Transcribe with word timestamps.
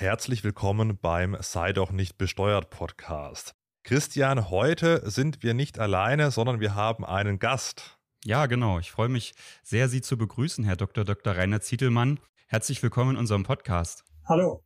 Herzlich 0.00 0.42
willkommen 0.44 0.96
beim 0.96 1.36
Sei 1.40 1.74
doch 1.74 1.92
nicht 1.92 2.16
besteuert 2.16 2.70
Podcast. 2.70 3.54
Christian, 3.84 4.48
heute 4.48 5.10
sind 5.10 5.42
wir 5.42 5.52
nicht 5.52 5.78
alleine, 5.78 6.30
sondern 6.30 6.58
wir 6.58 6.74
haben 6.74 7.04
einen 7.04 7.38
Gast. 7.38 7.98
Ja, 8.24 8.46
genau. 8.46 8.78
Ich 8.78 8.90
freue 8.90 9.10
mich 9.10 9.34
sehr, 9.62 9.90
Sie 9.90 10.00
zu 10.00 10.16
begrüßen, 10.16 10.64
Herr 10.64 10.76
Dr. 10.76 11.04
Dr. 11.04 11.36
Rainer 11.36 11.60
Zietelmann. 11.60 12.18
Herzlich 12.48 12.82
willkommen 12.82 13.10
in 13.10 13.16
unserem 13.18 13.42
Podcast. 13.42 14.04
Hallo. 14.26 14.64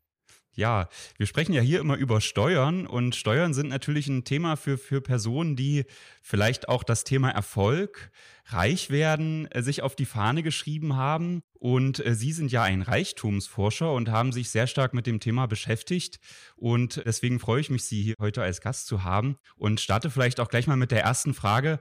Ja, 0.56 0.88
wir 1.16 1.26
sprechen 1.26 1.52
ja 1.52 1.60
hier 1.60 1.80
immer 1.80 1.96
über 1.96 2.20
Steuern 2.20 2.86
und 2.86 3.16
Steuern 3.16 3.54
sind 3.54 3.68
natürlich 3.68 4.06
ein 4.06 4.22
Thema 4.22 4.56
für, 4.56 4.78
für 4.78 5.00
Personen, 5.00 5.56
die 5.56 5.84
vielleicht 6.22 6.68
auch 6.68 6.84
das 6.84 7.02
Thema 7.02 7.30
Erfolg, 7.30 8.12
reich 8.46 8.90
werden, 8.90 9.50
äh, 9.50 9.62
sich 9.62 9.82
auf 9.82 9.96
die 9.96 10.04
Fahne 10.04 10.44
geschrieben 10.44 10.94
haben. 10.94 11.42
Und 11.54 12.04
äh, 12.04 12.14
Sie 12.14 12.32
sind 12.32 12.52
ja 12.52 12.62
ein 12.62 12.82
Reichtumsforscher 12.82 13.92
und 13.92 14.10
haben 14.10 14.30
sich 14.30 14.50
sehr 14.50 14.68
stark 14.68 14.94
mit 14.94 15.06
dem 15.06 15.18
Thema 15.18 15.46
beschäftigt. 15.46 16.20
Und 16.54 17.02
deswegen 17.04 17.40
freue 17.40 17.60
ich 17.60 17.70
mich, 17.70 17.84
Sie 17.84 18.02
hier 18.02 18.14
heute 18.20 18.42
als 18.42 18.60
Gast 18.60 18.86
zu 18.86 19.02
haben 19.02 19.36
und 19.56 19.80
starte 19.80 20.08
vielleicht 20.08 20.38
auch 20.38 20.48
gleich 20.48 20.68
mal 20.68 20.76
mit 20.76 20.92
der 20.92 21.02
ersten 21.02 21.34
Frage. 21.34 21.80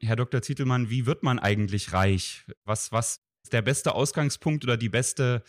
Herr 0.00 0.16
Dr. 0.16 0.42
Zietelmann, 0.42 0.90
wie 0.90 1.06
wird 1.06 1.22
man 1.22 1.38
eigentlich 1.38 1.92
reich? 1.92 2.44
Was, 2.64 2.90
was 2.90 3.25
der 3.52 3.62
beste 3.62 3.94
Ausgangspunkt 3.94 4.64
oder 4.64 4.76
die 4.76 4.88
beste, 4.88 5.42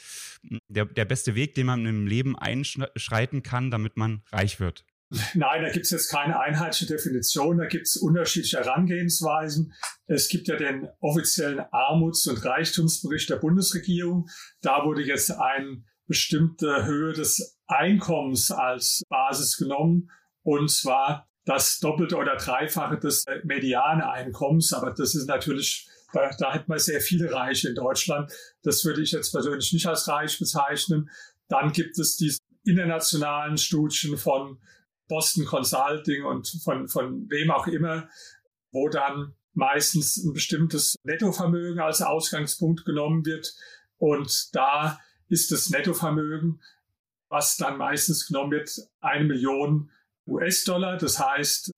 der, 0.68 0.86
der 0.86 1.06
beste 1.06 1.36
Weg, 1.36 1.56
den 1.56 1.66
man 1.68 1.86
im 1.86 2.08
Leben 2.08 2.38
einschreiten 2.38 3.44
kann, 3.44 3.72
damit 3.72 3.98
man 3.98 4.22
reich 4.32 4.60
wird? 4.60 4.86
Nein, 5.34 5.64
da 5.64 5.70
gibt 5.70 5.86
es 5.86 5.92
jetzt 5.92 6.10
keine 6.10 6.38
einheitliche 6.38 6.86
Definition, 6.86 7.58
da 7.58 7.66
gibt 7.66 7.88
es 7.88 7.96
unterschiedliche 7.96 8.58
Herangehensweisen. 8.58 9.73
Es 10.06 10.28
gibt 10.28 10.50
ja 10.50 10.58
den 10.58 10.90
offiziellen 11.00 11.62
Armuts- 11.72 12.28
und 12.28 12.44
Reichtumsbericht 12.44 13.30
der 13.30 13.38
Bundesregierung. 13.38 14.28
Da 14.62 14.84
wurde 14.84 15.04
jetzt 15.04 15.32
eine 15.32 15.84
bestimmte 16.08 16.86
Höhe 16.86 17.14
des 17.14 17.58
Einkommens 17.68 18.52
als 18.52 19.04
Basis 19.08 19.58
genommen, 19.58 20.09
und 20.44 20.70
zwar 20.70 21.30
das 21.45 21.80
Doppelte 21.80 22.17
oder 22.17 22.36
Dreifache 22.36 22.98
des 22.98 23.23
Medianeinkommens. 23.44 24.73
Aber 24.73 24.92
das 24.92 25.16
ist 25.16 25.28
natürlich 25.28 25.88
da, 26.13 26.30
da 26.38 26.53
hat 26.53 26.67
man 26.67 26.80
sehr 26.80 27.02
viele 27.02 27.31
Reiche 27.31 27.69
in 27.69 27.75
Deutschland. 27.75 28.31
Das 28.63 28.86
würde 28.86 29.02
ich 29.02 29.11
jetzt 29.11 29.31
persönlich 29.31 29.73
nicht 29.73 29.88
als 29.88 30.08
reich 30.08 30.39
bezeichnen. 30.39 31.09
Dann 31.47 31.72
gibt 31.72 31.97
es 31.99 32.17
diese 32.17 32.39
internationalen 32.64 33.58
Studien 33.58 34.17
von 34.17 34.59
Boston 35.08 35.45
Consulting 35.45 36.25
und 36.25 36.47
von, 36.64 36.88
von 36.88 37.30
wem 37.30 37.52
auch 37.52 37.67
immer, 37.67 38.09
wo 38.72 38.89
dann 38.89 39.33
meistens 39.53 40.17
ein 40.17 40.33
bestimmtes 40.33 40.95
Nettovermögen 41.03 41.80
als 41.80 42.02
Ausgangspunkt 42.02 42.86
genommen 42.86 43.25
wird. 43.25 43.55
Und 43.97 44.55
da 44.55 44.99
ist 45.30 45.52
das 45.52 45.69
Nettovermögen, 45.69 46.61
was 47.30 47.58
dann 47.58 47.77
meistens 47.77 48.27
genommen 48.27 48.52
wird, 48.52 48.69
eine 48.99 49.25
Million 49.25 49.89
US-Dollar. 50.27 50.97
Das 50.97 51.19
heißt, 51.19 51.71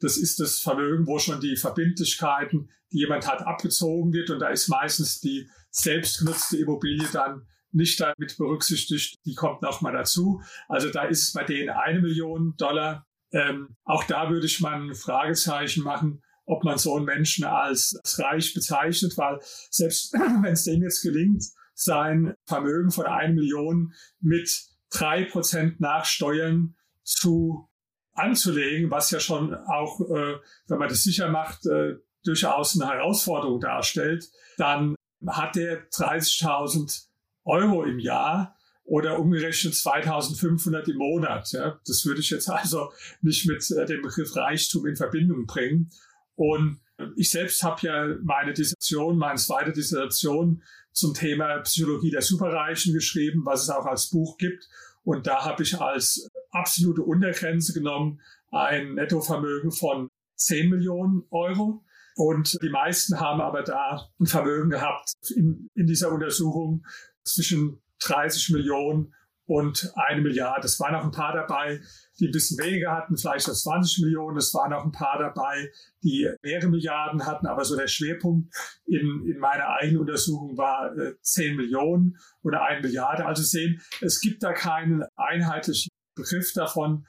das 0.00 0.16
ist 0.16 0.40
das 0.40 0.58
Vermögen, 0.58 1.06
wo 1.06 1.18
schon 1.18 1.40
die 1.40 1.56
Verbindlichkeiten, 1.56 2.70
die 2.92 2.98
jemand 2.98 3.26
hat, 3.26 3.42
abgezogen 3.42 4.12
wird. 4.12 4.30
Und 4.30 4.40
da 4.40 4.48
ist 4.48 4.68
meistens 4.68 5.20
die 5.20 5.48
selbstgenutzte 5.70 6.58
Immobilie 6.58 7.08
dann 7.12 7.46
nicht 7.72 8.00
damit 8.00 8.36
berücksichtigt. 8.38 9.18
Die 9.24 9.34
kommt 9.34 9.62
noch 9.62 9.80
mal 9.80 9.92
dazu. 9.92 10.40
Also 10.68 10.90
da 10.90 11.04
ist 11.04 11.22
es 11.22 11.32
bei 11.32 11.44
denen 11.44 11.70
eine 11.70 12.00
Million 12.00 12.54
Dollar. 12.56 13.06
Ähm, 13.32 13.76
auch 13.84 14.04
da 14.04 14.30
würde 14.30 14.46
ich 14.46 14.60
mal 14.60 14.80
ein 14.80 14.94
Fragezeichen 14.94 15.82
machen, 15.82 16.22
ob 16.44 16.64
man 16.64 16.78
so 16.78 16.96
einen 16.96 17.04
Menschen 17.04 17.44
als, 17.44 17.98
als 18.02 18.18
reich 18.20 18.54
bezeichnet, 18.54 19.16
weil 19.16 19.38
selbst 19.70 20.12
wenn 20.42 20.52
es 20.52 20.64
dem 20.64 20.82
jetzt 20.82 21.02
gelingt, 21.02 21.44
sein 21.74 22.34
Vermögen 22.46 22.90
von 22.90 23.06
einer 23.06 23.34
Million 23.34 23.92
mit 24.20 24.50
drei 24.90 25.24
Prozent 25.24 25.80
nach 25.80 26.04
Steuern 26.04 26.74
zu 27.02 27.68
anzulegen, 28.16 28.90
was 28.90 29.10
ja 29.10 29.20
schon 29.20 29.54
auch, 29.54 30.00
äh, 30.00 30.36
wenn 30.68 30.78
man 30.78 30.88
das 30.88 31.02
sicher 31.02 31.28
macht, 31.28 31.66
äh, 31.66 31.96
durchaus 32.24 32.80
eine 32.80 32.90
Herausforderung 32.90 33.60
darstellt, 33.60 34.28
dann 34.56 34.96
hat 35.26 35.56
der 35.56 35.88
30.000 35.90 37.06
Euro 37.44 37.84
im 37.84 37.98
Jahr 37.98 38.56
oder 38.84 39.18
umgerechnet 39.18 39.74
2.500 39.74 40.88
im 40.90 40.96
Monat. 40.96 41.52
Ja. 41.52 41.80
Das 41.86 42.04
würde 42.06 42.20
ich 42.20 42.30
jetzt 42.30 42.48
also 42.48 42.92
nicht 43.20 43.46
mit 43.46 43.68
äh, 43.70 43.86
dem 43.86 44.02
Begriff 44.02 44.34
Reichtum 44.34 44.86
in 44.86 44.96
Verbindung 44.96 45.46
bringen. 45.46 45.90
Und 46.34 46.80
ich 47.16 47.30
selbst 47.30 47.62
habe 47.62 47.86
ja 47.86 48.16
meine 48.22 48.52
Dissertation, 48.54 49.18
meine 49.18 49.38
zweite 49.38 49.72
Dissertation 49.72 50.62
zum 50.92 51.12
Thema 51.12 51.58
Psychologie 51.58 52.10
der 52.10 52.22
Superreichen 52.22 52.94
geschrieben, 52.94 53.44
was 53.44 53.62
es 53.62 53.70
auch 53.70 53.84
als 53.84 54.08
Buch 54.08 54.38
gibt. 54.38 54.68
Und 55.06 55.28
da 55.28 55.44
habe 55.44 55.62
ich 55.62 55.80
als 55.80 56.28
absolute 56.50 57.00
Untergrenze 57.02 57.72
genommen 57.72 58.20
ein 58.50 58.94
Nettovermögen 58.94 59.70
von 59.70 60.10
10 60.34 60.68
Millionen 60.68 61.22
Euro. 61.30 61.84
Und 62.16 62.58
die 62.60 62.70
meisten 62.70 63.20
haben 63.20 63.40
aber 63.40 63.62
da 63.62 64.10
ein 64.18 64.26
Vermögen 64.26 64.68
gehabt 64.68 65.14
in, 65.36 65.70
in 65.74 65.86
dieser 65.86 66.10
Untersuchung 66.10 66.84
zwischen 67.22 67.80
30 68.00 68.50
Millionen 68.50 69.14
und 69.46 69.92
eine 69.94 70.20
Milliarde. 70.20 70.66
Es 70.66 70.78
waren 70.80 70.94
auch 70.94 71.04
ein 71.04 71.12
paar 71.12 71.32
dabei, 71.32 71.80
die 72.18 72.26
ein 72.26 72.32
bisschen 72.32 72.58
weniger 72.58 72.92
hatten, 72.92 73.16
vielleicht 73.16 73.48
auf 73.48 73.56
20 73.56 74.02
Millionen. 74.02 74.36
Es 74.36 74.52
waren 74.54 74.72
auch 74.72 74.84
ein 74.84 74.92
paar 74.92 75.18
dabei, 75.18 75.70
die 76.02 76.28
mehrere 76.42 76.68
Milliarden 76.68 77.26
hatten. 77.26 77.46
Aber 77.46 77.64
so 77.64 77.76
der 77.76 77.86
Schwerpunkt 77.86 78.52
in, 78.86 79.24
in 79.26 79.38
meiner 79.38 79.68
eigenen 79.68 80.00
Untersuchung 80.00 80.56
war 80.56 80.96
äh, 80.96 81.14
10 81.20 81.56
Millionen 81.56 82.18
oder 82.42 82.64
eine 82.64 82.80
Milliarde. 82.80 83.24
Also 83.24 83.42
sehen, 83.42 83.80
es 84.00 84.20
gibt 84.20 84.42
da 84.42 84.52
keinen 84.52 85.04
einheitlichen 85.14 85.90
Begriff 86.16 86.52
davon, 86.52 87.06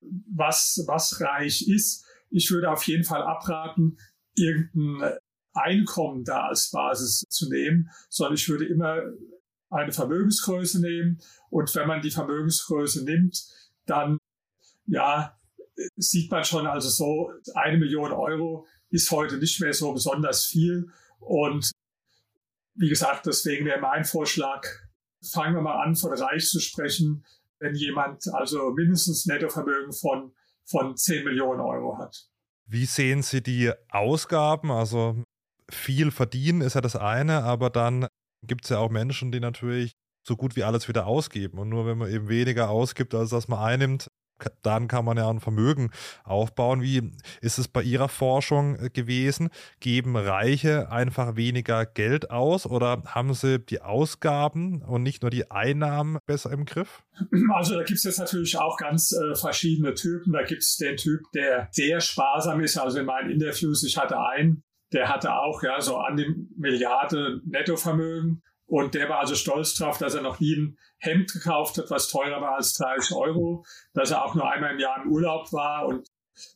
was, 0.00 0.84
was 0.86 1.20
reich 1.20 1.68
ist. 1.68 2.06
Ich 2.30 2.50
würde 2.50 2.70
auf 2.70 2.84
jeden 2.84 3.04
Fall 3.04 3.22
abraten, 3.22 3.98
irgendein 4.34 5.18
Einkommen 5.54 6.24
da 6.24 6.46
als 6.46 6.70
Basis 6.70 7.24
zu 7.28 7.48
nehmen, 7.50 7.90
sondern 8.08 8.34
ich 8.34 8.48
würde 8.48 8.66
immer 8.66 9.02
eine 9.72 9.92
Vermögensgröße 9.92 10.80
nehmen. 10.80 11.20
Und 11.50 11.74
wenn 11.74 11.88
man 11.88 12.02
die 12.02 12.10
Vermögensgröße 12.10 13.04
nimmt, 13.04 13.44
dann 13.86 14.18
ja, 14.86 15.38
sieht 15.96 16.30
man 16.30 16.44
schon, 16.44 16.66
also 16.66 16.88
so 16.88 17.32
eine 17.54 17.78
Million 17.78 18.12
Euro 18.12 18.66
ist 18.90 19.10
heute 19.10 19.38
nicht 19.38 19.60
mehr 19.60 19.72
so 19.72 19.92
besonders 19.92 20.44
viel. 20.44 20.90
Und 21.18 21.70
wie 22.74 22.88
gesagt, 22.88 23.26
deswegen 23.26 23.64
wäre 23.64 23.80
mein 23.80 24.04
Vorschlag, 24.04 24.66
fangen 25.22 25.54
wir 25.54 25.62
mal 25.62 25.82
an, 25.82 25.96
von 25.96 26.12
reich 26.12 26.48
zu 26.48 26.60
sprechen, 26.60 27.24
wenn 27.58 27.74
jemand 27.74 28.26
also 28.32 28.70
mindestens 28.72 29.26
Nettovermögen 29.26 29.92
von, 29.92 30.32
von 30.64 30.96
10 30.96 31.24
Millionen 31.24 31.60
Euro 31.60 31.98
hat. 31.98 32.28
Wie 32.66 32.86
sehen 32.86 33.22
Sie 33.22 33.42
die 33.42 33.72
Ausgaben? 33.90 34.70
Also 34.70 35.22
viel 35.70 36.10
verdienen 36.10 36.60
ist 36.60 36.74
ja 36.74 36.80
das 36.80 36.96
eine, 36.96 37.44
aber 37.44 37.70
dann 37.70 38.08
gibt 38.46 38.64
es 38.64 38.70
ja 38.70 38.78
auch 38.78 38.90
Menschen, 38.90 39.32
die 39.32 39.40
natürlich 39.40 39.94
so 40.26 40.36
gut 40.36 40.56
wie 40.56 40.64
alles 40.64 40.88
wieder 40.88 41.06
ausgeben. 41.06 41.58
Und 41.58 41.68
nur 41.68 41.86
wenn 41.86 41.98
man 41.98 42.10
eben 42.10 42.28
weniger 42.28 42.70
ausgibt, 42.70 43.14
als 43.14 43.30
dass 43.30 43.48
man 43.48 43.58
einnimmt, 43.58 44.08
dann 44.62 44.88
kann 44.88 45.04
man 45.04 45.16
ja 45.16 45.28
ein 45.28 45.40
Vermögen 45.40 45.90
aufbauen. 46.24 46.82
Wie 46.82 47.12
ist 47.40 47.58
es 47.58 47.68
bei 47.68 47.82
Ihrer 47.82 48.08
Forschung 48.08 48.76
äh, 48.76 48.90
gewesen? 48.90 49.50
Geben 49.80 50.16
Reiche 50.16 50.90
einfach 50.90 51.36
weniger 51.36 51.86
Geld 51.86 52.30
aus 52.30 52.66
oder 52.66 53.02
haben 53.06 53.34
sie 53.34 53.60
die 53.60 53.80
Ausgaben 53.80 54.82
und 54.82 55.02
nicht 55.02 55.22
nur 55.22 55.30
die 55.30 55.50
Einnahmen 55.50 56.18
besser 56.26 56.50
im 56.50 56.64
Griff? 56.64 57.02
Also 57.52 57.74
da 57.74 57.84
gibt 57.84 57.98
es 57.98 58.04
jetzt 58.04 58.18
natürlich 58.18 58.58
auch 58.58 58.76
ganz 58.78 59.12
äh, 59.12 59.34
verschiedene 59.34 59.94
Typen. 59.94 60.32
Da 60.32 60.42
gibt 60.42 60.62
es 60.62 60.76
den 60.76 60.96
Typ, 60.96 61.20
der 61.34 61.68
sehr 61.70 62.00
sparsam 62.00 62.60
ist. 62.60 62.78
Also 62.78 62.98
in 62.98 63.06
meinen 63.06 63.30
Interviews, 63.30 63.84
ich 63.84 63.96
hatte 63.96 64.18
einen, 64.18 64.64
der 64.92 65.08
hatte 65.08 65.34
auch 65.34 65.62
ja 65.62 65.80
so 65.80 65.96
an 65.96 66.16
die 66.16 66.48
Milliarde 66.56 67.40
Nettovermögen 67.44 68.42
und 68.66 68.94
der 68.94 69.08
war 69.08 69.20
also 69.20 69.34
stolz 69.34 69.74
drauf, 69.74 69.98
dass 69.98 70.14
er 70.14 70.22
noch 70.22 70.40
nie 70.40 70.54
ein 70.54 70.78
Hemd 70.98 71.32
gekauft 71.32 71.78
hat, 71.78 71.90
was 71.90 72.08
teurer 72.08 72.40
war 72.40 72.56
als 72.56 72.74
30 72.74 73.14
Euro, 73.16 73.64
dass 73.92 74.10
er 74.10 74.24
auch 74.24 74.34
nur 74.34 74.50
einmal 74.50 74.72
im 74.72 74.78
Jahr 74.78 75.02
im 75.02 75.10
Urlaub 75.10 75.52
war 75.52 75.86
und 75.86 76.08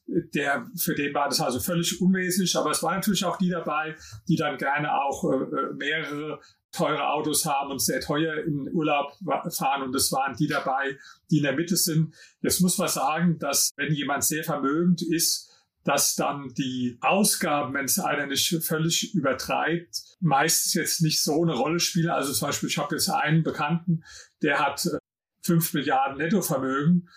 der, 0.06 0.66
für 0.76 0.94
den 0.94 1.14
war 1.14 1.28
das 1.28 1.40
also 1.40 1.60
völlig 1.60 2.00
unwesentlich. 2.00 2.56
Aber 2.56 2.70
es 2.70 2.82
waren 2.82 2.96
natürlich 2.96 3.24
auch 3.24 3.36
die 3.36 3.50
dabei, 3.50 3.94
die 4.28 4.36
dann 4.36 4.56
gerne 4.56 4.94
auch 4.94 5.24
äh, 5.24 5.36
äh, 5.36 5.74
mehrere 5.74 6.40
teure 6.72 7.08
Autos 7.10 7.46
haben 7.46 7.70
und 7.70 7.80
sehr 7.80 8.00
teuer 8.00 8.42
in 8.44 8.68
Urlaub 8.72 9.12
fahren. 9.50 9.82
Und 9.82 9.94
es 9.94 10.12
waren 10.12 10.36
die 10.36 10.46
dabei, 10.46 10.98
die 11.30 11.38
in 11.38 11.42
der 11.42 11.54
Mitte 11.54 11.76
sind. 11.76 12.14
Jetzt 12.40 12.60
muss 12.60 12.78
man 12.78 12.88
sagen, 12.88 13.38
dass 13.38 13.72
wenn 13.76 13.92
jemand 13.92 14.24
sehr 14.24 14.44
vermögend 14.44 15.02
ist, 15.02 15.50
dass 15.86 16.16
dann 16.16 16.52
die 16.54 16.98
Ausgaben, 17.00 17.72
wenn 17.74 17.84
es 17.84 18.00
einer 18.00 18.26
nicht 18.26 18.52
völlig 18.64 19.14
übertreibt, 19.14 20.16
meistens 20.18 20.74
jetzt 20.74 21.00
nicht 21.00 21.22
so 21.22 21.44
eine 21.44 21.54
Rolle 21.54 21.78
spielen. 21.78 22.10
Also 22.10 22.32
zum 22.32 22.48
Beispiel, 22.48 22.68
ich 22.68 22.76
habe 22.76 22.96
jetzt 22.96 23.08
einen 23.08 23.44
Bekannten, 23.44 24.02
der 24.42 24.58
hat 24.58 24.84
äh, 24.84 24.98
fünf 25.44 25.72
Milliarden 25.74 26.18
Nettovermögen. 26.18 27.08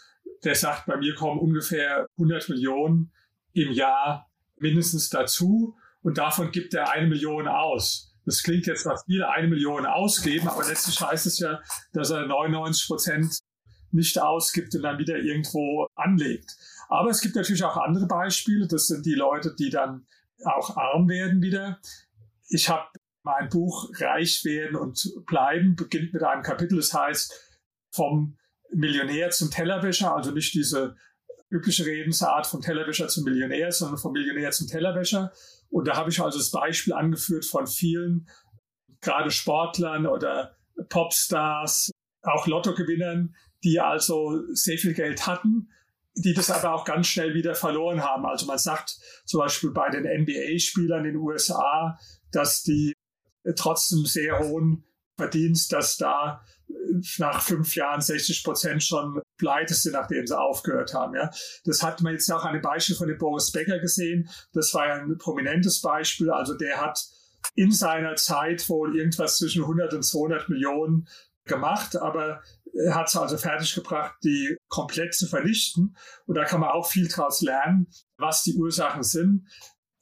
Der 0.43 0.53
sagt, 0.53 0.85
bei 0.85 0.97
mir 0.97 1.15
kommen 1.15 1.39
ungefähr 1.39 2.05
100 2.17 2.49
Millionen 2.49 3.11
im 3.53 3.71
Jahr 3.71 4.29
mindestens 4.57 5.09
dazu 5.09 5.75
und 6.03 6.19
davon 6.19 6.51
gibt 6.51 6.75
er 6.75 6.91
eine 6.91 7.07
Million 7.07 7.47
aus. 7.47 8.13
Das 8.25 8.43
klingt 8.43 8.67
jetzt 8.67 8.85
nach 8.85 9.03
viel, 9.05 9.23
eine 9.23 9.47
Million 9.47 9.87
ausgeben, 9.87 10.47
aber 10.47 10.67
letztlich 10.67 11.01
heißt 11.01 11.25
es 11.25 11.39
ja, 11.39 11.59
dass 11.91 12.11
er 12.11 12.27
99 12.27 12.85
Prozent 12.85 13.39
nicht 13.91 14.21
ausgibt 14.21 14.75
und 14.75 14.83
dann 14.83 14.99
wieder 14.99 15.17
irgendwo 15.17 15.87
anlegt. 15.95 16.55
Aber 16.89 17.11
es 17.11 17.21
gibt 17.21 17.35
natürlich 17.35 17.63
auch 17.63 17.77
andere 17.77 18.07
Beispiele. 18.07 18.67
Das 18.67 18.87
sind 18.87 19.05
die 19.05 19.13
Leute, 19.13 19.55
die 19.57 19.69
dann 19.69 20.07
auch 20.43 20.75
arm 20.75 21.07
werden 21.07 21.41
wieder. 21.41 21.79
Ich 22.49 22.67
habe 22.67 22.87
mein 23.23 23.47
Buch 23.49 23.89
Reich 23.99 24.43
werden 24.43 24.75
und 24.75 25.13
bleiben 25.25 25.75
beginnt 25.75 26.13
mit 26.13 26.23
einem 26.23 26.41
Kapitel, 26.41 26.77
das 26.77 26.93
heißt 26.93 27.59
vom 27.91 28.37
Millionär 28.71 29.29
zum 29.29 29.51
Tellerwäscher, 29.51 30.15
also 30.15 30.31
nicht 30.31 30.53
diese 30.53 30.95
übliche 31.49 31.85
Redensart 31.85 32.47
vom 32.47 32.61
Tellerwäscher 32.61 33.07
zum 33.07 33.23
Millionär, 33.23 33.71
sondern 33.71 33.97
vom 33.97 34.13
Millionär 34.13 34.51
zum 34.51 34.67
Tellerwäscher. 34.67 35.31
Und 35.69 35.87
da 35.87 35.95
habe 35.95 36.09
ich 36.09 36.19
also 36.21 36.37
das 36.37 36.51
Beispiel 36.51 36.93
angeführt 36.93 37.45
von 37.45 37.67
vielen, 37.67 38.27
gerade 39.01 39.31
Sportlern 39.31 40.07
oder 40.07 40.55
Popstars, 40.89 41.91
auch 42.23 42.47
Lottogewinnern, 42.47 43.35
die 43.63 43.79
also 43.79 44.41
sehr 44.53 44.77
viel 44.77 44.93
Geld 44.93 45.27
hatten, 45.27 45.69
die 46.21 46.33
das 46.33 46.51
aber 46.51 46.73
auch 46.73 46.85
ganz 46.85 47.07
schnell 47.07 47.33
wieder 47.33 47.55
verloren 47.55 48.03
haben. 48.03 48.25
Also 48.25 48.45
man 48.45 48.57
sagt 48.57 48.97
zum 49.25 49.39
Beispiel 49.39 49.71
bei 49.71 49.89
den 49.89 50.03
NBA-Spielern 50.03 51.05
in 51.05 51.13
den 51.13 51.21
USA, 51.21 51.97
dass 52.31 52.63
die 52.63 52.93
trotzdem 53.55 54.05
sehr 54.05 54.39
hohen 54.39 54.85
Verdienst, 55.17 55.73
dass 55.73 55.97
da 55.97 56.41
nach 57.17 57.41
fünf 57.41 57.75
Jahren 57.75 58.01
60 58.01 58.43
Prozent 58.43 58.83
schon 58.83 59.21
pleite 59.37 59.73
sind, 59.73 59.93
nachdem 59.93 60.25
sie 60.25 60.37
aufgehört 60.37 60.93
haben. 60.93 61.15
Ja. 61.15 61.31
Das 61.65 61.83
hat 61.83 62.01
man 62.01 62.13
jetzt 62.13 62.31
auch 62.31 62.45
an 62.45 62.53
dem 62.53 62.61
Beispiel 62.61 62.95
von 62.95 63.07
dem 63.07 63.17
Boris 63.17 63.51
Becker 63.51 63.79
gesehen. 63.79 64.29
Das 64.53 64.73
war 64.73 64.83
ein 64.83 65.17
prominentes 65.17 65.81
Beispiel. 65.81 66.29
Also 66.29 66.55
der 66.55 66.79
hat 66.79 67.03
in 67.55 67.71
seiner 67.71 68.15
Zeit 68.15 68.67
wohl 68.69 68.97
irgendwas 68.97 69.37
zwischen 69.37 69.63
100 69.63 69.93
und 69.93 70.03
200 70.03 70.49
Millionen 70.49 71.07
gemacht, 71.45 71.97
aber 71.97 72.25
er 72.27 72.41
hat 72.91 73.07
es 73.07 73.15
also 73.15 73.37
fertiggebracht, 73.37 74.15
die 74.23 74.57
komplett 74.67 75.13
zu 75.13 75.27
vernichten. 75.27 75.95
Und 76.25 76.35
da 76.35 76.45
kann 76.45 76.61
man 76.61 76.69
auch 76.69 76.87
viel 76.87 77.07
daraus 77.07 77.41
lernen, 77.41 77.87
was 78.17 78.43
die 78.43 78.55
Ursachen 78.55 79.03
sind. 79.03 79.47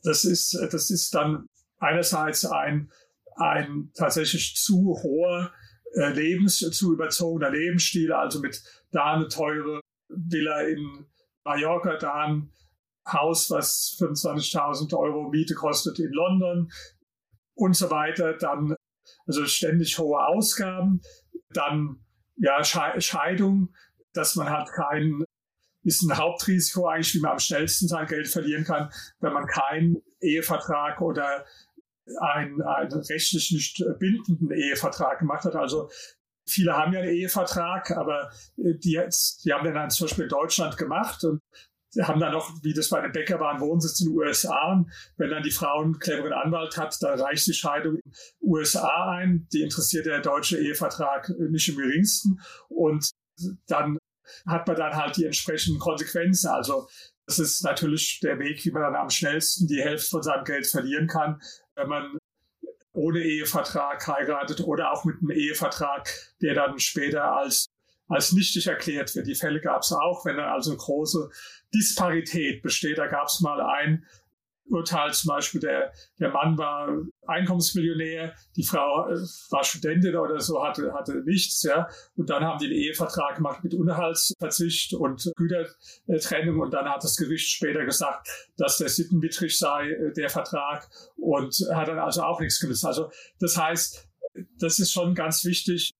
Das 0.04 0.25
ist, 0.25 0.58
das 0.72 0.90
ist 0.90 1.14
dann 1.14 1.48
einerseits 1.80 2.46
ein, 2.46 2.92
ein 3.36 3.92
tatsächlich 3.96 4.56
zu 4.56 5.00
hoher 5.04 5.52
äh, 5.96 6.10
Lebens, 6.10 6.58
zu 6.58 6.94
überzogener 6.94 7.52
Lebensstil, 7.52 8.12
also 8.12 8.40
mit 8.40 8.62
da 8.92 9.14
eine 9.14 9.28
teure 9.28 9.81
Villa 10.10 10.62
in 10.62 11.06
Mallorca, 11.44 11.98
da 11.98 12.25
ein 12.25 12.52
Haus, 13.08 13.50
was 13.50 13.96
25.000 14.00 14.94
Euro 14.98 15.30
Miete 15.30 15.56
kostet 15.56 16.00
in 16.00 16.12
London 16.12 16.72
und 17.56 17.75
so 17.75 17.90
weiter. 17.90 18.34
Dann 18.34 18.75
also 19.25 19.46
ständig 19.46 19.98
hohe 19.98 20.25
Ausgaben, 20.25 21.02
dann 21.50 22.06
ja 22.38 22.63
Scheidung, 22.63 23.74
dass 24.13 24.36
man 24.36 24.50
hat 24.50 24.69
kein 24.72 25.24
ist 25.84 26.04
ein 26.04 26.18
Hauptrisiko 26.18 26.88
eigentlich, 26.88 27.16
wie 27.16 27.22
man 27.22 27.31
am 27.31 27.39
schnellsten 27.39 27.88
sein 27.88 28.07
Geld 28.07 28.28
verlieren 28.28 28.66
kann, 28.66 28.92
wenn 29.22 29.31
man 29.31 29.48
keinen 29.48 30.01
Ehevertrag 30.19 31.00
oder 31.01 31.45
einen, 32.19 32.62
einen 32.62 32.92
rechtlich 32.92 33.51
nicht 33.51 33.84
bindenden 33.98 34.51
Ehevertrag 34.51 35.19
gemacht 35.19 35.45
hat. 35.45 35.56
Also 35.56 35.89
viele 36.45 36.74
haben 36.74 36.94
ja 36.94 37.00
einen 37.00 37.13
Ehevertrag, 37.13 37.92
aber 37.92 38.31
äh, 38.57 38.75
die, 38.75 39.00
die 39.44 39.54
haben 39.54 39.63
den 39.63 39.75
dann 39.75 39.90
zum 39.90 40.07
Beispiel 40.07 40.25
in 40.25 40.30
Deutschland 40.30 40.78
gemacht 40.78 41.24
und 41.24 41.42
haben 42.03 42.19
dann 42.19 42.31
noch, 42.31 42.51
wie 42.63 42.73
das 42.73 42.89
bei 42.89 43.01
den 43.01 43.11
Bäcker 43.11 43.39
war, 43.39 43.51
einen 43.51 43.61
Wohnsitz 43.61 43.99
in 44.01 44.07
den 44.09 44.17
USA. 44.17 44.71
Und 44.71 44.91
wenn 45.17 45.29
dann 45.29 45.44
die 45.44 45.51
Frau 45.51 45.81
einen 45.81 45.99
cleveren 45.99 46.33
Anwalt 46.33 46.77
hat, 46.77 46.97
dann 47.01 47.19
reicht 47.19 47.47
die 47.47 47.53
Scheidung 47.53 47.95
in 47.95 48.01
den 48.01 48.13
USA 48.41 49.11
ein. 49.11 49.47
Die 49.53 49.61
interessiert 49.61 50.05
der 50.05 50.21
deutsche 50.21 50.57
Ehevertrag 50.57 51.29
nicht 51.38 51.69
im 51.69 51.77
geringsten. 51.77 52.39
Und 52.69 53.09
dann 53.67 53.97
hat 54.45 54.67
man 54.67 54.75
dann 54.75 54.95
halt 54.95 55.17
die 55.17 55.25
entsprechenden 55.25 55.79
Konsequenzen. 55.79 56.49
Also 56.49 56.88
das 57.25 57.39
ist 57.39 57.63
natürlich 57.63 58.19
der 58.21 58.39
Weg, 58.39 58.63
wie 58.65 58.71
man 58.71 58.83
dann 58.83 58.95
am 58.95 59.09
schnellsten 59.09 59.67
die 59.67 59.81
Hälfte 59.81 60.09
von 60.09 60.23
seinem 60.23 60.44
Geld 60.44 60.67
verlieren 60.67 61.07
kann 61.07 61.39
wenn 61.77 61.88
man 61.88 62.17
ohne 62.94 63.19
Ehevertrag 63.19 64.05
heiratet 64.07 64.61
oder 64.61 64.91
auch 64.91 65.05
mit 65.05 65.17
einem 65.19 65.29
Ehevertrag, 65.29 66.09
der 66.41 66.55
dann 66.55 66.79
später 66.79 67.35
als, 67.35 67.67
als 68.07 68.31
nichtig 68.31 68.68
erklärt 68.68 69.13
wird. 69.15 69.27
Die 69.27 69.36
Fälle 69.36 69.59
gab 69.59 69.81
es 69.81 69.92
auch, 69.92 70.25
wenn 70.25 70.38
dann 70.38 70.50
also 70.50 70.71
eine 70.71 70.77
große 70.77 71.30
Disparität 71.74 72.62
besteht. 72.62 72.98
Da 72.98 73.07
gab 73.07 73.27
es 73.27 73.42
mal 73.42 73.62
ein 73.62 74.06
Urteil 74.69 75.13
zum 75.13 75.30
Beispiel, 75.30 75.62
der, 75.62 75.94
der 76.19 76.31
Mann 76.31 76.57
war 76.57 76.89
Einkommensmillionär, 77.25 78.33
die 78.56 78.63
Frau 78.63 79.07
äh, 79.09 79.15
war 79.50 79.63
Studentin 79.63 80.15
oder 80.15 80.39
so, 80.39 80.63
hatte, 80.63 80.94
hatte 80.94 81.24
nichts, 81.25 81.63
ja. 81.63 81.88
Und 82.15 82.30
dann 82.30 82.44
haben 82.44 82.57
die 82.59 82.65
einen 82.65 82.75
Ehevertrag 82.75 83.36
gemacht 83.36 83.63
mit 83.63 83.74
Unterhaltsverzicht 83.74 84.94
und 84.94 85.31
Gütertrennung 85.36 86.59
und 86.59 86.71
dann 86.74 86.89
hat 86.89 87.04
das 87.04 87.15
Gericht 87.15 87.50
später 87.50 87.86
gesagt, 87.86 88.27
dass 88.57 88.77
der 88.77 88.89
sittenwidrig 88.89 89.57
sei, 89.57 89.89
äh, 89.89 90.13
der 90.13 90.30
Vertrag 90.30 90.89
und 91.15 91.56
hat 91.74 91.88
dann 91.88 92.00
also 92.00 92.24
auch 92.24 92.39
nichts 92.39 92.59
genutzt. 92.59 92.86
Also 92.86 93.09
das 93.39 93.57
heißt, 93.57 94.07
das 94.59 94.80
ist 94.80 94.92
schon 94.92 95.15
ganz 95.15 95.45
wichtig, 95.45 95.94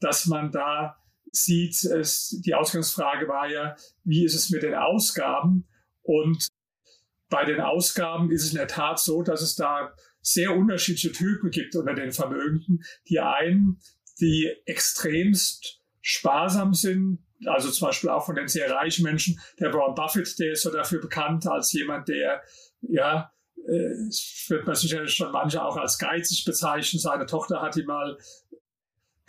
dass 0.00 0.26
man 0.26 0.50
da 0.50 0.99
sieht, 1.32 1.82
es, 1.84 2.40
die 2.44 2.54
Ausgangsfrage 2.54 3.28
war 3.28 3.48
ja, 3.48 3.76
wie 4.04 4.24
ist 4.24 4.34
es 4.34 4.50
mit 4.50 4.62
den 4.62 4.74
Ausgaben? 4.74 5.68
Und 6.02 6.48
bei 7.28 7.44
den 7.44 7.60
Ausgaben 7.60 8.30
ist 8.30 8.44
es 8.44 8.50
in 8.50 8.58
der 8.58 8.68
Tat 8.68 8.98
so, 8.98 9.22
dass 9.22 9.42
es 9.42 9.54
da 9.54 9.94
sehr 10.20 10.54
unterschiedliche 10.54 11.12
Typen 11.12 11.50
gibt 11.50 11.74
unter 11.76 11.94
den 11.94 12.12
Vermögenden. 12.12 12.82
Die 13.08 13.20
einen, 13.20 13.80
die 14.20 14.52
extremst 14.66 15.80
sparsam 16.02 16.74
sind, 16.74 17.20
also 17.46 17.70
zum 17.70 17.88
Beispiel 17.88 18.10
auch 18.10 18.26
von 18.26 18.34
den 18.34 18.48
sehr 18.48 18.70
reichen 18.70 19.04
Menschen. 19.04 19.40
Der 19.58 19.72
Warren 19.72 19.94
Buffett, 19.94 20.38
der 20.38 20.52
ist 20.52 20.62
so 20.62 20.70
dafür 20.70 21.00
bekannt 21.00 21.46
als 21.46 21.72
jemand, 21.72 22.08
der, 22.08 22.42
ja, 22.82 23.32
äh, 23.66 24.10
wird 24.48 24.66
man 24.66 24.74
sicherlich 24.74 25.14
schon 25.14 25.32
manche 25.32 25.62
auch 25.62 25.76
als 25.76 25.98
geizig 25.98 26.44
bezeichnen. 26.44 26.98
Seine 26.98 27.26
Tochter 27.26 27.62
hat 27.62 27.76
ihn 27.76 27.86
mal 27.86 28.18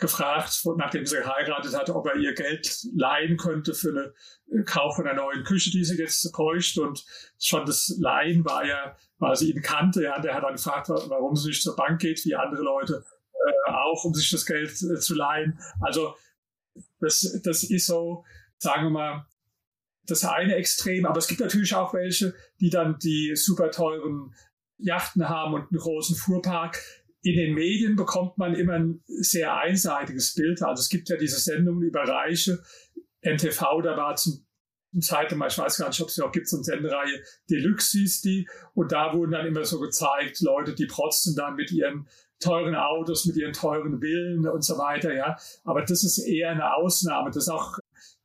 gefragt, 0.02 0.62
nachdem 0.76 1.06
sie 1.06 1.16
geheiratet 1.16 1.74
hat, 1.74 1.88
ob 1.88 2.06
er 2.06 2.16
ihr 2.16 2.34
Geld 2.34 2.84
leihen 2.94 3.38
könnte 3.38 3.72
für 3.72 3.92
den 3.92 4.60
äh, 4.60 4.64
Kauf 4.64 4.98
einer 4.98 5.14
neuen 5.14 5.44
Küche, 5.44 5.70
die 5.70 5.84
sie 5.84 5.96
jetzt 5.96 6.30
bräuchte. 6.32 6.82
Und 6.82 7.04
schon 7.38 7.64
das 7.64 7.96
Leihen 7.98 8.44
war 8.44 8.66
ja, 8.66 8.94
weil 9.18 9.36
sie 9.36 9.50
ihn 9.50 9.62
kannte. 9.62 10.02
Ja, 10.02 10.20
der 10.20 10.34
hat 10.34 10.44
dann 10.44 10.56
gefragt, 10.56 10.90
warum 10.90 11.34
sie 11.34 11.48
nicht 11.48 11.62
zur 11.62 11.76
Bank 11.76 12.00
geht, 12.00 12.24
wie 12.26 12.34
andere 12.34 12.62
Leute 12.62 13.04
äh, 13.32 13.70
auch, 13.70 14.04
um 14.04 14.12
sich 14.12 14.30
das 14.30 14.44
Geld 14.44 14.70
äh, 14.70 14.98
zu 14.98 15.14
leihen. 15.14 15.58
Also 15.80 16.14
das, 17.00 17.40
das 17.42 17.64
ist 17.64 17.86
so, 17.86 18.24
sagen 18.58 18.84
wir 18.84 18.90
mal, 18.90 19.26
das 20.06 20.24
eine 20.24 20.56
Extrem. 20.56 21.06
Aber 21.06 21.18
es 21.18 21.28
gibt 21.28 21.40
natürlich 21.40 21.74
auch 21.74 21.94
welche, 21.94 22.34
die 22.60 22.70
dann 22.70 22.98
die 22.98 23.34
super 23.36 23.70
teuren 23.70 24.34
Yachten 24.78 25.28
haben 25.28 25.54
und 25.54 25.70
einen 25.70 25.80
großen 25.80 26.16
Fuhrpark 26.16 26.82
in 27.22 27.36
den 27.36 27.54
Medien 27.54 27.96
bekommt 27.96 28.36
man 28.36 28.54
immer 28.54 28.74
ein 28.74 29.02
sehr 29.06 29.56
einseitiges 29.56 30.34
Bild. 30.34 30.62
Also 30.62 30.80
es 30.80 30.88
gibt 30.88 31.08
ja 31.08 31.16
diese 31.16 31.38
Sendungen 31.38 31.82
über 31.82 32.02
Reiche. 32.02 32.62
NTV, 33.20 33.82
da 33.82 33.96
war 33.96 34.16
zum 34.16 34.44
Zeitung, 35.00 35.42
ich 35.46 35.56
weiß 35.56 35.78
gar 35.78 35.88
nicht, 35.88 36.00
ob 36.00 36.08
es 36.08 36.18
noch 36.18 36.32
gibt, 36.32 36.48
so 36.48 36.56
eine 36.56 36.64
Sendereihe 36.64 37.22
Deluxe 37.48 37.98
hieß 37.98 38.22
die. 38.22 38.48
Und 38.74 38.92
da 38.92 39.14
wurden 39.14 39.30
dann 39.30 39.46
immer 39.46 39.64
so 39.64 39.78
gezeigt, 39.80 40.40
Leute, 40.40 40.74
die 40.74 40.86
protzen 40.86 41.34
dann 41.36 41.54
mit 41.54 41.70
ihren 41.70 42.08
teuren 42.40 42.74
Autos, 42.74 43.24
mit 43.24 43.36
ihren 43.36 43.52
teuren 43.52 44.00
Villen 44.00 44.46
und 44.48 44.64
so 44.64 44.76
weiter, 44.76 45.14
ja. 45.14 45.36
Aber 45.64 45.82
das 45.82 46.02
ist 46.02 46.18
eher 46.18 46.50
eine 46.50 46.74
Ausnahme. 46.74 47.30
Das 47.30 47.44
ist 47.44 47.48
auch 47.48 47.78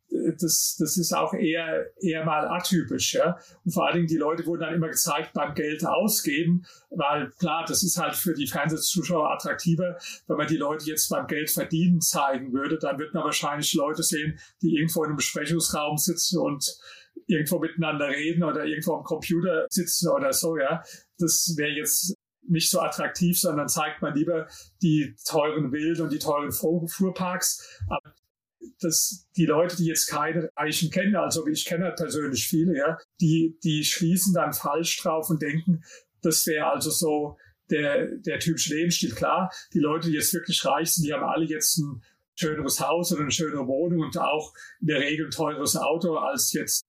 das, 0.10 0.78
das 0.80 0.98
ist 0.98 1.14
auch 1.14 1.34
eher, 1.34 1.86
eher 2.02 2.24
mal 2.26 2.48
atypisch. 2.48 3.14
Ja? 3.14 3.38
Und 3.66 3.72
vor 3.72 3.86
allen 3.86 3.96
Dingen, 3.96 4.08
die 4.08 4.18
Leute 4.18 4.46
wurden 4.46 4.62
dann 4.62 4.74
immer 4.74 4.88
gezeigt 4.88 5.34
beim 5.34 5.54
Geld 5.54 5.86
ausgeben, 5.86 6.66
weil 6.90 7.30
klar, 7.32 7.66
das 7.68 7.84
ist 7.84 7.98
halt 7.98 8.16
für 8.16 8.34
die 8.34 8.48
Fernsehzuschauer 8.48 9.32
attraktiver. 9.32 9.98
Wenn 10.28 10.38
man 10.38 10.48
die 10.48 10.58
Leute 10.58 10.86
jetzt 10.86 11.10
beim 11.10 11.28
Geld 11.28 11.50
verdienen 11.50 12.02
zeigen 12.02 12.54
würde, 12.54 12.78
dann 12.78 13.00
wird 13.00 13.14
man 13.14 13.24
wahrscheinlich 13.24 13.74
Leute 13.74 14.04
sehen, 14.04 14.40
die 14.62 14.76
irgendwo 14.76 15.04
in 15.04 15.10
einem 15.10 15.18
Besprechungsraum 15.18 15.98
sitzen 15.98 16.40
und 16.40 16.78
irgendwo 17.26 17.60
miteinander 17.60 18.08
reden 18.08 18.44
oder 18.44 18.66
irgendwo 18.66 18.96
am 18.96 19.04
Computer 19.04 19.66
sitzen 19.70 20.10
oder 20.10 20.32
so. 20.32 20.58
Ja, 20.58 20.84
Das 21.18 21.54
wäre 21.58 21.72
jetzt 21.72 22.16
nicht 22.50 22.70
so 22.70 22.80
attraktiv, 22.80 23.38
sondern 23.38 23.68
zeigt 23.68 24.02
man 24.02 24.16
lieber 24.16 24.48
die 24.82 25.16
teuren 25.26 25.72
Wild- 25.72 26.00
und 26.00 26.12
die 26.12 26.20
teuren 26.20 26.52
Fuhrparks. 26.52 27.82
Aber 27.90 28.14
dass 28.80 29.28
die 29.36 29.46
Leute, 29.46 29.78
die 29.78 29.86
jetzt 29.86 30.08
keine 30.08 30.50
Reichen 30.56 30.92
kennen, 30.92 31.16
also 31.16 31.48
ich 31.48 31.66
kenne 31.66 31.86
halt 31.86 31.98
persönlich 31.98 32.48
viele, 32.48 32.78
ja, 32.78 32.98
die, 33.22 33.58
die 33.64 33.84
schließen 33.84 34.34
dann 34.34 34.54
falsch 34.54 34.98
drauf 35.02 35.30
und 35.30 35.42
denken, 35.42 35.84
das 36.22 36.46
wäre 36.48 36.68
also 36.68 36.90
so 36.90 37.38
der, 37.70 38.18
der 38.18 38.40
typische 38.40 38.76
Lebensstil. 38.76 39.14
Klar, 39.14 39.52
die 39.74 39.80
Leute, 39.80 40.10
die 40.10 40.16
jetzt 40.16 40.34
wirklich 40.34 40.64
reich 40.66 40.94
sind, 40.94 41.06
die 41.06 41.14
haben 41.14 41.24
alle 41.24 41.46
jetzt 41.46 41.78
ein 41.78 42.02
schöneres 42.36 42.80
Haus 42.80 43.12
oder 43.12 43.22
eine 43.22 43.32
schönere 43.32 43.68
Wohnung 43.68 44.02
und 44.02 44.18
auch 44.18 44.54
in 44.80 44.88
der 44.88 45.00
Regel 45.00 45.26
ein 45.28 45.32
teures 45.32 45.76
Auto 45.76 46.18
als 46.18 46.54
jetzt 46.54 46.84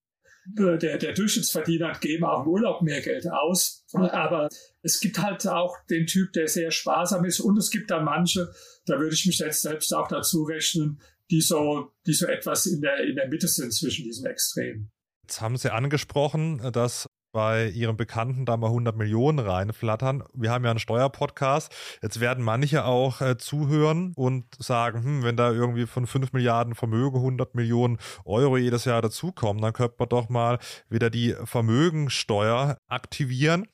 der, 0.57 0.99
der 0.99 1.13
Durchschnittsverdiener 1.13 1.93
geben 2.01 2.25
auch 2.25 2.45
im 2.45 2.53
Urlaub 2.53 2.83
mehr 2.83 3.01
Geld 3.01 3.31
aus. 3.31 3.85
Aber 3.93 4.49
es 4.83 5.01
gibt 5.01 5.19
halt 5.19 5.47
auch 5.47 5.77
den 5.91 6.07
Typ, 6.07 6.33
der 6.33 6.49
sehr 6.49 6.71
sparsam 6.71 7.25
ist. 7.25 7.41
Und 7.41 7.59
es 7.59 7.71
gibt 7.71 7.91
dann 7.91 8.05
manche, 8.05 8.51
da 8.87 8.99
würde 8.99 9.15
ich 9.15 9.27
mich 9.27 9.39
jetzt 9.39 9.63
selbst 9.63 9.95
auch 9.95 10.09
dazu 10.09 10.45
rechnen, 10.45 11.01
die 11.31 11.41
so, 11.41 11.93
die 12.07 12.15
so 12.15 12.27
etwas 12.27 12.67
in 12.67 12.81
der, 12.81 13.05
in 13.05 13.17
der 13.17 13.29
Mitte 13.29 13.49
sind 13.49 13.73
zwischen 13.73 14.05
diesen 14.05 14.27
Extremen. 14.27 14.91
Jetzt 15.23 15.41
haben 15.41 15.57
Sie 15.57 15.73
angesprochen, 15.73 16.73
dass 16.73 17.07
bei 17.33 17.69
ihrem 17.69 17.97
Bekannten 17.97 18.47
da 18.47 18.57
mal 18.57 18.69
100 18.69 18.97
Millionen 18.97 19.39
reinflattern. 19.39 20.25
Wir 20.33 20.51
haben 20.51 20.65
ja 20.65 20.71
einen 20.71 20.81
Steuerpodcast. 20.81 21.73
Jetzt 22.03 22.21
werden 22.21 22.43
manche 22.43 22.85
auch 22.85 23.21
äh, 23.21 23.37
zuhören 23.37 24.13
und 24.17 24.47
sagen, 24.59 25.05
hm, 25.05 25.23
wenn 25.23 25.37
da 25.37 25.53
irgendwie 25.53 25.87
von 25.87 26.07
5 26.07 26.33
Milliarden 26.33 26.75
Vermögen 26.75 27.19
100 27.19 27.55
Millionen 27.55 27.99
Euro 28.25 28.57
jedes 28.57 28.87
Jahr 28.87 29.03
dazukommen, 29.03 29.63
dann 29.63 29.73
könnte 29.73 29.97
man 29.99 30.09
doch 30.09 30.29
mal 30.29 30.59
wieder 30.89 31.11
die 31.11 31.35
Vermögensteuer 31.45 32.79
aktivieren 32.89 33.67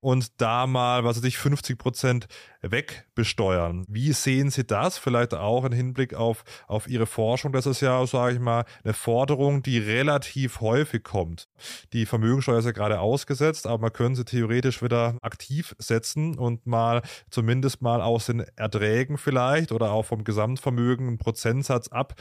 und 0.00 0.40
da 0.40 0.66
mal, 0.66 1.04
was 1.04 1.18
weiß 1.18 1.24
ich, 1.24 1.38
50 1.38 1.78
Prozent 1.78 2.26
wegbesteuern. 2.62 3.84
Wie 3.88 4.12
sehen 4.12 4.50
Sie 4.50 4.66
das? 4.66 4.98
Vielleicht 4.98 5.34
auch 5.34 5.64
im 5.64 5.72
Hinblick 5.72 6.14
auf, 6.14 6.44
auf 6.66 6.88
Ihre 6.88 7.06
Forschung. 7.06 7.52
Das 7.52 7.66
ist 7.66 7.80
ja, 7.80 8.04
sage 8.06 8.34
ich 8.34 8.40
mal, 8.40 8.64
eine 8.84 8.94
Forderung, 8.94 9.62
die 9.62 9.78
relativ 9.78 10.60
häufig 10.60 11.04
kommt. 11.04 11.48
Die 11.92 12.06
Vermögensteuer 12.06 12.58
ist 12.58 12.64
ja 12.64 12.72
gerade 12.72 13.00
ausgesetzt, 13.00 13.66
aber 13.66 13.78
man 13.78 13.92
könnte 13.92 14.18
sie 14.18 14.24
theoretisch 14.24 14.82
wieder 14.82 15.16
aktiv 15.22 15.74
setzen 15.78 16.38
und 16.38 16.66
mal 16.66 17.02
zumindest 17.30 17.82
mal 17.82 18.00
aus 18.00 18.26
den 18.26 18.40
Erträgen 18.56 19.18
vielleicht 19.18 19.72
oder 19.72 19.92
auch 19.92 20.04
vom 20.04 20.24
Gesamtvermögen 20.24 21.08
einen 21.08 21.18
Prozentsatz 21.18 21.88
ab 21.88 22.14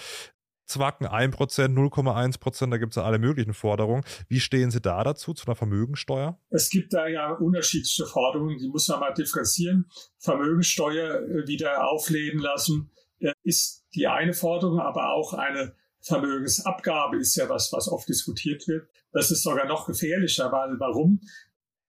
Zwacken 0.69 1.07
1%, 1.07 1.33
0,1%, 1.35 2.69
da 2.69 2.77
gibt 2.77 2.91
es 2.91 2.95
ja 2.97 3.03
alle 3.03 3.19
möglichen 3.19 3.53
Forderungen. 3.53 4.03
Wie 4.27 4.39
stehen 4.39 4.71
Sie 4.71 4.81
da 4.81 5.03
dazu, 5.03 5.33
zu 5.33 5.47
einer 5.47 5.55
Vermögensteuer? 5.55 6.39
Es 6.49 6.69
gibt 6.69 6.93
da 6.93 7.07
ja 7.07 7.31
unterschiedliche 7.31 8.05
Forderungen, 8.05 8.57
die 8.57 8.67
muss 8.67 8.87
man 8.87 8.99
mal 8.99 9.13
differenzieren. 9.13 9.89
Vermögensteuer 10.19 11.21
äh, 11.21 11.47
wieder 11.47 11.89
aufleben 11.89 12.39
lassen 12.39 12.91
äh, 13.19 13.33
ist 13.43 13.85
die 13.95 14.07
eine 14.07 14.33
Forderung, 14.33 14.79
aber 14.79 15.13
auch 15.13 15.33
eine 15.33 15.75
Vermögensabgabe 16.01 17.17
ist 17.17 17.35
ja 17.35 17.49
was, 17.49 17.73
was 17.73 17.87
oft 17.89 18.07
diskutiert 18.07 18.67
wird. 18.67 18.87
Das 19.11 19.31
ist 19.31 19.43
sogar 19.43 19.65
noch 19.65 19.87
gefährlicher, 19.87 20.51
weil 20.51 20.79
warum? 20.79 21.21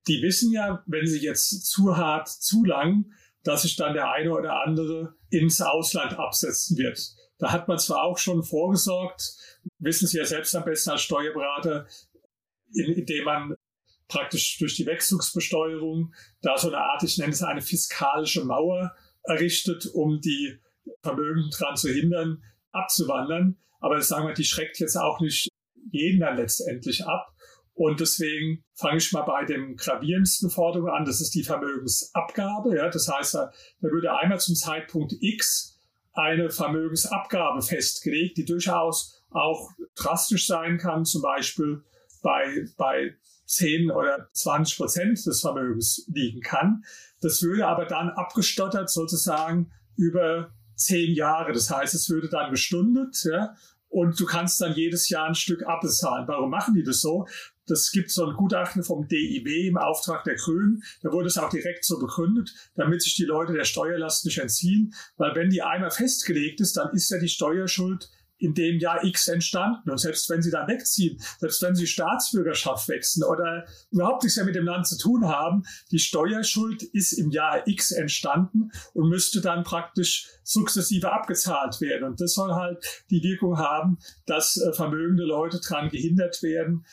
Die 0.08 0.22
wissen 0.22 0.52
ja, 0.52 0.82
wenn 0.87 1.06
sie 1.06 1.20
jetzt 1.20 1.66
zu 1.66 1.96
hart, 1.96 2.28
zu 2.28 2.64
lang, 2.64 3.12
dass 3.42 3.62
sich 3.62 3.76
dann 3.76 3.94
der 3.94 4.10
eine 4.10 4.32
oder 4.32 4.62
andere 4.62 5.14
ins 5.28 5.60
Ausland 5.60 6.18
absetzen 6.18 6.76
wird. 6.76 6.99
Da 7.40 7.52
hat 7.52 7.68
man 7.68 7.78
zwar 7.78 8.04
auch 8.04 8.18
schon 8.18 8.42
vorgesorgt, 8.42 9.35
wissen 9.78 10.06
Sie 10.06 10.18
ja 10.18 10.25
selbst 10.25 10.54
am 10.54 10.64
besten 10.64 10.90
als 10.90 11.02
Steuerberater, 11.02 11.87
indem 12.73 13.25
man 13.25 13.54
praktisch 14.09 14.59
durch 14.59 14.76
die 14.76 14.87
Wechselbesteuerung 14.87 16.12
da 16.42 16.59
so 16.59 16.68
eine 16.68 16.78
Art, 16.78 17.02
ich 17.02 17.16
nenne 17.16 17.32
es 17.32 17.42
eine 17.42 17.62
fiskalische 17.62 18.44
Mauer 18.44 18.94
errichtet, 19.25 19.87
um 19.87 20.20
die 20.20 20.59
Vermögen 21.02 21.49
daran 21.59 21.76
zu 21.76 21.88
hindern, 21.88 22.42
abzuwandern. 22.73 23.56
Aber 23.80 24.00
sagen 24.02 24.26
wir, 24.26 24.35
die 24.35 24.44
schreckt 24.44 24.78
jetzt 24.78 24.97
auch 24.97 25.20
nicht 25.20 25.49
jeden 25.90 26.20
dann 26.20 26.37
letztendlich 26.37 27.06
ab. 27.06 27.35
Und 27.73 28.00
deswegen 28.00 28.62
fange 28.75 28.99
ich 28.99 29.11
mal 29.12 29.23
bei 29.23 29.47
dem 29.47 29.76
gravierendsten 29.76 30.50
Forderung 30.50 30.90
an. 30.90 31.06
Das 31.06 31.23
ist 31.23 31.35
die 31.35 31.44
Vermögensabgabe. 31.44 32.76
Ja, 32.76 32.90
das 32.90 33.09
heißt, 33.09 33.35
da 33.35 33.52
würde 33.80 34.14
einmal 34.14 34.38
zum 34.38 34.54
Zeitpunkt 34.54 35.14
X 35.20 35.79
eine 36.12 36.50
Vermögensabgabe 36.50 37.62
festgelegt, 37.62 38.37
die 38.37 38.45
durchaus 38.45 39.23
auch 39.31 39.71
drastisch 39.95 40.47
sein 40.47 40.79
kann, 40.79 41.05
zum 41.05 41.23
Beispiel 41.23 41.85
bei, 42.23 42.67
bei 42.76 43.14
10 43.47 43.90
oder 43.90 44.29
20 44.33 44.76
Prozent 44.76 45.26
des 45.26 45.40
Vermögens 45.40 46.05
liegen 46.12 46.40
kann. 46.40 46.85
Das 47.21 47.43
würde 47.43 47.67
aber 47.67 47.85
dann 47.85 48.11
abgestottert 48.11 48.90
sozusagen 48.90 49.71
über 49.97 50.52
zehn 50.76 51.14
Jahre. 51.14 51.52
Das 51.52 51.71
heißt, 51.71 51.95
es 51.95 52.09
würde 52.09 52.29
dann 52.29 52.50
gestundet 52.50 53.23
ja, 53.25 53.55
und 53.88 54.19
du 54.19 54.25
kannst 54.25 54.61
dann 54.61 54.75
jedes 54.75 55.09
Jahr 55.09 55.26
ein 55.26 55.35
Stück 55.35 55.67
abbezahlen. 55.67 56.26
Warum 56.26 56.50
machen 56.50 56.75
die 56.75 56.83
das 56.83 57.00
so? 57.00 57.26
Das 57.67 57.90
gibt 57.90 58.11
so 58.11 58.26
ein 58.26 58.37
Gutachten 58.37 58.83
vom 58.83 59.07
DIW 59.07 59.69
im 59.69 59.76
Auftrag 59.76 60.25
der 60.25 60.37
Grünen. 60.37 60.83
Da 61.02 61.12
wurde 61.12 61.29
es 61.29 61.38
auch 61.38 61.50
direkt 61.50 61.85
so 61.85 61.99
begründet, 61.99 62.52
damit 62.75 63.02
sich 63.02 63.14
die 63.14 63.25
Leute 63.25 63.52
der 63.52 63.64
Steuerlast 63.64 64.25
nicht 64.25 64.38
entziehen. 64.38 64.95
Weil 65.17 65.35
wenn 65.35 65.50
die 65.50 65.62
einmal 65.62 65.90
festgelegt 65.90 66.61
ist, 66.61 66.76
dann 66.76 66.93
ist 66.93 67.11
ja 67.11 67.19
die 67.19 67.29
Steuerschuld 67.29 68.11
in 68.40 68.55
dem 68.55 68.79
Jahr 68.79 69.05
X 69.05 69.29
entstanden. 69.29 69.90
Und 69.90 69.99
selbst 69.99 70.29
wenn 70.31 70.43
sie 70.43 70.50
dann 70.50 70.67
wegziehen, 70.67 71.21
selbst 71.38 71.62
wenn 71.62 71.76
sie 71.76 71.87
Staatsbürgerschaft 71.87 72.88
wechseln 72.88 73.23
oder 73.23 73.67
überhaupt 73.90 74.25
nichts 74.25 74.37
mehr 74.37 74.47
mit 74.47 74.55
dem 74.55 74.64
Land 74.64 74.88
zu 74.88 74.99
tun 74.99 75.29
haben, 75.29 75.62
die 75.90 75.99
Steuerschuld 75.99 76.83
ist 76.83 77.12
im 77.12 77.31
Jahr 77.31 77.67
X 77.69 77.93
entstanden 77.93 78.73
und 78.95 79.09
müsste 79.09 79.40
dann 79.40 79.62
praktisch 79.62 80.29
sukzessive 80.43 81.12
abgezahlt 81.12 81.81
werden. 81.81 82.05
Und 82.09 82.21
das 82.21 82.35
soll 82.35 82.52
halt 82.55 83.05
die 83.11 83.23
Wirkung 83.23 83.59
haben, 83.59 83.99
dass 84.26 84.57
äh, 84.57 84.73
vermögende 84.73 85.25
Leute 85.25 85.61
daran 85.61 85.90
gehindert 85.90 86.43
werden, 86.43 86.87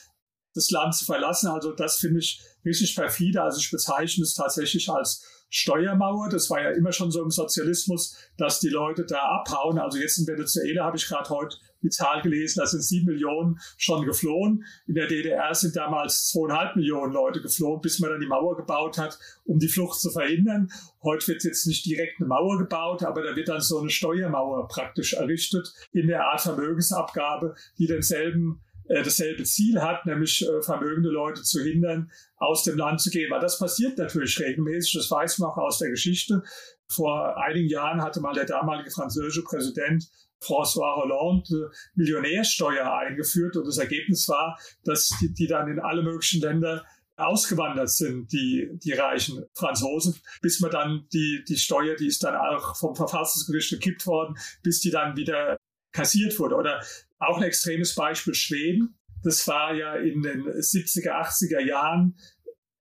das 0.57 0.71
Land 0.71 0.95
zu 0.95 1.05
verlassen. 1.05 1.47
Also 1.47 1.71
das 1.71 1.97
finde 1.97 2.19
ich 2.19 2.41
richtig 2.65 2.95
perfide. 2.95 3.41
Also 3.41 3.59
ich 3.59 3.71
bezeichne 3.71 4.23
es 4.23 4.33
tatsächlich 4.33 4.89
als 4.89 5.25
Steuermauer. 5.49 6.29
Das 6.29 6.49
war 6.49 6.61
ja 6.61 6.71
immer 6.71 6.91
schon 6.91 7.11
so 7.11 7.23
im 7.23 7.31
Sozialismus, 7.31 8.17
dass 8.37 8.59
die 8.59 8.69
Leute 8.69 9.05
da 9.05 9.19
abhauen. 9.19 9.79
Also 9.79 9.97
jetzt 9.97 10.17
in 10.17 10.27
Venezuela 10.27 10.83
habe 10.83 10.97
ich 10.97 11.07
gerade 11.07 11.29
heute 11.29 11.57
die 11.83 11.89
Zahl 11.89 12.21
gelesen, 12.21 12.59
da 12.59 12.65
sind 12.65 12.81
sieben 12.81 13.05
Millionen 13.05 13.59
schon 13.77 14.05
geflohen. 14.05 14.65
In 14.87 14.95
der 14.95 15.07
DDR 15.07 15.53
sind 15.53 15.75
damals 15.75 16.29
zweieinhalb 16.29 16.75
Millionen 16.75 17.13
Leute 17.13 17.39
geflohen, 17.39 17.81
bis 17.81 17.99
man 17.99 18.09
dann 18.09 18.19
die 18.19 18.27
Mauer 18.27 18.57
gebaut 18.57 18.97
hat, 18.97 19.19
um 19.45 19.59
die 19.59 19.67
Flucht 19.67 19.99
zu 19.99 20.09
verhindern. 20.09 20.71
Heute 21.03 21.27
wird 21.27 21.43
jetzt 21.43 21.67
nicht 21.67 21.85
direkt 21.85 22.19
eine 22.19 22.27
Mauer 22.27 22.57
gebaut, 22.57 23.03
aber 23.03 23.21
da 23.21 23.35
wird 23.35 23.47
dann 23.47 23.61
so 23.61 23.79
eine 23.79 23.89
Steuermauer 23.89 24.67
praktisch 24.67 25.13
errichtet 25.13 25.71
in 25.91 26.07
der 26.07 26.25
Art 26.25 26.41
Vermögensabgabe, 26.41 27.55
die 27.77 27.87
denselben 27.87 28.61
äh, 28.89 29.03
dasselbe 29.03 29.43
Ziel 29.43 29.81
hat, 29.81 30.05
nämlich 30.05 30.47
äh, 30.47 30.61
vermögende 30.61 31.09
Leute 31.09 31.43
zu 31.43 31.61
hindern, 31.61 32.11
aus 32.37 32.63
dem 32.63 32.77
Land 32.77 33.01
zu 33.01 33.09
gehen. 33.09 33.31
Weil 33.31 33.41
das 33.41 33.59
passiert 33.59 33.97
natürlich 33.97 34.39
regelmäßig, 34.39 34.93
das 34.93 35.11
weiß 35.11 35.39
man 35.39 35.49
auch 35.49 35.57
aus 35.57 35.79
der 35.79 35.89
Geschichte. 35.89 36.43
Vor 36.87 37.37
einigen 37.37 37.67
Jahren 37.67 38.01
hatte 38.01 38.21
mal 38.21 38.33
der 38.33 38.45
damalige 38.45 38.91
französische 38.91 39.43
Präsident 39.43 40.07
François 40.41 40.95
Hollande 40.97 41.71
Millionärsteuer 41.95 42.93
eingeführt 42.93 43.57
und 43.57 43.65
das 43.65 43.77
Ergebnis 43.77 44.29
war, 44.29 44.57
dass 44.83 45.09
die, 45.19 45.33
die 45.33 45.47
dann 45.47 45.67
in 45.67 45.79
alle 45.79 46.03
möglichen 46.03 46.41
Länder 46.41 46.85
ausgewandert 47.17 47.89
sind, 47.89 48.31
die, 48.31 48.69
die 48.73 48.93
reichen 48.93 49.43
Franzosen, 49.53 50.15
bis 50.41 50.59
man 50.59 50.69
dann 50.69 51.07
die, 51.11 51.43
die 51.47 51.57
Steuer, 51.57 51.95
die 51.95 52.07
ist 52.07 52.23
dann 52.23 52.35
auch 52.35 52.75
vom 52.75 52.95
Verfassungsgericht 52.95 53.71
gekippt 53.71 54.05
worden, 54.05 54.35
bis 54.61 54.79
die 54.81 54.91
dann 54.91 55.17
wieder 55.17 55.56
kassiert 55.97 56.37
wurde. 56.39 56.55
Oder 56.55 56.83
auch 57.19 57.37
ein 57.37 57.43
extremes 57.43 57.95
Beispiel 57.95 58.35
Schweden. 58.35 58.97
Das 59.23 59.47
war 59.47 59.73
ja 59.73 59.95
in 59.95 60.21
den 60.21 60.43
70er, 60.43 61.11
80er 61.11 61.59
Jahren 61.59 62.15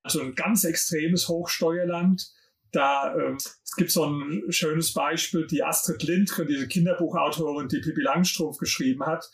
also 0.07 0.21
ein 0.21 0.37
ganz 0.37 0.63
extremes 0.63 1.29
Hochsteuerland. 1.29 2.31
Da 2.71 3.13
äh, 3.15 3.35
es 3.35 3.75
gibt 3.77 3.91
so 3.91 4.05
ein 4.05 4.45
schönes 4.51 4.93
Beispiel, 4.93 5.47
die 5.49 5.65
Astrid 5.65 6.03
Lindgren, 6.05 6.47
diese 6.47 6.69
Kinderbuchautorin, 6.69 7.69
die 7.69 7.81
Pippi 7.81 8.03
Langstrumpf 8.03 8.59
geschrieben 8.59 9.05
hat. 9.05 9.29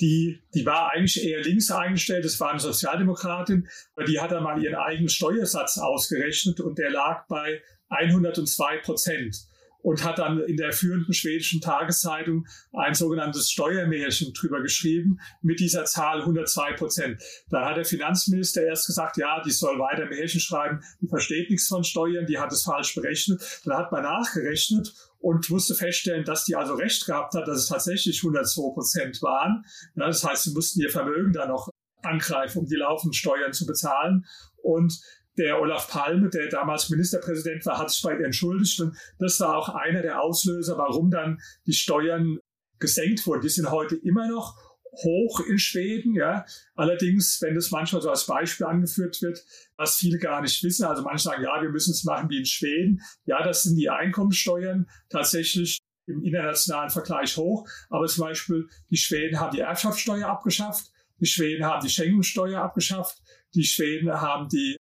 Die, 0.00 0.40
die 0.54 0.64
war 0.64 0.92
eigentlich 0.92 1.24
eher 1.24 1.42
links 1.42 1.70
eingestellt, 1.70 2.24
das 2.24 2.40
war 2.40 2.50
eine 2.50 2.60
Sozialdemokratin, 2.60 3.68
aber 3.94 4.06
die 4.06 4.20
hat 4.20 4.30
dann 4.30 4.42
mal 4.42 4.62
ihren 4.62 4.74
eigenen 4.74 5.08
Steuersatz 5.08 5.78
ausgerechnet 5.78 6.60
und 6.60 6.78
der 6.78 6.90
lag 6.90 7.26
bei 7.28 7.60
102 7.88 8.78
Prozent 8.78 9.36
und 9.82 10.04
hat 10.04 10.18
dann 10.18 10.40
in 10.40 10.56
der 10.56 10.72
führenden 10.72 11.12
schwedischen 11.12 11.60
Tageszeitung 11.60 12.46
ein 12.72 12.94
sogenanntes 12.94 13.50
Steuermärchen 13.50 14.32
drüber 14.32 14.62
geschrieben 14.62 15.18
mit 15.42 15.60
dieser 15.60 15.84
Zahl 15.84 16.20
102 16.20 16.74
Prozent. 16.74 17.22
Da 17.50 17.68
hat 17.68 17.76
der 17.76 17.84
Finanzminister 17.84 18.62
erst 18.62 18.86
gesagt, 18.86 19.16
ja, 19.16 19.42
die 19.42 19.50
soll 19.50 19.78
weiter 19.78 20.06
Märchen 20.06 20.40
schreiben, 20.40 20.80
die 21.00 21.08
versteht 21.08 21.50
nichts 21.50 21.68
von 21.68 21.84
Steuern, 21.84 22.26
die 22.26 22.38
hat 22.38 22.52
es 22.52 22.62
falsch 22.62 22.94
berechnet. 22.94 23.42
Dann 23.64 23.76
hat 23.76 23.92
man 23.92 24.04
nachgerechnet 24.04 24.94
und 25.18 25.50
musste 25.50 25.74
feststellen, 25.74 26.24
dass 26.24 26.44
die 26.44 26.56
also 26.56 26.74
recht 26.74 27.04
gehabt 27.06 27.34
hat, 27.34 27.46
dass 27.46 27.58
es 27.58 27.66
tatsächlich 27.66 28.22
102 28.22 28.74
Prozent 28.74 29.22
waren. 29.22 29.64
Ja, 29.96 30.06
das 30.06 30.24
heißt, 30.24 30.44
sie 30.44 30.52
mussten 30.52 30.80
ihr 30.80 30.90
Vermögen 30.90 31.32
dann 31.32 31.48
noch 31.48 31.68
angreifen, 32.02 32.58
um 32.58 32.66
die 32.66 32.76
laufenden 32.76 33.14
Steuern 33.14 33.52
zu 33.52 33.66
bezahlen. 33.66 34.26
Und 34.62 35.00
der 35.38 35.60
Olaf 35.60 35.88
Palme, 35.88 36.28
der 36.28 36.48
damals 36.48 36.90
Ministerpräsident 36.90 37.64
war, 37.66 37.78
hat 37.78 37.90
sich 37.90 38.02
bei 38.02 38.16
ihr 38.16 38.24
entschuldigt. 38.24 38.80
Und 38.80 38.96
das 39.18 39.40
war 39.40 39.56
auch 39.56 39.70
einer 39.70 40.02
der 40.02 40.20
Auslöser, 40.20 40.76
warum 40.78 41.10
dann 41.10 41.40
die 41.66 41.72
Steuern 41.72 42.38
gesenkt 42.78 43.26
wurden. 43.26 43.42
Die 43.42 43.48
sind 43.48 43.70
heute 43.70 43.96
immer 43.96 44.28
noch 44.28 44.56
hoch 45.04 45.40
in 45.40 45.58
Schweden, 45.58 46.14
ja. 46.14 46.44
Allerdings, 46.74 47.40
wenn 47.40 47.54
das 47.54 47.70
manchmal 47.70 48.02
so 48.02 48.10
als 48.10 48.26
Beispiel 48.26 48.66
angeführt 48.66 49.22
wird, 49.22 49.42
was 49.76 49.96
viele 49.96 50.18
gar 50.18 50.42
nicht 50.42 50.62
wissen, 50.62 50.84
also 50.84 51.02
manche 51.02 51.24
sagen, 51.24 51.42
ja, 51.42 51.62
wir 51.62 51.70
müssen 51.70 51.92
es 51.92 52.04
machen 52.04 52.28
wie 52.28 52.38
in 52.38 52.44
Schweden. 52.44 53.00
Ja, 53.24 53.42
das 53.42 53.62
sind 53.62 53.76
die 53.76 53.88
Einkommenssteuern 53.88 54.86
tatsächlich 55.08 55.78
im 56.06 56.22
internationalen 56.22 56.90
Vergleich 56.90 57.36
hoch. 57.36 57.66
Aber 57.88 58.06
zum 58.06 58.24
Beispiel 58.24 58.68
die 58.90 58.96
Schweden 58.96 59.40
haben 59.40 59.54
die 59.54 59.60
Erbschaftssteuer 59.60 60.28
abgeschafft. 60.28 60.90
Die 61.20 61.26
Schweden 61.26 61.64
haben 61.64 61.82
die 61.82 61.90
Schenkungssteuer 61.90 62.60
abgeschafft. 62.60 63.18
Die 63.54 63.64
Schweden 63.64 64.10
haben 64.12 64.48
die 64.48 64.76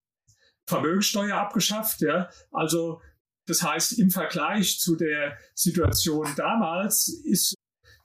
Vermögensteuer 0.72 1.38
abgeschafft. 1.38 2.02
Ja. 2.02 2.30
Also 2.52 3.02
das 3.48 3.62
heißt, 3.62 4.00
im 4.00 4.10
Vergleich 4.10 4.80
zu 4.80 4.96
der 4.96 5.38
Situation 5.54 6.28
damals 6.36 7.08
ist 7.26 7.56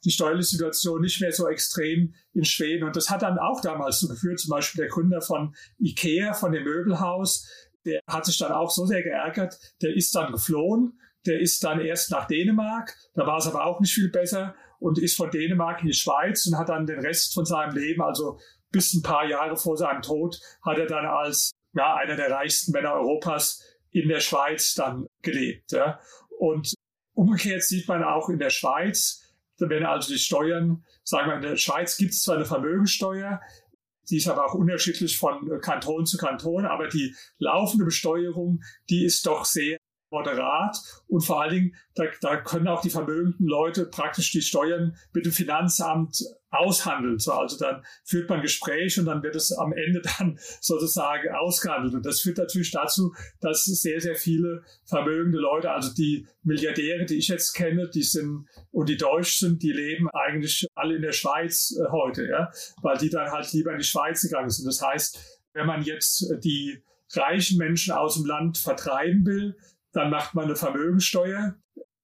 die 0.05 0.11
steuerliche 0.11 0.51
Situation 0.51 1.01
nicht 1.01 1.21
mehr 1.21 1.33
so 1.33 1.49
extrem 1.49 2.15
in 2.33 2.45
Schweden. 2.45 2.85
Und 2.85 2.97
das 2.97 3.11
hat 3.11 3.23
dann 3.23 3.39
auch 3.39 3.61
damals 3.61 4.01
so 4.01 4.09
geführt, 4.09 4.39
zum 4.39 4.51
Beispiel 4.51 4.83
der 4.83 4.91
Gründer 4.91 5.21
von 5.21 5.55
Ikea, 5.79 6.33
von 6.33 6.53
dem 6.53 6.65
Möbelhaus, 6.65 7.49
der 7.85 8.01
hat 8.09 8.25
sich 8.25 8.39
dann 8.39 8.53
auch 8.53 8.71
so 8.71 8.87
sehr 8.87 9.03
geärgert, 9.03 9.59
der 9.83 9.95
ist 9.95 10.15
dann 10.15 10.33
geflohen, 10.33 10.99
der 11.27 11.41
ist 11.41 11.63
dann 11.63 11.81
erst 11.81 12.11
nach 12.11 12.27
Dänemark, 12.27 12.97
da 13.15 13.27
war 13.27 13.39
es 13.39 13.47
aber 13.47 13.65
auch 13.65 13.81
nicht 13.81 13.95
viel 13.95 14.11
besser 14.11 14.55
und 14.79 14.99
ist 14.99 15.17
von 15.17 15.31
Dänemark 15.31 15.81
in 15.81 15.89
die 15.89 15.95
Schweiz 15.95 16.47
und 16.47 16.59
hat 16.59 16.69
dann 16.69 16.87
den 16.87 17.01
Rest 17.01 17.35
von 17.35 17.45
seinem 17.45 17.77
Leben, 17.77 18.03
also 18.03 18.39
bis 18.73 18.93
ein 18.95 19.03
paar 19.03 19.27
Jahre 19.27 19.57
vor 19.57 19.77
seinem 19.77 20.03
Tod, 20.03 20.41
hat 20.63 20.79
er 20.79 20.87
dann 20.87 21.07
als 21.07 21.53
ja, 21.76 21.95
einer 21.95 22.16
der 22.16 22.30
reichsten 22.30 22.73
Männer 22.73 22.92
Europas 22.92 23.62
in 23.90 24.09
der 24.09 24.21
Schweiz 24.21 24.75
dann 24.75 25.06
gelebt. 25.23 25.73
Ja. 25.73 26.00
Und 26.38 26.75
umgekehrt 27.14 27.62
sieht 27.62 27.88
man 27.88 28.02
auch 28.02 28.28
in 28.28 28.38
der 28.38 28.50
Schweiz, 28.50 29.23
wenn 29.59 29.87
also 29.87 30.12
die 30.12 30.18
Steuern, 30.18 30.85
sagen 31.02 31.28
wir, 31.28 31.37
in 31.37 31.42
der 31.42 31.56
Schweiz 31.56 31.97
gibt 31.97 32.12
es 32.12 32.23
zwar 32.23 32.37
eine 32.37 32.45
Vermögensteuer, 32.45 33.40
die 34.11 34.18
ist 34.18 34.28
aber 34.28 34.47
auch 34.47 34.54
unterschiedlich 34.54 35.18
von 35.18 35.61
Kanton 35.61 36.06
zu 36.06 36.16
Kanton, 36.16 36.66
aber 36.66 36.88
die 36.88 37.14
laufende 37.38 37.85
Besteuerung, 37.85 38.62
die 38.88 39.04
ist 39.04 39.26
doch 39.26 39.45
sehr 39.45 39.78
moderat 40.11 40.76
und 41.09 41.23
vor 41.23 41.42
allen 41.42 41.54
Dingen, 41.54 41.76
da, 41.95 42.04
da 42.21 42.37
können 42.37 42.68
auch 42.68 42.80
die 42.80 42.90
vermögenden 42.90 43.47
Leute 43.47 43.87
praktisch 43.87 44.30
die 44.30 44.42
Steuern 44.42 44.97
mit 45.12 45.26
dem 45.26 45.33
Finanzamt 45.33 46.23
aushandeln. 46.59 47.19
So, 47.19 47.33
also 47.33 47.59
dann 47.59 47.85
führt 48.05 48.29
man 48.29 48.43
Gespräche 48.43 49.01
und 49.01 49.07
dann 49.07 49.23
wird 49.23 49.37
es 49.37 49.53
am 49.53 49.73
Ende 49.73 50.03
dann 50.19 50.39
sozusagen 50.61 51.29
ausgehandelt. 51.35 51.95
Und 51.95 52.07
das 52.07 52.21
führt 52.21 52.39
natürlich 52.39 52.71
dazu, 52.71 53.15
dass 53.41 53.65
sehr, 53.65 54.01
sehr 54.01 54.17
viele 54.17 54.63
vermögende 54.85 55.39
Leute, 55.39 55.71
also 55.71 55.93
die 55.95 56.27
Milliardäre, 56.43 57.05
die 57.05 57.19
ich 57.19 57.29
jetzt 57.29 57.53
kenne, 57.53 57.89
die 57.89 58.03
sind 58.03 58.47
und 58.71 58.89
die 58.89 58.97
Deutsch 58.97 59.39
sind, 59.39 59.63
die 59.63 59.73
leben 59.73 60.09
eigentlich 60.11 60.67
alle 60.75 60.97
in 60.97 61.03
der 61.03 61.13
Schweiz 61.13 61.77
äh, 61.79 61.91
heute, 61.91 62.27
ja, 62.27 62.51
weil 62.83 62.99
die 62.99 63.11
dann 63.11 63.31
halt 63.31 63.53
lieber 63.53 63.73
in 63.73 63.79
die 63.79 63.85
Schweiz 63.85 64.23
gegangen 64.23 64.51
sind. 64.51 64.67
Das 64.67 64.83
heißt, 64.83 65.41
wenn 65.53 65.67
man 65.67 65.83
jetzt 65.83 66.33
die 66.45 66.83
reichen 67.15 67.59
Menschen 67.59 67.93
aus 67.93 68.15
dem 68.15 68.27
Land 68.27 68.59
vertreiben 68.59 69.25
will, 69.25 69.57
dann 69.93 70.11
macht 70.11 70.35
man 70.35 70.45
eine 70.45 70.57
Vermögensteuer. 70.57 71.57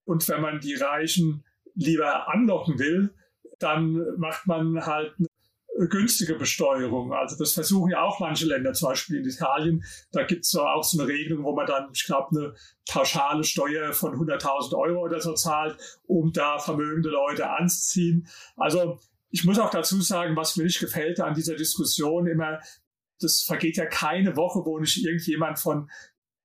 Und 0.04 0.26
wenn 0.28 0.40
man 0.40 0.60
die 0.60 0.74
Reichen 0.74 1.44
lieber 1.74 2.28
anlocken 2.28 2.78
will, 2.78 3.14
dann 3.62 4.18
macht 4.18 4.46
man 4.46 4.84
halt 4.84 5.14
eine 5.78 5.88
günstige 5.88 6.34
Besteuerung. 6.34 7.12
Also 7.12 7.36
das 7.36 7.52
versuchen 7.52 7.90
ja 7.90 8.02
auch 8.02 8.20
manche 8.20 8.46
Länder, 8.46 8.72
zum 8.72 8.90
Beispiel 8.90 9.18
in 9.18 9.28
Italien. 9.28 9.84
Da 10.12 10.24
gibt 10.24 10.44
es 10.44 10.54
auch 10.54 10.84
so 10.84 11.00
eine 11.00 11.10
Regelung, 11.10 11.44
wo 11.44 11.54
man 11.54 11.66
dann, 11.66 11.90
ich 11.92 12.04
glaube, 12.04 12.36
eine 12.36 12.54
pauschale 12.88 13.44
Steuer 13.44 13.92
von 13.92 14.14
100.000 14.14 14.76
Euro 14.76 15.02
oder 15.02 15.20
so 15.20 15.34
zahlt, 15.34 15.76
um 16.06 16.32
da 16.32 16.58
vermögende 16.58 17.08
Leute 17.08 17.48
anzuziehen. 17.48 18.28
Also 18.56 19.00
ich 19.30 19.44
muss 19.44 19.58
auch 19.58 19.70
dazu 19.70 20.00
sagen, 20.02 20.36
was 20.36 20.56
mir 20.56 20.64
nicht 20.64 20.80
gefällt 20.80 21.20
an 21.20 21.34
dieser 21.34 21.56
Diskussion 21.56 22.26
immer, 22.26 22.60
das 23.18 23.40
vergeht 23.42 23.76
ja 23.76 23.86
keine 23.86 24.36
Woche, 24.36 24.60
wo 24.64 24.78
nicht 24.78 25.04
irgendjemand 25.04 25.58
von 25.58 25.90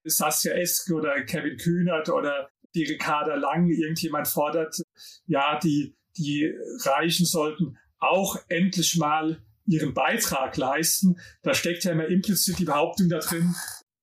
Saskia 0.05 0.53
Eske 0.53 0.93
oder 0.93 1.21
Kevin 1.23 1.57
Kühnert 1.57 2.09
oder 2.09 2.49
die 2.75 2.85
Ricarda 2.85 3.35
Lang, 3.35 3.67
irgendjemand 3.67 4.27
fordert, 4.27 4.81
ja, 5.25 5.59
die, 5.59 5.95
die 6.17 6.51
Reichen 6.83 7.25
sollten 7.25 7.77
auch 7.99 8.37
endlich 8.49 8.97
mal 8.97 9.41
ihren 9.65 9.93
Beitrag 9.93 10.55
leisten. 10.57 11.19
Da 11.43 11.53
steckt 11.53 11.83
ja 11.83 11.91
immer 11.91 12.07
implizit 12.07 12.59
die 12.59 12.65
Behauptung 12.65 13.09
da 13.09 13.19
drin, 13.19 13.53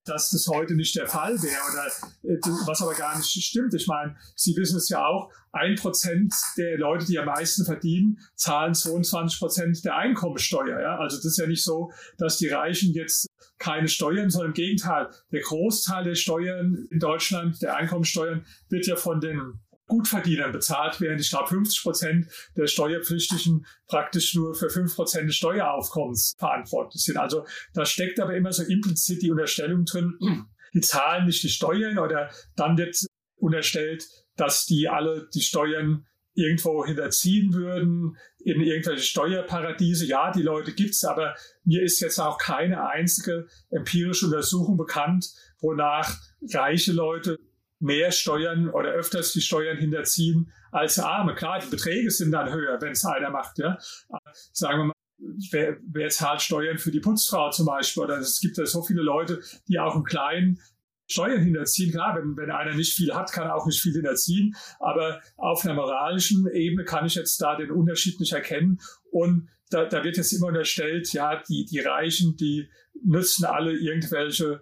dass 0.05 0.29
das 0.29 0.47
heute 0.47 0.75
nicht 0.75 0.95
der 0.95 1.07
Fall 1.07 1.41
wäre 1.41 1.59
oder 1.71 1.87
äh, 2.31 2.39
was 2.67 2.81
aber 2.81 2.93
gar 2.93 3.17
nicht 3.17 3.29
stimmt. 3.29 3.73
Ich 3.73 3.87
meine, 3.87 4.15
Sie 4.35 4.55
wissen 4.55 4.77
es 4.77 4.89
ja 4.89 5.05
auch, 5.05 5.31
ein 5.51 5.75
Prozent 5.75 6.33
der 6.57 6.77
Leute, 6.77 7.05
die 7.05 7.17
am 7.17 7.25
meisten 7.25 7.65
verdienen, 7.65 8.19
zahlen 8.35 8.75
22 8.75 9.39
Prozent 9.39 9.85
der 9.85 9.95
Einkommensteuer. 9.95 10.79
Ja? 10.79 10.97
Also 10.97 11.17
das 11.17 11.25
ist 11.25 11.37
ja 11.37 11.47
nicht 11.47 11.63
so, 11.63 11.91
dass 12.17 12.37
die 12.37 12.49
Reichen 12.49 12.93
jetzt 12.93 13.27
keine 13.57 13.87
Steuern, 13.87 14.29
sondern 14.29 14.51
im 14.51 14.53
Gegenteil, 14.53 15.09
der 15.31 15.41
Großteil 15.41 16.03
der 16.03 16.15
Steuern 16.15 16.87
in 16.91 16.99
Deutschland, 16.99 17.61
der 17.61 17.77
Einkommensteuern, 17.77 18.45
wird 18.69 18.85
ja 18.85 18.97
von 18.97 19.21
den 19.21 19.61
Gutverdienern 19.87 20.51
bezahlt, 20.51 20.99
während 20.99 21.21
ich 21.21 21.29
glaube 21.29 21.47
50 21.47 21.83
Prozent 21.83 22.27
der 22.57 22.67
Steuerpflichtigen 22.67 23.65
praktisch 23.87 24.33
nur 24.33 24.55
für 24.55 24.69
5 24.69 24.95
Prozent 24.95 25.29
des 25.29 25.35
Steueraufkommens 25.35 26.35
verantwortlich 26.37 27.03
sind. 27.03 27.17
Also 27.17 27.45
da 27.73 27.85
steckt 27.85 28.19
aber 28.19 28.35
immer 28.35 28.51
so 28.51 28.63
implizit 28.63 29.21
die 29.21 29.31
Unterstellung 29.31 29.85
drin, 29.85 30.17
die 30.73 30.81
zahlen 30.81 31.25
nicht 31.25 31.43
die 31.43 31.49
Steuern 31.49 31.99
oder 31.99 32.29
dann 32.55 32.77
wird 32.77 32.97
unterstellt, 33.37 34.07
dass 34.35 34.65
die 34.65 34.89
alle 34.89 35.29
die 35.33 35.41
Steuern 35.41 36.05
irgendwo 36.33 36.85
hinterziehen 36.85 37.53
würden, 37.53 38.17
in 38.39 38.61
irgendwelche 38.61 39.03
Steuerparadiese. 39.03 40.05
Ja, 40.05 40.31
die 40.31 40.41
Leute 40.41 40.73
gibt's, 40.73 41.05
aber 41.05 41.35
mir 41.63 41.81
ist 41.81 42.01
jetzt 42.01 42.19
auch 42.19 42.37
keine 42.37 42.89
einzige 42.89 43.47
empirische 43.69 44.25
Untersuchung 44.25 44.77
bekannt, 44.77 45.29
wonach 45.59 46.17
reiche 46.53 46.91
Leute 46.91 47.39
mehr 47.79 48.11
Steuern 48.11 48.69
oder 48.69 48.91
öfters 48.91 49.33
die 49.33 49.41
Steuern 49.41 49.77
hinterziehen 49.77 50.51
als 50.71 50.99
Arme. 50.99 51.35
Klar, 51.35 51.59
die 51.59 51.69
Beträge 51.69 52.09
sind 52.11 52.31
dann 52.31 52.51
höher, 52.51 52.81
wenn 52.81 52.91
es 52.91 53.05
einer 53.05 53.29
macht. 53.29 53.59
Ja. 53.59 53.77
Sagen 54.53 54.79
wir 54.79 54.85
mal, 54.85 54.93
wer, 55.51 55.77
wer 55.87 56.09
zahlt 56.09 56.41
Steuern 56.41 56.77
für 56.77 56.91
die 56.91 56.99
Putzfrau 56.99 57.49
zum 57.51 57.65
Beispiel? 57.65 58.03
Oder 58.03 58.17
es 58.17 58.39
gibt 58.39 58.57
ja 58.57 58.65
so 58.65 58.81
viele 58.81 59.01
Leute, 59.01 59.41
die 59.67 59.79
auch 59.79 59.95
im 59.95 60.03
Kleinen 60.03 60.59
Steuern 61.07 61.41
hinterziehen. 61.41 61.91
Klar, 61.91 62.17
wenn, 62.17 62.35
wenn 62.35 62.51
einer 62.51 62.73
nicht 62.73 62.93
viel 62.93 63.13
hat, 63.13 63.31
kann 63.31 63.47
er 63.47 63.55
auch 63.55 63.65
nicht 63.65 63.81
viel 63.81 63.93
hinterziehen. 63.93 64.55
Aber 64.79 65.21
auf 65.37 65.63
einer 65.63 65.75
moralischen 65.75 66.47
Ebene 66.47 66.83
kann 66.83 67.05
ich 67.05 67.15
jetzt 67.15 67.39
da 67.41 67.55
den 67.55 67.71
Unterschied 67.71 68.19
nicht 68.19 68.33
erkennen. 68.33 68.79
Und 69.11 69.49
da, 69.69 69.85
da 69.85 70.03
wird 70.03 70.17
jetzt 70.17 70.31
immer 70.33 70.47
unterstellt, 70.47 71.11
ja, 71.13 71.41
die, 71.47 71.65
die 71.65 71.79
Reichen, 71.79 72.35
die 72.37 72.69
nutzen 73.03 73.45
alle 73.45 73.73
irgendwelche 73.73 74.61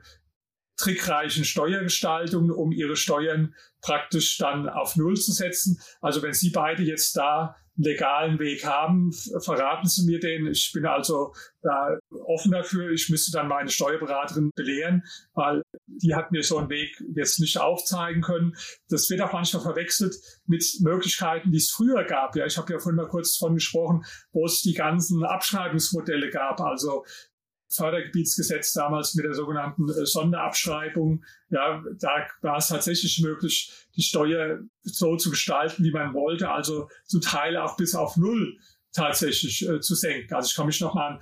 trickreichen 0.78 1.46
Steuergestaltungen, 1.46 2.52
um 2.52 2.72
ihre 2.72 2.96
Steuern 2.96 3.54
praktisch 3.82 4.38
dann 4.38 4.70
auf 4.70 4.96
Null 4.96 5.18
zu 5.18 5.32
setzen. 5.32 5.80
Also 6.02 6.22
wenn 6.22 6.34
Sie 6.34 6.50
beide 6.50 6.84
jetzt 6.84 7.16
da 7.18 7.56
einen 7.76 7.84
legalen 7.86 8.40
Weg 8.40 8.66
haben, 8.66 9.12
verraten 9.40 9.88
Sie 9.88 10.06
mir 10.06 10.20
den. 10.20 10.48
Ich 10.48 10.72
bin 10.74 10.86
also 10.86 11.34
da 11.62 11.98
offen 12.26 12.52
dafür. 12.52 12.92
Ich 12.92 13.10
müsste 13.10 13.32
dann 13.32 13.48
meine 13.48 13.70
Steuerberaterin 13.70 14.52
belehren, 14.56 15.04
weil 15.34 15.62
die 15.88 16.16
hat 16.16 16.32
mir 16.32 16.44
so 16.44 16.58
einen 16.58 16.70
Weg 16.70 16.96
jetzt 17.16 17.40
nicht 17.40 17.60
aufzeigen 17.60 18.22
können. 18.22 18.56
Das 18.90 19.10
wird 19.10 19.22
auch 19.22 19.34
manchmal 19.34 19.64
verwechselt 19.64 20.16
mit 20.46 20.66
Möglichkeiten, 20.82 21.52
die 21.52 21.58
es 21.58 21.72
früher 21.72 22.04
gab. 22.04 22.36
Ja, 22.36 22.46
ich 22.46 22.58
habe 22.58 22.72
ja 22.72 22.80
vorhin 22.80 22.98
mal 22.98 23.08
kurz 23.08 23.38
von 23.38 23.56
gesprochen, 23.56 24.04
wo 24.32 24.46
es 24.46 24.62
die 24.62 24.74
ganzen 24.74 25.24
Abschreibungsmodelle 25.24 26.30
gab. 26.30 26.62
Also 26.62 27.06
Fördergebietsgesetz 27.76 28.74
damals 28.74 29.16
mit 29.16 29.26
der 29.26 29.34
sogenannten 29.34 29.90
äh, 29.90 30.06
Sonderabschreibung. 30.06 31.24
Ja, 31.50 31.84
da 32.00 32.28
war 32.42 32.58
es 32.58 32.68
tatsächlich 32.68 33.22
möglich, 33.22 33.72
die 33.96 34.02
Steuer 34.02 34.60
so 34.84 35.16
zu 35.18 35.30
gestalten, 35.30 35.84
wie 35.84 35.92
man 35.92 36.14
wollte, 36.14 36.50
also 36.50 36.90
zum 37.06 37.22
Teil 37.22 37.58
auch 37.58 37.78
bis 37.78 37.96
auf 37.96 38.18
Null 38.18 38.58
tatsächlich 38.92 39.68
äh, 39.68 39.80
zu 39.80 39.96
senken. 39.96 40.34
Also 40.34 40.50
ich 40.50 40.56
kann 40.56 40.68
mich 40.68 40.82
noch 40.82 40.94
mal 40.94 41.16
an 41.16 41.22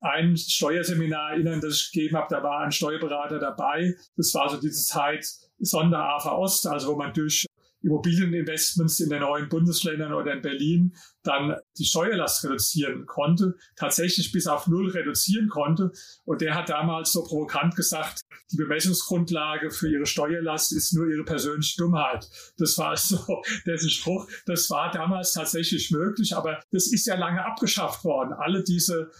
ein 0.00 0.36
Steuerseminar 0.36 1.32
erinnern, 1.32 1.60
das 1.60 1.76
ich 1.76 1.92
gegeben 1.92 2.16
habe, 2.16 2.26
da 2.30 2.42
war 2.42 2.60
ein 2.60 2.72
Steuerberater 2.72 3.38
dabei. 3.38 3.94
Das 4.16 4.32
war 4.34 4.48
so 4.48 4.58
diese 4.58 4.84
Zeit 4.84 5.26
Sonder-AFA 5.58 6.32
Ost, 6.32 6.66
also 6.66 6.92
wo 6.92 6.96
man 6.96 7.12
durch 7.12 7.46
Immobilieninvestments 7.82 9.00
in 9.00 9.10
den 9.10 9.20
neuen 9.20 9.48
Bundesländern 9.48 10.12
oder 10.12 10.32
in 10.32 10.42
Berlin 10.42 10.94
dann 11.22 11.56
die 11.78 11.84
Steuerlast 11.84 12.44
reduzieren 12.44 13.06
konnte, 13.06 13.56
tatsächlich 13.76 14.32
bis 14.32 14.46
auf 14.46 14.66
Null 14.66 14.90
reduzieren 14.90 15.48
konnte. 15.48 15.92
Und 16.24 16.40
der 16.40 16.54
hat 16.54 16.68
damals 16.68 17.12
so 17.12 17.24
provokant 17.24 17.76
gesagt, 17.76 18.20
die 18.52 18.56
Bemessungsgrundlage 18.56 19.70
für 19.70 19.90
ihre 19.90 20.06
Steuerlast 20.06 20.72
ist 20.72 20.92
nur 20.92 21.08
ihre 21.08 21.24
persönliche 21.24 21.76
Dummheit. 21.78 22.28
Das 22.58 22.76
war 22.78 22.96
so 22.96 23.42
der 23.66 23.78
Spruch. 23.78 24.28
Das 24.46 24.68
war 24.70 24.90
damals 24.90 25.32
tatsächlich 25.32 25.90
möglich, 25.90 26.34
aber 26.36 26.60
das 26.70 26.92
ist 26.92 27.06
ja 27.06 27.16
lange 27.16 27.44
abgeschafft 27.44 28.04
worden. 28.04 28.32
Alle 28.32 28.62
diese 28.62 29.10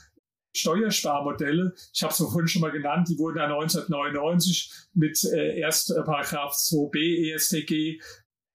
Steuersparmodelle, 0.52 1.74
ich 1.92 2.02
habe 2.02 2.12
es 2.12 2.18
vorhin 2.18 2.48
schon 2.48 2.62
mal 2.62 2.72
genannt, 2.72 3.08
die 3.08 3.18
wurden 3.18 3.38
ja 3.38 3.44
1999 3.44 4.72
mit 4.94 5.22
äh, 5.24 5.60
erst 5.60 5.90
äh, 5.90 6.02
Paragraph 6.02 6.54
2b 6.54 7.34
ESTG 7.34 8.00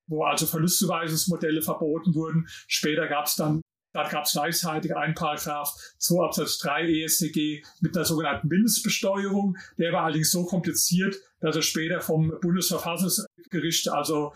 wo 0.07 0.23
also 0.23 0.45
Verlustzuweisungsmodelle 0.45 1.61
verboten 1.61 2.15
wurden. 2.15 2.47
Später 2.67 3.07
gab 3.07 3.25
es 3.25 3.35
dann 3.35 3.61
da 3.95 4.03
gab 4.09 4.25
es 4.25 4.33
gleichzeitig 4.33 4.93
einen 4.93 5.13
Paragraph 5.13 5.73
2 5.99 6.25
Absatz 6.25 6.57
3 6.57 7.03
EStG 7.03 7.63
mit 7.79 7.95
einer 7.95 8.03
sogenannten 8.03 8.49
Mindestbesteuerung. 8.49 9.55
Der 9.77 9.93
war 9.93 10.03
allerdings 10.03 10.31
so 10.31 10.43
kompliziert, 10.43 11.15
dass 11.39 11.55
er 11.55 11.61
später 11.61 12.01
vom 12.01 12.37
Bundesverfassungsgericht 12.41 13.87
also 13.87 14.33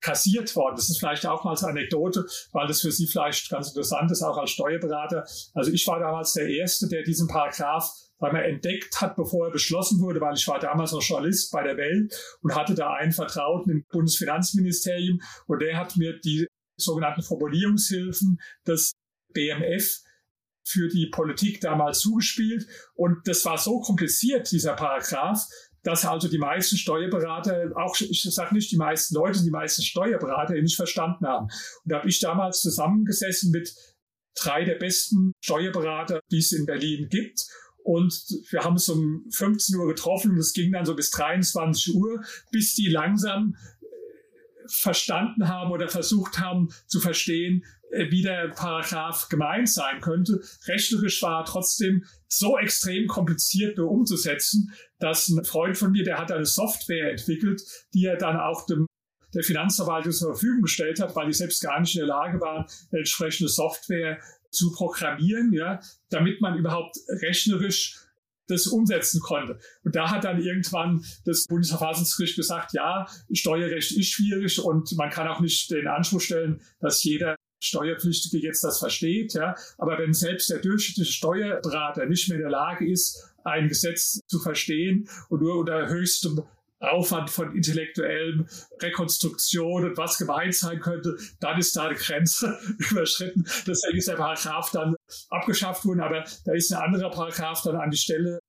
kassiert 0.00 0.54
worden. 0.56 0.74
Das 0.74 0.90
ist 0.90 0.98
vielleicht 0.98 1.24
auch 1.24 1.44
mal 1.44 1.50
als 1.50 1.62
Anekdote, 1.62 2.26
weil 2.50 2.66
das 2.66 2.80
für 2.80 2.90
Sie 2.90 3.06
vielleicht 3.06 3.48
ganz 3.48 3.68
interessant 3.68 4.10
ist, 4.10 4.22
auch 4.22 4.38
als 4.38 4.50
Steuerberater. 4.50 5.24
Also 5.54 5.70
ich 5.70 5.86
war 5.86 6.00
damals 6.00 6.32
der 6.32 6.48
Erste, 6.48 6.88
der 6.88 7.04
diesen 7.04 7.28
Paragraph 7.28 7.88
weil 8.18 8.32
man 8.32 8.42
entdeckt 8.42 9.00
hat, 9.00 9.16
bevor 9.16 9.46
er 9.46 9.52
beschlossen 9.52 10.00
wurde, 10.00 10.20
weil 10.20 10.34
ich 10.34 10.48
war 10.48 10.58
damals 10.58 10.92
noch 10.92 11.02
Journalist 11.02 11.52
bei 11.52 11.62
der 11.62 11.76
Welt 11.76 12.14
und 12.40 12.54
hatte 12.54 12.74
da 12.74 12.94
einen 12.94 13.12
Vertrauten 13.12 13.70
im 13.70 13.84
Bundesfinanzministerium 13.90 15.20
und 15.46 15.60
der 15.60 15.76
hat 15.76 15.96
mir 15.96 16.18
die 16.20 16.46
sogenannten 16.78 17.22
Formulierungshilfen 17.22 18.40
des 18.66 18.92
BMF 19.32 20.00
für 20.66 20.88
die 20.88 21.06
Politik 21.06 21.60
damals 21.60 22.00
zugespielt. 22.00 22.66
Und 22.94 23.26
das 23.28 23.44
war 23.44 23.56
so 23.56 23.80
kompliziert, 23.80 24.50
dieser 24.50 24.74
Paragraph, 24.74 25.46
dass 25.82 26.04
also 26.04 26.28
die 26.28 26.38
meisten 26.38 26.76
Steuerberater, 26.76 27.70
auch 27.76 27.98
ich 28.00 28.22
sage 28.22 28.54
nicht 28.54 28.72
die 28.72 28.76
meisten 28.76 29.14
Leute, 29.14 29.42
die 29.42 29.50
meisten 29.50 29.82
Steuerberater 29.82 30.54
nicht 30.54 30.74
verstanden 30.74 31.26
haben. 31.26 31.44
Und 31.44 31.92
da 31.92 31.98
habe 31.98 32.08
ich 32.08 32.18
damals 32.18 32.60
zusammengesessen 32.60 33.52
mit 33.52 33.72
drei 34.34 34.64
der 34.64 34.74
besten 34.74 35.32
Steuerberater, 35.42 36.20
die 36.30 36.38
es 36.38 36.52
in 36.52 36.66
Berlin 36.66 37.08
gibt. 37.08 37.46
Und 37.86 38.12
wir 38.50 38.64
haben 38.64 38.74
es 38.74 38.88
um 38.88 39.24
15 39.30 39.78
Uhr 39.78 39.86
getroffen 39.86 40.32
und 40.32 40.38
es 40.38 40.52
ging 40.52 40.72
dann 40.72 40.84
so 40.84 40.96
bis 40.96 41.12
23 41.12 41.94
Uhr, 41.94 42.20
bis 42.50 42.74
die 42.74 42.88
langsam 42.88 43.54
verstanden 44.66 45.46
haben 45.46 45.70
oder 45.70 45.86
versucht 45.86 46.40
haben 46.40 46.68
zu 46.88 46.98
verstehen, 46.98 47.64
äh, 47.92 48.10
wie 48.10 48.22
der 48.22 48.48
Paragraph 48.48 49.28
gemeint 49.28 49.70
sein 49.70 50.00
könnte. 50.00 50.40
Rechnerisch 50.66 51.22
war 51.22 51.44
trotzdem 51.44 52.04
so 52.26 52.58
extrem 52.58 53.06
kompliziert 53.06 53.78
nur 53.78 53.88
umzusetzen, 53.88 54.72
dass 54.98 55.28
ein 55.28 55.44
Freund 55.44 55.78
von 55.78 55.92
mir, 55.92 56.02
der 56.02 56.18
hat 56.18 56.32
eine 56.32 56.44
Software 56.44 57.12
entwickelt, 57.12 57.62
die 57.94 58.06
er 58.06 58.16
dann 58.16 58.36
auch 58.36 58.66
dem 58.66 58.86
der 59.32 59.44
Finanzverwaltung 59.44 60.12
zur 60.12 60.32
Verfügung 60.32 60.62
gestellt 60.62 61.00
hat, 61.00 61.14
weil 61.14 61.26
die 61.26 61.34
selbst 61.34 61.62
gar 61.62 61.78
nicht 61.78 61.94
in 61.94 62.00
der 62.00 62.08
Lage 62.08 62.40
waren, 62.40 62.64
entsprechende 62.90 63.48
Software 63.48 64.18
zu 64.50 64.72
programmieren, 64.72 65.52
ja, 65.52 65.80
damit 66.10 66.40
man 66.40 66.58
überhaupt 66.58 66.96
rechnerisch 67.20 68.00
das 68.48 68.66
umsetzen 68.66 69.20
konnte. 69.20 69.58
Und 69.82 69.96
da 69.96 70.10
hat 70.10 70.24
dann 70.24 70.40
irgendwann 70.40 71.04
das 71.24 71.46
Bundesverfassungsgericht 71.48 72.36
gesagt, 72.36 72.72
ja, 72.74 73.06
Steuerrecht 73.32 73.92
ist 73.92 74.10
schwierig 74.10 74.60
und 74.60 74.92
man 74.96 75.10
kann 75.10 75.26
auch 75.28 75.40
nicht 75.40 75.70
den 75.70 75.88
Anspruch 75.88 76.20
stellen, 76.20 76.60
dass 76.80 77.02
jeder 77.02 77.36
Steuerpflichtige 77.60 78.46
jetzt 78.46 78.62
das 78.62 78.78
versteht. 78.78 79.34
Ja. 79.34 79.56
Aber 79.78 79.98
wenn 79.98 80.12
selbst 80.12 80.50
der 80.50 80.58
durchschnittliche 80.58 81.12
Steuerberater 81.12 82.06
nicht 82.06 82.28
mehr 82.28 82.36
in 82.36 82.42
der 82.42 82.50
Lage 82.50 82.88
ist, 82.88 83.34
ein 83.44 83.68
Gesetz 83.68 84.20
zu 84.26 84.38
verstehen 84.40 85.08
und 85.28 85.40
nur 85.40 85.56
unter 85.56 85.88
höchstem 85.88 86.42
Aufwand 86.80 87.30
von 87.30 87.54
intellektuellem 87.54 88.46
Rekonstruktion 88.80 89.84
und 89.84 89.96
was 89.96 90.18
gemeint 90.18 90.54
sein 90.54 90.80
könnte, 90.80 91.16
dann 91.40 91.58
ist 91.58 91.76
da 91.76 91.84
eine 91.84 91.94
Grenze 91.94 92.58
überschritten. 92.90 93.44
Deswegen 93.66 93.98
ist 93.98 94.08
der 94.08 94.16
Paragraph 94.16 94.70
dann 94.70 94.94
abgeschafft 95.30 95.84
worden, 95.84 96.00
aber 96.00 96.24
da 96.44 96.52
ist 96.52 96.72
ein 96.72 96.82
anderer 96.82 97.10
Paragraph 97.10 97.62
dann 97.62 97.76
an 97.76 97.90
die 97.90 97.96
Stelle 97.96 98.40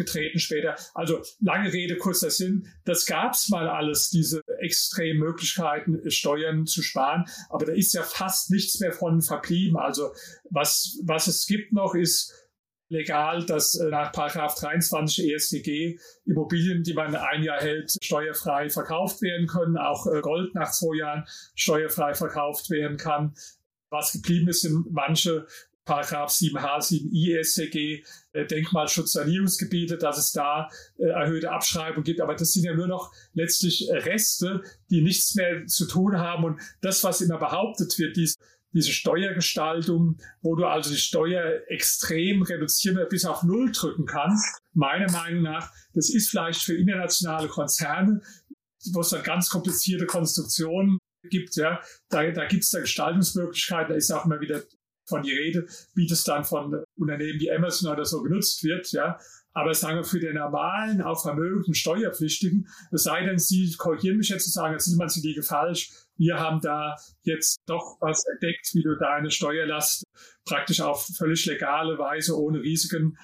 getreten 0.00 0.38
später. 0.38 0.76
Also 0.94 1.22
lange 1.40 1.72
Rede, 1.72 1.96
kurzer 1.96 2.30
Sinn. 2.30 2.66
Das 2.84 3.06
gab 3.06 3.34
es 3.34 3.48
mal 3.48 3.68
alles, 3.68 4.08
diese 4.08 4.40
extremen 4.58 5.20
Möglichkeiten, 5.20 6.10
Steuern 6.10 6.66
zu 6.66 6.82
sparen. 6.82 7.24
Aber 7.50 7.66
da 7.66 7.72
ist 7.72 7.92
ja 7.92 8.02
fast 8.02 8.50
nichts 8.50 8.80
mehr 8.80 8.92
von 8.92 9.20
verblieben. 9.20 9.76
Also 9.76 10.12
was, 10.48 10.98
was 11.04 11.26
es 11.26 11.46
gibt 11.46 11.72
noch 11.72 11.94
ist 11.94 12.32
legal, 12.90 13.46
dass 13.46 13.76
äh, 13.76 13.88
nach 13.88 14.12
Paragraph 14.12 14.56
23 14.56 15.32
ESTG 15.32 15.98
Immobilien, 16.26 16.82
die 16.82 16.92
man 16.92 17.14
ein 17.14 17.42
Jahr 17.42 17.60
hält, 17.60 17.96
steuerfrei 18.02 18.68
verkauft 18.68 19.22
werden 19.22 19.46
können. 19.46 19.78
Auch 19.78 20.06
äh, 20.06 20.20
Gold 20.20 20.54
nach 20.54 20.72
zwei 20.72 20.98
Jahren 20.98 21.24
steuerfrei 21.54 22.14
verkauft 22.14 22.68
werden 22.68 22.98
kann. 22.98 23.34
Was 23.88 24.12
geblieben 24.12 24.48
ist, 24.48 24.62
sind 24.62 24.90
manche 24.90 25.46
Paragraph 25.84 26.30
7h, 26.30 26.90
7i 26.90 27.38
ESTG, 27.38 28.04
äh, 28.32 28.44
Denkmalschutzsanierungsgebiete, 28.44 29.96
dass 29.96 30.18
es 30.18 30.32
da 30.32 30.68
erhöhte 30.98 31.50
Abschreibung 31.50 32.02
gibt. 32.02 32.20
Aber 32.20 32.34
das 32.34 32.52
sind 32.52 32.64
ja 32.64 32.74
nur 32.74 32.88
noch 32.88 33.12
letztlich 33.34 33.88
Reste, 33.90 34.62
die 34.90 35.00
nichts 35.00 35.36
mehr 35.36 35.66
zu 35.66 35.86
tun 35.86 36.18
haben. 36.18 36.44
Und 36.44 36.60
das, 36.80 37.02
was 37.04 37.20
immer 37.20 37.38
behauptet 37.38 37.96
wird, 37.98 38.16
dies 38.16 38.36
diese 38.72 38.92
Steuergestaltung, 38.92 40.18
wo 40.42 40.54
du 40.54 40.64
also 40.64 40.90
die 40.90 40.96
Steuer 40.96 41.62
extrem 41.68 42.42
reduzieren 42.42 43.04
bis 43.08 43.24
auf 43.24 43.42
Null 43.42 43.72
drücken 43.72 44.06
kannst. 44.06 44.60
Meiner 44.72 45.10
Meinung 45.10 45.42
nach, 45.42 45.72
das 45.94 46.10
ist 46.10 46.30
vielleicht 46.30 46.62
für 46.62 46.76
internationale 46.76 47.48
Konzerne, 47.48 48.20
wo 48.92 49.00
es 49.00 49.10
dann 49.10 49.22
ganz 49.22 49.50
komplizierte 49.50 50.06
Konstruktionen 50.06 50.98
gibt, 51.28 51.56
ja, 51.56 51.80
da, 52.08 52.30
da 52.30 52.46
gibt 52.46 52.64
es 52.64 52.70
da 52.70 52.80
Gestaltungsmöglichkeiten, 52.80 53.90
da 53.90 53.94
ist 53.94 54.10
auch 54.10 54.24
immer 54.24 54.40
wieder 54.40 54.62
von 55.06 55.22
die 55.22 55.32
Rede, 55.32 55.66
wie 55.94 56.06
das 56.06 56.24
dann 56.24 56.44
von 56.44 56.84
Unternehmen 56.96 57.40
wie 57.40 57.50
Amazon 57.50 57.92
oder 57.92 58.04
so 58.04 58.22
genutzt 58.22 58.62
wird, 58.62 58.90
ja. 58.92 59.18
Aber 59.52 59.74
sagen 59.74 59.98
wir 59.98 60.04
für 60.04 60.20
den 60.20 60.36
normalen, 60.36 61.02
auch 61.02 61.20
vermögenden 61.20 61.74
Steuerpflichtigen, 61.74 62.68
es 62.92 63.02
sei 63.02 63.24
denn, 63.26 63.38
Sie 63.38 63.74
korrigieren 63.76 64.16
mich 64.16 64.28
jetzt 64.28 64.44
zu 64.44 64.50
sagen, 64.50 64.74
jetzt 64.74 64.86
ist 64.86 64.96
man 64.96 65.08
Sie 65.08 65.26
liege 65.26 65.42
falsch, 65.42 65.90
wir 66.20 66.38
haben 66.38 66.60
da 66.60 66.96
jetzt 67.22 67.62
doch 67.66 67.96
was 68.00 68.24
entdeckt, 68.26 68.70
wie 68.74 68.82
du 68.82 68.94
deine 68.94 69.30
Steuerlast 69.30 70.04
praktisch 70.44 70.82
auf 70.82 71.08
völlig 71.16 71.46
legale 71.46 71.98
Weise 71.98 72.38
ohne 72.38 72.60
Risiken 72.60 73.16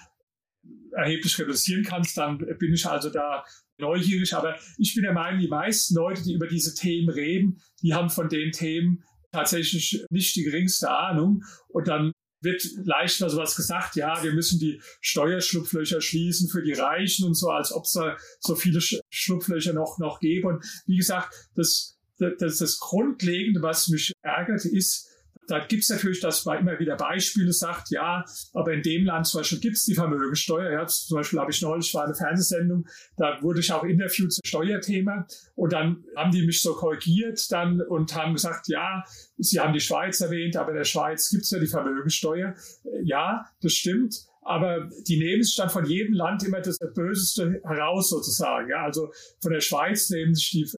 erheblich 0.93 1.39
reduzieren 1.39 1.85
kannst, 1.85 2.17
dann 2.17 2.39
bin 2.39 2.73
ich 2.73 2.87
also 2.87 3.11
da 3.11 3.45
neugierig. 3.79 4.33
Aber 4.35 4.57
ich 4.79 4.95
bin 4.95 5.05
der 5.05 5.13
Meinung, 5.13 5.41
die 5.41 5.49
meisten 5.49 5.95
Leute, 5.95 6.23
die 6.23 6.33
über 6.33 6.47
diese 6.47 6.75
Themen 6.75 7.11
reden, 7.11 7.61
die 7.83 7.93
haben 7.93 8.09
von 8.09 8.31
den 8.31 8.51
Themen 8.51 9.05
tatsächlich 9.31 10.03
nicht 10.09 10.35
die 10.35 10.45
geringste 10.45 10.91
Ahnung. 10.91 11.43
Und 11.69 11.89
dann 11.89 12.13
wird 12.41 12.63
leicht 12.85 13.21
mal 13.21 13.29
sowas 13.29 13.57
gesagt, 13.57 13.97
ja, 13.97 14.23
wir 14.23 14.33
müssen 14.33 14.59
die 14.59 14.81
Steuerschlupflöcher 15.03 16.01
schließen 16.01 16.49
für 16.49 16.63
die 16.63 16.73
Reichen 16.73 17.27
und 17.27 17.35
so, 17.35 17.51
als 17.51 17.73
ob 17.73 17.85
es 17.85 17.93
da 17.93 18.17
so 18.41 18.57
viele 18.57 18.81
Schlupflöcher 18.81 19.75
noch, 19.75 19.99
noch 19.99 20.19
gäbe. 20.19 20.49
Und 20.49 20.65
wie 20.87 20.97
gesagt, 20.97 21.35
das 21.55 21.96
das, 22.19 22.59
das 22.59 22.79
Grundlegende, 22.79 23.63
was 23.63 23.89
mich 23.89 24.13
ärgert, 24.23 24.65
ist, 24.65 25.11
da 25.49 25.61
gibt 25.65 25.85
es 25.85 25.89
natürlich, 25.89 26.21
dass 26.21 26.45
man 26.45 26.59
immer 26.59 26.79
wieder 26.79 26.97
Beispiele 26.97 27.53
sagt, 27.53 27.91
ja, 27.91 28.25
aber 28.53 28.73
in 28.73 28.83
dem 28.83 29.05
Land 29.05 29.27
zum 29.27 29.41
Beispiel 29.41 29.61
gibt 29.61 29.77
es 29.77 29.85
die 29.85 29.95
Vermögensteuer. 29.95 30.73
Ja, 30.73 30.87
zum 30.87 31.17
Beispiel 31.17 31.39
habe 31.39 31.51
ich 31.51 31.63
neulich 31.63 31.93
war 31.95 32.05
eine 32.05 32.15
Fernsehsendung, 32.15 32.87
da 33.17 33.41
wurde 33.43 33.61
ich 33.61 33.73
auch 33.73 33.85
interviewt 33.85 34.33
zum 34.33 34.43
Steuerthema 34.45 35.27
und 35.55 35.73
dann 35.73 36.05
haben 36.17 36.33
die 36.33 36.45
mich 36.45 36.61
so 36.63 36.75
korrigiert 36.75 37.41
dann 37.53 37.81
und 37.81 38.15
haben 38.15 38.35
gesagt, 38.35 38.69
ja, 38.69 39.05
sie 39.39 39.61
haben 39.61 39.73
die 39.73 39.81
Schweiz 39.81 40.21
erwähnt, 40.21 40.57
aber 40.57 40.71
in 40.71 40.79
der 40.79 40.85
Schweiz 40.85 41.31
gibt 41.31 41.45
es 41.45 41.51
ja 41.51 41.59
die 41.59 41.67
Vermögensteuer. 41.67 42.55
Ja, 43.03 43.47
das 43.61 43.73
stimmt. 43.73 44.27
Aber 44.43 44.89
die 45.09 45.19
nehmen 45.19 45.43
sich 45.43 45.57
dann 45.57 45.71
von 45.71 45.85
jedem 45.87 46.15
Land 46.15 46.45
immer 46.45 46.61
das 46.61 46.79
Böseste 46.95 47.61
heraus 47.65 48.11
sozusagen. 48.11 48.71
Ja, 48.71 48.85
also 48.85 49.13
von 49.41 49.53
der 49.53 49.61
Schweiz 49.61 50.09
nehmen 50.09 50.37
sich 50.37 50.51
die 50.51 50.71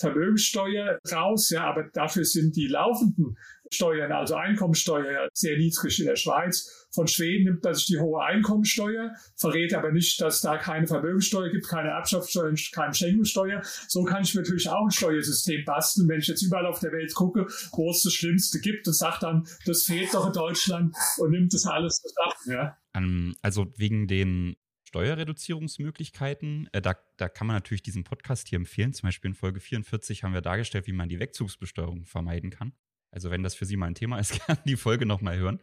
Vermögenssteuer 0.00 0.98
raus, 1.12 1.50
ja, 1.50 1.64
aber 1.64 1.84
dafür 1.92 2.24
sind 2.24 2.56
die 2.56 2.66
laufenden 2.66 3.36
Steuern, 3.72 4.10
also 4.10 4.34
Einkommensteuer, 4.34 5.28
sehr 5.32 5.56
niedrig 5.56 6.00
in 6.00 6.06
der 6.06 6.16
Schweiz. 6.16 6.88
Von 6.92 7.06
Schweden 7.06 7.44
nimmt 7.44 7.62
man 7.62 7.74
sich 7.74 7.86
die 7.86 7.98
hohe 7.98 8.20
Einkommensteuer, 8.22 9.12
verrät 9.36 9.74
aber 9.74 9.92
nicht, 9.92 10.20
dass 10.20 10.40
da 10.40 10.58
keine 10.58 10.88
Vermögenssteuer 10.88 11.50
gibt, 11.50 11.68
keine 11.68 11.90
Erbschaftssteuer, 11.90 12.52
keine 12.72 12.94
Schenkungssteuer. 12.94 13.62
So 13.86 14.02
kann 14.02 14.22
ich 14.22 14.34
mir 14.34 14.40
natürlich 14.40 14.68
auch 14.68 14.86
ein 14.86 14.90
Steuersystem 14.90 15.64
basteln, 15.64 16.08
wenn 16.08 16.18
ich 16.18 16.26
jetzt 16.26 16.42
überall 16.42 16.66
auf 16.66 16.80
der 16.80 16.90
Welt 16.92 17.14
gucke, 17.14 17.46
wo 17.72 17.90
es 17.90 18.02
das 18.02 18.12
Schlimmste 18.12 18.58
gibt 18.58 18.88
und 18.88 18.94
sage 18.94 19.18
dann, 19.20 19.46
das 19.66 19.84
fehlt 19.84 20.12
doch 20.12 20.26
in 20.26 20.32
Deutschland 20.32 20.96
und 21.18 21.30
nimmt 21.30 21.54
das 21.54 21.66
alles 21.66 22.02
zusammen. 22.02 22.58
Ja. 22.58 22.76
Um, 22.96 23.36
also 23.40 23.66
wegen 23.76 24.08
den 24.08 24.56
Steuerreduzierungsmöglichkeiten. 24.90 26.68
Äh, 26.72 26.82
da, 26.82 26.96
da 27.16 27.28
kann 27.28 27.46
man 27.46 27.54
natürlich 27.54 27.82
diesen 27.82 28.02
Podcast 28.02 28.48
hier 28.48 28.56
empfehlen. 28.56 28.92
Zum 28.92 29.06
Beispiel 29.06 29.30
in 29.30 29.34
Folge 29.36 29.60
44 29.60 30.24
haben 30.24 30.34
wir 30.34 30.40
dargestellt, 30.40 30.88
wie 30.88 30.92
man 30.92 31.08
die 31.08 31.20
Wegzugsbesteuerung 31.20 32.06
vermeiden 32.06 32.50
kann. 32.50 32.72
Also 33.12 33.30
wenn 33.30 33.44
das 33.44 33.54
für 33.54 33.66
Sie 33.66 33.76
mal 33.76 33.86
ein 33.86 33.94
Thema 33.94 34.18
ist, 34.20 34.44
gerne 34.44 34.60
die 34.66 34.76
Folge 34.76 35.06
nochmal 35.06 35.38
hören, 35.38 35.60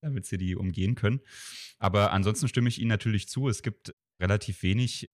damit 0.00 0.24
Sie 0.24 0.38
die 0.38 0.56
umgehen 0.56 0.94
können. 0.94 1.20
Aber 1.78 2.12
ansonsten 2.12 2.48
stimme 2.48 2.70
ich 2.70 2.80
Ihnen 2.80 2.88
natürlich 2.88 3.28
zu. 3.28 3.48
Es 3.48 3.62
gibt 3.62 3.94
relativ 4.18 4.62
wenig 4.62 5.10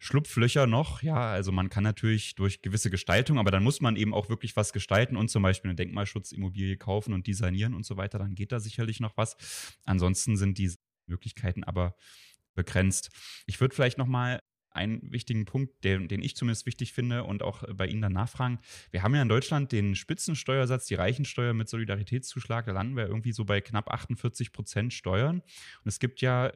Schlupflöcher 0.00 0.66
noch. 0.66 1.02
Ja, 1.02 1.30
also 1.30 1.52
man 1.52 1.68
kann 1.68 1.84
natürlich 1.84 2.34
durch 2.34 2.62
gewisse 2.62 2.90
Gestaltung, 2.90 3.38
aber 3.38 3.52
dann 3.52 3.62
muss 3.62 3.80
man 3.80 3.94
eben 3.94 4.12
auch 4.12 4.28
wirklich 4.28 4.56
was 4.56 4.72
gestalten 4.72 5.16
und 5.16 5.30
zum 5.30 5.42
Beispiel 5.44 5.68
eine 5.70 5.76
Denkmalschutzimmobilie 5.76 6.76
kaufen 6.76 7.12
und 7.12 7.28
designieren 7.28 7.74
und 7.74 7.86
so 7.86 7.96
weiter. 7.96 8.18
Dann 8.18 8.34
geht 8.34 8.50
da 8.50 8.58
sicherlich 8.58 8.98
noch 8.98 9.16
was. 9.16 9.36
Ansonsten 9.84 10.36
sind 10.36 10.58
diese 10.58 10.78
Möglichkeiten 11.08 11.64
aber 11.64 11.96
begrenzt. 12.58 13.10
Ich 13.46 13.60
würde 13.60 13.74
vielleicht 13.74 13.96
noch 13.96 14.06
mal 14.06 14.40
einen 14.70 15.12
wichtigen 15.12 15.44
Punkt, 15.44 15.82
den, 15.84 16.08
den 16.08 16.22
ich 16.22 16.36
zumindest 16.36 16.66
wichtig 16.66 16.92
finde 16.92 17.24
und 17.24 17.42
auch 17.42 17.62
bei 17.74 17.86
Ihnen 17.86 18.02
dann 18.02 18.12
nachfragen. 18.12 18.58
Wir 18.90 19.02
haben 19.02 19.14
ja 19.14 19.22
in 19.22 19.28
Deutschland 19.28 19.72
den 19.72 19.94
Spitzensteuersatz, 19.94 20.86
die 20.86 20.94
Reichensteuer 20.94 21.54
mit 21.54 21.68
Solidaritätszuschlag. 21.68 22.66
Da 22.66 22.72
landen 22.72 22.96
wir 22.96 23.06
irgendwie 23.06 23.32
so 23.32 23.44
bei 23.44 23.60
knapp 23.60 23.90
48 23.90 24.52
Prozent 24.52 24.92
Steuern. 24.92 25.40
Und 25.40 25.86
es 25.86 25.98
gibt 25.98 26.20
ja 26.20 26.52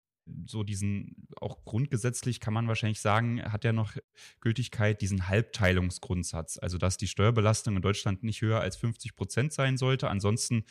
so 0.47 0.63
diesen, 0.63 1.27
auch 1.41 1.65
grundgesetzlich 1.65 2.39
kann 2.39 2.55
man 2.55 2.69
wahrscheinlich 2.69 3.01
sagen, 3.01 3.43
hat 3.43 3.65
ja 3.65 3.73
noch 3.73 3.97
Gültigkeit 4.41 5.01
diesen 5.01 5.29
Halbteilungsgrundsatz. 5.29 6.59
Also, 6.59 6.79
dass 6.79 6.97
die 6.97 7.09
Steuerbelastung 7.09 7.77
in 7.77 7.83
Deutschland 7.83 8.23
nicht 8.23 8.41
höher 8.41 8.61
als 8.61 8.77
50 8.77 9.17
Prozent 9.17 9.53
sein 9.53 9.77
sollte. 9.77 10.09
Ansonsten 10.09 10.65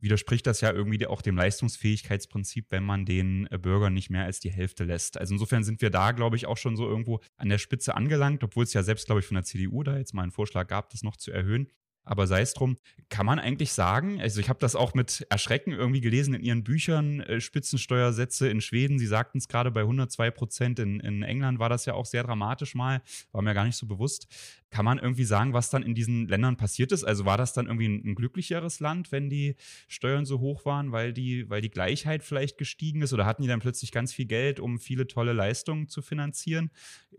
widerspricht 0.00 0.46
das 0.46 0.60
ja 0.60 0.72
irgendwie 0.72 1.06
auch 1.06 1.22
dem 1.22 1.36
Leistungsfähigkeitsprinzip, 1.36 2.66
wenn 2.70 2.84
man 2.84 3.04
den 3.04 3.46
äh, 3.50 3.58
Bürgern 3.58 3.94
nicht 3.94 4.10
mehr 4.10 4.24
als 4.24 4.40
die 4.40 4.50
Hälfte 4.50 4.84
lässt. 4.84 5.18
Also 5.18 5.34
insofern 5.34 5.64
sind 5.64 5.80
wir 5.80 5.90
da, 5.90 6.12
glaube 6.12 6.36
ich, 6.36 6.46
auch 6.46 6.56
schon 6.56 6.76
so 6.76 6.88
irgendwo 6.88 7.20
an 7.36 7.48
der 7.48 7.58
Spitze 7.58 7.94
angelangt, 7.94 8.44
obwohl 8.44 8.64
es 8.64 8.72
ja 8.72 8.82
selbst, 8.82 9.06
glaube 9.06 9.20
ich, 9.20 9.26
von 9.26 9.34
der 9.34 9.44
CDU 9.44 9.82
da 9.82 9.96
jetzt 9.96 10.14
mal 10.14 10.22
einen 10.22 10.32
Vorschlag 10.32 10.66
gab, 10.66 10.90
das 10.90 11.02
noch 11.02 11.16
zu 11.16 11.30
erhöhen. 11.30 11.68
Aber 12.08 12.26
sei 12.26 12.40
es 12.40 12.54
drum, 12.54 12.78
kann 13.10 13.26
man 13.26 13.38
eigentlich 13.38 13.72
sagen, 13.72 14.18
also 14.18 14.40
ich 14.40 14.48
habe 14.48 14.58
das 14.58 14.74
auch 14.74 14.94
mit 14.94 15.26
Erschrecken 15.28 15.72
irgendwie 15.72 16.00
gelesen 16.00 16.32
in 16.32 16.42
Ihren 16.42 16.64
Büchern, 16.64 17.20
äh, 17.20 17.38
Spitzensteuersätze 17.40 18.48
in 18.48 18.62
Schweden, 18.62 18.98
Sie 18.98 19.06
sagten 19.06 19.38
es 19.38 19.46
gerade 19.46 19.70
bei 19.70 19.82
102 19.82 20.30
Prozent, 20.30 20.78
in, 20.78 21.00
in 21.00 21.22
England 21.22 21.58
war 21.58 21.68
das 21.68 21.84
ja 21.84 21.92
auch 21.92 22.06
sehr 22.06 22.22
dramatisch 22.22 22.74
mal, 22.74 23.02
war 23.32 23.42
mir 23.42 23.52
gar 23.52 23.64
nicht 23.64 23.76
so 23.76 23.86
bewusst. 23.86 24.26
Kann 24.70 24.86
man 24.86 24.98
irgendwie 24.98 25.24
sagen, 25.24 25.52
was 25.52 25.68
dann 25.68 25.82
in 25.82 25.94
diesen 25.94 26.28
Ländern 26.28 26.56
passiert 26.56 26.92
ist? 26.92 27.04
Also 27.04 27.26
war 27.26 27.36
das 27.36 27.52
dann 27.52 27.66
irgendwie 27.66 27.88
ein, 27.88 28.02
ein 28.04 28.14
glücklicheres 28.14 28.80
Land, 28.80 29.12
wenn 29.12 29.28
die 29.28 29.56
Steuern 29.86 30.24
so 30.24 30.40
hoch 30.40 30.64
waren, 30.64 30.92
weil 30.92 31.12
die, 31.12 31.48
weil 31.50 31.60
die 31.60 31.70
Gleichheit 31.70 32.22
vielleicht 32.22 32.56
gestiegen 32.56 33.02
ist 33.02 33.12
oder 33.12 33.26
hatten 33.26 33.42
die 33.42 33.48
dann 33.48 33.60
plötzlich 33.60 33.92
ganz 33.92 34.14
viel 34.14 34.26
Geld, 34.26 34.60
um 34.60 34.78
viele 34.78 35.06
tolle 35.06 35.34
Leistungen 35.34 35.88
zu 35.88 36.00
finanzieren? 36.00 36.70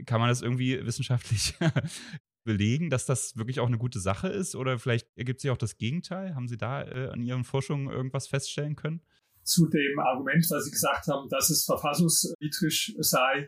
Kann 0.06 0.20
man 0.20 0.30
das 0.30 0.42
irgendwie 0.42 0.84
wissenschaftlich 0.84 1.54
belegen, 2.50 2.90
dass 2.90 3.06
das 3.06 3.38
wirklich 3.38 3.60
auch 3.60 3.68
eine 3.68 3.78
gute 3.78 4.00
Sache 4.00 4.28
ist? 4.28 4.56
Oder 4.56 4.80
vielleicht 4.80 5.08
ergibt 5.16 5.40
sich 5.40 5.52
auch 5.52 5.58
das 5.58 5.78
Gegenteil? 5.78 6.34
Haben 6.34 6.48
Sie 6.48 6.58
da 6.58 6.82
äh, 6.82 7.10
an 7.10 7.22
Ihren 7.22 7.44
Forschungen 7.44 7.92
irgendwas 7.92 8.28
feststellen 8.28 8.76
können? 8.76 9.02
Zu 9.44 9.68
dem 9.68 10.00
Argument, 10.00 10.44
was 10.50 10.66
Sie 10.66 10.72
gesagt 10.72 11.06
haben, 11.08 11.30
dass 11.30 11.52
es 11.52 11.64
verfassungswidrig 11.66 12.96
sei, 12.98 13.48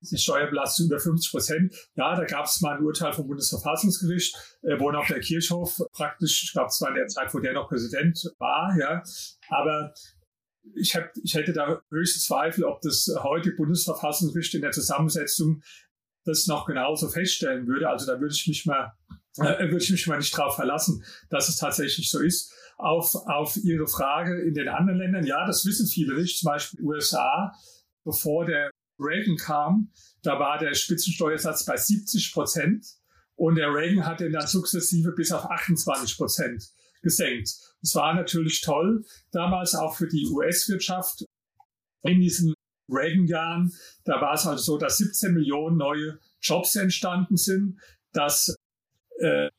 die 0.00 0.18
Steuerbelastung 0.18 0.86
über 0.86 0.98
50 0.98 1.30
Prozent. 1.30 1.74
Ja, 1.94 2.16
da 2.16 2.24
gab 2.24 2.46
es 2.46 2.60
mal 2.60 2.76
ein 2.76 2.84
Urteil 2.84 3.12
vom 3.12 3.28
Bundesverfassungsgericht, 3.28 4.34
äh, 4.62 4.80
wo 4.80 4.90
noch 4.90 5.06
der 5.06 5.20
Kirchhoff 5.20 5.80
praktisch, 5.92 6.42
ich 6.42 6.52
glaube, 6.52 6.68
es 6.68 6.80
war 6.80 6.88
in 6.88 6.96
der 6.96 7.06
Zeit, 7.06 7.32
wo 7.32 7.38
der 7.38 7.52
noch 7.52 7.68
Präsident 7.68 8.18
war, 8.38 8.76
ja. 8.76 9.00
Aber 9.48 9.94
ich, 10.74 10.96
hab, 10.96 11.10
ich 11.22 11.34
hätte 11.34 11.52
da 11.52 11.80
höchste 11.88 12.18
Zweifel, 12.18 12.64
ob 12.64 12.80
das 12.80 13.08
heute 13.22 13.52
Bundesverfassungsgericht 13.52 14.54
in 14.54 14.62
der 14.62 14.72
Zusammensetzung 14.72 15.62
das 16.24 16.46
noch 16.46 16.66
genauso 16.66 17.08
feststellen 17.08 17.66
würde. 17.66 17.88
Also 17.88 18.06
da 18.06 18.20
würde 18.20 18.34
ich 18.34 18.46
mich 18.46 18.66
mal, 18.66 18.92
äh, 19.38 19.64
würde 19.64 19.78
ich 19.78 19.90
mich 19.90 20.06
mal 20.06 20.18
nicht 20.18 20.36
drauf 20.36 20.56
verlassen, 20.56 21.04
dass 21.30 21.48
es 21.48 21.56
tatsächlich 21.56 22.10
so 22.10 22.20
ist. 22.20 22.52
Auf, 22.76 23.14
auf 23.14 23.56
Ihre 23.56 23.86
Frage 23.86 24.42
in 24.42 24.54
den 24.54 24.68
anderen 24.68 24.98
Ländern, 24.98 25.24
ja, 25.26 25.46
das 25.46 25.64
wissen 25.64 25.86
viele 25.86 26.14
nicht. 26.16 26.38
Zum 26.38 26.48
Beispiel 26.48 26.80
USA, 26.82 27.52
bevor 28.04 28.44
der 28.44 28.70
Reagan 28.98 29.36
kam, 29.36 29.90
da 30.22 30.38
war 30.38 30.58
der 30.58 30.74
Spitzensteuersatz 30.74 31.64
bei 31.64 31.76
70 31.76 32.32
Prozent 32.32 32.86
und 33.36 33.56
der 33.56 33.72
Reagan 33.72 34.06
hat 34.06 34.20
den 34.20 34.32
dann 34.32 34.46
sukzessive 34.46 35.12
bis 35.12 35.32
auf 35.32 35.50
28 35.50 36.16
Prozent 36.16 36.68
gesenkt. 37.02 37.50
Das 37.80 37.94
war 37.94 38.14
natürlich 38.14 38.60
toll, 38.60 39.04
damals 39.30 39.74
auch 39.74 39.96
für 39.96 40.08
die 40.08 40.26
US-Wirtschaft 40.26 41.24
in 42.02 42.20
diesem 42.20 42.54
Reagan-Jahren, 42.88 43.72
da 44.04 44.20
war 44.20 44.34
es 44.34 44.46
also 44.46 44.62
so, 44.62 44.78
dass 44.78 44.98
17 44.98 45.32
Millionen 45.32 45.76
neue 45.76 46.18
Jobs 46.40 46.76
entstanden 46.76 47.36
sind, 47.36 47.78
dass, 48.12 48.54
äh, 49.18 49.50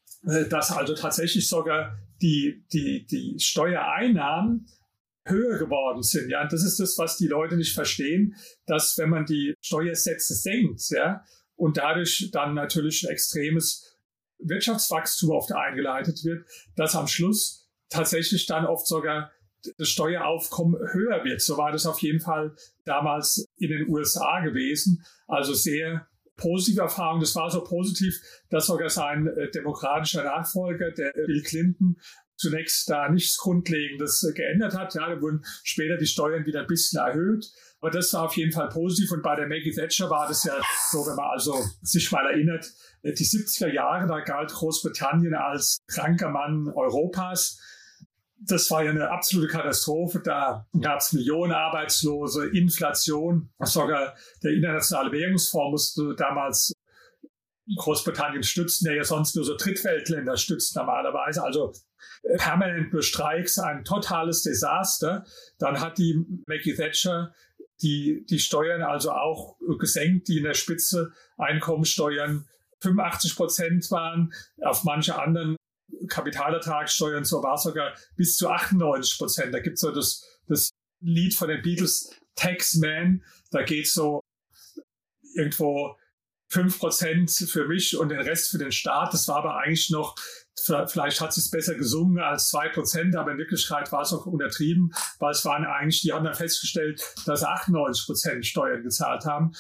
dass 0.50 0.72
also 0.72 0.96
tatsächlich 0.96 1.48
sogar 1.48 1.98
die, 2.22 2.64
die, 2.72 3.06
die 3.06 3.40
Steuereinnahmen 3.40 4.68
höher 5.28 5.58
geworden 5.58 6.04
sind. 6.04 6.30
Ja, 6.30 6.44
und 6.44 6.54
das 6.54 6.64
ist 6.64 6.80
das, 6.80 6.98
was 6.98 7.18
die 7.18 7.28
Leute 7.28 7.58
nicht 7.58 7.74
verstehen, 7.74 8.36
dass 8.68 8.98
wenn 8.98 9.10
man 9.10 9.26
die 9.26 9.56
Steuersätze 9.62 10.36
senkt, 10.36 10.90
ja, 10.90 11.24
und 11.56 11.78
dadurch 11.78 12.30
dann 12.32 12.54
natürlich 12.54 13.04
ein 13.04 13.12
extremes 13.12 13.98
Wirtschaftswachstum 14.40 15.32
oft 15.32 15.52
eingeleitet 15.52 16.24
wird, 16.24 16.46
dass 16.76 16.96
am 16.96 17.08
Schluss 17.08 17.70
tatsächlich 17.90 18.46
dann 18.46 18.66
oft 18.66 18.88
sogar 18.88 19.32
das 19.78 19.90
Steueraufkommen 19.90 20.80
höher 20.94 21.24
wird. 21.24 21.42
So 21.42 21.58
war 21.58 21.72
das 21.72 21.86
auf 21.86 22.00
jeden 22.00 22.20
Fall 22.20 22.56
damals 22.86 23.48
in 23.58 23.70
den 23.70 23.90
USA 23.90 24.42
gewesen. 24.42 25.04
Also 25.28 25.54
sehr 25.54 26.08
positive 26.38 26.82
Erfahrung. 26.82 27.20
Das 27.20 27.36
war 27.36 27.50
so 27.50 27.64
positiv, 27.64 28.20
dass 28.50 28.68
sogar 28.68 28.90
sein 28.90 29.28
äh, 29.28 29.50
demokratischer 29.52 30.24
Nachfolger, 30.24 30.92
der 30.92 31.12
Bill 31.14 31.42
Clinton, 31.44 31.98
zunächst 32.38 32.90
da 32.90 33.10
nichts 33.10 33.38
Grundlegendes 33.38 34.24
äh, 34.24 34.34
geändert 34.34 34.78
hat. 34.78 34.94
Ja, 34.96 35.10
da 35.10 35.22
wurden 35.22 35.44
später 35.64 35.98
die 35.98 36.08
Steuern 36.08 36.46
wieder 36.46 36.62
ein 36.62 36.68
bisschen 36.68 37.00
erhöht. 37.00 37.50
Aber 37.80 37.92
das 37.92 38.14
war 38.14 38.24
auf 38.24 38.36
jeden 38.36 38.52
Fall 38.52 38.70
positiv. 38.70 39.12
Und 39.12 39.22
bei 39.22 39.36
der 39.36 39.48
Maggie 39.48 39.72
Thatcher 39.72 40.10
war 40.10 40.28
das 40.28 40.44
ja 40.44 40.56
so, 40.92 41.06
wenn 41.06 41.16
man 41.16 41.30
also 41.32 41.64
sich 41.82 42.12
mal 42.12 42.26
erinnert, 42.26 42.72
äh, 43.04 43.14
die 43.14 43.26
70er 43.26 43.72
Jahre, 43.72 44.08
da 44.08 44.20
galt 44.20 44.52
Großbritannien 44.52 45.34
als 45.34 45.78
kranker 45.88 46.30
Mann 46.30 46.68
Europas 46.70 47.60
das 48.38 48.70
war 48.70 48.84
ja 48.84 48.92
eine 48.92 49.10
absolute 49.10 49.48
Katastrophe. 49.52 50.20
Da 50.20 50.68
gab 50.80 51.00
es 51.00 51.14
Millionen 51.14 51.54
Arbeitslose, 51.54 52.50
Inflation. 52.50 53.50
Sogar 53.60 54.16
der 54.44 54.52
Internationale 54.52 55.12
Währungsfonds 55.12 55.72
musste 55.72 56.16
damals 56.16 56.74
Großbritannien 57.78 58.44
stützen, 58.44 58.86
der 58.86 58.96
ja 58.96 59.04
sonst 59.04 59.36
nur 59.36 59.44
so 59.44 59.56
Drittweltländer 59.58 60.38
stützt 60.38 60.76
normalerweise. 60.76 61.44
Also 61.44 61.74
äh, 62.24 62.38
permanent 62.38 62.94
nur 62.94 63.02
Streiks, 63.02 63.58
ein 63.58 63.84
totales 63.84 64.44
Desaster. 64.44 65.26
Dann 65.58 65.80
hat 65.80 65.98
die 65.98 66.24
Maggie 66.46 66.76
Thatcher 66.76 67.34
die, 67.82 68.26
die 68.30 68.40
Steuern 68.40 68.84
also 68.84 69.12
auch 69.12 69.58
gesenkt, 69.80 70.28
die 70.28 70.38
in 70.38 70.44
der 70.44 70.54
Spitze 70.54 71.12
Einkommensteuern 71.38 72.48
85 72.82 73.36
Prozent 73.36 73.92
waren. 73.92 74.34
Auf 74.62 74.84
manche 74.84 75.20
anderen 75.20 75.56
Kapitalertragssteuern 76.08 77.24
so 77.24 77.44
war 77.44 77.58
sogar 77.58 77.94
bis 78.16 78.38
zu 78.38 78.50
98 78.50 79.18
Prozent. 79.18 79.54
Da 79.54 79.60
gibt 79.60 79.76
es 79.76 79.82
so 79.82 79.92
das, 79.92 80.24
das 80.48 80.70
Lied 81.02 81.34
von 81.34 81.48
den 81.48 81.62
Beatles, 81.62 82.10
Taxman, 82.36 83.24
da 83.52 83.64
geht 83.64 83.88
so 83.88 84.22
irgendwo 85.36 85.96
5 86.50 86.80
Prozent 86.80 87.32
für 87.32 87.68
mich 87.68 87.98
und 87.98 88.10
den 88.10 88.20
Rest 88.20 88.52
für 88.52 88.58
den 88.58 88.72
Staat. 88.72 89.14
Das 89.14 89.28
war 89.28 89.38
aber 89.38 89.58
eigentlich 89.58 89.90
noch, 89.90 90.16
vielleicht 90.88 91.20
hat 91.20 91.36
es 91.36 91.50
besser 91.50 91.76
gesungen 91.76 92.24
als 92.24 92.50
2 92.50 92.70
Prozent, 92.70 93.16
aber 93.16 93.32
in 93.32 93.38
Wirklichkeit 93.38 93.92
war 93.92 94.02
es 94.02 94.14
auch 94.14 94.26
untertrieben, 94.26 94.94
weil 95.20 95.32
es 95.32 95.44
waren 95.44 95.66
eigentlich, 95.66 96.02
die 96.02 96.14
haben 96.14 96.24
dann 96.24 96.34
festgestellt, 96.34 97.04
dass 97.26 97.44
98 97.44 98.06
Prozent 98.06 98.46
Steuern 98.46 98.84
gezahlt 98.84 99.26
haben. 99.26 99.54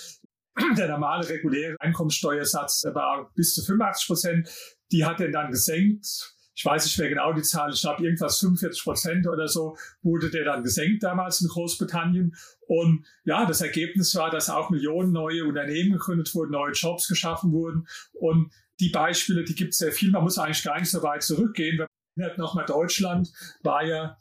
Der 0.78 0.88
normale 0.88 1.28
reguläre 1.28 1.76
Einkommensteuersatz 1.80 2.86
war 2.94 3.30
bis 3.36 3.56
zu 3.56 3.64
85 3.64 4.08
Prozent. 4.08 4.50
Die 4.92 5.04
hat 5.04 5.20
er 5.20 5.32
dann 5.32 5.52
gesenkt 5.52 6.35
ich 6.56 6.64
weiß 6.64 6.86
nicht 6.86 6.98
mehr 6.98 7.10
genau 7.10 7.34
die 7.34 7.42
Zahl, 7.42 7.72
ich 7.72 7.82
glaube 7.82 8.04
irgendwas 8.04 8.40
45 8.40 8.84
Prozent 8.84 9.28
oder 9.28 9.48
so 9.48 9.78
wurde 10.02 10.30
der 10.30 10.46
dann 10.46 10.64
gesenkt 10.64 11.04
damals 11.04 11.42
in 11.42 11.50
Großbritannien. 11.50 12.36
Und 12.68 13.06
ja, 13.26 13.46
das 13.46 13.62
Ergebnis 13.62 14.16
war, 14.16 14.32
dass 14.32 14.50
auch 14.50 14.70
Millionen 14.70 15.12
neue 15.12 15.46
Unternehmen 15.46 15.92
gegründet 15.92 16.34
wurden, 16.34 16.52
neue 16.52 16.72
Jobs 16.72 17.08
geschaffen 17.08 17.52
wurden. 17.52 17.88
Und 18.14 18.52
die 18.80 18.90
Beispiele, 18.90 19.44
die 19.44 19.56
gibt 19.56 19.74
es 19.74 19.80
sehr 19.80 19.92
viel. 19.92 20.12
Man 20.12 20.24
muss 20.24 20.38
eigentlich 20.38 20.64
gar 20.64 20.80
nicht 20.80 20.90
so 20.90 21.04
weit 21.04 21.24
zurückgehen. 21.24 21.86
Wenn 22.16 22.28
man 22.28 22.38
nochmal 22.38 22.66
Deutschland, 22.66 23.30
war 23.62 23.84
ja 23.84 24.18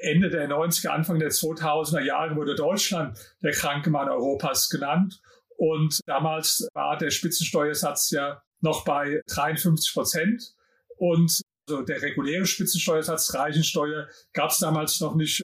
Ende 0.00 0.28
der 0.28 0.48
90er, 0.48 0.88
Anfang 0.88 1.18
der 1.18 1.30
2000er 1.30 2.00
Jahre 2.00 2.36
wurde 2.36 2.54
Deutschland 2.54 3.18
der 3.42 3.52
kranke 3.52 3.90
Mann 3.90 4.08
Europas 4.08 4.68
genannt. 4.68 5.20
Und 5.56 6.00
damals 6.06 6.68
war 6.74 6.98
der 6.98 7.10
Spitzensteuersatz 7.10 8.10
ja 8.10 8.42
noch 8.60 8.84
bei 8.84 9.22
53 9.28 9.94
Prozent. 9.94 10.54
Und 11.02 11.42
also 11.68 11.82
der 11.82 12.00
reguläre 12.00 12.46
Spitzensteuersatz, 12.46 13.34
Reichensteuer, 13.34 14.06
gab 14.32 14.52
es 14.52 14.58
damals 14.58 15.00
noch 15.00 15.16
nicht 15.16 15.42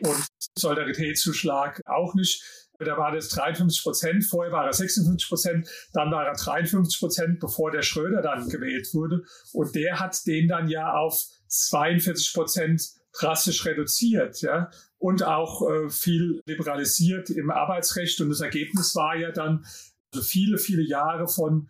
und 0.00 0.26
Solidaritätszuschlag 0.58 1.80
auch 1.86 2.14
nicht. 2.14 2.42
Da 2.80 2.96
war 2.96 3.12
das 3.12 3.28
53 3.28 3.80
Prozent, 3.80 4.24
vorher 4.24 4.52
war 4.52 4.66
er 4.66 4.72
56 4.72 5.28
Prozent, 5.28 5.68
dann 5.92 6.10
war 6.10 6.26
er 6.26 6.34
53 6.34 6.98
Prozent, 6.98 7.38
bevor 7.38 7.70
der 7.70 7.82
Schröder 7.82 8.22
dann 8.22 8.48
gewählt 8.48 8.92
wurde. 8.92 9.22
Und 9.52 9.76
der 9.76 10.00
hat 10.00 10.26
den 10.26 10.48
dann 10.48 10.68
ja 10.68 10.94
auf 10.94 11.26
42 11.46 12.32
Prozent 12.32 12.88
drastisch 13.12 13.64
reduziert, 13.66 14.40
ja, 14.40 14.70
und 14.98 15.22
auch 15.22 15.68
äh, 15.70 15.90
viel 15.90 16.42
liberalisiert 16.46 17.30
im 17.30 17.50
Arbeitsrecht. 17.52 18.20
Und 18.20 18.30
das 18.30 18.40
Ergebnis 18.40 18.96
war 18.96 19.14
ja 19.14 19.30
dann 19.30 19.64
also 20.12 20.26
viele, 20.26 20.58
viele 20.58 20.82
Jahre 20.82 21.28
von 21.28 21.68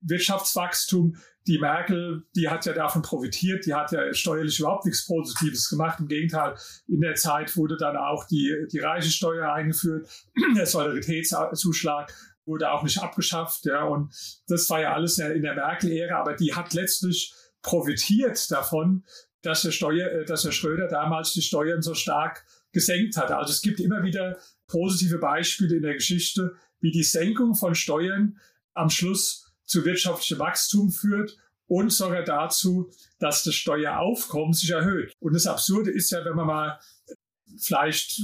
Wirtschaftswachstum. 0.00 1.16
Die 1.48 1.58
Merkel, 1.58 2.24
die 2.36 2.48
hat 2.48 2.66
ja 2.66 2.74
davon 2.74 3.02
profitiert, 3.02 3.64
die 3.64 3.74
hat 3.74 3.90
ja 3.90 4.12
steuerlich 4.12 4.60
überhaupt 4.60 4.84
nichts 4.84 5.06
Positives 5.06 5.68
gemacht. 5.70 5.98
Im 5.98 6.06
Gegenteil, 6.06 6.54
in 6.86 7.00
der 7.00 7.14
Zeit 7.14 7.56
wurde 7.56 7.76
dann 7.78 7.96
auch 7.96 8.26
die, 8.26 8.54
die 8.70 8.78
Reichensteuer 8.78 9.50
eingeführt, 9.52 10.08
der 10.56 10.66
Solidaritätszuschlag 10.66 12.12
wurde 12.44 12.70
auch 12.70 12.82
nicht 12.82 13.02
abgeschafft. 13.02 13.64
Ja, 13.64 13.84
und 13.84 14.12
das 14.46 14.68
war 14.68 14.80
ja 14.80 14.92
alles 14.92 15.18
in 15.18 15.42
der 15.42 15.54
Merkel-Ära, 15.54 16.20
aber 16.20 16.34
die 16.34 16.54
hat 16.54 16.74
letztlich 16.74 17.34
profitiert 17.62 18.50
davon, 18.50 19.04
dass 19.42 19.62
der, 19.62 19.70
Steuer, 19.70 20.08
äh, 20.08 20.24
dass 20.24 20.42
der 20.42 20.52
Schröder 20.52 20.88
damals 20.88 21.32
die 21.32 21.42
Steuern 21.42 21.82
so 21.82 21.94
stark 21.94 22.44
gesenkt 22.72 23.16
hat. 23.16 23.30
Also 23.30 23.52
es 23.52 23.62
gibt 23.62 23.80
immer 23.80 24.02
wieder 24.02 24.36
positive 24.66 25.18
Beispiele 25.18 25.76
in 25.76 25.82
der 25.82 25.94
Geschichte, 25.94 26.54
wie 26.80 26.90
die 26.90 27.02
Senkung 27.04 27.54
von 27.54 27.74
Steuern 27.74 28.38
am 28.74 28.90
Schluss 28.90 29.47
zu 29.68 29.84
wirtschaftlichem 29.84 30.40
Wachstum 30.40 30.90
führt 30.90 31.38
und 31.66 31.92
sogar 31.92 32.24
dazu, 32.24 32.90
dass 33.18 33.44
das 33.44 33.54
Steueraufkommen 33.54 34.54
sich 34.54 34.70
erhöht. 34.70 35.12
Und 35.20 35.34
das 35.34 35.46
Absurde 35.46 35.90
ist 35.90 36.10
ja, 36.10 36.24
wenn 36.24 36.34
man 36.34 36.46
mal, 36.46 36.80
vielleicht 37.58 38.22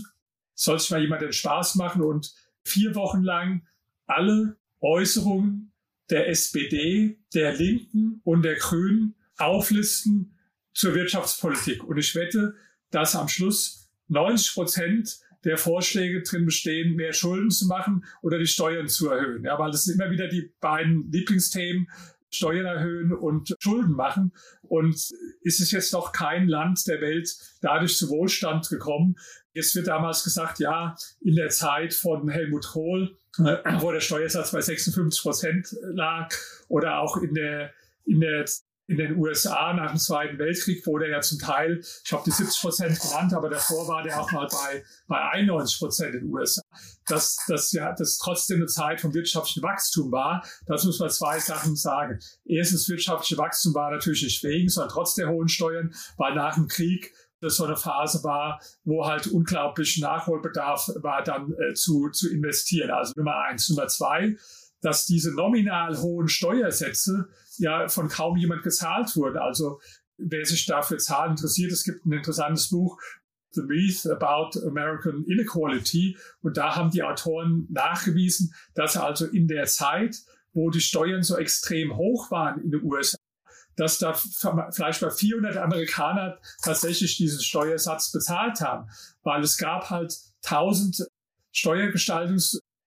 soll 0.54 0.80
sich 0.80 0.90
mal 0.90 1.00
jemand 1.00 1.22
den 1.22 1.33
Spaß 1.33 1.76
machen 1.76 2.02
und 2.02 2.35
vier 2.64 2.94
Wochen 2.94 3.22
lang 3.22 3.66
alle 4.07 4.57
Äußerungen 4.80 5.72
der 6.11 6.28
SPD, 6.28 7.18
der 7.35 7.54
Linken 7.54 8.20
und 8.24 8.42
der 8.42 8.57
Grünen 8.57 9.14
auflisten 9.37 10.38
zur 10.72 10.94
Wirtschaftspolitik. 10.94 11.85
Und 11.85 11.98
ich 11.98 12.14
wette, 12.14 12.54
dass 12.90 13.16
am 13.16 13.28
Schluss 13.28 13.90
90 14.09 14.54
Prozent 14.54 15.18
der 15.44 15.59
Vorschläge 15.59 16.22
drin 16.22 16.46
bestehen, 16.46 16.96
mehr 16.96 17.12
Schulden 17.12 17.50
zu 17.50 17.66
machen 17.66 18.04
oder 18.22 18.38
die 18.38 18.46
Steuern 18.46 18.88
zu 18.88 19.11
erhöhen. 19.11 19.44
Ja, 19.44 19.59
weil 19.59 19.70
das 19.70 19.85
sind 19.85 20.00
immer 20.00 20.11
wieder 20.11 20.28
die 20.28 20.52
beiden 20.61 21.11
Lieblingsthemen, 21.11 21.88
Steuern 22.35 22.66
erhöhen 22.66 23.12
und 23.12 23.54
Schulden 23.61 23.92
machen. 23.92 24.33
Und 24.62 24.94
ist 25.42 25.61
es 25.61 25.70
jetzt 25.70 25.92
noch 25.92 26.12
kein 26.12 26.48
Land 26.48 26.87
der 26.87 27.00
Welt 27.00 27.35
dadurch 27.61 27.96
zu 27.96 28.09
Wohlstand 28.11 28.68
gekommen? 28.68 29.16
Es 29.54 29.74
wird 29.74 29.87
damals 29.87 30.24
gesagt, 30.24 30.59
ja, 30.59 30.96
in 31.20 31.37
der 31.37 31.48
Zeit 31.48 31.94
von 31.94 32.28
Helmut 32.28 32.66
Kohl, 32.66 33.16
äh, 33.38 33.57
wo 33.78 33.92
der 33.92 34.00
Steuersatz 34.00 34.50
bei 34.50 34.61
56 34.61 35.22
Prozent 35.22 35.76
lag, 35.83 36.28
oder 36.68 36.98
auch 36.98 37.18
in 37.18 37.35
der, 37.35 37.72
in 38.04 38.20
der 38.20 38.44
in 38.86 38.98
den 38.98 39.16
USA 39.16 39.72
nach 39.72 39.90
dem 39.90 39.98
Zweiten 39.98 40.38
Weltkrieg 40.38 40.86
wurde 40.86 41.06
er 41.06 41.12
ja 41.12 41.20
zum 41.20 41.38
Teil, 41.38 41.80
ich 41.80 42.12
habe 42.12 42.22
die 42.24 42.30
70 42.30 42.60
Prozent 42.60 43.00
genannt, 43.00 43.32
aber 43.32 43.48
davor 43.48 43.88
war 43.88 44.02
der 44.02 44.20
auch 44.20 44.30
mal 44.30 44.46
bei, 44.50 44.84
bei 45.06 45.20
91 45.32 45.78
Prozent 45.78 46.14
in 46.14 46.20
den 46.20 46.34
USA. 46.34 46.62
Dass 47.06 47.38
das 47.48 47.72
ja 47.72 47.92
das 47.92 48.18
trotzdem 48.18 48.58
eine 48.58 48.66
Zeit 48.66 49.00
von 49.00 49.14
wirtschaftlichem 49.14 49.62
Wachstum 49.62 50.12
war, 50.12 50.44
das 50.66 50.84
muss 50.84 50.98
man 51.00 51.10
zwei 51.10 51.38
Sachen 51.38 51.76
sagen. 51.76 52.18
Erstens, 52.44 52.88
wirtschaftliche 52.88 53.38
Wachstum 53.38 53.74
war 53.74 53.90
natürlich 53.90 54.22
nicht 54.22 54.42
wegen, 54.44 54.68
sondern 54.68 54.92
trotz 54.92 55.14
der 55.14 55.28
hohen 55.28 55.48
Steuern, 55.48 55.94
weil 56.16 56.34
nach 56.34 56.54
dem 56.54 56.68
Krieg 56.68 57.12
das 57.40 57.56
so 57.56 57.64
eine 57.64 57.76
Phase 57.76 58.24
war, 58.24 58.60
wo 58.84 59.06
halt 59.06 59.26
unglaublich 59.26 59.98
Nachholbedarf 59.98 60.90
war, 60.96 61.22
dann 61.22 61.52
äh, 61.52 61.74
zu, 61.74 62.08
zu 62.10 62.32
investieren. 62.32 62.90
Also 62.90 63.12
Nummer 63.16 63.36
eins. 63.48 63.68
Nummer 63.68 63.86
zwei, 63.88 64.36
dass 64.84 65.06
diese 65.06 65.34
nominal 65.34 65.96
hohen 65.96 66.28
Steuersätze 66.28 67.28
ja 67.56 67.88
von 67.88 68.08
kaum 68.08 68.36
jemand 68.36 68.62
gezahlt 68.62 69.16
wurden. 69.16 69.38
Also 69.38 69.80
wer 70.18 70.44
sich 70.44 70.66
dafür 70.66 70.98
Zahlen 70.98 71.32
interessiert, 71.32 71.72
es 71.72 71.84
gibt 71.84 72.04
ein 72.04 72.12
interessantes 72.12 72.68
Buch, 72.68 73.00
The 73.52 73.62
Myth 73.62 74.06
About 74.06 74.60
American 74.66 75.24
Inequality. 75.24 76.18
Und 76.42 76.58
da 76.58 76.76
haben 76.76 76.90
die 76.90 77.02
Autoren 77.02 77.66
nachgewiesen, 77.70 78.52
dass 78.74 78.98
also 78.98 79.24
in 79.24 79.48
der 79.48 79.64
Zeit, 79.64 80.18
wo 80.52 80.68
die 80.68 80.82
Steuern 80.82 81.22
so 81.22 81.38
extrem 81.38 81.96
hoch 81.96 82.30
waren 82.30 82.60
in 82.60 82.70
den 82.70 82.82
USA, 82.84 83.16
dass 83.76 83.98
da 83.98 84.12
vielleicht 84.12 85.00
bei 85.00 85.10
400 85.10 85.56
Amerikaner 85.56 86.38
tatsächlich 86.62 87.16
diesen 87.16 87.40
Steuersatz 87.40 88.12
bezahlt 88.12 88.60
haben, 88.60 88.90
weil 89.22 89.42
es 89.42 89.56
gab 89.56 89.88
halt 89.88 90.14
1000 90.44 91.08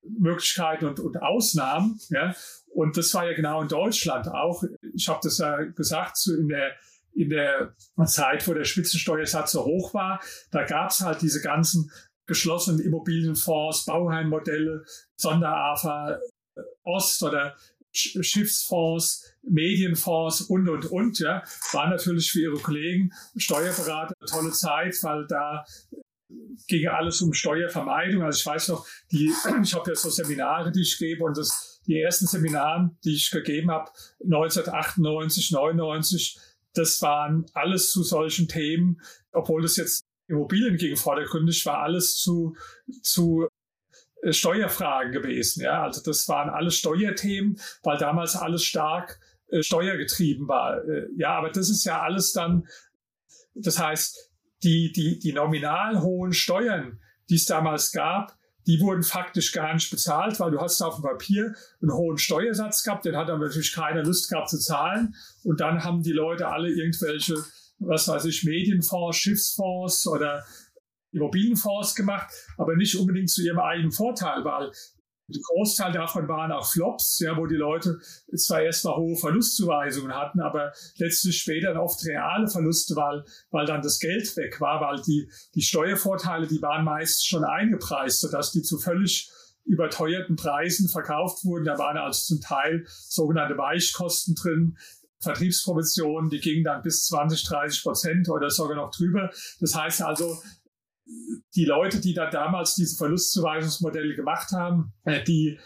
Steuergestaltungsmöglichkeiten 0.07 0.87
und, 0.87 0.99
und 0.99 1.21
Ausnahmen. 1.21 1.99
Ja? 2.09 2.35
Und 2.73 2.97
das 2.97 3.13
war 3.13 3.25
ja 3.25 3.33
genau 3.33 3.61
in 3.61 3.67
Deutschland 3.67 4.27
auch. 4.27 4.63
Ich 4.93 5.07
habe 5.07 5.19
das 5.23 5.37
ja 5.37 5.63
gesagt, 5.63 6.17
so 6.17 6.33
in 6.33 6.47
der 6.47 6.73
in 7.13 7.29
der 7.29 7.73
Zeit, 8.05 8.47
wo 8.47 8.53
der 8.53 8.63
Spitzensteuersatz 8.63 9.53
so 9.53 9.65
hoch 9.65 9.95
war, 9.95 10.21
da 10.51 10.65
gab 10.65 10.91
es 10.91 10.99
halt 10.99 11.19
diese 11.23 11.41
ganzen 11.41 11.89
geschlossenen 12.27 12.79
Immobilienfonds, 12.79 13.85
Bauheimmodelle, 13.85 14.85
Sonderafa 15.15 16.19
Ost 16.83 17.23
oder 17.23 17.55
Schiffsfonds, 17.91 19.33
Medienfonds 19.41 20.41
und, 20.41 20.69
und, 20.69 20.85
und, 20.91 21.19
ja, 21.19 21.43
war 21.71 21.89
natürlich 21.89 22.31
für 22.31 22.41
ihre 22.41 22.59
Kollegen 22.59 23.11
Steuerberater 23.35 24.13
eine 24.19 24.29
tolle 24.29 24.51
Zeit, 24.51 24.95
weil 25.01 25.25
da 25.25 25.65
ging 26.67 26.87
alles 26.87 27.21
um 27.21 27.33
Steuervermeidung. 27.33 28.23
Also 28.23 28.39
ich 28.39 28.45
weiß 28.45 28.67
noch, 28.69 28.85
die, 29.11 29.31
ich 29.63 29.73
habe 29.73 29.89
ja 29.89 29.95
so 29.95 30.09
Seminare, 30.09 30.71
die 30.71 30.81
ich 30.81 30.97
gebe 30.97 31.23
und 31.23 31.37
das, 31.37 31.81
die 31.87 31.99
ersten 31.99 32.27
Seminare, 32.27 32.91
die 33.03 33.15
ich 33.15 33.31
gegeben 33.31 33.71
habe, 33.71 33.91
1998, 34.23 35.51
99, 35.51 36.39
das 36.73 37.01
waren 37.01 37.45
alles 37.53 37.91
zu 37.91 38.03
solchen 38.03 38.47
Themen, 38.47 39.01
obwohl 39.31 39.61
das 39.61 39.77
jetzt 39.77 40.03
Immobilien 40.27 40.77
ging 40.77 40.95
vordergründig, 40.95 41.65
war 41.65 41.79
alles 41.79 42.17
zu, 42.17 42.55
zu 43.01 43.47
äh, 44.21 44.33
Steuerfragen 44.33 45.11
gewesen. 45.11 45.63
Ja, 45.63 45.83
also 45.83 46.01
das 46.03 46.27
waren 46.27 46.49
alles 46.49 46.75
Steuerthemen, 46.75 47.59
weil 47.83 47.97
damals 47.97 48.35
alles 48.35 48.63
stark 48.63 49.19
äh, 49.47 49.63
steuergetrieben 49.63 50.47
war. 50.47 50.83
Äh, 50.83 51.07
ja, 51.15 51.37
aber 51.37 51.49
das 51.49 51.69
ist 51.69 51.85
ja 51.85 52.01
alles 52.01 52.33
dann, 52.33 52.67
das 53.55 53.79
heißt, 53.79 54.26
die, 54.63 54.91
die, 54.91 55.19
die 55.19 55.33
nominal 55.33 56.01
hohen 56.01 56.33
Steuern, 56.33 56.99
die 57.29 57.35
es 57.35 57.45
damals 57.45 57.91
gab, 57.91 58.37
die 58.67 58.81
wurden 58.81 59.03
faktisch 59.03 59.53
gar 59.53 59.73
nicht 59.73 59.89
bezahlt, 59.89 60.39
weil 60.39 60.51
du 60.51 60.59
hast 60.59 60.81
auf 60.81 60.95
dem 60.95 61.03
Papier 61.03 61.55
einen 61.81 61.93
hohen 61.93 62.17
Steuersatz 62.17 62.83
gehabt, 62.83 63.05
den 63.05 63.15
hat 63.15 63.29
aber 63.29 63.45
natürlich 63.45 63.73
keiner 63.73 64.03
Lust 64.03 64.29
gehabt 64.29 64.49
zu 64.49 64.59
zahlen. 64.59 65.15
Und 65.43 65.61
dann 65.61 65.85
haben 65.85 66.03
die 66.03 66.11
Leute 66.11 66.49
alle 66.49 66.69
irgendwelche, 66.69 67.35
was 67.79 68.09
weiß 68.09 68.25
ich, 68.25 68.43
Medienfonds, 68.43 69.17
Schiffsfonds 69.17 70.05
oder 70.07 70.43
Immobilienfonds 71.13 71.95
gemacht, 71.95 72.27
aber 72.57 72.75
nicht 72.75 72.95
unbedingt 72.97 73.29
zu 73.29 73.41
ihrem 73.41 73.59
eigenen 73.59 73.91
Vorteil, 73.91 74.43
weil 74.43 74.71
ein 75.29 75.41
Großteil 75.41 75.91
davon 75.91 76.27
waren 76.27 76.51
auch 76.51 76.71
Flops, 76.71 77.19
ja, 77.19 77.35
wo 77.35 77.45
die 77.45 77.55
Leute 77.55 77.99
zwar 78.35 78.61
erstmal 78.61 78.95
hohe 78.95 79.17
Verlustzuweisungen 79.17 80.13
hatten, 80.13 80.39
aber 80.39 80.71
letztlich 80.97 81.37
später 81.37 81.81
oft 81.81 82.05
reale 82.05 82.47
Verluste, 82.47 82.95
weil, 82.95 83.25
weil 83.51 83.65
dann 83.65 83.81
das 83.81 83.99
Geld 83.99 84.35
weg 84.37 84.61
war, 84.61 84.79
weil 84.81 85.01
die, 85.01 85.29
die 85.55 85.61
Steuervorteile, 85.61 86.47
die 86.47 86.61
waren 86.61 86.85
meist 86.85 87.27
schon 87.27 87.43
eingepreist, 87.43 88.21
sodass 88.21 88.51
die 88.51 88.61
zu 88.61 88.77
völlig 88.77 89.29
überteuerten 89.65 90.37
Preisen 90.37 90.87
verkauft 90.87 91.43
wurden. 91.43 91.65
Da 91.65 91.77
waren 91.77 91.97
also 91.97 92.35
zum 92.35 92.41
Teil 92.41 92.85
sogenannte 92.87 93.57
Weichkosten 93.57 94.33
drin, 94.33 94.77
Vertriebsprovisionen, 95.19 96.29
die 96.29 96.39
gingen 96.39 96.63
dann 96.63 96.83
bis 96.83 97.05
20, 97.07 97.43
30 97.43 97.83
Prozent 97.83 98.29
oder 98.29 98.49
sogar 98.49 98.77
noch 98.77 98.91
drüber. 98.91 99.31
Das 99.59 99.75
heißt 99.75 100.03
also, 100.03 100.41
die 101.55 101.65
Leute, 101.65 101.99
die 101.99 102.13
da 102.13 102.29
damals 102.29 102.75
diese 102.75 102.97
Verlustzuweisungsmodelle 102.97 104.15
gemacht 104.15 104.51
haben, 104.51 104.93
äh, 105.05 105.23
die 105.23 105.59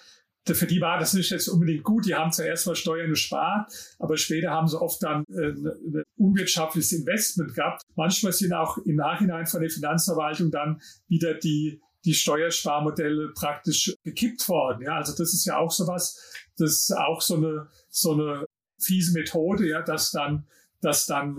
für 0.47 0.65
die 0.65 0.81
war 0.81 0.99
das 0.99 1.13
nicht 1.13 1.29
jetzt 1.29 1.47
unbedingt 1.47 1.83
gut. 1.83 2.05
Die 2.05 2.15
haben 2.15 2.31
zuerst 2.31 2.65
mal 2.65 2.75
Steuern 2.75 3.09
gespart, 3.09 3.71
aber 3.99 4.17
später 4.17 4.49
haben 4.49 4.67
sie 4.67 4.81
oft 4.81 5.01
dann 5.03 5.23
äh, 5.29 5.51
ein 5.51 6.03
unwirtschaftliches 6.17 6.91
Investment 6.93 7.53
gehabt. 7.53 7.83
Manchmal 7.95 8.33
sind 8.33 8.53
auch 8.53 8.77
im 8.79 8.95
Nachhinein 8.95 9.45
von 9.45 9.61
der 9.61 9.69
Finanzverwaltung 9.69 10.49
dann 10.51 10.81
wieder 11.07 11.35
die, 11.35 11.79
die 12.05 12.15
Steuersparmodelle 12.15 13.33
praktisch 13.35 13.95
gekippt 14.03 14.47
worden. 14.49 14.81
Ja, 14.83 14.95
also 14.95 15.11
das 15.15 15.33
ist 15.33 15.45
ja 15.45 15.57
auch 15.57 15.71
sowas, 15.71 16.19
das 16.57 16.71
ist 16.71 16.97
auch 16.97 17.21
so 17.21 17.35
eine, 17.35 17.67
so 17.89 18.13
eine 18.13 18.45
fiese 18.79 19.13
Methode, 19.13 19.67
ja, 19.67 19.83
dass 19.83 20.11
dann, 20.11 20.47
dass 20.81 21.05
dann 21.05 21.37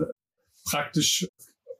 praktisch 0.63 1.27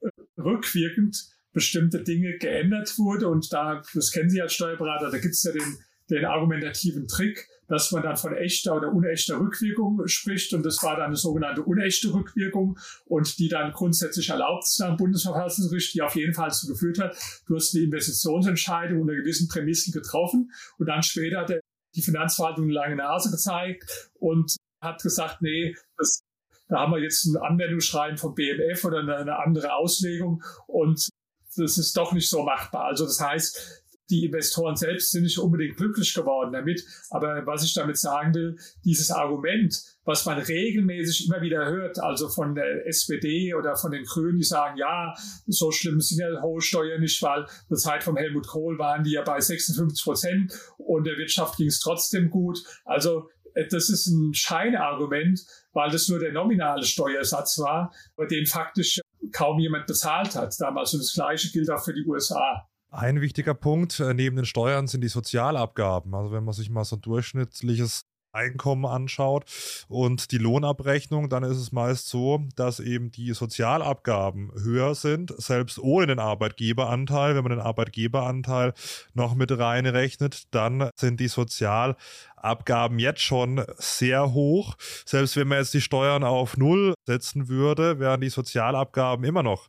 äh, 0.02 0.10
rückwirkend 0.42 1.30
bestimmte 1.54 2.04
Dinge 2.04 2.38
geändert 2.38 2.98
wurde. 2.98 3.30
Und 3.30 3.54
da, 3.54 3.82
das 3.94 4.12
kennen 4.12 4.30
Sie 4.30 4.42
als 4.42 4.54
Steuerberater, 4.54 5.10
da 5.10 5.18
gibt 5.18 5.34
es 5.34 5.44
ja 5.44 5.52
den, 5.52 5.78
den 6.10 6.26
argumentativen 6.26 7.08
Trick, 7.08 7.48
dass 7.68 7.92
man 7.92 8.04
dann 8.04 8.18
von 8.18 8.36
echter 8.36 8.76
oder 8.76 8.92
unechter 8.92 9.39
Rückwirkung 9.39 10.06
spricht. 10.08 10.54
Und 10.54 10.66
das 10.66 10.84
war 10.84 10.98
dann 10.98 11.08
eine 11.08 11.16
sogenannte 11.16 11.63
unechte 11.63 12.13
Rückwirkung 12.13 12.78
und 13.06 13.39
die 13.39 13.48
dann 13.48 13.72
grundsätzlich 13.72 14.30
erlaubt 14.30 14.66
ist 14.66 14.80
dem 14.80 14.98
Bundesverfassungsgericht, 14.98 15.94
die 15.94 16.02
auf 16.02 16.16
jeden 16.16 16.34
Fall 16.34 16.50
dazu 16.50 16.68
geführt 16.68 17.00
hat, 17.00 17.16
du 17.48 17.56
hast 17.56 17.74
eine 17.74 17.86
Investitionsentscheidung 17.86 19.02
unter 19.02 19.16
gewissen 19.16 19.48
Prämissen 19.48 19.94
getroffen 19.94 20.52
und 20.78 20.88
dann 20.88 21.04
später 21.04 21.42
hat 21.42 21.54
die 21.96 22.02
Finanzverwaltung 22.02 22.66
eine 22.66 22.74
lange 22.74 22.96
Nase 22.96 23.32
gezeigt 23.32 24.10
und 24.16 24.56
hat 24.82 25.02
gesagt, 25.02 25.42
nee, 25.42 25.76
das, 25.98 26.22
da 26.68 26.80
haben 26.82 26.92
wir 26.92 27.00
jetzt 27.00 27.26
ein 27.26 27.38
Anwendungsschreiben 27.38 28.18
vom 28.18 28.36
BMF 28.36 28.84
oder 28.84 29.00
eine, 29.00 29.16
eine 29.16 29.39
andere 29.39 29.74
Auslegung 29.74 30.44
und 30.68 31.10
das 31.56 31.78
ist 31.78 31.96
doch 31.98 32.13
nicht 32.13 32.30
so 32.30 32.44
machbar. 32.44 32.86
Also 32.86 33.06
das 33.06 33.20
heißt, 33.20 33.84
die 34.10 34.26
Investoren 34.26 34.76
selbst 34.76 35.12
sind 35.12 35.24
nicht 35.24 35.39
unbedingt 35.39 35.78
glücklich 35.78 36.13
geworden 36.13 36.52
damit. 36.52 36.84
Aber 37.10 37.46
was 37.46 37.63
ich 37.63 37.74
damit 37.74 37.98
sagen 37.98 38.34
will, 38.34 38.58
dieses 38.84 39.12
Argument, 39.12 39.82
was 40.04 40.26
man 40.26 40.39
regelmäßig 40.39 41.28
immer 41.28 41.41
wieder 41.41 41.66
hört, 41.66 41.99
also 41.99 42.30
von 42.30 42.54
der 42.54 42.86
SPD 42.88 43.54
oder 43.54 43.76
von 43.76 43.91
den 43.91 44.04
Grünen, 44.04 44.38
die 44.38 44.43
sagen, 44.43 44.78
ja, 44.78 45.14
so 45.47 45.72
schlimm 45.72 46.01
sind 46.01 46.20
ja 46.20 46.41
hohe 46.41 46.62
Steuern 46.62 47.01
nicht, 47.01 47.22
weil 47.22 47.45
zur 47.68 47.78
Zeit 47.78 48.04
von 48.04 48.18
Helmut 48.18 48.47
Kohl 48.47 48.78
waren 48.78 49.04
die 49.04 49.12
ja 49.12 49.24
bei 49.24 49.39
56 49.39 50.04
Prozent 50.04 50.54
und 50.78 51.06
der 51.06 51.18
Wirtschaft 51.18 51.58
ging 51.58 51.68
es 51.68 51.80
trotzdem 51.80 52.30
gut. 52.30 52.60
Also 52.86 53.30
äh, 53.54 53.68
das 53.68 53.89
ist 53.89 54.08
ein 54.08 54.34
Scheinargument, 54.34 55.41
weil 55.72 55.89
das 55.89 56.10
nur 56.10 56.20
der 56.20 56.34
nominale 56.34 56.84
Steuersatz 56.84 57.58
war, 57.60 57.93
aber 58.16 58.28
den 58.28 58.45
faktisch 58.45 58.99
kaum 59.32 59.59
jemand 59.59 59.88
bezahlt 59.88 60.36
hat 60.36 60.55
damals. 60.59 60.93
Und 60.93 60.99
das 61.01 61.13
Gleiche 61.13 61.51
gilt 61.51 61.69
auch 61.69 61.84
für 61.84 61.93
die 61.93 62.05
USA. 62.05 62.67
Ein 62.89 63.21
wichtiger 63.21 63.55
Punkt 63.55 63.99
äh, 63.99 64.13
neben 64.13 64.36
den 64.36 64.45
Steuern 64.45 64.88
sind 64.88 65.01
die 65.01 65.07
Sozialabgaben. 65.07 66.13
Also 66.13 66.32
wenn 66.32 66.43
man 66.43 66.53
sich 66.53 66.69
mal 66.69 66.84
so 66.84 66.95
ein 66.95 67.01
durchschnittliches 67.01 68.05
Einkommen 68.34 68.86
anschaut 68.86 69.46
und 69.88 70.32
die 70.32 70.38
Lohnabrechnung, 70.38 71.30
dann 71.30 71.44
ist 71.44 71.58
es 71.58 71.72
meist 71.72 72.10
so, 72.10 72.42
dass 72.56 72.80
eben 72.80 73.12
die 73.12 73.34
Sozialabgaben 73.34 74.52
höher 74.62 74.96
sind, 74.96 75.34
selbst 75.38 75.80
ohne 75.80 76.08
den 76.08 76.20
Arbeitgeberanteil. 76.20 77.36
Wenn 77.36 77.44
man 77.44 77.52
den 77.52 77.62
Arbeitgeberanteil 77.62 78.74
noch 79.14 79.36
mit 79.36 79.58
reinrechnet, 79.58 80.44
dann 80.52 80.90
sind 80.96 81.20
die 81.20 81.28
Sozialabgaben 81.28 83.00
jetzt 83.00 83.22
schon 83.22 83.64
sehr 83.78 84.34
hoch. 84.34 84.76
Selbst 85.06 85.36
wenn 85.38 85.48
man 85.48 85.60
jetzt 85.60 85.74
die 85.74 85.82
Steuern 85.82 86.24
auf 86.24 86.58
Null 86.58 86.96
setzen 87.06 87.48
würde, 87.48 88.00
wären 88.00 88.22
die 88.22 88.30
Sozialabgaben 88.30 89.26
immer 89.26 89.44
noch 89.44 89.68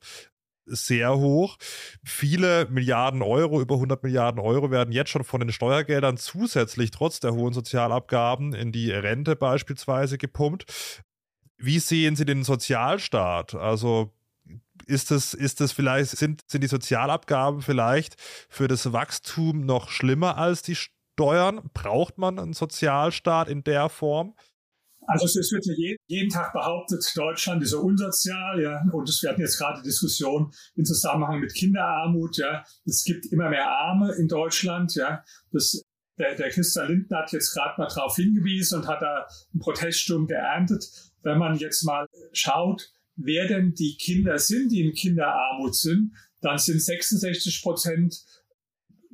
sehr 0.66 1.16
hoch. 1.16 1.56
Viele 2.04 2.66
Milliarden 2.70 3.22
Euro, 3.22 3.60
über 3.60 3.74
100 3.74 4.02
Milliarden 4.02 4.40
Euro 4.40 4.70
werden 4.70 4.92
jetzt 4.92 5.10
schon 5.10 5.24
von 5.24 5.40
den 5.40 5.52
Steuergeldern 5.52 6.16
zusätzlich 6.16 6.90
trotz 6.90 7.20
der 7.20 7.34
hohen 7.34 7.52
Sozialabgaben 7.52 8.54
in 8.54 8.72
die 8.72 8.90
Rente 8.90 9.36
beispielsweise 9.36 10.18
gepumpt. 10.18 10.66
Wie 11.56 11.78
sehen 11.78 12.16
Sie 12.16 12.24
den 12.24 12.44
Sozialstaat? 12.44 13.54
Also 13.54 14.12
ist 14.86 15.10
es, 15.10 15.34
ist 15.34 15.60
es 15.60 15.72
vielleicht, 15.72 16.10
sind, 16.10 16.42
sind 16.46 16.62
die 16.62 16.68
Sozialabgaben 16.68 17.62
vielleicht 17.62 18.16
für 18.48 18.68
das 18.68 18.92
Wachstum 18.92 19.64
noch 19.64 19.88
schlimmer 19.88 20.36
als 20.36 20.62
die 20.62 20.76
Steuern? 20.76 21.60
Braucht 21.72 22.18
man 22.18 22.38
einen 22.38 22.52
Sozialstaat 22.52 23.48
in 23.48 23.64
der 23.64 23.88
Form? 23.88 24.34
Also 25.06 25.26
es 25.26 25.52
wird 25.52 25.66
ja 25.66 25.96
jeden, 26.06 26.30
Tag 26.30 26.52
behauptet, 26.52 27.04
Deutschland 27.14 27.62
ist 27.62 27.70
so 27.70 27.80
unsozial, 27.80 28.60
ja, 28.60 28.82
und 28.92 29.08
es 29.08 29.22
werden 29.22 29.40
jetzt 29.40 29.58
gerade 29.58 29.82
Diskussionen 29.82 30.50
im 30.76 30.84
Zusammenhang 30.84 31.40
mit 31.40 31.54
Kinderarmut, 31.54 32.38
ja. 32.38 32.64
Es 32.84 33.04
gibt 33.04 33.26
immer 33.26 33.50
mehr 33.50 33.68
Arme 33.68 34.14
in 34.14 34.28
Deutschland, 34.28 34.94
ja. 34.94 35.22
Das, 35.52 35.82
der, 36.18 36.34
der 36.36 36.50
Christian 36.50 36.88
Lindner 36.88 37.18
hat 37.18 37.32
jetzt 37.32 37.52
gerade 37.52 37.80
mal 37.80 37.88
darauf 37.88 38.16
hingewiesen 38.16 38.80
und 38.80 38.88
hat 38.88 39.02
da 39.02 39.26
einen 39.52 39.60
Proteststurm 39.60 40.26
geerntet. 40.26 40.84
Wenn 41.22 41.38
man 41.38 41.56
jetzt 41.56 41.82
mal 41.84 42.06
schaut, 42.32 42.90
wer 43.16 43.46
denn 43.46 43.74
die 43.74 43.96
Kinder 43.96 44.38
sind, 44.38 44.70
die 44.70 44.80
in 44.80 44.94
Kinderarmut 44.94 45.74
sind, 45.74 46.12
dann 46.40 46.58
sind 46.58 46.80
66 46.80 47.62
Prozent 47.62 48.22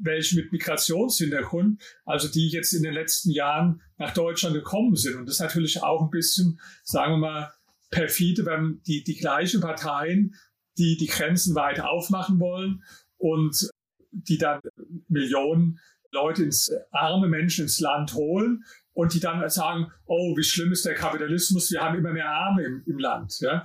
welche 0.02 0.36
mit 0.36 0.52
Migrationshintergrund, 0.52 1.82
also 2.04 2.28
die 2.28 2.48
jetzt 2.48 2.72
in 2.72 2.82
den 2.82 2.94
letzten 2.94 3.30
Jahren 3.30 3.82
nach 3.98 4.14
Deutschland 4.14 4.54
gekommen 4.54 4.96
sind. 4.96 5.16
Und 5.16 5.26
das 5.26 5.36
ist 5.36 5.40
natürlich 5.40 5.82
auch 5.82 6.02
ein 6.02 6.10
bisschen, 6.10 6.60
sagen 6.82 7.12
wir 7.12 7.18
mal, 7.18 7.52
perfide, 7.90 8.46
wenn 8.46 8.80
die, 8.86 9.02
die 9.04 9.16
gleichen 9.16 9.60
Parteien, 9.60 10.34
die 10.78 10.96
die 10.96 11.06
Grenzen 11.06 11.54
weiter 11.54 11.90
aufmachen 11.90 12.38
wollen 12.38 12.82
und 13.18 13.68
die 14.12 14.38
dann 14.38 14.60
Millionen 15.08 15.78
Leute 16.12 16.44
ins 16.44 16.72
arme 16.90 17.28
Menschen 17.28 17.64
ins 17.64 17.80
Land 17.80 18.14
holen 18.14 18.64
und 18.92 19.14
die 19.14 19.20
dann 19.20 19.48
sagen, 19.48 19.92
oh, 20.06 20.36
wie 20.36 20.42
schlimm 20.42 20.72
ist 20.72 20.84
der 20.84 20.94
Kapitalismus, 20.94 21.70
wir 21.70 21.80
haben 21.80 21.98
immer 21.98 22.12
mehr 22.12 22.28
Arme 22.28 22.64
im, 22.64 22.82
im 22.86 22.98
Land. 22.98 23.38
Ja? 23.40 23.64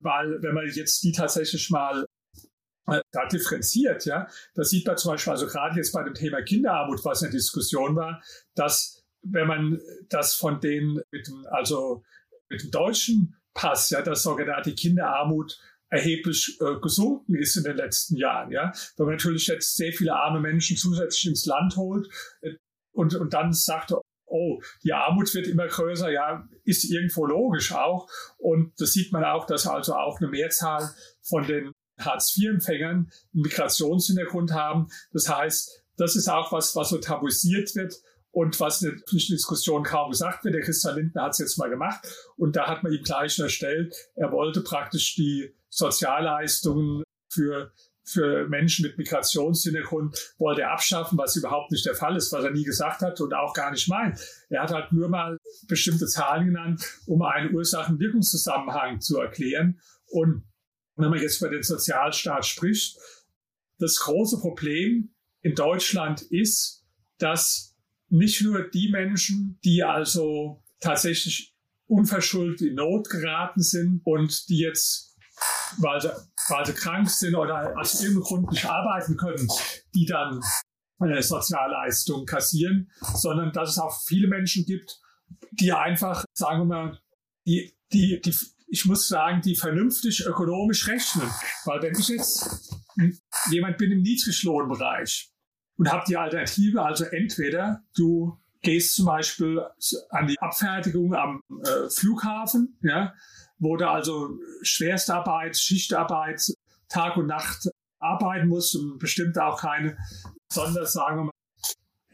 Weil 0.00 0.42
wenn 0.42 0.54
man 0.54 0.66
jetzt 0.66 1.02
die 1.02 1.12
tatsächlich 1.12 1.70
mal 1.70 2.04
da 2.86 3.26
differenziert, 3.26 4.04
ja. 4.06 4.28
Da 4.54 4.64
sieht 4.64 4.86
man 4.86 4.96
zum 4.96 5.12
Beispiel, 5.12 5.32
also 5.32 5.46
gerade 5.46 5.76
jetzt 5.76 5.92
bei 5.92 6.02
dem 6.02 6.14
Thema 6.14 6.42
Kinderarmut, 6.42 7.04
was 7.04 7.22
eine 7.22 7.32
Diskussion 7.32 7.96
war, 7.96 8.22
dass 8.54 9.04
wenn 9.22 9.46
man 9.46 9.80
das 10.08 10.34
von 10.34 10.60
denen 10.60 11.00
mit 11.10 11.26
dem, 11.26 11.46
also 11.50 12.04
mit 12.48 12.62
dem 12.62 12.70
deutschen 12.70 13.36
Pass, 13.54 13.90
ja, 13.90 14.02
das 14.02 14.22
sogenannte 14.22 14.74
Kinderarmut 14.74 15.58
erheblich 15.88 16.58
äh, 16.60 16.78
gesunken 16.80 17.36
ist 17.36 17.56
in 17.56 17.64
den 17.64 17.76
letzten 17.76 18.16
Jahren, 18.16 18.50
ja. 18.50 18.72
Wenn 18.96 19.06
man 19.06 19.14
natürlich 19.16 19.46
jetzt 19.46 19.76
sehr 19.76 19.92
viele 19.92 20.14
arme 20.14 20.40
Menschen 20.40 20.76
zusätzlich 20.76 21.26
ins 21.26 21.46
Land 21.46 21.76
holt 21.76 22.08
äh, 22.42 22.54
und, 22.92 23.14
und 23.14 23.34
dann 23.34 23.52
sagt, 23.52 23.92
oh, 24.26 24.60
die 24.82 24.92
Armut 24.92 25.32
wird 25.34 25.46
immer 25.46 25.66
größer, 25.66 26.10
ja, 26.10 26.48
ist 26.64 26.84
irgendwo 26.84 27.26
logisch 27.26 27.72
auch. 27.72 28.08
Und 28.38 28.72
das 28.80 28.92
sieht 28.92 29.12
man 29.12 29.24
auch, 29.24 29.46
dass 29.46 29.66
also 29.66 29.94
auch 29.94 30.20
eine 30.20 30.28
Mehrzahl 30.28 30.90
von 31.22 31.46
den 31.46 31.72
Hartz-IV-Empfängern 31.98 32.90
einen 32.90 33.10
Migrationshintergrund 33.32 34.52
haben. 34.52 34.88
Das 35.12 35.28
heißt, 35.28 35.82
das 35.96 36.16
ist 36.16 36.28
auch 36.28 36.52
was, 36.52 36.76
was 36.76 36.90
so 36.90 36.98
tabuisiert 36.98 37.74
wird 37.74 37.94
und 38.30 38.60
was 38.60 38.82
in 38.82 38.90
der 38.90 39.18
Diskussion 39.18 39.82
kaum 39.82 40.10
gesagt 40.10 40.44
wird. 40.44 40.54
Der 40.54 40.62
Christian 40.62 40.96
Lindner 40.96 41.22
hat 41.22 41.32
es 41.32 41.38
jetzt 41.38 41.58
mal 41.58 41.70
gemacht 41.70 42.06
und 42.36 42.54
da 42.56 42.66
hat 42.66 42.82
man 42.82 42.92
ihm 42.92 43.02
gleich 43.02 43.38
erstellt, 43.38 43.94
er 44.14 44.30
wollte 44.30 44.60
praktisch 44.60 45.14
die 45.14 45.54
Sozialleistungen 45.70 47.02
für 47.32 47.72
für 48.06 48.46
Menschen 48.48 48.86
mit 48.86 48.96
Migrationshintergrund 48.98 50.34
wollte 50.38 50.62
er 50.62 50.72
abschaffen, 50.72 51.18
was 51.18 51.34
überhaupt 51.34 51.72
nicht 51.72 51.84
der 51.84 51.96
Fall 51.96 52.16
ist, 52.16 52.32
was 52.32 52.44
er 52.44 52.52
nie 52.52 52.62
gesagt 52.62 53.02
hat 53.02 53.20
und 53.20 53.34
auch 53.34 53.52
gar 53.52 53.72
nicht 53.72 53.88
meint. 53.88 54.20
Er 54.48 54.62
hat 54.62 54.70
halt 54.70 54.92
nur 54.92 55.08
mal 55.08 55.36
bestimmte 55.66 56.06
Zahlen 56.06 56.46
genannt, 56.46 56.84
um 57.06 57.22
einen 57.22 57.52
Ursachen-Wirkungszusammenhang 57.52 59.00
zu 59.00 59.18
erklären. 59.18 59.80
Und 60.06 60.44
wenn 60.96 61.10
man 61.10 61.20
jetzt 61.20 61.40
über 61.40 61.50
den 61.50 61.62
Sozialstaat 61.62 62.46
spricht, 62.46 62.98
das 63.78 63.98
große 64.00 64.40
Problem 64.40 65.14
in 65.42 65.54
Deutschland 65.54 66.22
ist, 66.22 66.84
dass 67.18 67.76
nicht 68.08 68.42
nur 68.42 68.68
die 68.68 68.88
Menschen, 68.90 69.58
die 69.64 69.82
also 69.82 70.62
tatsächlich 70.80 71.54
unverschuldet 71.86 72.62
in 72.62 72.74
Not 72.74 73.08
geraten 73.08 73.62
sind 73.62 74.00
und 74.04 74.48
die 74.48 74.58
jetzt, 74.58 75.16
weil 75.78 76.00
sie, 76.00 76.10
weil 76.48 76.66
sie 76.66 76.72
krank 76.72 77.08
sind 77.08 77.34
oder 77.34 77.76
aus 77.78 78.00
irgendeinem 78.00 78.22
Grund 78.22 78.50
nicht 78.50 78.64
arbeiten 78.64 79.16
können, 79.16 79.48
die 79.94 80.06
dann 80.06 80.40
eine 80.98 81.22
Sozialleistung 81.22 82.24
kassieren, 82.24 82.90
sondern 83.14 83.52
dass 83.52 83.70
es 83.70 83.78
auch 83.78 84.02
viele 84.06 84.28
Menschen 84.28 84.64
gibt, 84.64 84.98
die 85.52 85.72
einfach, 85.72 86.24
sagen 86.32 86.60
wir 86.60 86.64
mal, 86.64 87.00
die, 87.46 87.76
die, 87.92 88.20
die 88.20 88.34
ich 88.66 88.84
muss 88.84 89.08
sagen, 89.08 89.40
die 89.42 89.54
vernünftig 89.54 90.26
ökonomisch 90.26 90.88
rechnen. 90.88 91.30
Weil 91.64 91.82
wenn 91.82 91.98
ich 91.98 92.08
jetzt 92.08 92.74
jemand 93.50 93.78
bin 93.78 93.92
im 93.92 94.02
Niedriglohnbereich 94.02 95.30
und 95.76 95.90
habe 95.90 96.04
die 96.08 96.16
Alternative, 96.16 96.82
also 96.82 97.04
entweder 97.04 97.82
du 97.96 98.38
gehst 98.62 98.96
zum 98.96 99.06
Beispiel 99.06 99.62
an 100.10 100.26
die 100.26 100.38
Abfertigung 100.40 101.14
am 101.14 101.40
äh, 101.62 101.88
Flughafen, 101.88 102.78
ja, 102.82 103.14
wo 103.58 103.76
du 103.76 103.88
also 103.88 104.38
Schwerstarbeit, 104.62 105.56
Schichtarbeit, 105.56 106.42
Tag 106.88 107.16
und 107.16 107.26
Nacht 107.26 107.68
arbeiten 107.98 108.48
musst 108.48 108.74
und 108.76 108.98
bestimmt 108.98 109.38
auch 109.38 109.60
keine 109.60 109.96
besonders, 110.48 110.92
sagen 110.92 111.18
wir 111.18 111.24
mal, 111.24 111.32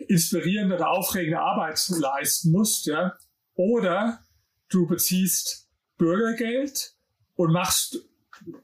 inspirierende 0.09 0.77
oder 0.77 0.91
aufregende 0.91 1.41
Arbeit 1.41 1.81
leisten 1.89 2.51
musst, 2.51 2.87
ja. 2.87 3.17
Oder 3.55 4.21
du 4.69 4.87
beziehst 4.87 5.62
Bürgergeld 6.03 6.97
und 7.37 7.53
machst 7.53 7.97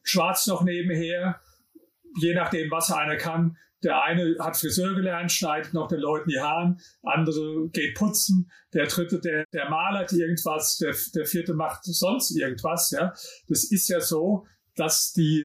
schwarz 0.03 0.49
noch 0.49 0.65
nebenher, 0.65 1.41
je 2.21 2.35
nachdem, 2.35 2.69
was 2.73 2.91
einer 2.91 3.17
kann. 3.17 3.57
Der 3.85 4.03
eine 4.03 4.37
hat 4.41 4.57
Friseur 4.57 4.97
gelernt, 4.97 5.31
schneidet 5.31 5.73
noch 5.73 5.87
den 5.87 6.01
Leuten 6.01 6.29
die 6.31 6.41
Haaren, 6.41 6.81
andere 7.05 7.69
geht 7.69 7.95
putzen, 7.95 8.51
der 8.75 8.87
dritte, 8.87 9.21
der, 9.21 9.45
der 9.53 9.71
malert 9.71 10.11
irgendwas, 10.11 10.79
der, 10.79 10.97
der 11.15 11.27
vierte 11.27 11.55
macht 11.55 11.85
sonst 11.85 12.37
irgendwas. 12.37 12.91
Ja, 12.91 13.15
das 13.47 13.71
ist 13.71 13.89
ja 13.89 14.01
so, 14.01 14.45
dass 14.75 15.13
die, 15.13 15.45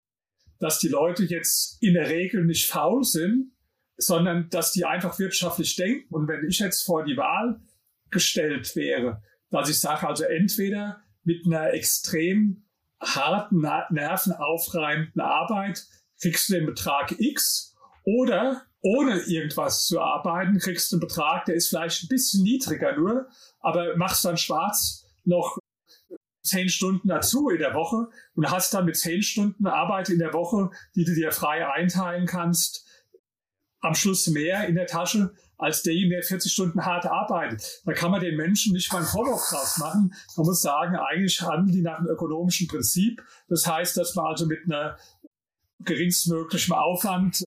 dass 0.58 0.80
die 0.80 0.88
Leute 0.88 1.26
jetzt 1.26 1.78
in 1.80 1.94
der 1.94 2.10
Regel 2.10 2.44
nicht 2.44 2.66
faul 2.66 3.04
sind, 3.04 3.52
sondern 3.98 4.50
dass 4.50 4.72
die 4.72 4.86
einfach 4.86 5.20
wirtschaftlich 5.20 5.76
denken. 5.76 6.12
Und 6.12 6.28
wenn 6.28 6.44
ich 6.50 6.58
jetzt 6.58 6.82
vor 6.82 7.06
die 7.06 7.18
Wahl 7.18 7.62
gestellt 8.10 8.76
wäre, 8.76 9.22
dass 9.52 9.70
ich 9.70 9.80
sage, 9.80 10.08
also 10.08 10.24
entweder 10.24 11.04
mit 11.24 11.46
einer 11.46 11.74
extrem 11.74 12.64
harten, 13.02 13.62
nervenaufreibenden 13.90 15.22
Arbeit 15.22 15.86
kriegst 16.22 16.50
du 16.50 16.54
den 16.54 16.66
Betrag 16.66 17.16
X 17.20 17.76
oder 18.06 18.64
ohne 18.82 19.20
irgendwas 19.22 19.86
zu 19.86 20.02
arbeiten 20.02 20.60
kriegst 20.60 20.92
du 20.92 20.98
einen 20.98 21.02
Betrag, 21.02 21.46
der 21.46 21.56
ist 21.56 21.70
vielleicht 21.70 22.04
ein 22.04 22.10
bisschen 22.10 22.44
niedriger 22.44 22.96
nur, 22.98 23.28
aber 23.62 23.96
machst 23.96 24.26
dann 24.26 24.38
schwarz 24.38 25.06
noch 25.24 25.58
zehn 26.44 26.68
Stunden 26.68 27.08
dazu 27.08 27.50
in 27.50 27.60
der 27.60 27.74
Woche 27.74 28.10
und 28.36 28.52
hast 28.52 28.74
dann 28.74 28.86
mit 28.86 28.98
zehn 28.98 29.24
Stunden 29.24 29.66
Arbeit 29.66 30.10
in 30.10 30.20
der 30.20 30.34
Woche, 30.34 30.70
die 30.96 31.06
du 31.06 31.16
dir 31.16 31.32
frei 31.32 31.66
einteilen 31.68 32.26
kannst, 32.26 32.86
am 33.84 33.96
Schluss 33.96 34.28
mehr 34.28 34.68
in 34.68 34.76
der 34.76 34.88
Tasche, 34.88 35.32
als 35.58 35.84
derjenige, 35.84 36.16
der 36.16 36.24
40 36.24 36.52
Stunden 36.52 36.86
hart 36.86 37.06
arbeitet. 37.06 37.82
Da 37.86 37.94
kann 37.94 38.12
man 38.12 38.22
den 38.22 38.36
Menschen 38.36 38.74
nicht 38.74 38.92
mal 38.92 39.00
einen 39.00 39.08
draus 39.08 39.78
machen. 39.78 40.14
Man 40.36 40.46
muss 40.46 40.62
sagen, 40.62 40.96
eigentlich 40.96 41.42
handeln 41.42 41.72
die 41.72 41.82
nach 41.82 42.00
einem 42.00 42.08
ökonomischen 42.08 42.68
Prinzip. 42.68 43.22
Das 43.50 43.68
heißt, 43.68 43.96
dass 43.98 44.16
man 44.16 44.26
also 44.26 44.46
mit 44.46 44.60
einer 44.66 44.98
geringstmöglichen 45.80 46.74
Aufwand 46.74 47.44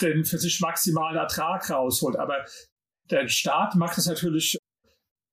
den 0.00 0.24
für 0.24 0.38
sich 0.38 0.60
maximalen 0.60 1.16
Ertrag 1.16 1.68
rausholt. 1.68 2.16
Aber 2.16 2.44
der 3.10 3.28
Staat 3.28 3.74
macht 3.74 3.96
das 3.96 4.06
natürlich 4.06 4.58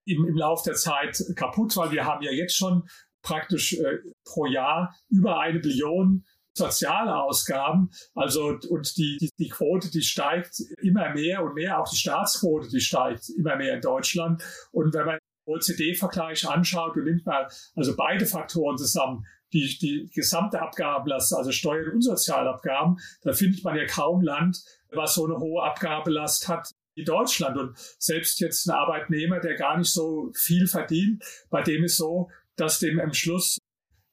im, 0.06 0.26
im 0.26 0.36
Laufe 0.36 0.64
der 0.64 0.74
Zeit 0.74 1.22
kaputt, 1.36 1.76
weil 1.76 1.92
wir 1.92 2.04
haben 2.04 2.22
ja 2.22 2.32
jetzt 2.32 2.56
schon 2.56 2.88
praktisch 3.22 3.74
äh, 3.74 3.98
pro 4.24 4.46
Jahr 4.46 4.94
über 5.08 5.40
eine 5.40 5.60
Billion 5.60 6.24
soziale 6.54 7.16
Ausgaben. 7.16 7.90
Also 8.14 8.58
und 8.68 8.96
die, 8.96 9.18
die, 9.20 9.30
die 9.38 9.48
Quote, 9.48 9.90
die 9.90 10.02
steigt 10.02 10.60
immer 10.82 11.10
mehr 11.10 11.42
und 11.42 11.54
mehr, 11.54 11.80
auch 11.80 11.88
die 11.88 11.96
Staatsquote, 11.96 12.68
die 12.68 12.80
steigt 12.80 13.30
immer 13.30 13.56
mehr 13.56 13.74
in 13.74 13.80
Deutschland. 13.80 14.42
Und 14.70 14.94
wenn 14.94 15.06
man 15.06 15.18
OECD-Vergleich 15.46 16.48
anschaut 16.48 16.96
und 16.96 17.04
nimmt 17.04 17.26
mal 17.26 17.48
also 17.74 17.96
beide 17.96 18.26
Faktoren 18.26 18.76
zusammen, 18.76 19.26
die, 19.52 19.76
die 19.80 20.10
gesamte 20.14 20.60
Abgabenlast, 20.60 21.34
also 21.34 21.52
Steuern 21.52 21.94
und 21.94 22.02
Sozialabgaben, 22.02 22.96
da 23.22 23.32
findet 23.32 23.64
man 23.64 23.76
ja 23.76 23.86
kaum 23.86 24.22
Land, 24.22 24.62
was 24.90 25.14
so 25.14 25.26
eine 25.26 25.38
hohe 25.38 25.62
Abgabelast 25.62 26.48
hat 26.48 26.70
wie 26.94 27.04
Deutschland. 27.04 27.56
Und 27.58 27.76
selbst 27.98 28.40
jetzt 28.40 28.66
ein 28.66 28.74
Arbeitnehmer, 28.74 29.40
der 29.40 29.56
gar 29.56 29.76
nicht 29.76 29.92
so 29.92 30.30
viel 30.34 30.66
verdient, 30.66 31.22
bei 31.50 31.62
dem 31.62 31.84
ist 31.84 31.96
so, 31.96 32.30
dass 32.56 32.78
dem 32.78 33.00
am 33.00 33.12
Schluss 33.12 33.58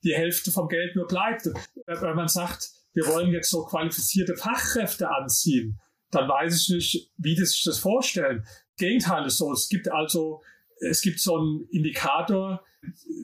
die 0.04 0.16
Hälfte 0.16 0.52
vom 0.52 0.68
Geld 0.68 0.96
nur 0.96 1.08
bleibt. 1.08 1.50
Wenn 1.86 2.16
man 2.16 2.28
sagt, 2.28 2.70
wir 2.94 3.08
wollen 3.08 3.32
jetzt 3.32 3.50
so 3.50 3.66
qualifizierte 3.66 4.36
Fachkräfte 4.36 5.10
anziehen, 5.10 5.80
dann 6.12 6.28
weiß 6.28 6.62
ich 6.62 6.70
nicht, 6.70 7.12
wie 7.18 7.36
die 7.36 7.46
sich 7.46 7.64
das 7.64 7.80
vorstellen. 7.80 8.46
Gegenteil 8.78 9.26
ist 9.26 9.38
so. 9.38 9.52
Es 9.52 9.70
gibt 9.70 9.92
also, 9.92 10.42
es 10.80 11.02
gibt 11.02 11.20
so 11.20 11.38
einen 11.38 11.68
Indikator, 11.72 12.64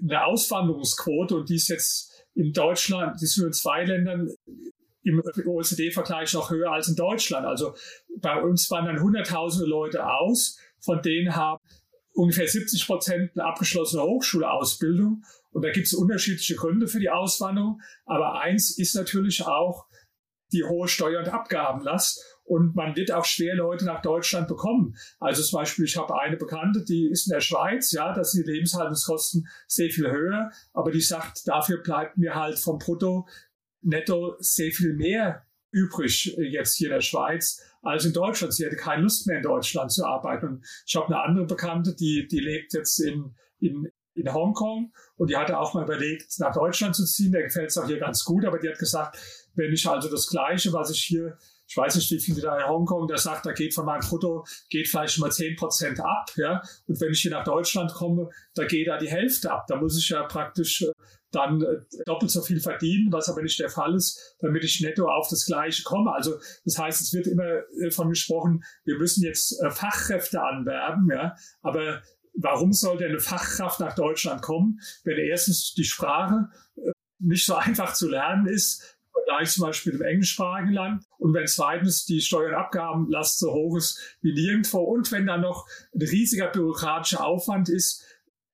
eine 0.03 0.25
Auswanderungsquote 0.25 1.35
und 1.35 1.49
die 1.49 1.55
ist 1.55 1.69
jetzt 1.69 2.25
in 2.35 2.51
Deutschland, 2.51 3.19
die 3.19 3.25
ist 3.25 3.37
in 3.37 3.53
zwei 3.53 3.85
Ländern 3.85 4.29
im 5.03 5.21
OECD-Vergleich 5.45 6.33
noch 6.33 6.49
höher 6.49 6.71
als 6.71 6.89
in 6.89 6.95
Deutschland. 6.95 7.45
Also 7.45 7.75
bei 8.17 8.41
uns 8.41 8.69
wandern 8.71 9.01
hunderttausende 9.01 9.69
Leute 9.69 10.05
aus, 10.05 10.59
von 10.79 11.01
denen 11.01 11.35
haben 11.35 11.61
ungefähr 12.13 12.47
70 12.47 12.85
Prozent 12.87 13.31
eine 13.35 13.45
abgeschlossene 13.45 14.03
Hochschulausbildung. 14.03 15.23
Und 15.55 15.63
da 15.63 15.71
gibt 15.71 15.87
es 15.87 15.93
unterschiedliche 15.93 16.55
Gründe 16.55 16.85
für 16.85 16.99
die 16.99 17.09
Auswanderung. 17.09 17.81
Aber 18.05 18.41
eins 18.41 18.77
ist 18.77 18.93
natürlich 18.93 19.45
auch 19.45 19.87
die 20.51 20.65
hohe 20.65 20.89
Steuer- 20.89 21.19
und 21.19 21.29
Abgabenlast. 21.29 22.21
Und 22.43 22.75
man 22.75 22.97
wird 22.97 23.09
auch 23.13 23.23
schwer 23.23 23.55
Leute 23.55 23.85
nach 23.85 24.01
Deutschland 24.01 24.49
bekommen. 24.49 24.97
Also 25.17 25.41
zum 25.41 25.59
Beispiel, 25.59 25.85
ich 25.85 25.95
habe 25.95 26.19
eine 26.19 26.35
Bekannte, 26.35 26.83
die 26.83 27.07
ist 27.09 27.27
in 27.27 27.31
der 27.31 27.39
Schweiz, 27.39 27.93
ja, 27.93 28.13
da 28.13 28.25
sind 28.25 28.45
die 28.45 28.51
Lebenshaltungskosten 28.51 29.47
sehr 29.65 29.89
viel 29.89 30.11
höher, 30.11 30.51
aber 30.73 30.91
die 30.91 30.99
sagt, 30.99 31.47
dafür 31.47 31.81
bleibt 31.81 32.17
mir 32.17 32.35
halt 32.35 32.59
vom 32.59 32.77
Brutto 32.77 33.25
netto 33.81 34.35
sehr 34.39 34.71
viel 34.71 34.93
mehr 34.93 35.45
übrig 35.71 36.35
jetzt 36.37 36.75
hier 36.75 36.89
in 36.89 36.95
der 36.95 37.01
Schweiz 37.01 37.61
als 37.81 38.03
in 38.03 38.11
Deutschland. 38.11 38.53
Sie 38.53 38.65
hätte 38.65 38.75
keine 38.75 39.03
Lust 39.03 39.25
mehr 39.25 39.37
in 39.37 39.43
Deutschland 39.43 39.91
zu 39.91 40.05
arbeiten. 40.05 40.47
Und 40.47 40.65
ich 40.85 40.95
habe 40.97 41.07
eine 41.07 41.21
andere 41.21 41.45
Bekannte, 41.45 41.95
die, 41.95 42.27
die 42.27 42.39
lebt 42.39 42.73
jetzt 42.73 42.99
in, 42.99 43.35
in, 43.59 43.87
in 44.15 44.33
Hongkong 44.33 44.91
und 45.17 45.29
die 45.29 45.37
hatte 45.37 45.59
auch 45.59 45.73
mal 45.73 45.83
überlegt, 45.83 46.39
nach 46.39 46.53
Deutschland 46.53 46.95
zu 46.95 47.05
ziehen. 47.05 47.31
Der 47.31 47.43
gefällt 47.43 47.69
es 47.69 47.77
auch 47.77 47.85
hier 47.85 47.99
ganz 47.99 48.23
gut, 48.23 48.45
aber 48.45 48.59
die 48.59 48.69
hat 48.69 48.79
gesagt, 48.79 49.17
wenn 49.55 49.71
ich 49.71 49.87
also 49.87 50.09
das 50.09 50.27
Gleiche, 50.27 50.73
was 50.73 50.89
ich 50.89 51.01
hier 51.01 51.37
ich 51.67 51.77
weiß 51.77 51.95
nicht, 51.95 52.11
wie 52.11 52.19
viele 52.19 52.41
da 52.41 52.57
in 52.59 52.67
Hongkong, 52.67 53.07
der 53.07 53.17
sagt, 53.17 53.45
da 53.45 53.51
geht 53.51 53.73
von 53.73 53.85
meinem 53.85 54.01
Brutto, 54.01 54.45
geht 54.69 54.87
vielleicht 54.87 55.17
mal 55.19 55.31
zehn 55.31 55.55
Prozent 55.55 55.99
ab, 55.99 56.29
ja. 56.35 56.61
Und 56.87 56.99
wenn 57.01 57.11
ich 57.11 57.21
hier 57.21 57.31
nach 57.31 57.43
Deutschland 57.43 57.91
komme, 57.93 58.29
da 58.53 58.65
geht 58.65 58.87
da 58.87 58.97
die 58.97 59.09
Hälfte 59.09 59.51
ab. 59.51 59.65
Da 59.67 59.75
muss 59.77 59.97
ich 59.97 60.09
ja 60.09 60.23
praktisch 60.23 60.83
äh, 60.83 60.91
dann 61.31 61.61
äh, 61.61 62.03
doppelt 62.05 62.31
so 62.31 62.41
viel 62.41 62.59
verdienen, 62.59 63.11
was 63.11 63.29
aber 63.29 63.41
nicht 63.41 63.59
der 63.59 63.69
Fall 63.69 63.95
ist, 63.95 64.35
damit 64.39 64.63
ich 64.63 64.79
netto 64.81 65.07
auf 65.09 65.27
das 65.29 65.45
Gleiche 65.45 65.83
komme. 65.83 66.13
Also 66.13 66.39
das 66.65 66.77
heißt, 66.77 67.01
es 67.01 67.13
wird 67.13 67.27
immer 67.27 67.63
äh, 67.81 67.91
von 67.91 68.09
gesprochen, 68.09 68.63
wir 68.85 68.97
müssen 68.97 69.23
jetzt 69.23 69.59
Fachkräfte 69.71 70.41
anwerben, 70.41 71.09
ja. 71.11 71.35
Aber 71.61 72.01
warum 72.37 72.73
soll 72.73 72.97
denn 72.97 73.11
eine 73.11 73.19
Fachkraft 73.19 73.79
nach 73.79 73.95
Deutschland 73.95 74.41
kommen, 74.41 74.79
wenn 75.03 75.17
erstens 75.17 75.73
die 75.73 75.83
Sprache 75.83 76.49
nicht 77.19 77.45
so 77.45 77.55
einfach 77.55 77.93
zu 77.93 78.09
lernen 78.09 78.45
ist, 78.47 78.95
Vergleich 79.25 79.51
zum 79.51 79.65
Beispiel 79.65 79.93
dem 79.93 80.01
englischsprachigen 80.01 80.73
Land. 80.73 81.03
Und 81.17 81.33
wenn 81.33 81.47
zweitens 81.47 82.05
die 82.05 82.21
Steuer- 82.21 82.49
und 82.49 82.55
Abgabenlast 82.55 83.39
so 83.39 83.53
hoch 83.53 83.77
ist 83.77 84.17
wie 84.21 84.33
nirgendwo 84.33 84.79
und 84.79 85.11
wenn 85.11 85.25
dann 85.25 85.41
noch 85.41 85.67
ein 85.93 86.01
riesiger 86.01 86.49
bürokratischer 86.49 87.23
Aufwand 87.23 87.69
ist, 87.69 88.03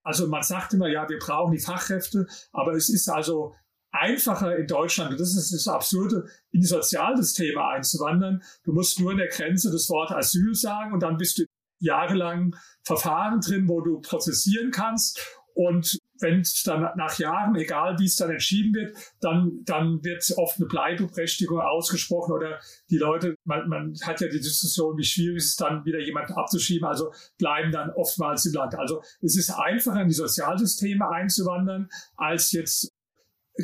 also 0.04 0.28
man 0.28 0.44
sagt 0.44 0.74
immer, 0.74 0.88
ja, 0.88 1.08
wir 1.10 1.20
brauchen 1.20 1.52
die 1.52 1.60
Fachkräfte, 1.60 2.28
aber 2.52 2.74
es 2.74 2.90
ist 2.90 3.10
also 3.10 3.54
einfacher 3.92 4.56
in 4.56 4.68
Deutschland, 4.68 5.12
und 5.12 5.20
das 5.20 5.36
ist 5.36 5.54
das 5.54 5.68
Absurde, 5.68 6.28
in 6.52 6.62
die 6.62 6.68
Sozialsysteme 6.68 7.64
einzuwandern. 7.64 8.42
Du 8.64 8.72
musst 8.72 9.00
nur 9.00 9.12
in 9.12 9.18
der 9.18 9.28
Grenze 9.28 9.72
das 9.72 9.90
Wort 9.90 10.12
Asyl 10.12 10.56
sagen 10.56 10.94
und 10.94 11.02
dann 11.02 11.18
bist 11.18 11.38
du 11.38 11.44
jahrelang 11.82 12.56
Verfahren 12.84 13.42
drin, 13.42 13.68
wo 13.68 13.82
du 13.82 14.00
prozessieren 14.00 14.72
kannst. 14.72 15.20
Und 15.54 16.00
wenn 16.22 16.44
dann 16.66 16.92
nach 16.96 17.18
Jahren, 17.18 17.56
egal 17.56 17.98
wie 18.00 18.06
es 18.06 18.16
dann 18.16 18.30
entschieden 18.30 18.74
wird, 18.74 18.96
dann, 19.20 19.64
dann 19.66 20.04
wird 20.04 20.32
oft 20.38 20.58
eine 20.58 20.68
Bleibeberechtigung 20.68 21.60
ausgesprochen 21.60 22.34
oder 22.34 22.60
die 22.90 22.98
Leute, 22.98 23.36
man, 23.44 23.68
man 23.68 23.94
hat 24.04 24.22
ja 24.22 24.28
die 24.28 24.40
Diskussion, 24.40 24.98
wie 24.98 25.04
schwierig 25.04 25.38
es 25.38 25.46
ist, 25.48 25.62
dann 25.62 25.84
wieder 25.84 26.00
jemanden 26.00 26.34
abzuschieben, 26.34 26.88
also 26.88 27.12
bleiben 27.38 27.72
dann 27.72 27.90
oftmals 27.90 28.46
im 28.46 28.54
Land. 28.54 28.76
Also 28.76 29.02
es 29.22 29.36
ist 29.36 29.50
einfacher, 29.50 30.02
in 30.02 30.08
die 30.08 30.14
Sozialsysteme 30.14 31.10
einzuwandern, 31.10 31.90
als 32.16 32.52
jetzt 32.52 32.92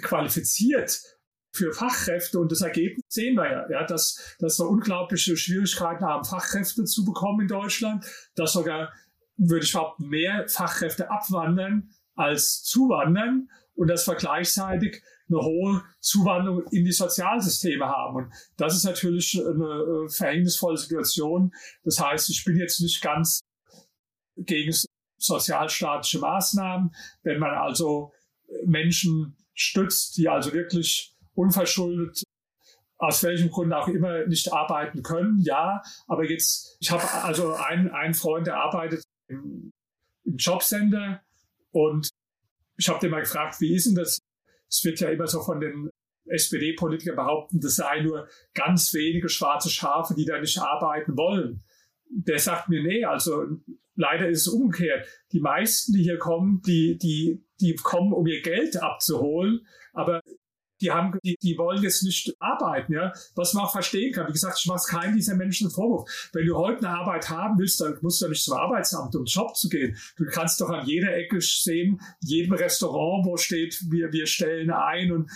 qualifiziert 0.01 0.99
für 1.57 1.73
Fachkräfte 1.73 2.39
und 2.39 2.51
das 2.51 2.61
Ergebnis 2.61 3.03
sehen 3.09 3.35
wir 3.35 3.51
ja, 3.51 3.69
ja 3.69 3.85
dass, 3.85 4.35
dass 4.39 4.59
wir 4.59 4.69
unglaubliche 4.69 5.35
Schwierigkeiten 5.35 6.05
haben, 6.05 6.23
Fachkräfte 6.23 6.85
zu 6.85 7.03
bekommen 7.03 7.41
in 7.41 7.47
Deutschland, 7.47 8.05
dass 8.35 8.53
sogar, 8.53 8.93
würde 9.37 9.65
ich 9.65 9.73
behaupten, 9.73 10.07
mehr 10.07 10.47
Fachkräfte 10.47 11.09
abwandern, 11.09 11.89
als 12.15 12.63
zuwandern 12.63 13.49
und 13.75 13.87
dass 13.87 14.07
wir 14.07 14.15
gleichzeitig 14.15 15.03
eine 15.29 15.39
hohe 15.39 15.83
Zuwanderung 15.99 16.63
in 16.71 16.85
die 16.85 16.91
Sozialsysteme 16.91 17.85
haben. 17.85 18.15
Und 18.15 18.33
das 18.55 18.75
ist 18.75 18.85
natürlich 18.85 19.39
eine 19.39 20.05
äh, 20.05 20.09
verhängnisvolle 20.09 20.77
Situation. 20.77 21.53
Das 21.83 21.99
heißt, 21.99 22.29
ich 22.29 22.43
bin 22.45 22.57
jetzt 22.57 22.79
nicht 22.79 23.01
ganz 23.01 23.41
gegen 24.37 24.73
sozialstaatliche 25.17 26.19
Maßnahmen. 26.19 26.95
Wenn 27.23 27.39
man 27.39 27.51
also 27.55 28.13
Menschen 28.65 29.35
stützt, 29.53 30.17
die 30.17 30.29
also 30.29 30.53
wirklich 30.53 31.16
unverschuldet 31.37 32.23
aus 32.99 33.23
welchem 33.23 33.51
Grund 33.51 33.71
auch 33.73 33.87
immer 33.87 34.25
nicht 34.25 34.51
arbeiten 34.51 35.03
können, 35.03 35.39
ja. 35.39 35.81
Aber 36.07 36.27
jetzt, 36.29 36.77
ich 36.79 36.89
habe 36.89 37.03
also 37.23 37.53
einen, 37.53 37.89
einen 37.89 38.15
Freund, 38.15 38.47
der 38.47 38.57
arbeitet 38.57 39.03
im, 39.27 39.71
im 40.25 40.37
Jobcenter 40.37 41.21
und 41.71 42.09
ich 42.77 42.89
habe 42.89 42.99
den 42.99 43.11
mal 43.11 43.19
gefragt, 43.19 43.61
wie 43.61 43.75
ist 43.75 43.85
denn 43.85 43.95
das? 43.95 44.19
Es 44.69 44.83
wird 44.83 44.99
ja 44.99 45.09
immer 45.09 45.27
so 45.27 45.41
von 45.41 45.59
den 45.59 45.89
SPD-Politikern 46.25 47.15
behaupten, 47.15 47.59
das 47.61 47.75
sei 47.75 48.01
nur 48.01 48.27
ganz 48.53 48.93
wenige 48.93 49.29
schwarze 49.29 49.69
Schafe, 49.69 50.13
die 50.13 50.25
da 50.25 50.39
nicht 50.39 50.57
arbeiten 50.59 51.15
wollen. 51.15 51.63
Der 52.09 52.39
sagt 52.39 52.67
mir, 52.67 52.81
nee, 52.81 53.05
also 53.05 53.45
leider 53.95 54.27
ist 54.27 54.41
es 54.41 54.47
umgekehrt. 54.47 55.07
Die 55.31 55.39
meisten, 55.39 55.93
die 55.93 56.03
hier 56.03 56.17
kommen, 56.17 56.61
die, 56.65 56.97
die, 56.97 57.45
die 57.61 57.75
kommen, 57.75 58.11
um 58.11 58.25
ihr 58.27 58.41
Geld 58.41 58.77
abzuholen, 58.81 59.65
aber 59.93 60.21
die 60.81 60.91
haben, 60.91 61.17
die, 61.23 61.37
die 61.41 61.57
wollen 61.57 61.81
jetzt 61.81 62.03
nicht 62.03 62.35
arbeiten, 62.39 62.93
ja, 62.93 63.13
was 63.35 63.53
man 63.53 63.65
auch 63.65 63.71
verstehen 63.71 64.13
kann. 64.13 64.27
Wie 64.27 64.33
gesagt, 64.33 64.59
ich 64.59 64.67
mache 64.67 64.87
keinen 64.89 65.15
dieser 65.15 65.35
Menschen 65.35 65.67
einen 65.67 65.73
Vorwurf. 65.73 66.29
Wenn 66.33 66.45
du 66.45 66.55
heute 66.55 66.87
eine 66.87 66.97
Arbeit 66.97 67.29
haben 67.29 67.57
willst, 67.57 67.81
dann 67.81 67.97
musst 68.01 68.21
du 68.21 68.29
nicht 68.29 68.43
zum 68.43 68.57
Arbeitsamt, 68.57 69.15
um 69.15 69.25
Job 69.25 69.55
zu 69.55 69.69
gehen. 69.69 69.97
Du 70.17 70.25
kannst 70.25 70.61
doch 70.61 70.69
an 70.69 70.85
jeder 70.85 71.15
Ecke 71.15 71.41
sehen, 71.41 71.99
jedem 72.21 72.53
Restaurant, 72.53 73.25
wo 73.25 73.37
steht, 73.37 73.79
wir, 73.89 74.11
wir 74.11 74.27
stellen 74.27 74.71
ein 74.71 75.11
und 75.11 75.31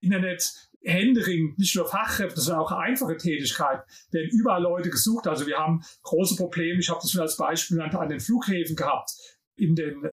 Internet, 0.00 0.68
Händering, 0.82 1.54
nicht 1.56 1.74
nur 1.74 1.86
Fachkräfte, 1.86 2.40
sondern 2.40 2.64
auch 2.64 2.72
einfache 2.72 3.16
Tätigkeiten, 3.16 3.82
werden 4.12 4.30
überall 4.30 4.62
Leute 4.62 4.88
gesucht. 4.88 5.26
Also 5.26 5.46
wir 5.46 5.56
haben 5.56 5.82
große 6.02 6.36
Probleme, 6.36 6.78
ich 6.78 6.88
habe 6.88 7.00
das 7.02 7.10
schon 7.10 7.22
als 7.22 7.36
Beispiel 7.36 7.80
an 7.80 8.08
den 8.08 8.20
Flughäfen 8.20 8.76
gehabt, 8.76 9.10
in 9.56 9.74
den 9.74 10.08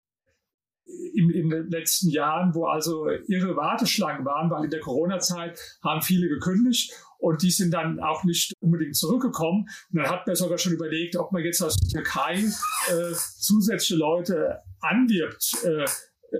in, 1.14 1.30
in 1.30 1.50
den 1.50 1.70
letzten 1.70 2.10
Jahren, 2.10 2.54
wo 2.54 2.66
also 2.66 3.08
irre 3.08 3.56
Warteschlangen 3.56 4.24
waren, 4.24 4.50
weil 4.50 4.64
in 4.64 4.70
der 4.70 4.80
Corona-Zeit 4.80 5.58
haben 5.82 6.02
viele 6.02 6.28
gekündigt 6.28 6.92
und 7.18 7.42
die 7.42 7.50
sind 7.50 7.72
dann 7.72 8.00
auch 8.00 8.24
nicht 8.24 8.52
unbedingt 8.60 8.96
zurückgekommen. 8.96 9.66
Und 9.92 9.98
dann 9.98 10.10
hat 10.10 10.26
man 10.26 10.36
sogar 10.36 10.58
schon 10.58 10.74
überlegt, 10.74 11.16
ob 11.16 11.32
man 11.32 11.42
jetzt 11.42 11.62
aus 11.62 11.76
der 11.76 12.02
Türkei 12.02 12.34
äh, 12.34 13.14
zusätzliche 13.38 13.96
Leute 13.96 14.60
anwirbt 14.80 15.54
äh, 15.64 15.86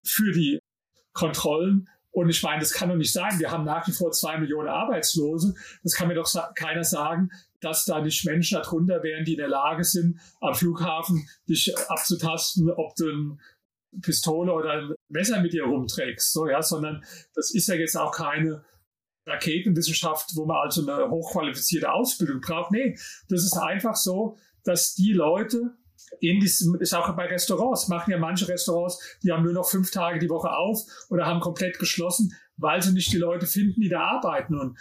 für 0.04 0.32
die 0.32 0.60
Kontrollen. 1.14 1.88
Und 2.10 2.28
ich 2.28 2.42
meine, 2.42 2.60
das 2.60 2.72
kann 2.72 2.90
doch 2.90 2.96
nicht 2.96 3.12
sein. 3.12 3.38
Wir 3.38 3.50
haben 3.50 3.64
nach 3.64 3.88
wie 3.88 3.92
vor 3.92 4.12
zwei 4.12 4.38
Millionen 4.38 4.68
Arbeitslose. 4.68 5.54
Das 5.82 5.94
kann 5.94 6.08
mir 6.08 6.14
doch 6.14 6.26
sa 6.26 6.52
keiner 6.54 6.84
sagen, 6.84 7.30
dass 7.60 7.86
da 7.86 8.00
nicht 8.00 8.24
Menschen 8.24 8.60
darunter 8.62 9.02
wären, 9.02 9.24
die 9.24 9.32
in 9.32 9.38
der 9.38 9.48
Lage 9.48 9.84
sind, 9.84 10.20
am 10.40 10.54
Flughafen 10.54 11.26
dich 11.48 11.74
abzutasten, 11.88 12.70
ob 12.70 12.94
du 12.94 13.08
ein 13.10 13.40
Pistole 14.02 14.52
oder 14.52 14.72
ein 14.72 14.94
Messer 15.08 15.40
mit 15.40 15.52
dir 15.52 15.64
rumträgst, 15.64 16.32
so, 16.32 16.48
ja, 16.48 16.62
sondern 16.62 17.04
das 17.34 17.52
ist 17.54 17.68
ja 17.68 17.74
jetzt 17.74 17.96
auch 17.96 18.12
keine 18.12 18.64
Raketenwissenschaft, 19.26 20.30
wo 20.34 20.44
man 20.44 20.58
also 20.58 20.82
eine 20.82 21.10
hochqualifizierte 21.10 21.92
Ausbildung 21.92 22.40
braucht. 22.40 22.72
Nee, 22.72 22.96
das 23.28 23.44
ist 23.44 23.56
einfach 23.56 23.96
so, 23.96 24.36
dass 24.64 24.94
die 24.94 25.12
Leute 25.12 25.76
in 26.20 26.40
diesem, 26.40 26.74
ist 26.76 26.94
auch 26.94 27.14
bei 27.16 27.26
Restaurants, 27.26 27.88
machen 27.88 28.10
ja 28.10 28.18
manche 28.18 28.48
Restaurants, 28.48 29.18
die 29.22 29.32
haben 29.32 29.44
nur 29.44 29.52
noch 29.52 29.68
fünf 29.68 29.90
Tage 29.90 30.18
die 30.18 30.28
Woche 30.28 30.50
auf 30.50 30.80
oder 31.08 31.26
haben 31.26 31.40
komplett 31.40 31.78
geschlossen, 31.78 32.34
weil 32.56 32.82
sie 32.82 32.92
nicht 32.92 33.12
die 33.12 33.18
Leute 33.18 33.46
finden, 33.46 33.80
die 33.80 33.88
da 33.88 34.00
arbeiten. 34.00 34.58
Und 34.58 34.78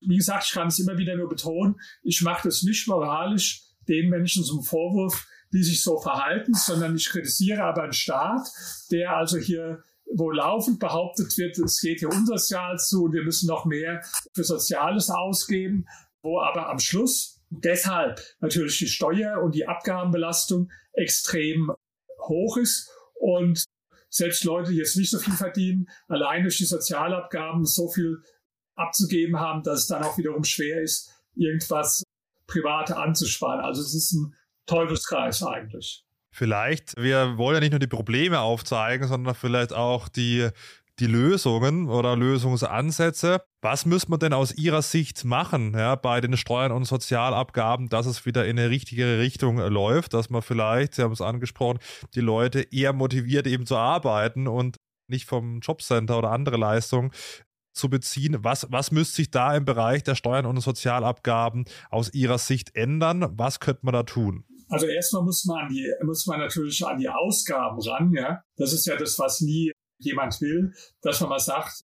wie 0.00 0.16
gesagt, 0.16 0.44
ich 0.46 0.52
kann 0.52 0.68
es 0.68 0.78
immer 0.78 0.98
wieder 0.98 1.16
nur 1.16 1.28
betonen, 1.28 1.76
ich 2.02 2.22
mache 2.22 2.48
das 2.48 2.62
nicht 2.62 2.86
moralisch 2.86 3.62
den 3.88 4.08
Menschen 4.08 4.44
zum 4.44 4.62
Vorwurf, 4.62 5.26
die 5.52 5.62
sich 5.62 5.82
so 5.82 5.98
verhalten, 5.98 6.54
sondern 6.54 6.96
ich 6.96 7.08
kritisiere 7.08 7.62
aber 7.62 7.84
einen 7.84 7.92
Staat, 7.92 8.48
der 8.90 9.16
also 9.16 9.38
hier 9.38 9.82
wo 10.14 10.30
laufend 10.30 10.78
behauptet 10.78 11.36
wird, 11.36 11.58
es 11.58 11.80
geht 11.80 11.98
hier 11.98 12.10
unsozial 12.10 12.78
zu 12.78 13.04
und 13.04 13.12
wir 13.12 13.24
müssen 13.24 13.48
noch 13.48 13.64
mehr 13.64 14.02
für 14.34 14.44
Soziales 14.44 15.10
ausgeben, 15.10 15.86
wo 16.22 16.40
aber 16.40 16.68
am 16.68 16.78
Schluss 16.78 17.40
deshalb 17.50 18.20
natürlich 18.40 18.78
die 18.78 18.88
Steuer- 18.88 19.42
und 19.42 19.54
die 19.54 19.66
Abgabenbelastung 19.66 20.70
extrem 20.92 21.72
hoch 22.20 22.56
ist 22.56 22.90
und 23.14 23.64
selbst 24.08 24.44
Leute, 24.44 24.70
die 24.70 24.78
jetzt 24.78 24.96
nicht 24.96 25.10
so 25.10 25.18
viel 25.18 25.34
verdienen, 25.34 25.88
allein 26.08 26.42
durch 26.42 26.56
die 26.56 26.64
Sozialabgaben 26.64 27.64
so 27.64 27.88
viel 27.88 28.22
abzugeben 28.74 29.38
haben, 29.38 29.62
dass 29.62 29.80
es 29.80 29.86
dann 29.86 30.02
auch 30.02 30.16
wiederum 30.18 30.44
schwer 30.44 30.82
ist, 30.82 31.10
irgendwas 31.34 32.02
Private 32.46 32.96
anzusparen. 32.96 33.60
Also 33.60 33.82
es 33.82 33.94
ist 33.94 34.12
ein 34.12 34.34
Teufelskreis 34.66 35.42
eigentlich. 35.42 36.04
Vielleicht, 36.30 36.94
wir 36.98 37.38
wollen 37.38 37.54
ja 37.54 37.60
nicht 37.60 37.70
nur 37.70 37.78
die 37.78 37.86
Probleme 37.86 38.40
aufzeigen, 38.40 39.08
sondern 39.08 39.34
vielleicht 39.34 39.72
auch 39.72 40.08
die, 40.08 40.50
die 40.98 41.06
Lösungen 41.06 41.88
oder 41.88 42.14
Lösungsansätze. 42.14 43.42
Was 43.62 43.86
müsste 43.86 44.10
man 44.10 44.20
denn 44.20 44.32
aus 44.32 44.54
Ihrer 44.54 44.82
Sicht 44.82 45.24
machen 45.24 45.72
ja, 45.74 45.94
bei 45.94 46.20
den 46.20 46.36
Steuern 46.36 46.72
und 46.72 46.84
Sozialabgaben, 46.84 47.88
dass 47.88 48.06
es 48.06 48.26
wieder 48.26 48.46
in 48.46 48.58
eine 48.58 48.70
richtige 48.70 49.18
Richtung 49.18 49.58
läuft, 49.58 50.14
dass 50.14 50.28
man 50.28 50.42
vielleicht, 50.42 50.94
Sie 50.94 51.02
haben 51.02 51.12
es 51.12 51.20
angesprochen, 51.20 51.78
die 52.14 52.20
Leute 52.20 52.60
eher 52.70 52.92
motiviert 52.92 53.46
eben 53.46 53.66
zu 53.66 53.76
arbeiten 53.76 54.46
und 54.46 54.76
nicht 55.08 55.26
vom 55.26 55.60
Jobcenter 55.60 56.18
oder 56.18 56.32
andere 56.32 56.56
Leistungen 56.56 57.12
zu 57.72 57.88
beziehen. 57.90 58.38
Was, 58.40 58.66
was 58.70 58.90
müsste 58.90 59.16
sich 59.16 59.30
da 59.30 59.54
im 59.54 59.64
Bereich 59.64 60.02
der 60.02 60.14
Steuern 60.14 60.46
und 60.46 60.60
Sozialabgaben 60.60 61.66
aus 61.90 62.12
Ihrer 62.12 62.38
Sicht 62.38 62.74
ändern? 62.74 63.26
Was 63.36 63.60
könnte 63.60 63.80
man 63.84 63.92
da 63.92 64.02
tun? 64.02 64.44
Also 64.68 64.86
erstmal 64.86 65.22
muss 65.22 65.44
man, 65.44 65.66
an 65.66 65.68
die, 65.68 65.92
muss 66.02 66.26
man 66.26 66.40
natürlich 66.40 66.84
an 66.84 66.98
die 66.98 67.08
Ausgaben 67.08 67.80
ran. 67.80 68.12
Ja? 68.12 68.42
Das 68.56 68.72
ist 68.72 68.86
ja 68.86 68.96
das, 68.96 69.18
was 69.18 69.40
nie 69.40 69.72
jemand 69.98 70.40
will, 70.40 70.72
dass 71.02 71.20
man 71.20 71.30
mal 71.30 71.38
sagt, 71.38 71.82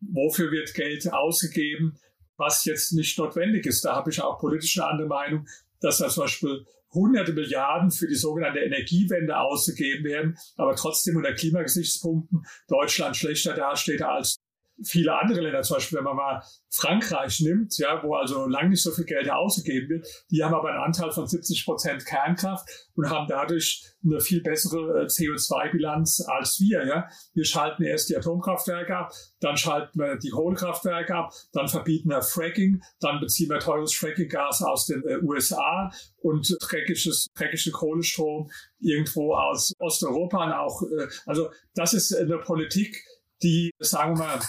wofür 0.00 0.50
wird 0.50 0.74
Geld 0.74 1.12
ausgegeben, 1.12 1.98
was 2.36 2.64
jetzt 2.64 2.92
nicht 2.92 3.18
notwendig 3.18 3.66
ist. 3.66 3.84
Da 3.84 3.94
habe 3.94 4.10
ich 4.10 4.20
auch 4.20 4.38
politisch 4.38 4.78
eine 4.78 4.90
andere 4.90 5.08
Meinung, 5.08 5.46
dass 5.80 5.98
da 5.98 6.08
zum 6.08 6.24
Beispiel 6.24 6.64
hunderte 6.92 7.32
Milliarden 7.32 7.90
für 7.90 8.08
die 8.08 8.16
sogenannte 8.16 8.60
Energiewende 8.60 9.38
ausgegeben 9.38 10.04
werden, 10.04 10.38
aber 10.56 10.74
trotzdem 10.74 11.16
unter 11.16 11.32
Klimagesichtspunkten 11.34 12.44
Deutschland 12.68 13.16
schlechter 13.16 13.54
dasteht 13.54 14.02
als 14.02 14.36
viele 14.84 15.18
andere 15.18 15.40
Länder, 15.40 15.62
zum 15.62 15.76
Beispiel 15.76 15.98
wenn 15.98 16.04
man 16.04 16.16
mal 16.16 16.42
Frankreich 16.70 17.40
nimmt, 17.40 17.76
ja, 17.78 18.02
wo 18.02 18.14
also 18.14 18.46
lang 18.46 18.70
nicht 18.70 18.82
so 18.82 18.90
viel 18.92 19.04
Geld 19.04 19.30
ausgegeben 19.30 19.88
wird, 19.88 20.06
die 20.30 20.42
haben 20.42 20.54
aber 20.54 20.70
einen 20.70 20.82
Anteil 20.82 21.10
von 21.10 21.26
70 21.26 21.64
Prozent 21.64 22.06
Kernkraft 22.06 22.68
und 22.94 23.10
haben 23.10 23.26
dadurch 23.28 23.84
eine 24.04 24.20
viel 24.20 24.42
bessere 24.42 25.02
äh, 25.02 25.06
CO2-Bilanz 25.06 26.24
als 26.26 26.60
wir. 26.60 26.86
Ja. 26.86 27.08
Wir 27.34 27.44
schalten 27.44 27.82
erst 27.82 28.08
die 28.08 28.16
Atomkraftwerke 28.16 28.96
ab, 28.96 29.12
dann 29.40 29.56
schalten 29.56 29.98
wir 29.98 30.16
die 30.16 30.30
Kohlekraftwerke 30.30 31.14
ab, 31.14 31.32
dann 31.52 31.68
verbieten 31.68 32.08
wir 32.08 32.22
Fracking, 32.22 32.82
dann 33.00 33.20
beziehen 33.20 33.50
wir 33.50 33.58
teures 33.58 33.94
Frackinggas 33.94 34.62
aus 34.62 34.86
den 34.86 35.02
äh, 35.06 35.18
USA 35.22 35.90
und 36.18 36.56
dreckiges, 36.60 37.26
dreckige 37.34 37.72
Kohlestrom 37.72 38.50
irgendwo 38.78 39.34
aus 39.34 39.72
Osteuropa. 39.78 40.44
Und 40.44 40.52
auch, 40.52 40.82
äh, 40.82 41.08
also 41.26 41.50
das 41.74 41.94
ist 41.94 42.14
eine 42.14 42.38
Politik, 42.38 43.04
die, 43.42 43.72
sagen 43.78 44.18
wir 44.18 44.26
mal, 44.26 44.40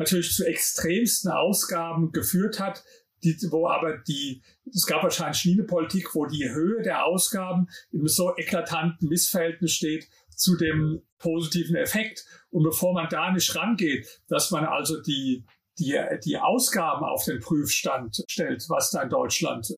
natürlich 0.00 0.34
zu 0.34 0.46
extremsten 0.46 1.30
Ausgaben 1.30 2.10
geführt 2.10 2.58
hat, 2.58 2.82
die, 3.22 3.36
wo 3.50 3.68
aber 3.68 3.98
die, 3.98 4.42
es 4.74 4.86
gab 4.86 5.02
wahrscheinlich 5.02 5.44
nie 5.44 5.52
eine 5.52 5.64
Politik, 5.64 6.14
wo 6.14 6.24
die 6.24 6.48
Höhe 6.48 6.82
der 6.82 7.04
Ausgaben 7.04 7.68
im 7.92 8.08
so 8.08 8.34
eklatanten 8.36 9.08
Missverhältnis 9.08 9.72
steht 9.72 10.08
zu 10.34 10.56
dem 10.56 11.02
positiven 11.18 11.76
Effekt. 11.76 12.24
Und 12.48 12.62
bevor 12.62 12.94
man 12.94 13.10
da 13.10 13.30
nicht 13.30 13.54
rangeht, 13.54 14.22
dass 14.28 14.50
man 14.50 14.64
also 14.64 15.02
die, 15.02 15.44
die, 15.78 16.00
die 16.24 16.38
Ausgaben 16.38 17.04
auf 17.04 17.24
den 17.24 17.40
Prüfstand 17.40 18.24
stellt, 18.26 18.64
was 18.70 18.90
da 18.90 19.02
in 19.02 19.10
Deutschland 19.10 19.74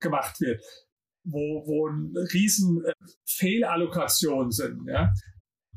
gemacht 0.00 0.42
wird, 0.42 0.62
wo, 1.24 1.64
wo 1.66 1.86
riesen 2.34 2.84
äh, 2.84 2.92
Fehlallokationen 3.24 4.50
sind, 4.50 4.86
ja. 4.86 5.10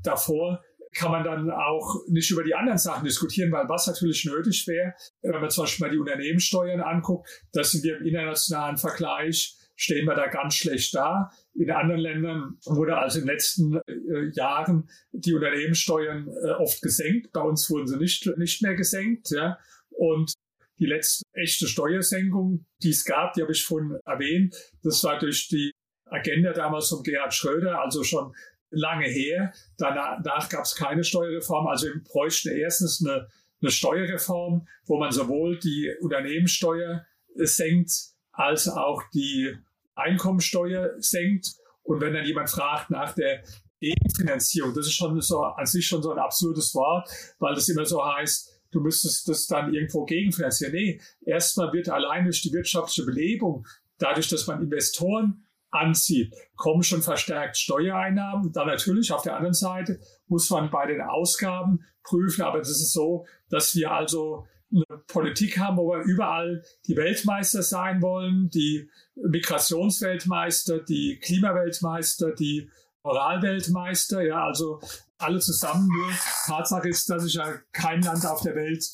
Davor 0.04 0.62
kann 0.98 1.12
man 1.12 1.24
dann 1.24 1.52
auch 1.52 2.08
nicht 2.08 2.32
über 2.32 2.44
die 2.44 2.56
anderen 2.56 2.80
Sachen 2.80 3.06
diskutieren, 3.06 3.52
weil 3.52 3.70
was 3.70 3.86
natürlich 3.86 4.26
nötig 4.26 4.66
wäre, 4.68 4.94
wenn 5.22 5.40
man 5.40 5.50
zum 5.50 5.64
Beispiel 5.64 5.86
mal 5.86 5.92
die 5.92 6.00
Unternehmenssteuern 6.00 6.82
anguckt, 6.82 7.30
das 7.54 7.72
sind 7.72 7.84
wir 7.84 7.98
im 7.98 8.06
internationalen 8.06 8.78
Vergleich, 8.78 9.56
stehen 9.76 10.08
wir 10.08 10.16
da 10.16 10.26
ganz 10.26 10.56
schlecht 10.56 10.96
da. 10.96 11.30
In 11.54 11.70
anderen 11.70 12.02
Ländern 12.02 12.58
wurde 12.66 12.98
also 12.98 13.20
in 13.20 13.26
den 13.26 13.34
letzten 13.34 13.76
äh, 13.76 14.32
Jahren 14.34 14.90
die 15.12 15.36
Unternehmenssteuern 15.36 16.28
äh, 16.28 16.52
oft 16.54 16.82
gesenkt. 16.82 17.32
Bei 17.32 17.42
uns 17.42 17.70
wurden 17.70 17.86
sie 17.86 17.98
nicht, 17.98 18.26
nicht 18.38 18.64
mehr 18.64 18.74
gesenkt. 18.74 19.30
Ja. 19.30 19.60
Und 19.90 20.34
die 20.80 20.88
letzte 20.88 21.24
echte 21.34 21.68
Steuersenkung, 21.68 22.66
die 22.82 22.90
es 22.90 23.06
gab, 23.06 23.34
die 23.34 23.44
habe 23.44 23.52
ich 23.52 23.64
vorhin 23.64 24.00
erwähnt, 24.04 24.56
das 24.84 25.04
war 25.04 25.20
durch 25.20 25.48
die 25.48 25.72
Agenda 26.06 26.54
damals 26.54 26.90
von 26.90 27.04
Gerhard 27.04 27.34
Schröder, 27.34 27.82
also 27.82 28.04
schon 28.04 28.34
lange 28.70 29.08
her. 29.08 29.54
Danach, 29.78 30.50
gab 30.50 30.64
es 30.64 30.76
keine 30.76 31.04
Steuerreform. 31.04 31.68
Also 31.68 31.88
wir 31.88 32.04
bräuchten 32.04 32.50
erstens 32.50 33.06
eine, 33.06 33.28
eine 33.62 33.72
Steuerreform, 33.72 34.68
wo 34.86 34.98
man 34.98 35.12
sowohl 35.12 35.60
die 35.60 35.94
Unternehmenssteuer 36.02 37.06
senkt, 37.36 37.92
als 38.32 38.68
auch 38.68 39.04
die 39.14 39.56
Einkommensteuer 39.96 40.94
senkt. 41.00 41.56
Und 41.84 42.02
wenn 42.02 42.14
dann 42.14 42.26
jemand 42.26 42.50
fragt 42.50 42.90
nach 42.90 43.14
der 43.14 43.44
Gegenfinanzierung, 43.80 44.74
das 44.74 44.88
ist 44.88 44.94
schon 44.94 45.20
so 45.22 45.42
an 45.42 45.66
sich 45.66 45.86
schon 45.88 46.04
so 46.04 46.12
ein 46.12 46.20
absurdes 46.20 46.74
Wort, 46.76 47.10
weil 47.40 47.56
das 47.56 47.70
immer 47.70 47.86
so 47.86 48.04
heißt, 48.04 48.62
du 48.72 48.82
müsstest 48.82 49.28
das 49.30 49.48
dann 49.48 49.74
irgendwo 49.74 50.06
gegenfinanzieren. 50.06 50.74
Nee, 50.74 51.02
erstmal 51.26 51.72
wird 51.74 51.90
allein 51.90 52.26
durch 52.26 52.42
die 52.42 52.52
wirtschaftliche 52.52 53.06
Belebung, 53.06 53.66
dadurch, 53.98 54.28
dass 54.30 54.48
man 54.48 54.62
Investoren 54.62 55.47
anzieht, 55.72 56.34
kommen 56.56 56.84
schon 56.84 57.02
verstärkt 57.02 57.58
Steuereinnahmen. 57.58 58.52
Dann 58.52 58.68
natürlich 58.68 59.12
auf 59.12 59.22
der 59.22 59.36
anderen 59.36 59.54
Seite 59.54 60.00
muss 60.28 60.50
man 60.50 60.70
bei 60.70 60.88
den 60.88 61.02
Ausgaben 61.02 61.86
prüfen, 62.04 62.44
aber 62.44 62.60
das 62.60 62.70
ist 62.70 62.94
so, 62.94 63.26
dass 63.50 63.76
wir 63.76 63.92
also 63.92 64.46
eine 64.72 65.02
Politik 65.08 65.58
haben, 65.58 65.78
wo 65.78 65.92
wir 65.92 66.04
überall 66.04 66.64
die 66.88 66.96
Weltmeister 66.96 67.64
sein 67.64 68.02
wollen, 68.02 68.50
die 68.50 68.90
Migrationsweltmeister, 69.16 70.80
die 70.80 71.20
Klimaweltmeister, 71.20 72.32
die 72.32 72.70
Moralweltmeister, 73.04 74.22
ja, 74.22 74.46
also 74.46 74.82
alle 75.18 75.40
zusammen. 75.40 75.88
Nur 75.88 76.12
Tatsache 76.46 76.90
ist, 76.90 77.10
dass 77.10 77.26
ich 77.26 77.36
ja 77.36 77.54
kein 77.72 78.02
Land 78.02 78.26
auf 78.26 78.42
der 78.42 78.56
Welt, 78.56 78.86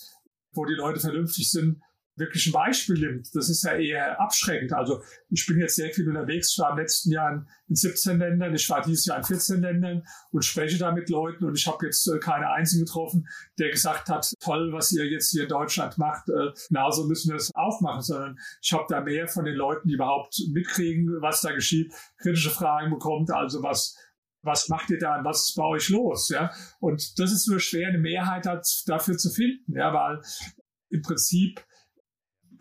wo 0.52 0.66
die 0.66 0.76
Leute 0.76 1.00
vernünftig 1.00 1.50
sind, 1.50 1.82
wirklich 2.16 2.48
ein 2.48 2.52
Beispiel 2.52 3.00
nimmt, 3.00 3.34
das 3.34 3.50
ist 3.50 3.64
ja 3.64 3.74
eher 3.76 4.20
abschreckend. 4.20 4.74
Also 4.74 5.02
ich 5.30 5.46
bin 5.48 5.60
jetzt 5.60 5.76
sehr 5.76 5.92
viel 5.92 6.08
unterwegs, 6.08 6.52
ich 6.52 6.60
war 6.60 6.72
im 6.72 6.78
letzten 6.78 7.12
Jahr 7.12 7.46
in 7.68 7.76
17 7.76 8.20
Ländern, 8.20 8.54
ich 8.54 8.70
war 8.70 8.82
dieses 8.82 9.06
Jahr 9.06 9.18
in 9.18 9.24
14 9.24 9.62
Ländern 9.62 10.04
und 10.32 10.46
spreche 10.46 10.78
da 10.78 10.92
mit 10.92 11.10
Leuten 11.10 11.46
und 11.46 11.58
ich 11.58 11.66
habe 11.66 11.86
jetzt 11.86 12.08
äh, 12.08 12.20
keine 12.20 12.52
einzigen 12.52 12.86
getroffen, 12.86 13.28
der 13.58 13.72
gesagt 13.72 14.10
hat, 14.10 14.32
toll, 14.40 14.72
was 14.74 14.92
ihr 14.92 15.06
jetzt 15.06 15.32
hier 15.32 15.44
in 15.44 15.50
Deutschland 15.50 15.98
macht, 15.98 16.30
äh, 16.30 16.52
genauso 16.68 17.08
müssen 17.08 17.30
wir 17.30 17.38
es 17.38 17.52
auch 17.56 17.82
machen, 17.82 18.02
sondern 18.02 18.38
ich 18.62 18.72
habe 18.74 18.86
da 18.88 19.02
mehr 19.02 19.28
von 19.28 19.46
den 19.46 19.56
Leuten, 19.56 19.88
die 19.88 19.96
überhaupt 19.96 20.40
mitkriegen, 20.52 21.08
was 21.22 21.42
da 21.42 21.52
geschieht, 21.52 21.92
kritische 22.18 22.52
Fragen 22.52 22.92
bekommt, 22.92 23.32
also 23.32 23.64
was 23.64 23.98
was 24.46 24.68
macht 24.68 24.90
ihr 24.90 25.00
da 25.00 25.18
und 25.18 25.24
was 25.24 25.48
ist 25.48 25.56
bei 25.56 25.64
euch 25.64 25.88
los? 25.88 26.28
Ja? 26.28 26.52
Und 26.82 27.18
das 27.18 27.32
ist 27.32 27.48
nur 27.48 27.62
schwer, 27.62 27.88
eine 27.88 27.98
Mehrheit 27.98 28.46
dafür 28.86 29.18
zu 29.18 29.30
finden, 29.30 29.72
ja, 29.74 29.94
weil 29.94 30.20
im 30.90 31.02
Prinzip 31.02 31.64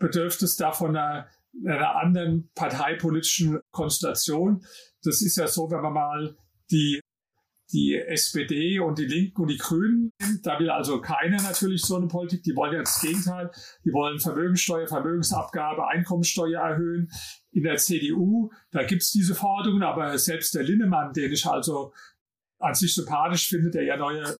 bedürfte 0.03 0.45
es 0.45 0.57
da 0.57 0.73
von 0.73 0.95
einer, 0.95 1.27
einer 1.65 1.95
anderen 1.95 2.49
parteipolitischen 2.55 3.61
Konstellation. 3.71 4.65
Das 5.01 5.21
ist 5.21 5.37
ja 5.37 5.47
so, 5.47 5.71
wenn 5.71 5.81
man 5.81 5.93
mal 5.93 6.37
die 6.69 6.99
die 7.71 7.95
SPD 7.95 8.79
und 8.79 8.99
die 8.99 9.05
Linken 9.05 9.41
und 9.41 9.47
die 9.47 9.57
Grünen 9.57 10.11
nimmt. 10.21 10.45
Da 10.45 10.59
will 10.59 10.69
also 10.69 11.01
keiner 11.01 11.41
natürlich 11.41 11.81
so 11.81 11.95
eine 11.95 12.07
Politik. 12.07 12.43
Die 12.43 12.55
wollen 12.55 12.73
ja 12.73 12.81
das 12.81 13.01
Gegenteil. 13.01 13.49
Die 13.83 13.91
wollen 13.91 14.19
Vermögenssteuer, 14.19 14.85
Vermögensabgabe, 14.85 15.87
Einkommensteuer 15.87 16.61
erhöhen. 16.61 17.09
In 17.51 17.63
der 17.63 17.77
CDU, 17.77 18.51
da 18.69 18.83
gibt 18.83 19.01
es 19.01 19.11
diese 19.11 19.33
Forderungen, 19.33 19.81
aber 19.81 20.15
selbst 20.19 20.53
der 20.53 20.63
Linnemann, 20.63 21.13
den 21.13 21.31
ich 21.31 21.47
also 21.47 21.93
an 22.59 22.75
sich 22.75 22.93
sympathisch 22.93 23.47
finde, 23.47 23.71
der 23.71 23.85
ja 23.85 23.97
neuer 23.97 24.35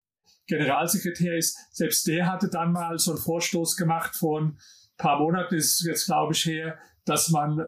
Generalsekretär 0.46 1.38
ist, 1.38 1.58
selbst 1.72 2.06
der 2.06 2.32
hatte 2.32 2.50
dann 2.50 2.72
mal 2.72 3.00
so 3.00 3.12
einen 3.12 3.20
Vorstoß 3.20 3.78
gemacht 3.78 4.16
von 4.16 4.60
paar 5.04 5.20
Monaten 5.20 5.56
ist 5.56 5.84
jetzt, 5.86 6.06
glaube 6.06 6.34
ich, 6.34 6.46
her, 6.46 6.80
dass 7.06 7.30
man 7.30 7.66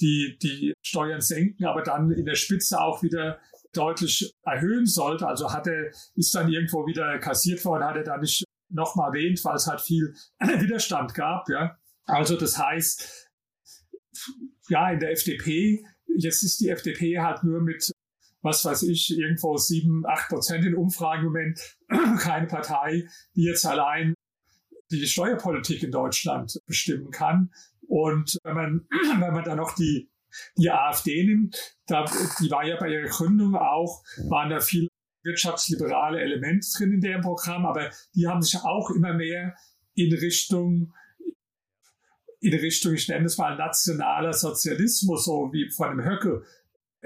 die, 0.00 0.36
die 0.42 0.74
Steuern 0.82 1.20
senken, 1.20 1.64
aber 1.64 1.82
dann 1.82 2.10
in 2.10 2.26
der 2.26 2.34
Spitze 2.34 2.80
auch 2.80 3.02
wieder 3.02 3.38
deutlich 3.72 4.34
erhöhen 4.42 4.86
sollte. 4.86 5.26
Also 5.26 5.52
hat 5.52 5.68
er, 5.68 5.90
ist 6.16 6.34
dann 6.34 6.50
irgendwo 6.50 6.86
wieder 6.86 7.18
kassiert 7.18 7.64
worden, 7.64 7.84
hat 7.84 7.96
er 7.96 8.02
da 8.02 8.18
nicht 8.18 8.44
nochmal 8.68 9.08
erwähnt, 9.08 9.42
weil 9.44 9.54
es 9.54 9.66
halt 9.66 9.80
viel 9.80 10.14
Widerstand 10.40 11.14
gab. 11.14 11.48
Ja. 11.48 11.78
Also 12.04 12.36
das 12.36 12.58
heißt, 12.58 13.30
ja, 14.68 14.90
in 14.90 14.98
der 14.98 15.12
FDP, 15.12 15.84
jetzt 16.18 16.42
ist 16.42 16.60
die 16.60 16.68
FDP 16.68 17.20
halt 17.20 17.44
nur 17.44 17.60
mit, 17.60 17.92
was 18.42 18.64
weiß 18.64 18.82
ich, 18.84 19.16
irgendwo 19.16 19.56
sieben, 19.56 20.04
acht 20.04 20.28
Prozent 20.28 20.64
in 20.64 20.74
Umfragen 20.74 21.20
im 21.20 21.26
Moment 21.26 21.76
keine 22.18 22.48
Partei, 22.48 23.08
die 23.36 23.44
jetzt 23.44 23.64
allein 23.64 24.14
die 24.98 25.06
Steuerpolitik 25.06 25.82
in 25.82 25.90
Deutschland 25.90 26.58
bestimmen 26.66 27.10
kann. 27.10 27.52
Und 27.88 28.38
wenn 28.42 28.54
man, 28.54 28.86
wenn 29.20 29.32
man 29.32 29.44
dann 29.44 29.58
noch 29.58 29.74
die, 29.74 30.10
die 30.56 30.70
AfD 30.70 31.24
nimmt, 31.24 31.76
da, 31.86 32.04
die 32.40 32.50
war 32.50 32.64
ja 32.64 32.76
bei 32.78 32.90
ihrer 32.90 33.08
Gründung 33.08 33.54
auch, 33.54 34.02
waren 34.28 34.50
da 34.50 34.60
viele 34.60 34.88
wirtschaftsliberale 35.22 36.20
Elemente 36.20 36.66
drin 36.76 36.92
in 36.92 37.00
deren 37.00 37.22
Programm, 37.22 37.66
aber 37.66 37.90
die 38.14 38.28
haben 38.28 38.42
sich 38.42 38.60
auch 38.60 38.90
immer 38.90 39.14
mehr 39.14 39.56
in 39.94 40.12
Richtung 40.12 40.92
in 42.40 42.54
Richtung, 42.54 42.94
ich 42.94 43.08
nenne 43.08 43.24
es 43.24 43.38
mal 43.38 43.56
nationaler 43.56 44.32
Sozialismus, 44.32 45.24
so 45.24 45.50
wie 45.52 45.70
von 45.70 45.96
dem 45.96 46.04
Höcke 46.04 46.44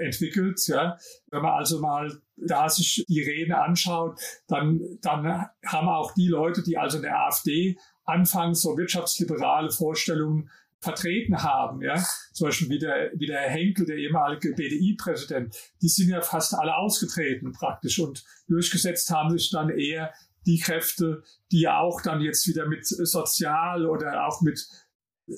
entwickelt. 0.01 0.59
Ja. 0.67 0.97
Wenn 1.29 1.41
man 1.41 1.53
also 1.53 1.79
mal 1.79 2.11
da 2.37 2.67
sich 2.69 3.05
die 3.07 3.21
Reden 3.21 3.53
anschaut, 3.53 4.19
dann, 4.47 4.81
dann 5.01 5.47
haben 5.65 5.89
auch 5.89 6.13
die 6.13 6.27
Leute, 6.27 6.63
die 6.63 6.77
also 6.77 6.97
in 6.97 7.03
der 7.03 7.17
AfD 7.17 7.77
anfangs 8.03 8.61
so 8.61 8.77
wirtschaftsliberale 8.77 9.71
Vorstellungen 9.71 10.49
vertreten 10.79 11.43
haben, 11.43 11.81
ja, 11.83 12.03
zum 12.33 12.47
Beispiel 12.47 12.69
wie 12.69 12.79
der, 12.79 13.11
wie 13.13 13.27
der 13.27 13.39
Herr 13.41 13.51
Henkel, 13.51 13.85
der 13.85 13.97
ehemalige 13.97 14.53
BDI-Präsident, 14.55 15.55
die 15.79 15.87
sind 15.87 16.09
ja 16.09 16.21
fast 16.21 16.55
alle 16.55 16.75
ausgetreten 16.75 17.51
praktisch 17.51 17.99
und 17.99 18.23
durchgesetzt 18.47 19.11
haben 19.11 19.37
sich 19.37 19.51
dann 19.51 19.69
eher 19.69 20.11
die 20.47 20.59
Kräfte, 20.59 21.21
die 21.51 21.61
ja 21.61 21.79
auch 21.79 22.01
dann 22.01 22.19
jetzt 22.21 22.47
wieder 22.47 22.65
mit 22.67 22.85
sozial 22.85 23.85
oder 23.85 24.25
auch 24.25 24.41
mit 24.41 24.67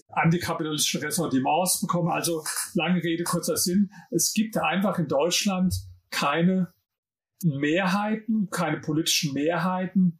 antikapitalistischen 0.10 1.02
Ressentiments 1.02 1.82
bekommen. 1.82 2.10
Also 2.12 2.44
lange 2.74 3.04
Rede, 3.04 3.24
kurzer 3.24 3.58
Sinn. 3.58 3.90
Es 4.12 4.34
gibt 4.34 4.58
einfach 4.58 5.00
in 5.00 5.08
Deutschland 5.08 5.76
keine 6.10 6.74
Mehrheiten, 7.44 8.50
keine 8.50 8.80
politischen 8.80 9.34
Mehrheiten, 9.34 10.20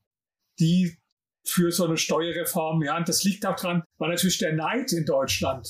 die 0.59 0.97
für 1.45 1.72
so 1.72 1.86
eine 1.86 1.97
Steuerreform, 1.97 2.84
ja, 2.84 2.97
und 2.97 3.09
das 3.09 3.24
liegt 3.24 3.45
auch 3.45 3.55
dran, 3.55 3.84
weil 3.97 4.09
natürlich 4.09 4.38
der 4.38 4.53
Neid 4.53 4.93
in 4.93 5.05
Deutschland 5.05 5.68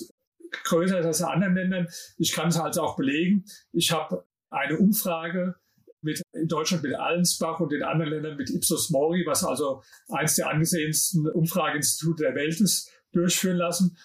größer 0.66 1.00
ist 1.00 1.06
als 1.06 1.20
in 1.20 1.26
anderen 1.26 1.56
Ländern. 1.56 1.88
Ich 2.18 2.32
kann 2.32 2.50
es 2.50 2.58
also 2.58 2.84
auch 2.84 2.96
belegen. 2.96 3.46
Ich 3.72 3.92
habe 3.92 4.26
eine 4.52 4.78
Umfrage 4.78 5.56
mit, 6.02 6.22
in 6.34 6.48
Deutschland 6.48 6.84
mit 6.84 6.94
Allensbach 6.96 7.60
und 7.60 7.74
in 7.74 7.82
anderen 7.82 8.12
Ländern 8.12 8.38
mit 8.38 8.50
Ipsos 8.52 8.90
Mori, 8.92 9.24
was 9.26 9.44
also 9.44 9.82
eines 10.10 10.36
der 10.36 10.50
angesehensten 10.50 11.28
Umfrageinstitute 11.28 12.24
der 12.24 12.36
Welt 12.36 12.60
ist, 12.62 12.92
durchführen 13.14 13.58
lassen. 13.58 13.98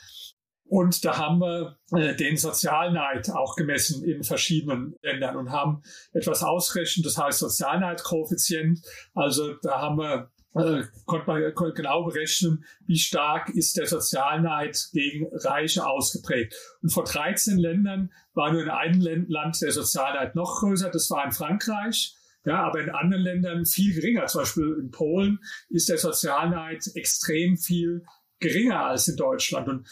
Und 0.68 1.04
da 1.04 1.16
haben 1.16 1.38
wir 1.40 1.78
äh, 1.92 2.14
den 2.14 2.36
Sozialneid 2.36 3.30
auch 3.30 3.56
gemessen 3.56 4.04
in 4.04 4.22
verschiedenen 4.22 4.94
Ländern 5.02 5.36
und 5.36 5.50
haben 5.50 5.82
etwas 6.12 6.42
ausgerechnet, 6.42 7.06
das 7.06 7.16
heißt 7.16 7.38
Sozialneidkoeffizient. 7.38 8.80
Also 9.14 9.54
da 9.62 9.80
haben 9.80 9.96
wir 9.96 10.30
äh, 10.54 10.82
konnte 11.06 11.26
man 11.26 11.74
genau 11.74 12.04
berechnen, 12.04 12.64
wie 12.86 12.98
stark 12.98 13.48
ist 13.50 13.76
der 13.76 13.86
Sozialneid 13.86 14.88
gegen 14.92 15.26
Reiche 15.32 15.86
ausgeprägt. 15.86 16.54
Und 16.82 16.90
vor 16.90 17.04
13 17.04 17.58
Ländern 17.58 18.12
war 18.34 18.52
nur 18.52 18.62
in 18.62 18.70
einem 18.70 19.26
Land 19.28 19.60
der 19.62 19.72
Sozialneid 19.72 20.34
noch 20.34 20.60
größer, 20.60 20.90
das 20.90 21.10
war 21.10 21.24
in 21.24 21.32
Frankreich. 21.32 22.14
Ja, 22.44 22.62
aber 22.62 22.80
in 22.80 22.90
anderen 22.90 23.24
Ländern 23.24 23.66
viel 23.66 23.94
geringer. 23.94 24.26
Zum 24.26 24.42
Beispiel 24.42 24.76
in 24.80 24.90
Polen 24.90 25.38
ist 25.68 25.88
der 25.88 25.98
Sozialneid 25.98 26.82
extrem 26.94 27.58
viel 27.58 28.04
geringer 28.40 28.86
als 28.86 29.08
in 29.08 29.16
Deutschland. 29.16 29.68
Und 29.68 29.88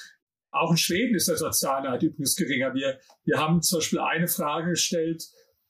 auch 0.50 0.70
in 0.70 0.76
Schweden 0.76 1.14
ist 1.14 1.28
der 1.28 1.36
Sozialneid 1.36 2.02
übrigens 2.02 2.36
geringer. 2.36 2.74
Wir, 2.74 2.98
wir 3.24 3.38
haben 3.38 3.62
zum 3.62 3.78
Beispiel 3.78 4.00
eine 4.00 4.28
Frage 4.28 4.70
gestellt, 4.70 5.24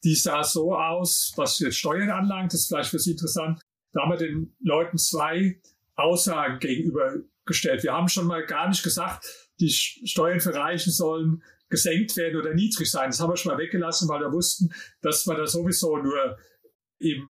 die 0.05 0.15
sah 0.15 0.45
so 0.45 0.75
aus, 0.75 1.33
was 1.37 1.59
jetzt 1.59 1.79
Steuern 1.79 2.11
anlangt, 2.11 2.53
das 2.53 2.61
ist 2.61 2.69
vielleicht 2.69 2.91
für 2.91 2.99
Sie 2.99 3.13
interessant. 3.13 3.61
Da 3.93 4.03
haben 4.03 4.13
wir 4.13 4.19
den 4.19 4.55
Leuten 4.61 4.99
zwei 4.99 5.61
Aussagen 5.97 6.59
gegenübergestellt. 6.59 7.83
Wir 7.83 7.93
haben 7.93 8.09
schon 8.09 8.27
mal 8.27 8.45
gar 8.45 8.69
nicht 8.69 8.83
gesagt, 8.83 9.27
die 9.59 9.71
Steuern 9.71 10.41
für 10.41 10.55
Reichen 10.55 10.93
sollen 10.93 11.43
gesenkt 11.69 12.17
werden 12.17 12.39
oder 12.39 12.55
niedrig 12.55 12.91
sein. 12.91 13.11
Das 13.11 13.21
haben 13.21 13.31
wir 13.31 13.37
schon 13.37 13.53
mal 13.53 13.59
weggelassen, 13.59 14.09
weil 14.09 14.21
wir 14.21 14.33
wussten, 14.33 14.73
dass 15.01 15.27
man 15.27 15.39
da 15.39 15.47
sowieso 15.47 15.97
nur 15.97 16.39
im 16.99 17.29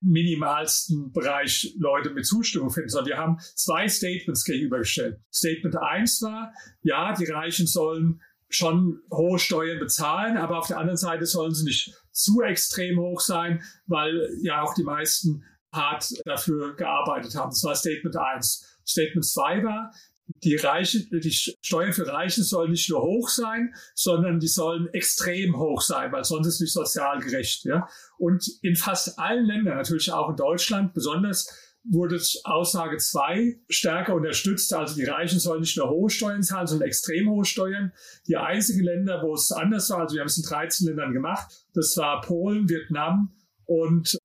minimalsten 0.00 1.12
Bereich 1.12 1.74
Leute 1.78 2.10
mit 2.10 2.26
Zustimmung 2.26 2.70
finden, 2.70 2.88
sondern 2.88 3.08
wir 3.08 3.18
haben 3.18 3.38
zwei 3.54 3.88
Statements 3.88 4.44
gegenübergestellt. 4.44 5.20
Statement 5.32 5.76
eins 5.76 6.22
war, 6.22 6.52
ja, 6.82 7.12
die 7.14 7.26
Reichen 7.26 7.66
sollen 7.66 8.20
schon 8.48 9.00
hohe 9.10 9.38
Steuern 9.38 9.78
bezahlen, 9.78 10.36
aber 10.36 10.58
auf 10.58 10.68
der 10.68 10.78
anderen 10.78 10.96
Seite 10.96 11.26
sollen 11.26 11.54
sie 11.54 11.64
nicht 11.64 11.92
zu 12.12 12.40
extrem 12.40 12.98
hoch 12.98 13.20
sein, 13.20 13.62
weil 13.86 14.30
ja 14.42 14.62
auch 14.62 14.74
die 14.74 14.84
meisten 14.84 15.44
hart 15.72 16.10
dafür 16.24 16.74
gearbeitet 16.76 17.34
haben. 17.34 17.50
Das 17.50 17.62
war 17.64 17.74
Statement 17.74 18.16
1. 18.16 18.78
Statement 18.86 19.24
2 19.24 19.64
war, 19.64 19.92
die, 20.44 20.56
Reiche, 20.56 21.06
die 21.10 21.32
Steuern 21.32 21.92
für 21.92 22.06
Reiche 22.06 22.42
sollen 22.42 22.70
nicht 22.70 22.90
nur 22.90 23.02
hoch 23.02 23.28
sein, 23.28 23.74
sondern 23.94 24.40
die 24.40 24.48
sollen 24.48 24.88
extrem 24.92 25.58
hoch 25.58 25.80
sein, 25.80 26.12
weil 26.12 26.24
sonst 26.24 26.46
ist 26.46 26.54
es 26.54 26.60
nicht 26.60 26.72
sozial 26.72 27.20
gerecht. 27.20 27.64
Ja? 27.64 27.88
Und 28.18 28.46
in 28.62 28.76
fast 28.76 29.18
allen 29.18 29.46
Ländern, 29.46 29.76
natürlich 29.76 30.12
auch 30.12 30.30
in 30.30 30.36
Deutschland 30.36 30.94
besonders, 30.94 31.48
wurde 31.90 32.20
Aussage 32.44 32.98
2 32.98 33.60
stärker 33.68 34.14
unterstützt. 34.14 34.72
Also 34.74 34.94
die 34.94 35.04
Reichen 35.04 35.38
sollen 35.38 35.60
nicht 35.60 35.76
nur 35.76 35.88
hohe 35.88 36.10
Steuern 36.10 36.42
zahlen, 36.42 36.66
sondern 36.66 36.88
extrem 36.88 37.30
hohe 37.30 37.44
Steuern. 37.44 37.92
Die 38.26 38.36
einzigen 38.36 38.84
Länder, 38.84 39.22
wo 39.22 39.34
es 39.34 39.50
anders 39.52 39.88
war, 39.90 40.00
also 40.00 40.14
wir 40.14 40.20
haben 40.20 40.28
es 40.28 40.36
in 40.36 40.44
13 40.44 40.86
Ländern 40.88 41.12
gemacht, 41.12 41.50
das 41.74 41.96
war 41.96 42.20
Polen, 42.20 42.68
Vietnam 42.68 43.34
und 43.64 44.18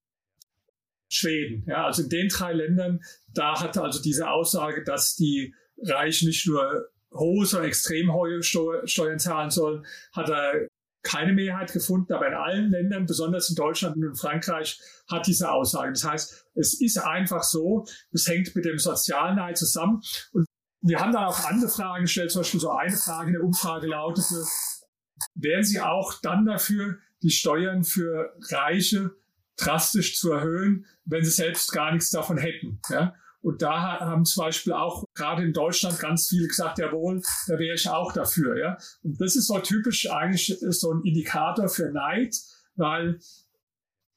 Schweden. 1.10 1.64
Ja, 1.68 1.86
also 1.86 2.04
in 2.04 2.10
den 2.10 2.28
drei 2.28 2.54
Ländern, 2.54 3.02
da 3.34 3.60
hatte 3.62 3.82
also 3.82 4.02
diese 4.02 4.30
Aussage, 4.30 4.84
dass 4.84 5.16
die 5.16 5.54
Reichen 5.82 6.28
nicht 6.28 6.48
nur 6.48 6.90
hohe, 7.14 7.46
sondern 7.46 7.70
extrem 7.70 8.12
hohe 8.12 8.42
Steuern 8.44 9.20
zahlen 9.20 9.52
sollen, 9.52 9.86
hat 10.12 10.30
er 10.30 10.68
keine 11.04 11.34
Mehrheit 11.34 11.74
gefunden, 11.74 12.14
aber 12.14 12.28
in 12.28 12.34
allen 12.34 12.72
Ländern, 12.72 13.06
besonders 13.06 13.50
in 13.50 13.56
Deutschland 13.56 13.98
und 13.98 14.04
in 14.04 14.16
Frankreich, 14.16 14.80
hat 15.10 15.28
diese 15.28 15.52
Aussage. 15.52 15.92
Das 15.92 16.06
heißt, 16.06 16.46
es 16.56 16.80
ist 16.80 16.98
einfach 16.98 17.44
so, 17.44 17.86
es 18.14 18.28
hängt 18.28 18.56
mit 18.56 18.64
dem 18.64 18.78
Sozialneid 18.78 19.58
zusammen. 19.58 20.02
Und 20.32 20.46
wir 20.82 21.00
haben 21.00 21.12
dann 21.12 21.26
auch 21.26 21.44
andere 21.46 21.70
Fragen 21.70 22.04
gestellt, 22.04 22.32
zum 22.32 22.42
Beispiel 22.42 22.60
so 22.62 22.72
eine 22.72 22.96
Frage 22.96 23.28
in 23.28 23.34
der 23.34 23.44
Umfrage 23.44 23.88
lautete, 23.88 24.46
wären 25.36 25.64
Sie 25.64 25.82
auch 25.82 26.14
dann 26.22 26.46
dafür, 26.46 26.98
die 27.22 27.32
Steuern 27.32 27.84
für 27.84 28.34
Reiche 28.50 29.12
drastisch 29.58 30.18
zu 30.18 30.32
erhöhen, 30.32 30.86
wenn 31.06 31.24
sie 31.24 31.32
selbst 31.32 31.72
gar 31.72 31.92
nichts 31.92 32.10
davon 32.10 32.38
hätten. 32.38 32.80
Ja? 32.90 33.16
Und 33.44 33.62
da 33.62 34.00
haben 34.00 34.24
zum 34.24 34.46
Beispiel 34.46 34.72
auch 34.72 35.04
gerade 35.14 35.44
in 35.44 35.52
Deutschland 35.52 36.00
ganz 36.00 36.30
viele 36.30 36.48
gesagt, 36.48 36.80
jawohl, 36.80 37.22
da 37.48 37.60
wäre 37.60 37.76
ich 37.76 37.90
auch 37.90 38.14
dafür. 38.14 38.58
Ja? 38.58 38.78
Und 39.04 39.20
das 39.20 39.36
ist 39.36 39.48
so 39.48 39.60
typisch 39.60 40.10
eigentlich 40.10 40.58
so 40.62 40.94
ein 40.94 41.02
Indikator 41.04 41.68
für 41.68 41.92
Neid, 41.92 42.36
weil 42.76 43.20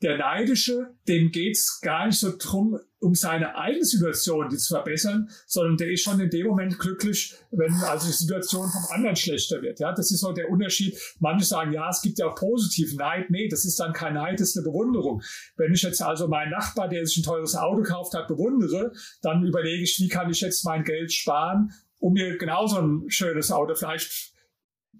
der 0.02 0.18
Neidische, 0.18 0.94
dem 1.08 1.30
geht's 1.30 1.80
gar 1.80 2.06
nicht 2.06 2.18
so 2.18 2.34
drum, 2.38 2.78
um 2.98 3.14
seine 3.14 3.56
eigene 3.56 3.84
Situation 3.84 4.48
die 4.50 4.56
zu 4.56 4.74
verbessern, 4.74 5.30
sondern 5.46 5.76
der 5.78 5.90
ist 5.90 6.02
schon 6.02 6.20
in 6.20 6.28
dem 6.28 6.46
Moment 6.46 6.78
glücklich, 6.78 7.34
wenn 7.50 7.72
also 7.72 8.06
die 8.06 8.12
Situation 8.12 8.68
vom 8.68 8.84
anderen 8.90 9.16
schlechter 9.16 9.62
wird. 9.62 9.80
Ja, 9.80 9.92
das 9.92 10.10
ist 10.10 10.20
so 10.20 10.32
der 10.32 10.50
Unterschied. 10.50 10.98
Manche 11.18 11.46
sagen, 11.46 11.72
ja, 11.72 11.88
es 11.88 12.02
gibt 12.02 12.18
ja 12.18 12.26
auch 12.26 12.34
positiven 12.34 12.98
Neid. 12.98 13.30
Nee, 13.30 13.48
das 13.48 13.64
ist 13.64 13.80
dann 13.80 13.92
kein 13.92 14.14
Neid, 14.14 14.40
das 14.40 14.50
ist 14.50 14.58
eine 14.58 14.64
Bewunderung. 14.64 15.22
Wenn 15.56 15.72
ich 15.72 15.82
jetzt 15.82 16.02
also 16.02 16.28
meinen 16.28 16.50
Nachbar, 16.50 16.88
der 16.88 17.06
sich 17.06 17.18
ein 17.18 17.22
teures 17.22 17.54
Auto 17.54 17.82
gekauft 17.82 18.14
hat, 18.14 18.28
bewundere, 18.28 18.92
dann 19.22 19.44
überlege 19.44 19.82
ich, 19.82 19.98
wie 20.00 20.08
kann 20.08 20.30
ich 20.30 20.40
jetzt 20.40 20.64
mein 20.64 20.84
Geld 20.84 21.12
sparen, 21.12 21.72
um 21.98 22.12
mir 22.12 22.36
genauso 22.36 22.78
ein 22.78 23.04
schönes 23.08 23.50
Auto, 23.50 23.74
vielleicht 23.74 24.34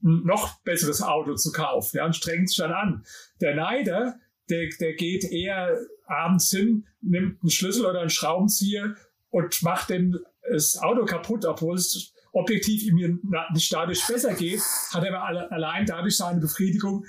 ein 0.02 0.22
noch 0.24 0.60
besseres 0.62 1.02
Auto 1.02 1.34
zu 1.34 1.52
kaufen. 1.52 1.96
Ja, 1.98 2.06
und 2.06 2.16
strengt 2.16 2.48
sich 2.48 2.58
dann 2.58 2.72
an. 2.72 3.04
Der 3.40 3.54
Neider, 3.54 4.18
der, 4.48 4.68
der 4.80 4.94
geht 4.94 5.24
eher 5.24 5.78
abends 6.06 6.50
hin, 6.50 6.86
nimmt 7.00 7.42
einen 7.42 7.50
Schlüssel 7.50 7.86
oder 7.86 8.00
einen 8.00 8.10
Schraubenzieher 8.10 8.96
und 9.30 9.62
macht 9.62 9.90
dem 9.90 10.18
das 10.48 10.78
Auto 10.78 11.04
kaputt, 11.04 11.44
obwohl 11.44 11.76
es 11.76 12.12
objektiv 12.32 12.82
ihm 12.82 13.20
nicht 13.52 13.72
dadurch 13.72 14.06
besser 14.06 14.34
geht, 14.34 14.60
hat 14.92 15.04
er 15.04 15.20
aber 15.20 15.50
allein 15.50 15.86
dadurch 15.86 16.16
seine 16.16 16.40
Befriedigung, 16.40 17.04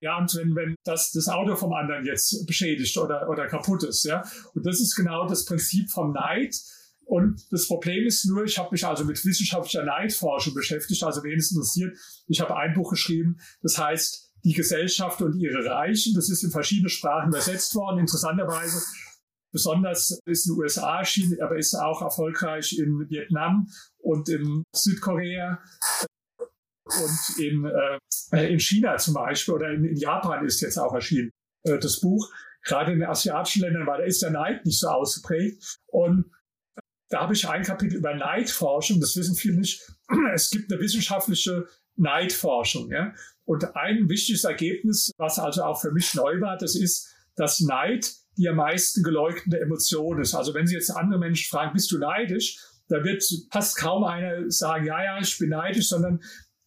ja, 0.00 0.18
und 0.18 0.34
wenn, 0.34 0.56
wenn 0.56 0.74
das, 0.84 1.12
das 1.12 1.28
Auto 1.28 1.56
vom 1.56 1.74
anderen 1.74 2.06
jetzt 2.06 2.46
beschädigt 2.46 2.96
oder, 2.96 3.28
oder 3.28 3.46
kaputt 3.46 3.84
ist, 3.84 4.04
ja. 4.04 4.24
Und 4.54 4.64
das 4.64 4.80
ist 4.80 4.94
genau 4.94 5.28
das 5.28 5.44
Prinzip 5.44 5.90
vom 5.90 6.12
Neid. 6.12 6.56
Und 7.04 7.42
das 7.50 7.66
Problem 7.66 8.06
ist 8.06 8.24
nur, 8.24 8.44
ich 8.44 8.56
habe 8.56 8.70
mich 8.72 8.86
also 8.86 9.04
mit 9.04 9.22
wissenschaftlicher 9.22 9.84
Neidforschung 9.84 10.54
beschäftigt, 10.54 11.02
also 11.02 11.22
wen 11.22 11.38
es 11.38 11.50
interessiert. 11.50 11.98
Ich 12.28 12.40
habe 12.40 12.56
ein 12.56 12.72
Buch 12.72 12.90
geschrieben, 12.90 13.40
das 13.62 13.76
heißt 13.76 14.29
die 14.44 14.52
Gesellschaft 14.52 15.22
und 15.22 15.38
ihre 15.38 15.64
Reichen. 15.64 16.14
Das 16.14 16.30
ist 16.30 16.42
in 16.42 16.50
verschiedene 16.50 16.88
Sprachen 16.88 17.28
übersetzt 17.28 17.74
worden. 17.74 18.00
Interessanterweise 18.00 18.82
besonders 19.52 20.20
ist 20.26 20.46
in 20.46 20.54
den 20.54 20.60
USA 20.60 20.98
erschienen, 20.98 21.40
aber 21.42 21.56
ist 21.56 21.74
auch 21.74 22.02
erfolgreich 22.02 22.78
in 22.78 23.08
Vietnam 23.08 23.66
und 23.98 24.28
in 24.28 24.64
Südkorea 24.74 25.58
und 26.84 27.38
in, 27.38 27.64
äh, 28.32 28.52
in 28.52 28.60
China 28.60 28.96
zum 28.96 29.14
Beispiel 29.14 29.54
oder 29.54 29.70
in, 29.70 29.84
in 29.84 29.96
Japan 29.96 30.44
ist 30.44 30.60
jetzt 30.60 30.78
auch 30.78 30.92
erschienen 30.92 31.30
äh, 31.64 31.78
das 31.78 32.00
Buch. 32.00 32.30
Gerade 32.64 32.92
in 32.92 33.00
den 33.00 33.08
asiatischen 33.08 33.62
Ländern 33.62 33.86
war 33.86 33.98
da 33.98 34.04
ist 34.04 34.22
der 34.22 34.30
Neid 34.30 34.66
nicht 34.66 34.78
so 34.78 34.88
ausgeprägt. 34.88 35.78
Und 35.86 36.30
da 37.08 37.22
habe 37.22 37.32
ich 37.32 37.48
ein 37.48 37.62
Kapitel 37.62 37.96
über 37.96 38.14
Neidforschung, 38.14 39.00
das 39.00 39.16
wissen 39.16 39.34
viele 39.34 39.58
nicht. 39.58 39.80
Es 40.34 40.50
gibt 40.50 40.72
eine 40.72 40.80
wissenschaftliche 40.80 41.66
Neidforschung. 42.00 42.90
Ja? 42.90 43.12
Und 43.44 43.76
ein 43.76 44.08
wichtiges 44.08 44.44
Ergebnis, 44.44 45.12
was 45.16 45.38
also 45.38 45.62
auch 45.64 45.80
für 45.80 45.92
mich 45.92 46.14
neu 46.14 46.40
war, 46.40 46.56
das 46.56 46.74
ist, 46.74 47.14
dass 47.36 47.60
Neid 47.60 48.12
die 48.36 48.48
am 48.48 48.56
meisten 48.56 49.02
geleugnete 49.02 49.60
Emotion 49.60 50.20
ist. 50.20 50.34
Also 50.34 50.54
wenn 50.54 50.66
Sie 50.66 50.74
jetzt 50.74 50.90
andere 50.90 51.18
Menschen 51.18 51.50
fragen, 51.50 51.72
bist 51.74 51.90
du 51.90 51.98
neidisch? 51.98 52.58
Da 52.88 53.04
wird 53.04 53.22
fast 53.52 53.76
kaum 53.76 54.04
einer 54.04 54.50
sagen, 54.50 54.86
ja, 54.86 55.02
ja, 55.04 55.18
ich 55.20 55.36
bin 55.38 55.50
neidisch, 55.50 55.88
sondern 55.88 56.20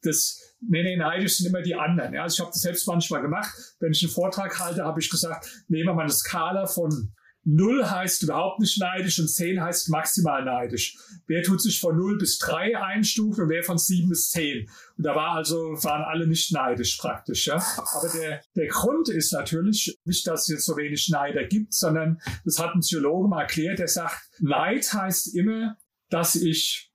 das, 0.04 0.56
nee, 0.62 0.84
nee, 0.84 0.96
neidisch 0.96 1.38
sind 1.38 1.48
immer 1.48 1.62
die 1.62 1.76
anderen. 1.76 2.14
Ja, 2.14 2.24
also 2.24 2.36
ich 2.36 2.40
habe 2.42 2.52
das 2.52 2.62
selbst 2.62 2.88
manchmal 2.88 3.22
gemacht. 3.22 3.52
Wenn 3.80 3.92
ich 3.92 4.04
einen 4.04 4.12
Vortrag 4.12 4.60
halte, 4.60 4.84
habe 4.84 5.00
ich 5.00 5.10
gesagt, 5.10 5.66
nehmen 5.68 5.88
wir 5.88 5.94
mal 5.94 6.04
eine 6.04 6.12
Skala 6.12 6.68
von 6.68 7.14
Null 7.46 7.86
heißt 7.86 8.24
überhaupt 8.24 8.62
nicht 8.62 8.80
neidisch 8.80 9.20
und 9.20 9.28
zehn 9.28 9.62
heißt 9.62 9.89
maximal 9.89 10.46
neidisch. 10.46 10.98
Wer 11.28 11.44
tut 11.44 11.62
sich 11.62 11.80
von 11.80 11.98
null 11.98 12.18
bis 12.18 12.39
drei 12.39 12.78
einstufen 12.78 13.44
und 13.44 13.50
wer 13.50 13.64
von 13.64 13.78
sieben 13.78 14.10
bis 14.10 14.30
zehn? 14.30 14.70
Und 14.98 15.06
da 15.06 15.14
war 15.16 15.36
also, 15.36 15.58
waren 15.84 16.04
alle 16.04 16.26
nicht 16.26 16.54
neidisch 16.54 16.98
praktisch, 16.98 17.48
ja. 17.48 17.56
Aber 17.56 18.10
der, 18.14 18.41
der 18.56 18.68
Grund 18.68 19.10
ist 19.10 19.34
natürlich 19.34 20.00
nicht, 20.06 20.26
dass 20.26 20.44
es 20.44 20.48
jetzt 20.48 20.66
so 20.66 20.78
wenig 20.78 21.10
Neider 21.10 21.44
gibt, 21.44 21.74
sondern 21.74 22.22
das 22.46 22.60
hat 22.60 22.76
ein 22.76 22.80
Psychologe 22.80 23.28
mal 23.28 23.41
erklärt, 23.41 23.80
der 23.80 23.89
sagt, 23.89 24.22
Neid 24.39 24.94
heißt 24.94 25.36
immer, 25.36 25.78
dass 26.10 26.36
ich, 26.36 26.94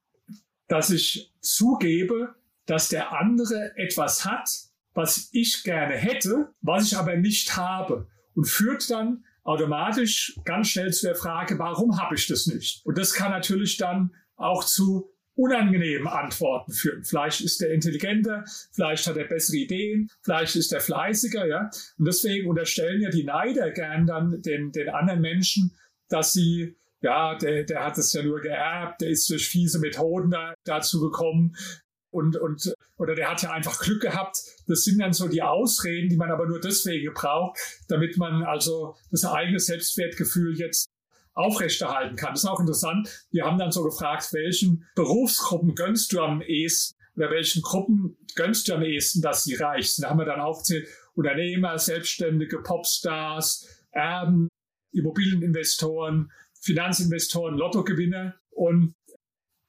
dass 0.66 0.88
ich 0.88 1.34
zugebe, 1.40 2.34
dass 2.64 2.88
der 2.88 3.12
andere 3.12 3.76
etwas 3.76 4.24
hat, 4.24 4.48
was 4.94 5.28
ich 5.32 5.62
gerne 5.62 5.94
hätte, 5.94 6.54
was 6.62 6.86
ich 6.86 6.96
aber 6.96 7.16
nicht 7.16 7.56
habe 7.56 8.08
und 8.34 8.46
führt 8.46 8.88
dann 8.90 9.24
automatisch 9.48 10.38
ganz 10.44 10.68
schnell 10.68 10.92
zu 10.92 11.06
der 11.06 11.14
Frage, 11.14 11.58
warum 11.58 11.98
habe 11.98 12.14
ich 12.14 12.26
das 12.26 12.46
nicht? 12.46 12.84
Und 12.84 12.98
das 12.98 13.14
kann 13.14 13.30
natürlich 13.30 13.78
dann 13.78 14.14
auch 14.36 14.62
zu 14.62 15.10
unangenehmen 15.34 16.06
Antworten 16.06 16.72
führen. 16.72 17.04
Vielleicht 17.04 17.40
ist 17.40 17.60
der 17.60 17.72
intelligenter, 17.72 18.44
vielleicht 18.72 19.06
hat 19.06 19.16
er 19.16 19.24
bessere 19.24 19.56
Ideen, 19.56 20.10
vielleicht 20.22 20.56
ist 20.56 20.72
er 20.72 20.80
fleißiger, 20.80 21.46
ja. 21.46 21.70
Und 21.96 22.06
deswegen 22.06 22.48
unterstellen 22.48 23.00
ja 23.00 23.08
die 23.08 23.24
Neider 23.24 23.70
gern 23.70 24.06
dann 24.06 24.42
den, 24.42 24.72
den 24.72 24.90
anderen 24.90 25.20
Menschen, 25.20 25.72
dass 26.08 26.32
sie 26.32 26.76
ja, 27.00 27.36
der, 27.36 27.62
der 27.62 27.84
hat 27.84 27.96
es 27.96 28.12
ja 28.12 28.22
nur 28.22 28.40
geerbt, 28.40 29.00
der 29.00 29.10
ist 29.10 29.30
durch 29.30 29.48
fiese 29.48 29.78
Methoden 29.78 30.30
da, 30.30 30.54
dazu 30.64 31.00
gekommen, 31.00 31.54
und, 32.10 32.36
und, 32.36 32.74
oder 32.96 33.14
der 33.14 33.30
hat 33.30 33.42
ja 33.42 33.50
einfach 33.50 33.80
Glück 33.80 34.02
gehabt. 34.02 34.38
Das 34.66 34.82
sind 34.84 34.98
dann 34.98 35.12
so 35.12 35.28
die 35.28 35.42
Ausreden, 35.42 36.08
die 36.08 36.16
man 36.16 36.30
aber 36.30 36.46
nur 36.46 36.60
deswegen 36.60 37.12
braucht, 37.12 37.58
damit 37.88 38.16
man 38.16 38.42
also 38.42 38.96
das 39.10 39.24
eigene 39.24 39.60
Selbstwertgefühl 39.60 40.58
jetzt 40.58 40.88
aufrechterhalten 41.34 42.16
kann. 42.16 42.32
Das 42.32 42.44
ist 42.44 42.50
auch 42.50 42.60
interessant. 42.60 43.08
Wir 43.30 43.44
haben 43.44 43.58
dann 43.58 43.70
so 43.70 43.84
gefragt, 43.84 44.32
welchen 44.32 44.86
Berufsgruppen 44.94 45.74
gönnst 45.74 46.12
du 46.12 46.20
am 46.20 46.42
ehesten 46.42 46.96
oder 47.16 47.30
welchen 47.30 47.62
Gruppen 47.62 48.16
gönnst 48.34 48.68
du 48.68 48.74
am 48.74 48.82
ehesten, 48.82 49.22
dass 49.22 49.44
sie 49.44 49.54
reich 49.54 49.94
sind. 49.94 50.04
Da 50.04 50.10
haben 50.10 50.18
wir 50.18 50.24
dann 50.24 50.40
aufgezählt, 50.40 50.88
Unternehmer, 51.14 51.78
Selbstständige, 51.78 52.58
Popstars, 52.62 53.68
Erben, 53.90 54.48
Immobilieninvestoren, 54.92 56.30
Finanzinvestoren, 56.60 57.56
Lottogewinner. 57.56 58.34
Und 58.50 58.94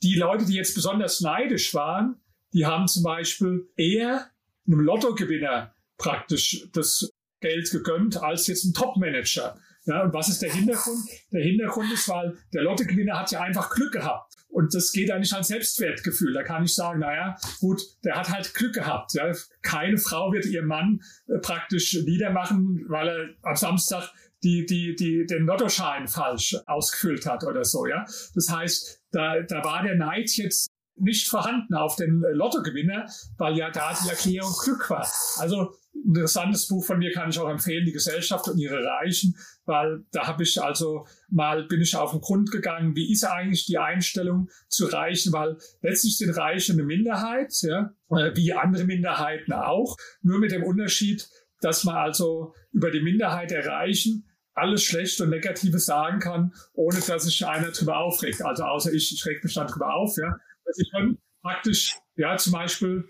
die 0.01 0.15
Leute, 0.15 0.45
die 0.45 0.53
jetzt 0.53 0.75
besonders 0.75 1.21
neidisch 1.21 1.73
waren, 1.73 2.21
die 2.53 2.65
haben 2.65 2.87
zum 2.87 3.03
Beispiel 3.03 3.69
eher 3.75 4.29
einem 4.67 4.79
Lottogewinner 4.81 5.73
praktisch 5.97 6.67
das 6.73 7.11
Geld 7.39 7.71
gegönnt 7.71 8.21
als 8.21 8.47
jetzt 8.47 8.65
ein 8.65 8.73
Topmanager. 8.73 9.57
Ja, 9.85 10.03
und 10.03 10.13
was 10.13 10.29
ist 10.29 10.41
der 10.41 10.53
Hintergrund? 10.53 10.99
Der 11.31 11.41
Hintergrund 11.41 11.91
ist, 11.91 12.07
weil 12.09 12.37
der 12.53 12.63
Lottogewinner 12.63 13.19
hat 13.19 13.31
ja 13.31 13.41
einfach 13.41 13.69
Glück 13.73 13.93
gehabt. 13.93 14.35
Und 14.49 14.73
das 14.73 14.91
geht 14.91 15.09
eigentlich 15.11 15.33
an 15.33 15.43
Selbstwertgefühl. 15.43 16.33
Da 16.33 16.43
kann 16.43 16.63
ich 16.63 16.73
sagen, 16.73 16.99
naja, 16.99 17.35
gut, 17.59 17.81
der 18.03 18.15
hat 18.15 18.29
halt 18.29 18.53
Glück 18.53 18.73
gehabt. 18.73 19.13
Ja. 19.13 19.31
Keine 19.61 19.97
Frau 19.97 20.31
wird 20.31 20.45
ihren 20.45 20.65
Mann 20.65 21.01
äh, 21.27 21.37
praktisch 21.39 21.93
niedermachen, 21.93 22.85
weil 22.87 23.07
er 23.07 23.29
am 23.43 23.55
Samstag 23.55 24.11
die, 24.43 24.65
die, 24.65 24.95
die, 24.95 25.25
den 25.25 25.45
Lottoschein 25.45 26.07
falsch 26.07 26.55
ausgefüllt 26.65 27.25
hat 27.25 27.43
oder 27.43 27.63
so. 27.63 27.85
Ja. 27.85 28.05
Das 28.35 28.49
heißt, 28.49 29.03
da, 29.11 29.41
da 29.41 29.63
war 29.63 29.83
der 29.83 29.95
Neid 29.95 30.29
jetzt 30.31 30.69
nicht 30.99 31.27
vorhanden 31.27 31.73
auf 31.73 31.95
den 31.95 32.23
äh, 32.23 32.31
Lottogewinner, 32.31 33.05
weil 33.37 33.57
ja 33.57 33.69
da 33.71 33.97
die 34.03 34.09
Erklärung 34.09 34.53
Glück 34.63 34.89
war. 34.89 35.07
Also 35.37 35.73
ein 35.93 36.15
interessantes 36.15 36.67
Buch 36.67 36.85
von 36.85 36.99
mir 36.99 37.11
kann 37.11 37.29
ich 37.29 37.39
auch 37.39 37.49
empfehlen, 37.49 37.85
Die 37.85 37.91
Gesellschaft 37.91 38.47
und 38.47 38.57
ihre 38.57 38.83
Reichen, 38.83 39.35
weil 39.65 40.05
da 40.11 40.27
habe 40.27 40.43
ich 40.43 40.61
also 40.61 41.05
mal, 41.29 41.65
bin 41.65 41.81
ich 41.81 41.95
auf 41.95 42.11
den 42.11 42.21
Grund 42.21 42.51
gegangen, 42.51 42.95
wie 42.95 43.11
ist 43.11 43.23
eigentlich 43.23 43.65
die 43.65 43.77
Einstellung 43.77 44.49
zu 44.67 44.85
Reichen, 44.85 45.33
weil 45.33 45.57
letztlich 45.81 46.17
sind 46.17 46.31
Reiche 46.37 46.73
eine 46.73 46.83
Minderheit, 46.83 47.53
ja, 47.61 47.91
äh, 48.11 48.35
wie 48.35 48.53
andere 48.53 48.85
Minderheiten 48.85 49.53
auch, 49.53 49.95
nur 50.21 50.39
mit 50.39 50.51
dem 50.51 50.63
Unterschied, 50.63 51.27
dass 51.61 51.83
man 51.83 51.95
also 51.95 52.53
über 52.71 52.91
die 52.91 53.01
Minderheit 53.01 53.51
der 53.51 53.65
Reichen 53.65 54.25
alles 54.59 54.83
Schlechte 54.83 55.23
und 55.23 55.29
Negative 55.29 55.79
sagen 55.79 56.19
kann, 56.19 56.53
ohne 56.73 56.99
dass 56.99 57.23
sich 57.23 57.45
einer 57.45 57.71
drüber 57.71 57.97
aufregt. 57.97 58.41
Also 58.41 58.63
außer 58.63 58.93
ich, 58.93 59.13
ich 59.13 59.25
reg 59.25 59.43
mich 59.43 59.53
dann 59.53 59.67
drüber 59.67 59.93
auf, 59.93 60.17
ja. 60.17 60.37
Sie 60.73 60.89
können 60.89 61.17
praktisch, 61.41 61.97
ja, 62.15 62.37
zum 62.37 62.53
Beispiel, 62.53 63.07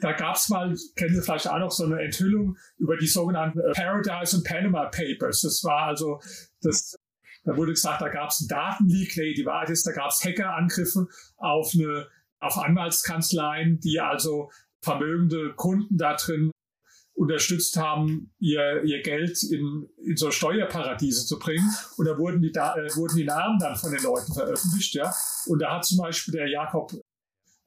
da 0.00 0.12
gab 0.12 0.36
es 0.36 0.48
mal, 0.48 0.74
kennen 0.96 1.14
Sie 1.14 1.22
vielleicht 1.22 1.48
auch 1.48 1.58
noch 1.58 1.70
so 1.70 1.84
eine 1.84 2.00
Enthüllung 2.00 2.56
über 2.78 2.96
die 2.96 3.06
sogenannten 3.06 3.60
äh, 3.60 3.72
Paradise 3.72 4.36
und 4.36 4.44
Panama 4.44 4.86
Papers. 4.86 5.40
Das 5.40 5.62
war 5.64 5.88
also, 5.88 6.20
das, 6.60 6.96
da 7.44 7.56
wurde 7.56 7.72
gesagt, 7.72 8.02
da 8.02 8.08
gab 8.08 8.30
es 8.30 8.40
einen 8.40 8.48
Datenleak. 8.48 9.16
Nee, 9.16 9.34
die 9.34 9.46
Wahrheit 9.46 9.70
ist, 9.70 9.86
da 9.86 9.92
gab 9.92 10.10
es 10.10 10.22
Hackerangriffe 10.24 11.06
auf 11.36 11.74
auf 12.40 12.56
Anwaltskanzleien, 12.56 13.80
die 13.80 13.98
also 13.98 14.50
vermögende 14.80 15.54
Kunden 15.54 15.96
da 15.96 16.14
drin 16.14 16.52
unterstützt 17.18 17.76
haben, 17.76 18.32
ihr, 18.38 18.84
ihr 18.84 19.02
Geld 19.02 19.42
in, 19.42 19.88
in 20.04 20.16
so 20.16 20.30
Steuerparadiese 20.30 21.26
zu 21.26 21.38
bringen. 21.38 21.68
Und 21.96 22.06
da 22.06 22.16
wurden 22.16 22.40
die, 22.40 22.52
da, 22.52 22.76
äh, 22.76 22.94
wurden 22.94 23.16
die 23.16 23.24
Namen 23.24 23.58
dann 23.58 23.74
von 23.74 23.90
den 23.90 24.02
Leuten 24.02 24.32
veröffentlicht. 24.32 24.94
Ja. 24.94 25.12
Und 25.46 25.60
da 25.60 25.74
hat 25.74 25.84
zum 25.84 25.98
Beispiel 25.98 26.32
der 26.32 26.48
Jakob 26.48 26.92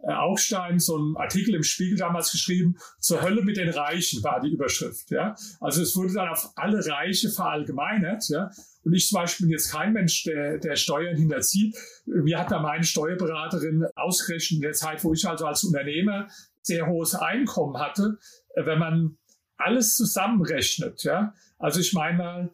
äh, 0.04 0.14
Augstein 0.14 0.80
so 0.80 0.95
einen 0.95 1.18
Artikel 1.18 1.54
im 1.54 1.64
Spiegel 1.64 1.97
damals 1.97 2.32
geschrieben, 2.32 2.78
zur 2.99 3.22
Hölle 3.22 3.43
mit 3.43 3.58
den 3.58 3.70
Reichen 3.70 4.24
war 4.24 4.39
die 4.39 4.52
Überschrift. 4.52 5.12
Ja. 5.12 5.36
Also 5.60 5.82
es 5.82 5.97
wurde 5.97 6.14
dann 6.14 6.30
auf 6.30 6.54
alle 6.56 6.86
Reiche 6.88 7.30
verallgemeinert. 7.30 8.30
Ja. 8.30 8.49
Und 8.84 8.93
ich 8.93 9.10
zum 9.10 9.18
Beispiel 9.18 9.47
bin 9.47 9.52
jetzt 9.52 9.70
kein 9.70 9.91
Mensch, 9.91 10.24
der, 10.24 10.60
der 10.60 10.78
Steuern 10.78 11.18
hinterzieht. 11.18 11.76
Mir 12.06 12.39
hat 12.39 12.52
da 12.52 12.62
meine 12.62 12.86
Steuerberaterin 12.86 13.86
ausgerechnet 13.95 14.60
in 14.60 14.62
der 14.62 14.74
Zeit, 14.74 15.04
wo 15.04 15.12
ich 15.12 15.28
also 15.28 15.45
als 15.45 15.66
Unternehmer 15.66 16.30
sehr 16.62 16.88
hohes 16.88 17.16
Einkommen 17.16 17.78
hatte, 17.78 18.18
äh, 18.56 18.66
wenn 18.66 18.80
man 18.80 19.18
alles 19.64 19.95
zusammenrechnet. 19.95 21.03
Ja? 21.03 21.34
Also 21.57 21.80
ich 21.80 21.93
meine 21.93 22.18
mal, 22.18 22.53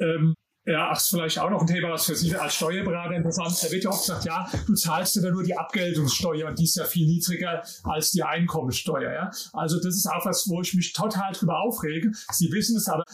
ähm, 0.00 0.34
ja, 0.66 0.90
ach, 0.90 0.98
ist 0.98 1.08
vielleicht 1.08 1.38
auch 1.38 1.48
noch 1.48 1.62
ein 1.62 1.66
Thema, 1.66 1.90
was 1.90 2.04
für 2.04 2.14
Sie 2.14 2.34
als 2.36 2.56
Steuerberater 2.56 3.14
interessant 3.14 3.52
ist. 3.52 3.64
Da 3.64 3.70
wird 3.70 3.84
ja 3.84 3.90
oft 3.90 4.06
gesagt, 4.06 4.24
ja, 4.26 4.50
du 4.66 4.74
zahlst 4.74 5.16
ja 5.16 5.30
nur 5.30 5.42
die 5.42 5.56
Abgeltungssteuer 5.56 6.46
und 6.46 6.58
die 6.58 6.64
ist 6.64 6.76
ja 6.76 6.84
viel 6.84 7.06
niedriger 7.06 7.62
als 7.84 8.10
die 8.10 8.22
Einkommensteuer. 8.22 9.10
Ja? 9.10 9.30
Also 9.54 9.76
das 9.76 9.96
ist 9.96 10.06
auch 10.06 10.26
was, 10.26 10.46
wo 10.48 10.60
ich 10.60 10.74
mich 10.74 10.92
total 10.92 11.32
drüber 11.32 11.58
aufrege. 11.60 12.10
Sie 12.32 12.52
wissen 12.52 12.76
es, 12.76 12.88
aber 12.88 13.04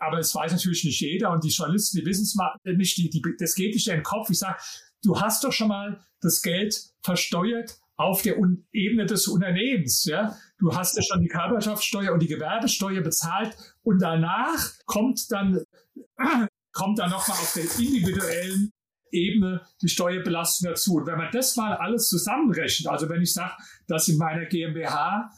aber 0.00 0.18
es 0.18 0.34
weiß 0.34 0.52
natürlich 0.52 0.84
nicht 0.84 1.00
jeder 1.00 1.30
und 1.30 1.44
die 1.44 1.50
Journalisten, 1.50 1.98
die 1.98 2.06
wissen 2.06 2.24
es 2.24 2.34
mal 2.34 2.56
nicht, 2.64 2.96
die, 2.96 3.08
die, 3.08 3.22
das 3.38 3.54
geht 3.54 3.74
nicht 3.74 3.86
in 3.86 3.94
den 3.94 4.02
Kopf. 4.02 4.30
Ich 4.30 4.38
sage, 4.40 4.58
du 5.04 5.20
hast 5.20 5.44
doch 5.44 5.52
schon 5.52 5.68
mal 5.68 6.00
das 6.20 6.42
Geld 6.42 6.80
versteuert 7.02 7.78
auf 7.96 8.22
der 8.22 8.36
Ebene 8.72 9.06
des 9.06 9.28
Unternehmens. 9.28 10.04
Ja? 10.04 10.36
Du 10.62 10.72
hast 10.72 10.96
ja 10.96 11.02
schon 11.02 11.20
die 11.20 11.28
Körperschaftssteuer 11.28 12.12
und 12.12 12.22
die 12.22 12.28
Gewerbesteuer 12.28 13.00
bezahlt 13.00 13.56
und 13.82 14.00
danach 14.00 14.70
kommt 14.86 15.20
dann, 15.32 15.64
kommt 16.72 17.00
dann 17.00 17.10
nochmal 17.10 17.36
auf 17.36 17.52
der 17.54 17.64
individuellen 17.64 18.70
Ebene 19.10 19.66
die 19.82 19.88
Steuerbelastung 19.88 20.70
dazu. 20.70 20.94
Und 20.94 21.06
wenn 21.06 21.18
man 21.18 21.32
das 21.32 21.56
mal 21.56 21.74
alles 21.74 22.08
zusammenrechnet, 22.08 22.86
also 22.86 23.08
wenn 23.08 23.20
ich 23.20 23.34
sage, 23.34 23.54
dass 23.88 24.06
in 24.06 24.18
meiner 24.18 24.46
GmbH 24.46 25.32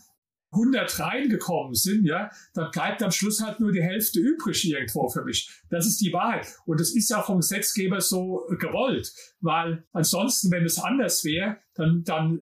100 0.52 1.00
reingekommen 1.00 1.72
sind, 1.72 2.04
ja, 2.04 2.30
dann 2.52 2.70
bleibt 2.70 3.02
am 3.02 3.10
Schluss 3.10 3.40
halt 3.40 3.60
nur 3.60 3.72
die 3.72 3.82
Hälfte 3.82 4.20
übrig 4.20 4.62
irgendwo 4.70 5.08
für 5.08 5.24
mich. 5.24 5.50
Das 5.70 5.86
ist 5.86 6.02
die 6.02 6.12
Wahrheit. 6.12 6.46
Und 6.66 6.80
das 6.80 6.94
ist 6.94 7.08
ja 7.08 7.22
vom 7.22 7.38
Gesetzgeber 7.38 8.02
so 8.02 8.46
gewollt, 8.60 9.10
weil 9.40 9.86
ansonsten, 9.92 10.50
wenn 10.50 10.66
es 10.66 10.78
anders 10.78 11.24
wäre, 11.24 11.56
dann, 11.74 12.04
dann 12.04 12.40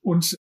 und 0.00 0.34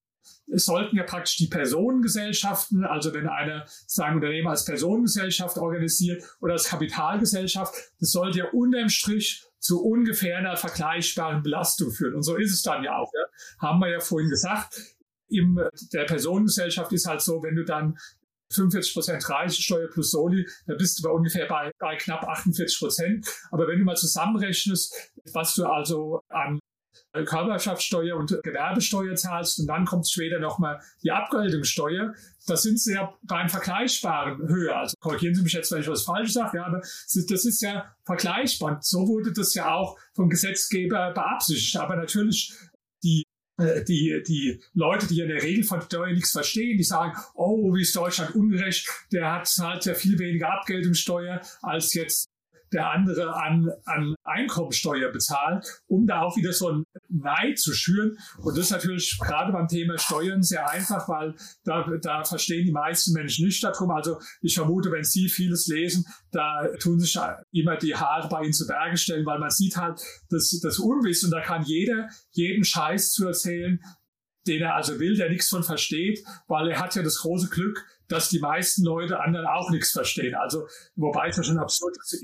es 0.52 0.66
sollten 0.66 0.98
ja 0.98 1.04
praktisch 1.04 1.38
die 1.38 1.48
Personengesellschaften, 1.48 2.86
also 2.86 3.14
wenn 3.14 3.28
einer 3.28 3.66
sein 3.88 4.16
Unternehmen 4.16 4.48
als 4.48 4.66
Personengesellschaft 4.66 5.58
organisiert 5.58 6.24
oder 6.40 6.54
als 6.54 6.66
Kapitalgesellschaft, 6.66 7.74
das 8.00 8.12
sollte 8.12 8.40
ja 8.40 8.46
unterm 8.52 8.90
Strich 8.90 9.46
zu 9.60 9.84
ungefähr 9.84 10.38
einer 10.38 10.58
vergleichbaren 10.58 11.44
Belastung 11.44 11.92
führen. 11.92 12.16
Und 12.16 12.24
so 12.24 12.36
ist 12.36 12.54
es 12.54 12.64
dann 12.64 12.84
ja 12.84 12.98
auch. 12.98 13.12
Ja. 13.14 13.68
Haben 13.68 13.80
wir 13.80 13.90
ja 13.90 14.00
vorhin 14.00 14.30
gesagt. 14.30 14.80
In 15.28 15.56
der 15.94 16.04
Personengesellschaft 16.06 16.92
ist 16.92 17.08
halt 17.08 17.22
so, 17.22 17.42
wenn 17.44 17.56
du 17.56 17.64
dann 17.64 17.98
45 18.52 18.94
Prozent 18.94 19.30
Reichensteuer 19.30 19.88
plus 19.88 20.12
Soli, 20.12 20.46
da 20.66 20.74
bist 20.76 21.00
du 21.00 21.04
bei 21.04 21.10
ungefähr 21.10 21.48
bei, 21.48 21.72
bei 21.80 21.96
knapp 21.96 22.24
48 22.24 22.80
Prozent. 22.80 23.28
Aber 23.52 23.68
wenn 23.68 23.80
du 23.80 23.86
mal 23.86 23.96
zusammenrechnest, 23.96 25.14
was 25.32 25.56
du 25.56 25.66
also 25.66 26.22
an 26.28 26.60
Körperschaftssteuer 27.14 28.16
und 28.16 28.40
Gewerbesteuer 28.44 29.16
zahlst 29.16 29.60
und 29.60 29.68
dann 29.68 29.86
kommt 29.86 30.10
später 30.10 30.40
nochmal 30.40 30.80
die 31.04 31.12
Abgeltungssteuer, 31.12 32.14
das 32.48 32.64
sind 32.64 32.80
sie 32.80 32.94
ja 32.94 33.14
beim 33.24 33.50
Vergleichbaren 33.50 34.48
höher. 34.48 34.78
Also 34.78 34.96
korrigieren 35.00 35.36
Sie 35.36 35.44
mich 35.44 35.54
jetzt, 35.54 35.72
wenn 35.72 35.82
ich 35.82 35.88
was 35.88 36.04
falsch 36.04 36.34
sage, 36.34 36.58
ja, 36.58 36.66
aber 36.66 36.80
das 36.80 37.46
ist 37.46 37.62
ja 37.62 37.94
vergleichbar. 38.06 38.80
So 38.82 39.08
wurde 39.08 39.32
das 39.34 39.54
ja 39.54 39.74
auch 39.74 39.98
vom 40.14 40.30
Gesetzgeber 40.30 41.12
beabsichtigt. 41.12 41.78
Aber 41.78 41.96
natürlich 41.98 42.54
die 43.04 43.24
äh, 43.58 43.84
die, 43.84 44.22
die 44.28 44.62
Leute, 44.74 45.08
die 45.08 45.20
in 45.20 45.30
der 45.30 45.42
Regel 45.42 45.64
von 45.64 45.82
Steuern 45.82 46.14
nichts 46.14 46.32
verstehen, 46.32 46.78
die 46.78 46.84
sagen, 46.84 47.14
oh, 47.36 47.74
wie 47.74 47.82
ist 47.82 47.96
Deutschland 47.96 48.36
ungerecht, 48.36 48.88
der 49.12 49.32
hat 49.32 49.54
halt 49.60 49.86
ja 49.86 49.94
viel 49.94 50.18
weniger 50.18 50.52
Abgeltungssteuer 50.52 51.42
als 51.62 51.94
jetzt 51.94 52.31
der 52.72 52.90
andere 52.90 53.36
an, 53.36 53.70
an 53.86 54.16
Einkommensteuer 54.24 55.12
bezahlt, 55.12 55.82
um 55.88 56.08
da 56.08 56.22
auch 56.22 56.38
wieder 56.38 56.54
so 56.54 56.70
ein 56.70 56.84
Neid 57.10 57.60
zu 57.60 57.74
schüren. 57.74 58.18
Und 58.38 58.58
das 58.58 58.66
ist 58.66 58.72
natürlich 58.72 59.18
gerade 59.20 59.52
beim 59.52 59.68
Thema 59.68 59.98
Steuern 59.98 60.42
sehr 60.42 60.70
einfach, 60.70 61.08
weil 61.10 61.36
da, 61.64 61.86
da 62.02 62.24
verstehen 62.24 62.66
die 62.66 62.72
meisten 62.72 63.14
Menschen 63.14 63.46
nicht 63.46 63.64
darum. 63.64 63.92
Also 63.92 64.20
ich 64.42 64.56
vermute, 64.56 64.92
wenn 64.92 65.04
Sie 65.04 65.28
vieles 65.28 65.68
lesen, 65.68 66.06
da 66.32 66.68
tun 66.80 67.00
sich 67.00 67.18
immer 67.52 67.76
die 67.78 67.96
Haare 67.96 68.30
bei 68.30 68.44
Ihnen 68.44 68.54
zu 68.54 68.68
Berge 68.68 68.98
stellen, 68.98 69.26
weil 69.26 69.40
man 69.40 69.50
sieht 69.50 69.76
halt 69.76 70.02
das, 70.30 70.58
das 70.62 70.80
Unwissen. 70.80 71.28
Und 71.28 71.32
da 71.32 71.42
kann 71.42 71.64
jeder 71.64 72.08
jeden 72.32 72.64
Scheiß 72.64 73.12
zu 73.12 73.28
erzählen, 73.28 73.82
den 74.48 74.62
er 74.62 74.76
also 74.76 75.00
will, 75.00 75.16
der 75.16 75.30
nichts 75.30 75.50
von 75.50 75.64
versteht, 75.64 76.24
weil 76.48 76.70
er 76.70 76.80
hat 76.80 76.96
ja 76.96 77.04
das 77.04 77.20
große 77.20 77.50
Glück, 77.50 77.86
dass 78.08 78.30
die 78.30 78.40
meisten 78.40 78.84
Leute 78.84 79.20
anderen 79.20 79.46
auch 79.46 79.70
nichts 79.70 79.92
verstehen. 79.92 80.36
Also, 80.36 80.68
wobei 80.96 81.30
es 81.30 81.38
ja 81.38 81.44
schon 81.44 81.60
absurd 81.60 81.96
ist 81.98 82.24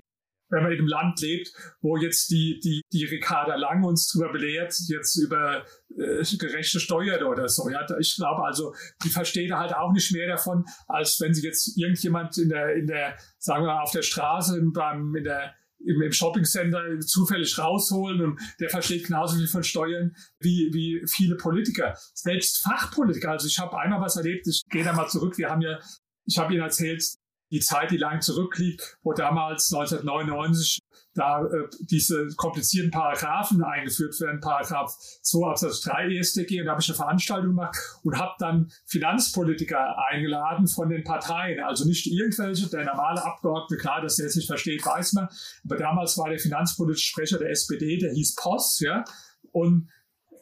wenn 0.50 0.64
man 0.64 0.72
in 0.72 0.80
einem 0.80 0.88
Land 0.88 1.22
lebt, 1.22 1.52
wo 1.82 1.98
jetzt 1.98 2.30
die, 2.30 2.60
die, 2.64 2.82
die 2.91 3.06
Ricarda 3.06 3.56
Lang 3.56 3.84
uns 3.84 4.12
darüber 4.12 4.34
belehrt, 4.34 4.76
jetzt 4.88 5.16
über 5.18 5.66
äh, 5.98 6.38
gerechte 6.38 6.80
Steuern 6.80 7.24
oder 7.24 7.48
so. 7.50 7.70
Ja, 7.70 7.86
ich 8.00 8.16
glaube 8.16 8.43
also, 8.43 8.74
die 9.04 9.10
versteht 9.10 9.52
halt 9.52 9.74
auch 9.74 9.91
nicht 9.91 10.12
mehr 10.14 10.28
davon, 10.28 10.66
als 10.88 11.20
wenn 11.20 11.34
sie 11.34 11.45
jetzt 11.45 11.78
irgendjemand 11.78 12.38
in 12.38 12.50
der, 12.50 12.76
in 12.76 12.88
der, 12.88 13.18
sagen 13.38 13.64
wir 13.64 13.68
mal, 13.68 13.82
auf 13.82 13.91
der 13.91 14.04
Straße 14.04 14.62
beim, 14.74 15.16
in 15.16 15.24
der, 15.24 15.54
im, 15.80 16.02
im 16.02 16.12
Shoppingcenter 16.12 17.00
zufällig 17.00 17.58
rausholen 17.60 18.22
und 18.22 18.39
der 18.60 18.70
versteht 18.70 19.06
genauso 19.06 19.38
viel 19.38 19.48
von 19.48 19.64
Steuern 19.64 20.16
wie, 20.39 20.70
wie 20.74 21.04
viele 21.08 21.36
Politiker. 21.36 21.95
Selbst 22.14 22.64
Fachpolitiker. 22.64 23.32
Also 23.32 23.48
ich 23.48 23.60
habe 23.60 23.78
einmal 23.78 24.02
was 24.02 24.18
erlebt, 24.18 24.48
ich 24.48 24.64
gehe 24.70 24.84
da 24.84 24.93
mal 24.93 25.08
zurück, 25.08 25.38
wir 25.38 25.50
haben 25.50 25.62
ja 25.62 25.80
ich 26.28 26.38
habe 26.38 26.54
Ihnen 26.54 26.64
erzählt, 26.64 27.04
die 27.52 27.60
Zeit, 27.60 27.91
die 27.91 27.98
lang 27.98 28.22
zurückliegt, 28.22 28.98
wo 29.04 29.14
damals 29.14 29.74
1999 29.74 30.80
da 31.18 31.43
äh, 31.45 31.68
diese 31.80 32.28
komplizierten 32.36 32.91
Paragraphen 32.91 33.64
eingeführt 33.64 34.20
werden, 34.22 34.39
Paragraph 34.39 34.95
2 35.24 35.50
Absatz 35.50 35.82
3 35.82 36.16
EStG, 36.18 36.60
und 36.60 36.66
da 36.68 36.72
habe 36.72 36.82
ich 36.82 36.89
eine 36.89 36.95
Veranstaltung 36.95 37.50
gemacht 37.50 37.76
und 38.04 38.18
habe 38.18 38.34
dann 38.39 38.72
Finanzpolitiker 38.86 39.98
eingeladen 40.10 40.68
von 40.68 40.89
den 40.89 41.04
Parteien, 41.04 41.64
also 41.64 41.86
nicht 41.86 42.06
irgendwelche, 42.06 42.70
der 42.70 42.86
normale 42.86 43.24
Abgeordnete, 43.24 43.82
klar, 43.82 44.02
dass 44.02 44.18
der 44.18 44.28
es 44.28 44.36
nicht 44.36 44.48
versteht, 44.48 44.86
weiß 44.86 45.14
man, 45.14 45.28
aber 45.66 45.78
damals 45.78 46.18
war 46.18 46.30
der 46.30 46.39
finanzpolitische 46.39 47.08
Sprecher 47.08 47.39
der 47.39 47.50
SPD, 47.50 47.98
der 47.98 48.14
hieß 48.14 48.36
Poss, 48.36 48.80
ja, 48.80 49.04
und 49.52 49.89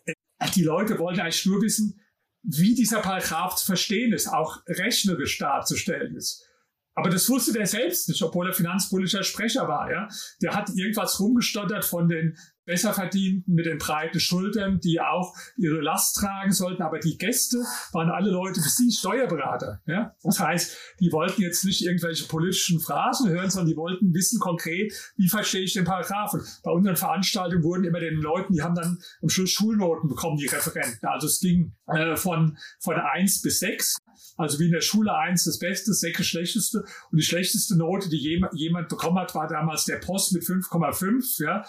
äh, 0.05 0.13
die 0.55 0.63
Leute 0.63 0.99
wollten 0.99 1.21
eigentlich 1.21 1.45
nur 1.45 1.61
wissen, 1.61 2.01
wie 2.43 2.75
dieser 2.75 2.99
Paragraph 2.99 3.55
zu 3.55 3.65
verstehen 3.65 4.13
ist, 4.13 4.27
auch 4.27 4.61
rechnerisch 4.67 5.37
darzustellen 5.39 6.15
ist. 6.15 6.47
Aber 6.95 7.09
das 7.09 7.29
wusste 7.29 7.51
der 7.51 7.67
selbst 7.67 8.07
nicht, 8.07 8.21
obwohl 8.23 8.47
er 8.47 8.53
finanzpolitischer 8.53 9.23
Sprecher 9.23 9.67
war. 9.67 9.91
Ja? 9.91 10.07
Der 10.41 10.55
hat 10.55 10.69
irgendwas 10.69 11.19
rumgestottert 11.19 11.83
von 11.83 12.07
den 12.07 12.37
Besserverdienten 12.65 13.53
mit 13.53 13.65
den 13.65 13.77
breiten 13.77 14.19
Schultern, 14.19 14.79
die 14.79 14.99
auch 14.99 15.35
ihre 15.57 15.81
Last 15.81 16.15
tragen 16.15 16.51
sollten. 16.51 16.83
Aber 16.83 16.99
die 16.99 17.17
Gäste 17.17 17.57
waren 17.91 18.09
alle 18.09 18.31
Leute 18.31 18.59
wie 18.59 18.69
Sie, 18.69 18.91
Steuerberater. 18.91 19.81
Ja? 19.85 20.15
Das 20.23 20.39
heißt, 20.39 20.77
die 20.99 21.11
wollten 21.11 21.41
jetzt 21.41 21.63
nicht 21.65 21.83
irgendwelche 21.83 22.27
politischen 22.27 22.79
Phrasen 22.79 23.29
hören, 23.29 23.49
sondern 23.49 23.69
die 23.69 23.77
wollten 23.77 24.13
wissen 24.13 24.39
konkret, 24.39 24.93
wie 25.17 25.29
verstehe 25.29 25.61
ich 25.61 25.73
den 25.73 25.85
Paragraphen. 25.85 26.41
Bei 26.63 26.71
unseren 26.71 26.95
Veranstaltungen 26.95 27.63
wurden 27.63 27.83
immer 27.83 27.99
den 27.99 28.15
Leuten, 28.15 28.53
die 28.53 28.61
haben 28.61 28.75
dann 28.75 28.99
am 29.21 29.29
Schluss 29.29 29.51
Schulnoten 29.51 30.09
bekommen, 30.09 30.37
die 30.37 30.47
Referenten. 30.47 31.07
Also 31.07 31.27
es 31.27 31.39
ging 31.39 31.73
äh, 31.87 32.15
von, 32.15 32.57
von 32.79 32.95
eins 32.95 33.41
bis 33.41 33.59
sechs 33.59 33.97
also 34.37 34.59
wie 34.59 34.65
in 34.65 34.71
der 34.71 34.81
Schule 34.81 35.15
eins 35.15 35.45
das 35.45 35.59
Beste, 35.59 35.93
sechs 35.93 36.17
das 36.17 36.27
Schlechteste. 36.27 36.83
Und 37.11 37.17
die 37.17 37.25
schlechteste 37.25 37.77
Note, 37.77 38.09
die 38.09 38.17
jemand, 38.17 38.53
jemand 38.53 38.89
bekommen 38.89 39.19
hat, 39.19 39.33
war 39.35 39.47
damals 39.47 39.85
der 39.85 39.97
Post 39.97 40.33
mit 40.33 40.43
5,5. 40.43 41.43
Ja. 41.43 41.65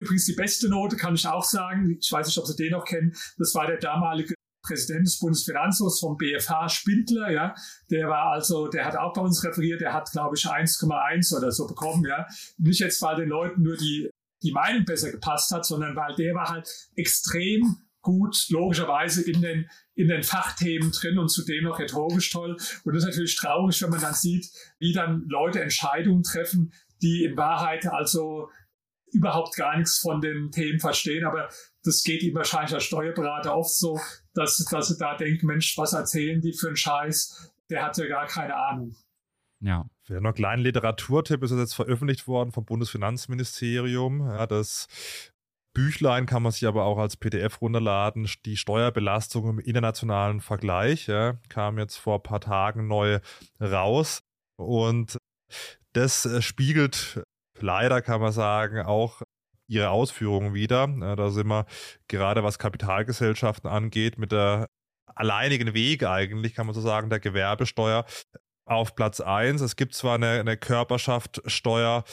Übrigens 0.00 0.26
die 0.26 0.34
beste 0.34 0.68
Note 0.68 0.96
kann 0.96 1.14
ich 1.14 1.26
auch 1.26 1.44
sagen, 1.44 1.96
ich 2.00 2.10
weiß 2.10 2.26
nicht, 2.26 2.38
ob 2.38 2.46
Sie 2.46 2.56
den 2.56 2.72
noch 2.72 2.84
kennen, 2.84 3.14
das 3.38 3.54
war 3.54 3.66
der 3.66 3.78
damalige 3.78 4.34
Präsident 4.62 5.06
des 5.06 5.18
Bundesfinanzhofs 5.18 6.00
vom 6.00 6.16
BFH 6.16 6.68
Spindler, 6.68 7.30
ja, 7.30 7.54
der 7.90 8.08
war 8.08 8.32
also, 8.32 8.68
der 8.68 8.84
hat 8.84 8.96
auch 8.96 9.12
bei 9.12 9.22
uns 9.22 9.44
referiert, 9.44 9.80
der 9.80 9.92
hat, 9.92 10.10
glaube 10.10 10.36
ich, 10.36 10.44
1,1 10.44 11.36
oder 11.36 11.52
so 11.52 11.66
bekommen, 11.66 12.04
ja. 12.04 12.26
Nicht 12.58 12.80
jetzt, 12.80 13.00
weil 13.02 13.16
den 13.16 13.28
Leuten 13.28 13.62
nur 13.62 13.76
die, 13.76 14.10
die 14.42 14.52
Meinung 14.52 14.84
besser 14.84 15.10
gepasst 15.10 15.52
hat, 15.52 15.64
sondern 15.64 15.96
weil 15.96 16.14
der 16.16 16.34
war 16.34 16.48
halt 16.48 16.68
extrem 16.96 17.76
gut, 18.02 18.46
logischerweise 18.50 19.28
in 19.28 19.40
den, 19.40 19.68
in 19.94 20.06
den 20.06 20.22
Fachthemen 20.22 20.92
drin 20.92 21.18
und 21.18 21.28
zudem 21.28 21.64
noch 21.64 21.80
rhetorisch 21.80 22.30
toll. 22.30 22.56
Und 22.84 22.94
das 22.94 23.02
ist 23.02 23.08
natürlich 23.08 23.36
traurig, 23.36 23.82
wenn 23.82 23.90
man 23.90 24.00
dann 24.00 24.14
sieht, 24.14 24.48
wie 24.78 24.92
dann 24.92 25.24
Leute 25.28 25.60
Entscheidungen 25.60 26.22
treffen, 26.22 26.72
die 27.02 27.24
in 27.24 27.36
Wahrheit 27.36 27.86
also 27.86 28.48
überhaupt 29.12 29.56
gar 29.56 29.76
nichts 29.76 29.98
von 29.98 30.20
den 30.20 30.50
Themen 30.50 30.80
verstehen, 30.80 31.24
aber 31.24 31.48
das 31.84 32.02
geht 32.02 32.22
ihm 32.22 32.34
wahrscheinlich 32.34 32.74
als 32.74 32.84
Steuerberater 32.84 33.56
oft 33.56 33.74
so, 33.74 34.00
dass, 34.34 34.56
dass 34.70 34.88
sie 34.88 34.98
da 34.98 35.16
denken, 35.16 35.46
Mensch, 35.46 35.76
was 35.78 35.92
erzählen 35.92 36.40
die 36.40 36.52
für 36.52 36.68
einen 36.68 36.76
Scheiß? 36.76 37.52
Der 37.70 37.84
hat 37.84 37.96
ja 37.98 38.06
gar 38.06 38.26
keine 38.26 38.54
Ahnung. 38.54 38.96
Ja. 39.60 39.86
Für 40.02 40.20
noch 40.20 40.28
einen 40.28 40.34
kleinen 40.34 40.62
Literaturtipp 40.62 41.42
ist 41.42 41.50
jetzt 41.50 41.74
veröffentlicht 41.74 42.28
worden 42.28 42.52
vom 42.52 42.64
Bundesfinanzministerium. 42.64 44.20
Ja, 44.20 44.46
das 44.46 44.86
Büchlein 45.74 46.26
kann 46.26 46.42
man 46.42 46.52
sich 46.52 46.66
aber 46.66 46.84
auch 46.84 46.98
als 46.98 47.16
PDF 47.16 47.60
runterladen. 47.60 48.28
Die 48.44 48.56
Steuerbelastung 48.56 49.48
im 49.48 49.58
internationalen 49.58 50.40
Vergleich 50.40 51.06
ja, 51.06 51.38
kam 51.48 51.78
jetzt 51.78 51.96
vor 51.96 52.16
ein 52.16 52.22
paar 52.22 52.40
Tagen 52.40 52.86
neu 52.86 53.18
raus. 53.60 54.20
Und 54.56 55.18
das 55.92 56.24
äh, 56.24 56.40
spiegelt 56.40 57.22
leider, 57.62 58.02
kann 58.02 58.20
man 58.20 58.32
sagen, 58.32 58.80
auch 58.80 59.22
ihre 59.68 59.90
Ausführungen 59.90 60.54
wieder. 60.54 60.86
Da 61.16 61.30
sind 61.30 61.48
wir 61.48 61.66
gerade 62.08 62.42
was 62.44 62.58
Kapitalgesellschaften 62.58 63.68
angeht, 63.68 64.18
mit 64.18 64.32
der 64.32 64.68
alleinigen 65.14 65.74
Weg 65.74 66.04
eigentlich, 66.04 66.54
kann 66.54 66.66
man 66.66 66.74
so 66.74 66.80
sagen, 66.80 67.10
der 67.10 67.20
Gewerbesteuer 67.20 68.04
auf 68.66 68.94
Platz 68.94 69.20
1. 69.20 69.60
Es 69.60 69.76
gibt 69.76 69.94
zwar 69.94 70.16
eine, 70.16 70.40
eine 70.40 70.56
Körperschaftsteuer 70.56 72.04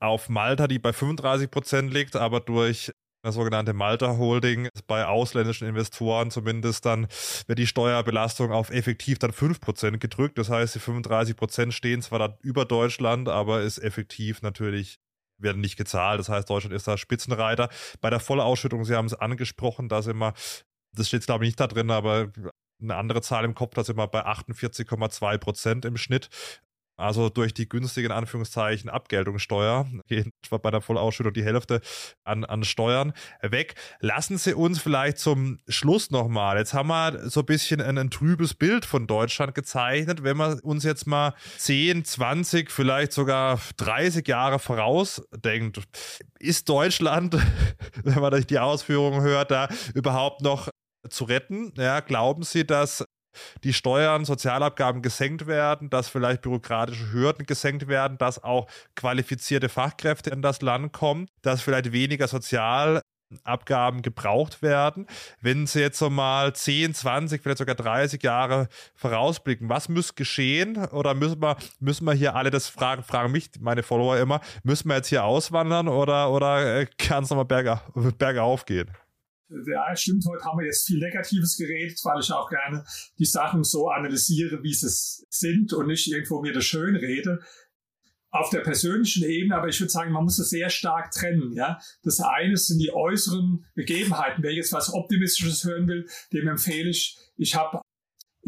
auf 0.00 0.28
Malta, 0.28 0.68
die 0.68 0.78
bei 0.78 0.92
35 0.92 1.50
Prozent 1.50 1.92
liegt, 1.92 2.14
aber 2.16 2.40
durch 2.40 2.92
eine 3.28 3.32
sogenannte 3.32 3.72
Malta 3.72 4.16
Holding 4.16 4.68
bei 4.86 5.06
ausländischen 5.06 5.68
Investoren 5.68 6.30
zumindest 6.30 6.84
dann 6.86 7.06
wird 7.46 7.58
die 7.58 7.66
Steuerbelastung 7.66 8.52
auf 8.52 8.70
effektiv 8.70 9.18
dann 9.18 9.32
5% 9.32 9.98
gedrückt. 9.98 10.38
Das 10.38 10.50
heißt, 10.50 10.74
die 10.74 10.80
35% 10.80 11.72
stehen 11.72 12.02
zwar 12.02 12.18
da 12.18 12.38
über 12.42 12.64
Deutschland, 12.64 13.28
aber 13.28 13.62
ist 13.62 13.78
effektiv 13.78 14.42
natürlich 14.42 14.98
werden 15.40 15.60
nicht 15.60 15.76
gezahlt. 15.76 16.18
Das 16.18 16.28
heißt, 16.28 16.50
Deutschland 16.50 16.74
ist 16.74 16.88
da 16.88 16.98
Spitzenreiter. 16.98 17.68
Bei 18.00 18.10
der 18.10 18.20
Vollausschüttung, 18.20 18.84
Sie 18.84 18.94
haben 18.94 19.06
es 19.06 19.14
angesprochen, 19.14 19.88
da 19.88 20.02
sind 20.02 20.18
wir, 20.18 20.34
das 20.96 21.08
steht 21.08 21.24
glaube 21.26 21.44
ich 21.44 21.48
nicht 21.48 21.60
da 21.60 21.68
drin, 21.68 21.90
aber 21.90 22.32
eine 22.80 22.96
andere 22.96 23.22
Zahl 23.22 23.44
im 23.44 23.54
Kopf, 23.54 23.74
da 23.74 23.84
sind 23.84 23.96
wir 23.96 24.06
bei 24.08 24.24
48,2 24.26 25.38
Prozent 25.38 25.84
im 25.84 25.96
Schnitt. 25.96 26.28
Also 26.98 27.28
durch 27.28 27.54
die 27.54 27.68
günstigen 27.68 28.10
Anführungszeichen 28.10 28.90
Abgeltungssteuer 28.90 29.86
geht 30.08 30.28
bei 30.50 30.70
der 30.70 30.80
Vollausschüttung 30.80 31.32
die 31.32 31.44
Hälfte 31.44 31.80
an, 32.24 32.44
an 32.44 32.64
Steuern 32.64 33.12
weg. 33.40 33.76
Lassen 34.00 34.36
Sie 34.36 34.52
uns 34.52 34.80
vielleicht 34.80 35.18
zum 35.18 35.58
Schluss 35.68 36.10
nochmal. 36.10 36.58
Jetzt 36.58 36.74
haben 36.74 36.88
wir 36.88 37.30
so 37.30 37.40
ein 37.40 37.46
bisschen 37.46 37.80
ein, 37.80 37.96
ein, 37.98 38.10
trübes 38.10 38.54
Bild 38.54 38.84
von 38.84 39.06
Deutschland 39.06 39.54
gezeichnet. 39.54 40.24
Wenn 40.24 40.36
man 40.36 40.58
uns 40.60 40.82
jetzt 40.82 41.06
mal 41.06 41.34
10, 41.58 42.04
20, 42.04 42.70
vielleicht 42.70 43.12
sogar 43.12 43.60
30 43.76 44.26
Jahre 44.26 44.58
vorausdenkt, 44.58 45.80
ist 46.40 46.68
Deutschland, 46.68 47.36
wenn 48.02 48.20
man 48.20 48.42
die 48.42 48.58
Ausführungen 48.58 49.20
hört, 49.22 49.52
da 49.52 49.68
überhaupt 49.94 50.42
noch 50.42 50.68
zu 51.08 51.24
retten? 51.24 51.72
Ja, 51.76 52.00
glauben 52.00 52.42
Sie, 52.42 52.66
dass 52.66 53.04
die 53.64 53.72
Steuern, 53.72 54.24
Sozialabgaben 54.24 55.02
gesenkt 55.02 55.46
werden, 55.46 55.90
dass 55.90 56.08
vielleicht 56.08 56.42
bürokratische 56.42 57.12
Hürden 57.12 57.46
gesenkt 57.46 57.88
werden, 57.88 58.18
dass 58.18 58.42
auch 58.42 58.66
qualifizierte 58.94 59.68
Fachkräfte 59.68 60.30
in 60.30 60.42
das 60.42 60.62
Land 60.62 60.92
kommen, 60.92 61.26
dass 61.42 61.62
vielleicht 61.62 61.92
weniger 61.92 62.28
Sozial 62.28 63.02
Abgaben 63.44 64.02
gebraucht 64.02 64.62
werden. 64.62 65.06
Wenn 65.40 65.66
Sie 65.66 65.80
jetzt 65.80 65.98
so 65.98 66.08
mal 66.08 66.54
10, 66.54 66.94
20, 66.94 67.42
vielleicht 67.42 67.58
sogar 67.58 67.74
30 67.74 68.22
Jahre 68.22 68.68
vorausblicken, 68.94 69.68
was 69.68 69.88
muss 69.88 70.14
geschehen? 70.14 70.76
Oder 70.86 71.14
müssen 71.14 71.40
wir, 71.42 71.56
müssen 71.78 72.04
wir 72.04 72.14
hier 72.14 72.34
alle 72.34 72.50
das 72.50 72.68
fragen, 72.68 73.02
fragen 73.02 73.32
mich 73.32 73.50
meine 73.60 73.82
Follower 73.82 74.16
immer, 74.18 74.40
müssen 74.62 74.88
wir 74.88 74.96
jetzt 74.96 75.08
hier 75.08 75.24
auswandern 75.24 75.88
oder, 75.88 76.30
oder 76.30 76.80
äh, 76.80 76.86
kann 76.98 77.24
es 77.24 77.30
nochmal 77.30 77.44
berga, 77.44 77.82
bergauf 78.18 78.64
gehen? 78.64 78.90
Ja, 79.48 79.96
stimmt. 79.96 80.26
Heute 80.26 80.44
haben 80.44 80.58
wir 80.58 80.66
jetzt 80.66 80.86
viel 80.86 80.98
Negatives 80.98 81.56
geredet, 81.56 81.98
weil 82.04 82.20
ich 82.20 82.30
auch 82.32 82.50
gerne 82.50 82.84
die 83.18 83.24
Sachen 83.24 83.64
so 83.64 83.88
analysiere, 83.88 84.62
wie 84.62 84.74
sie 84.74 84.88
sind 85.30 85.72
und 85.72 85.86
nicht 85.86 86.06
irgendwo 86.06 86.42
mir 86.42 86.52
das 86.52 86.64
schön 86.64 86.96
rede 86.96 87.40
auf 88.30 88.50
der 88.50 88.60
persönlichen 88.60 89.24
Ebene, 89.24 89.56
aber 89.56 89.68
ich 89.68 89.80
würde 89.80 89.90
sagen, 89.90 90.12
man 90.12 90.24
muss 90.24 90.38
es 90.38 90.50
sehr 90.50 90.68
stark 90.68 91.10
trennen. 91.12 91.52
Ja? 91.52 91.78
Das 92.02 92.20
eine 92.20 92.56
sind 92.56 92.78
die 92.78 92.92
äußeren 92.92 93.64
Begebenheiten. 93.74 94.42
Wer 94.42 94.52
jetzt 94.52 94.72
was 94.72 94.92
Optimistisches 94.92 95.64
hören 95.64 95.88
will, 95.88 96.06
dem 96.32 96.46
empfehle 96.48 96.90
ich, 96.90 97.18
ich 97.36 97.54
habe 97.54 97.80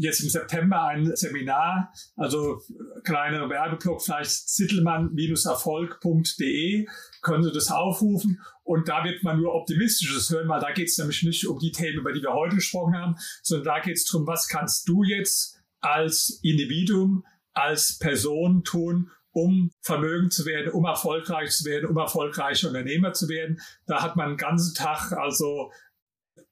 jetzt 0.01 0.21
im 0.21 0.31
September 0.31 0.85
ein 0.85 1.15
Seminar, 1.15 1.93
also 2.17 2.63
kleiner 3.05 3.51
Werbeblock, 3.51 4.03
vielleicht 4.03 4.49
zittelmann-erfolg.de, 4.49 6.89
können 7.21 7.45
Sie 7.45 7.53
das 7.53 7.71
aufrufen 7.71 8.41
und 8.65 8.89
da 8.89 9.05
wird 9.05 9.23
man 9.23 9.39
nur 9.39 9.55
Optimistisches 9.55 10.31
hören, 10.31 10.49
weil 10.49 10.61
da 10.61 10.73
geht 10.73 10.89
es 10.89 10.97
nämlich 10.99 11.23
nicht 11.23 11.47
um 11.47 11.59
die 11.59 11.73
Themen, 11.73 11.99
über 11.99 12.13
die 12.13 12.23
wir 12.23 12.33
heute 12.33 12.57
gesprochen 12.57 12.97
haben, 12.97 13.17
sondern 13.43 13.67
da 13.67 13.81
geht 13.81 13.99
es 13.99 14.07
darum, 14.07 14.27
was 14.27 14.49
kannst 14.49 14.89
du 14.89 15.03
jetzt 15.03 15.61
als 15.81 16.41
Individuum, 16.43 17.27
als 17.53 17.99
Person 17.99 18.65
tun, 18.65 19.11
um 19.33 19.71
vermögend 19.81 20.33
zu 20.33 20.47
werden, 20.47 20.73
um 20.73 20.87
erfolgreich 20.87 21.51
zu 21.51 21.65
werden, 21.65 21.89
um 21.89 21.97
erfolgreicher 21.97 22.69
Unternehmer 22.69 23.13
zu 23.13 23.29
werden. 23.29 23.61
Da 23.87 24.03
hat 24.03 24.17
man 24.17 24.29
einen 24.29 24.37
ganzen 24.37 24.75
Tag 24.75 25.13
also 25.13 25.71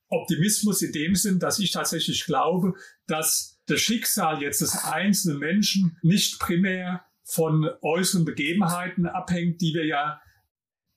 Optimismus 0.09 0.83
in 0.83 0.93
dem 0.93 1.15
Sinn, 1.15 1.39
dass 1.39 1.59
ich 1.59 1.71
tatsächlich 1.71 2.25
glaube, 2.25 2.75
dass 3.07 3.61
das 3.67 3.81
Schicksal 3.81 4.43
jetzt 4.43 4.61
des 4.61 4.85
einzelnen 4.85 5.39
Menschen 5.39 5.99
nicht 6.03 6.39
primär 6.39 7.05
von 7.25 7.69
äußeren 7.83 8.25
Begebenheiten 8.25 9.07
abhängt, 9.07 9.61
die 9.61 9.75
wir 9.75 9.87
ja 9.87 10.21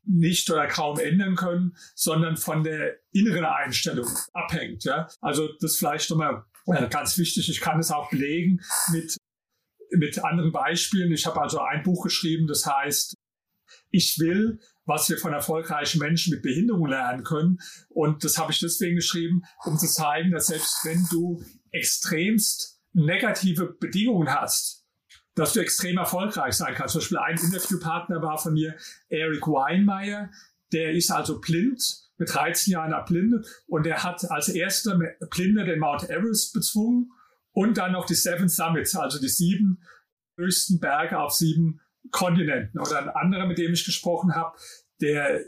nicht 0.03 0.49
oder 0.49 0.67
kaum 0.67 0.97
ändern 0.97 1.35
können, 1.35 1.75
sondern 1.93 2.37
von 2.37 2.63
der 2.63 2.97
inneren 3.11 3.45
Einstellung 3.45 4.07
abhängt. 4.33 4.83
Ja? 4.85 5.07
Also 5.19 5.49
das 5.59 5.77
vielleicht 5.77 6.09
nochmal 6.09 6.45
ganz 6.89 7.17
wichtig. 7.17 7.49
Ich 7.49 7.59
kann 7.59 7.79
es 7.79 7.91
auch 7.91 8.09
belegen 8.09 8.61
mit 8.91 9.17
mit 9.91 10.23
anderen 10.23 10.51
Beispielen. 10.51 11.11
Ich 11.11 11.25
habe 11.25 11.41
also 11.41 11.59
ein 11.59 11.83
Buch 11.83 12.03
geschrieben, 12.03 12.47
das 12.47 12.65
heißt, 12.65 13.15
ich 13.89 14.17
will, 14.19 14.59
was 14.85 15.09
wir 15.09 15.17
von 15.17 15.33
erfolgreichen 15.33 15.99
Menschen 15.99 16.33
mit 16.33 16.41
Behinderung 16.41 16.87
lernen 16.87 17.23
können. 17.23 17.59
Und 17.89 18.23
das 18.23 18.37
habe 18.37 18.51
ich 18.51 18.59
deswegen 18.59 18.95
geschrieben, 18.95 19.43
um 19.65 19.77
zu 19.77 19.87
zeigen, 19.87 20.31
dass 20.31 20.47
selbst 20.47 20.79
wenn 20.83 21.05
du 21.09 21.43
extremst 21.71 22.81
negative 22.93 23.75
Bedingungen 23.79 24.29
hast, 24.29 24.85
dass 25.35 25.53
du 25.53 25.61
extrem 25.61 25.97
erfolgreich 25.97 26.53
sein 26.53 26.75
kannst. 26.75 26.93
Zum 26.93 26.99
Beispiel 26.99 27.17
ein 27.19 27.37
Interviewpartner 27.37 28.21
war 28.21 28.37
von 28.37 28.53
mir 28.53 28.75
Eric 29.09 29.47
Weinmeier, 29.47 30.29
der 30.73 30.93
ist 30.93 31.11
also 31.11 31.39
blind, 31.39 31.81
mit 32.17 32.33
13 32.33 32.73
Jahren 32.73 32.91
erblindet 32.91 33.47
und 33.67 33.85
der 33.85 34.03
hat 34.03 34.29
als 34.29 34.47
erster 34.49 34.99
Blinder 35.31 35.65
den 35.65 35.79
Mount 35.79 36.09
Everest 36.09 36.53
bezwungen 36.53 37.11
und 37.51 37.77
dann 37.77 37.93
noch 37.93 38.05
die 38.05 38.13
Seven 38.13 38.47
Summits, 38.47 38.95
also 38.95 39.19
die 39.19 39.27
sieben 39.27 39.81
höchsten 40.37 40.79
Berge 40.79 41.17
auf 41.17 41.33
sieben 41.33 41.81
Kontinenten. 42.11 42.79
Oder 42.79 42.99
ein 42.99 43.09
anderer, 43.09 43.45
mit 43.45 43.57
dem 43.57 43.73
ich 43.73 43.85
gesprochen 43.85 44.35
habe, 44.35 44.57
der 45.01 45.41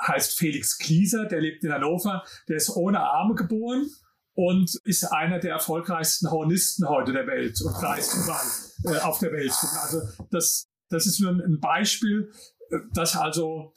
heißt 0.00 0.36
Felix 0.36 0.78
Klieser, 0.78 1.26
der 1.26 1.40
lebt 1.40 1.64
in 1.64 1.72
Hannover, 1.72 2.24
der 2.48 2.56
ist 2.56 2.70
ohne 2.70 3.00
Arme 3.00 3.34
geboren 3.34 3.88
und 4.34 4.74
ist 4.84 5.04
einer 5.04 5.38
der 5.38 5.52
erfolgreichsten 5.52 6.30
Hornisten 6.30 6.88
heute 6.88 7.12
der 7.12 7.26
Welt 7.26 7.58
und 7.62 7.72
reist 7.82 8.14
überall 8.14 8.96
äh, 8.96 9.00
auf 9.00 9.20
der 9.20 9.32
Welt. 9.32 9.52
Also 9.82 10.02
das, 10.30 10.66
das 10.90 11.06
ist 11.06 11.20
nur 11.20 11.30
ein 11.30 11.60
Beispiel, 11.60 12.30
äh, 12.70 12.78
dass 12.92 13.16
also 13.16 13.72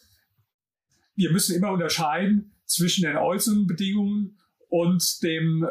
wir 1.16 1.32
müssen 1.32 1.56
immer 1.56 1.72
unterscheiden 1.72 2.54
zwischen 2.66 3.04
den 3.04 3.18
äußeren 3.18 3.66
Bedingungen 3.66 4.38
und 4.70 5.24
dem 5.24 5.68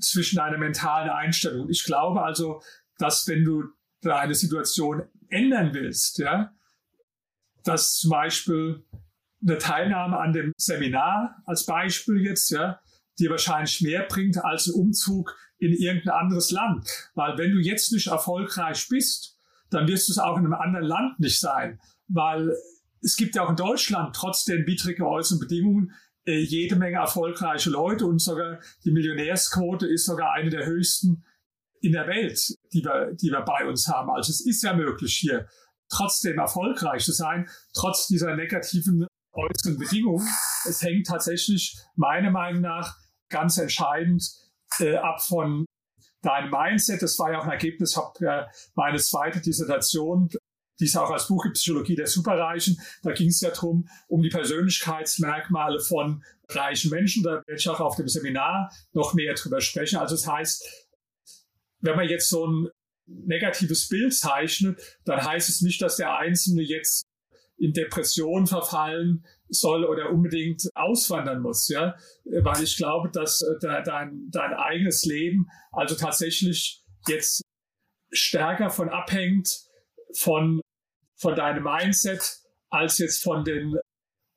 zwischen 0.00 0.38
einer 0.38 0.58
mentalen 0.58 1.10
Einstellung. 1.10 1.68
Ich 1.68 1.84
glaube 1.84 2.22
also, 2.22 2.62
dass 2.98 3.26
wenn 3.28 3.44
du 3.44 3.64
deine 4.00 4.34
Situation 4.34 5.02
ändern 5.28 5.72
willst, 5.72 6.18
ja, 6.18 6.52
dass 7.64 7.96
zum 7.98 8.10
Beispiel 8.10 8.84
eine 9.42 9.58
Teilnahme 9.58 10.18
an 10.18 10.32
dem 10.32 10.52
Seminar 10.56 11.42
als 11.46 11.66
Beispiel 11.66 12.24
jetzt, 12.24 12.50
ja, 12.50 12.80
dir 13.18 13.30
wahrscheinlich 13.30 13.80
mehr 13.80 14.06
bringt 14.08 14.42
als 14.42 14.66
ein 14.66 14.74
Umzug 14.74 15.36
in 15.58 15.72
irgendein 15.72 16.14
anderes 16.14 16.50
Land. 16.50 16.88
Weil 17.14 17.36
wenn 17.38 17.52
du 17.52 17.58
jetzt 17.58 17.92
nicht 17.92 18.06
erfolgreich 18.06 18.88
bist, 18.88 19.36
dann 19.68 19.86
wirst 19.88 20.08
du 20.08 20.12
es 20.12 20.18
auch 20.18 20.36
in 20.36 20.44
einem 20.44 20.54
anderen 20.54 20.86
Land 20.86 21.20
nicht 21.20 21.38
sein. 21.38 21.78
Weil 22.08 22.54
es 23.02 23.16
gibt 23.16 23.34
ja 23.34 23.44
auch 23.44 23.50
in 23.50 23.56
Deutschland 23.56 24.16
trotz 24.16 24.44
den 24.44 24.66
widrigen 24.66 25.04
äußeren 25.04 25.38
Bedingungen 25.38 25.92
äh, 26.26 26.38
jede 26.38 26.76
Menge 26.76 26.96
erfolgreiche 26.96 27.70
Leute 27.70 28.06
und 28.06 28.20
sogar 28.20 28.60
die 28.84 28.90
Millionärsquote 28.90 29.86
ist 29.86 30.06
sogar 30.06 30.32
eine 30.32 30.50
der 30.50 30.66
höchsten 30.66 31.24
in 31.80 31.92
der 31.92 32.06
Welt, 32.06 32.58
die 32.72 32.84
wir, 32.84 33.12
die 33.12 33.30
wir 33.30 33.42
bei 33.42 33.66
uns 33.66 33.88
haben. 33.88 34.10
Also 34.10 34.30
es 34.30 34.44
ist 34.44 34.62
ja 34.62 34.74
möglich 34.74 35.16
hier 35.16 35.48
trotzdem 35.88 36.38
erfolgreich 36.38 37.04
zu 37.04 37.12
sein, 37.12 37.48
trotz 37.74 38.06
dieser 38.06 38.36
negativen 38.36 39.06
äußeren 39.32 39.78
Bedingungen. 39.78 40.26
Es 40.68 40.82
hängt 40.82 41.06
tatsächlich 41.06 41.76
meiner 41.96 42.30
Meinung 42.30 42.62
nach 42.62 42.96
ganz 43.28 43.58
entscheidend 43.58 44.24
äh, 44.78 44.96
ab 44.96 45.22
von 45.22 45.64
deinem 46.22 46.50
Mindset. 46.50 47.02
Das 47.02 47.18
war 47.18 47.32
ja 47.32 47.38
auch 47.38 47.44
ein 47.44 47.52
Ergebnis 47.52 47.98
äh, 48.20 48.44
meine 48.74 48.98
zweite 48.98 49.40
Dissertation 49.40 50.30
die 50.80 50.86
es 50.86 50.96
auch 50.96 51.10
als 51.10 51.28
Buch 51.28 51.42
gibt, 51.44 51.56
Psychologie 51.56 51.94
der 51.94 52.06
Superreichen. 52.06 52.80
Da 53.02 53.12
ging 53.12 53.28
es 53.28 53.40
ja 53.40 53.50
darum, 53.50 53.88
um 54.08 54.22
die 54.22 54.30
Persönlichkeitsmerkmale 54.30 55.80
von 55.80 56.24
reichen 56.48 56.90
Menschen. 56.90 57.22
Da 57.22 57.32
werde 57.32 57.54
ich 57.56 57.68
auch 57.68 57.80
auf 57.80 57.96
dem 57.96 58.08
Seminar 58.08 58.72
noch 58.92 59.14
mehr 59.14 59.34
drüber 59.34 59.60
sprechen. 59.60 59.98
Also 59.98 60.16
das 60.16 60.26
heißt, 60.26 60.64
wenn 61.80 61.96
man 61.96 62.08
jetzt 62.08 62.28
so 62.28 62.46
ein 62.46 62.68
negatives 63.06 63.88
Bild 63.88 64.14
zeichnet, 64.14 64.80
dann 65.04 65.24
heißt 65.24 65.48
es 65.48 65.62
nicht, 65.62 65.82
dass 65.82 65.96
der 65.96 66.16
Einzelne 66.16 66.62
jetzt 66.62 67.04
in 67.58 67.72
Depression 67.72 68.46
verfallen 68.46 69.24
soll 69.48 69.84
oder 69.84 70.10
unbedingt 70.10 70.68
auswandern 70.74 71.42
muss, 71.42 71.68
ja, 71.68 71.94
weil 72.24 72.62
ich 72.62 72.76
glaube, 72.76 73.10
dass 73.10 73.42
äh, 73.42 73.82
dein, 73.84 74.28
dein 74.30 74.54
eigenes 74.54 75.04
Leben 75.04 75.46
also 75.72 75.94
tatsächlich 75.94 76.82
jetzt 77.06 77.42
stärker 78.12 78.70
von 78.70 78.88
abhängt 78.88 79.60
von 80.16 80.60
von 81.16 81.36
deinem 81.36 81.64
Mindset 81.64 82.38
als 82.70 82.98
jetzt 82.98 83.22
von 83.22 83.44
den 83.44 83.76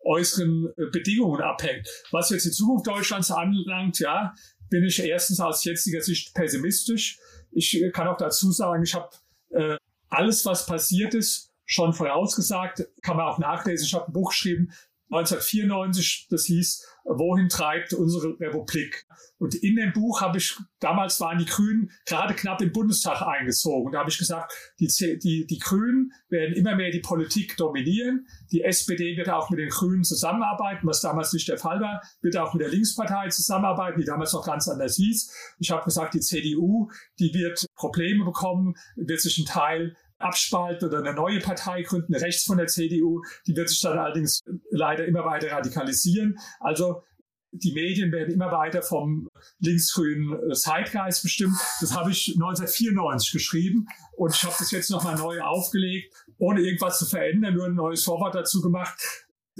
äußeren 0.05 0.73
äh, 0.75 0.85
Bedingungen 0.91 1.41
abhängt. 1.41 1.87
Was 2.11 2.29
jetzt 2.29 2.45
die 2.45 2.51
Zukunft 2.51 2.87
Deutschlands 2.87 3.31
anlangt, 3.31 3.99
ja, 3.99 4.33
bin 4.69 4.83
ich 4.83 4.99
erstens 5.03 5.39
aus 5.39 5.63
jetziger 5.63 6.01
Sicht 6.01 6.33
pessimistisch. 6.33 7.19
Ich 7.51 7.81
äh, 7.81 7.91
kann 7.91 8.07
auch 8.07 8.17
dazu 8.17 8.51
sagen, 8.51 8.83
ich 8.83 8.95
habe 8.95 9.09
äh, 9.51 9.77
alles, 10.09 10.45
was 10.45 10.65
passiert 10.65 11.13
ist, 11.13 11.51
schon 11.65 11.93
vorausgesagt. 11.93 12.87
Kann 13.01 13.17
man 13.17 13.27
auch 13.27 13.39
nachlesen. 13.39 13.85
Ich 13.85 13.93
habe 13.93 14.07
ein 14.07 14.13
Buch 14.13 14.29
geschrieben, 14.29 14.71
1994, 15.13 16.27
das 16.29 16.45
hieß 16.45 16.85
Wohin 17.05 17.49
treibt 17.49 17.93
unsere 17.93 18.39
Republik? 18.39 19.05
Und 19.37 19.55
in 19.55 19.75
dem 19.75 19.91
Buch 19.91 20.21
habe 20.21 20.37
ich, 20.37 20.57
damals 20.79 21.19
waren 21.19 21.37
die 21.37 21.45
Grünen 21.45 21.91
gerade 22.05 22.33
knapp 22.33 22.61
im 22.61 22.71
Bundestag 22.71 23.21
eingezogen. 23.21 23.91
Da 23.91 23.99
habe 23.99 24.09
ich 24.09 24.17
gesagt, 24.17 24.53
die, 24.79 24.87
die, 25.21 25.45
die 25.45 25.59
Grünen 25.59 26.13
werden 26.29 26.55
immer 26.55 26.75
mehr 26.75 26.91
die 26.91 27.01
Politik 27.01 27.57
dominieren. 27.57 28.25
Die 28.53 28.63
SPD 28.63 29.17
wird 29.17 29.29
auch 29.29 29.49
mit 29.49 29.59
den 29.59 29.67
Grünen 29.67 30.05
zusammenarbeiten, 30.05 30.87
was 30.87 31.01
damals 31.01 31.33
nicht 31.33 31.49
der 31.49 31.57
Fall 31.57 31.81
war, 31.81 32.01
wird 32.21 32.37
auch 32.37 32.53
mit 32.53 32.61
der 32.61 32.69
Linkspartei 32.69 33.27
zusammenarbeiten, 33.27 33.99
die 33.99 34.05
damals 34.05 34.31
noch 34.31 34.45
ganz 34.45 34.69
anders 34.69 34.95
hieß. 34.95 35.55
Ich 35.59 35.71
habe 35.71 35.83
gesagt, 35.83 36.13
die 36.13 36.21
CDU, 36.21 36.89
die 37.19 37.33
wird 37.33 37.65
Probleme 37.75 38.23
bekommen, 38.23 38.75
wird 38.95 39.19
sich 39.19 39.37
ein 39.39 39.45
Teil 39.45 39.97
abspalten 40.23 40.87
oder 40.87 40.99
eine 40.99 41.13
neue 41.13 41.39
Partei 41.39 41.81
gründen, 41.83 42.15
rechts 42.15 42.45
von 42.45 42.57
der 42.57 42.67
CDU. 42.67 43.21
Die 43.47 43.55
wird 43.55 43.69
sich 43.69 43.81
dann 43.81 43.97
allerdings 43.97 44.41
leider 44.71 45.05
immer 45.05 45.25
weiter 45.25 45.51
radikalisieren. 45.51 46.37
Also 46.59 47.03
die 47.51 47.71
Medien 47.73 48.11
werden 48.11 48.33
immer 48.33 48.51
weiter 48.51 48.81
vom 48.81 49.29
linksgrünen 49.59 50.53
Zeitgeist 50.55 51.21
bestimmt. 51.21 51.55
Das 51.81 51.95
habe 51.95 52.09
ich 52.11 52.33
1994 52.33 53.31
geschrieben 53.31 53.87
und 54.17 54.33
ich 54.33 54.43
habe 54.43 54.55
das 54.57 54.71
jetzt 54.71 54.89
nochmal 54.89 55.15
neu 55.15 55.39
aufgelegt, 55.41 56.13
ohne 56.39 56.61
irgendwas 56.61 56.97
zu 56.97 57.05
verändern, 57.05 57.53
nur 57.53 57.67
ein 57.67 57.75
neues 57.75 58.03
Vorwort 58.03 58.33
dazu 58.33 58.61
gemacht, 58.61 58.97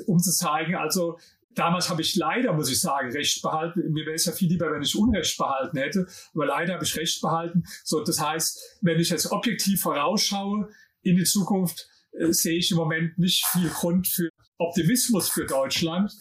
um 0.08 0.18
zu 0.18 0.32
zeigen, 0.32 0.76
also 0.76 1.20
Damals 1.56 1.90
habe 1.90 2.02
ich 2.02 2.16
leider, 2.16 2.54
muss 2.54 2.72
ich 2.72 2.80
sagen, 2.80 3.12
Recht 3.12 3.42
behalten. 3.42 3.92
Mir 3.92 4.06
wäre 4.06 4.16
es 4.16 4.26
ja 4.26 4.32
viel 4.32 4.50
lieber, 4.50 4.72
wenn 4.72 4.82
ich 4.82 4.96
Unrecht 4.96 5.38
behalten 5.38 5.78
hätte. 5.78 6.08
Aber 6.34 6.46
leider 6.46 6.74
habe 6.74 6.84
ich 6.84 6.96
Recht 6.98 7.22
behalten. 7.22 7.64
So, 7.84 8.04
das 8.04 8.20
heißt, 8.20 8.80
wenn 8.82 9.00
ich 9.00 9.10
jetzt 9.10 9.32
objektiv 9.32 9.82
vorausschaue 9.82 10.70
in 11.02 11.16
die 11.16 11.24
Zukunft, 11.24 11.88
äh, 12.14 12.32
sehe 12.32 12.58
ich 12.58 12.72
im 12.72 12.78
Moment 12.78 13.18
nicht 13.18 13.46
viel 13.46 13.70
Grund 13.70 14.08
für 14.08 14.30
Optimismus 14.58 15.30
für 15.30 15.46
Deutschland. 15.46 16.12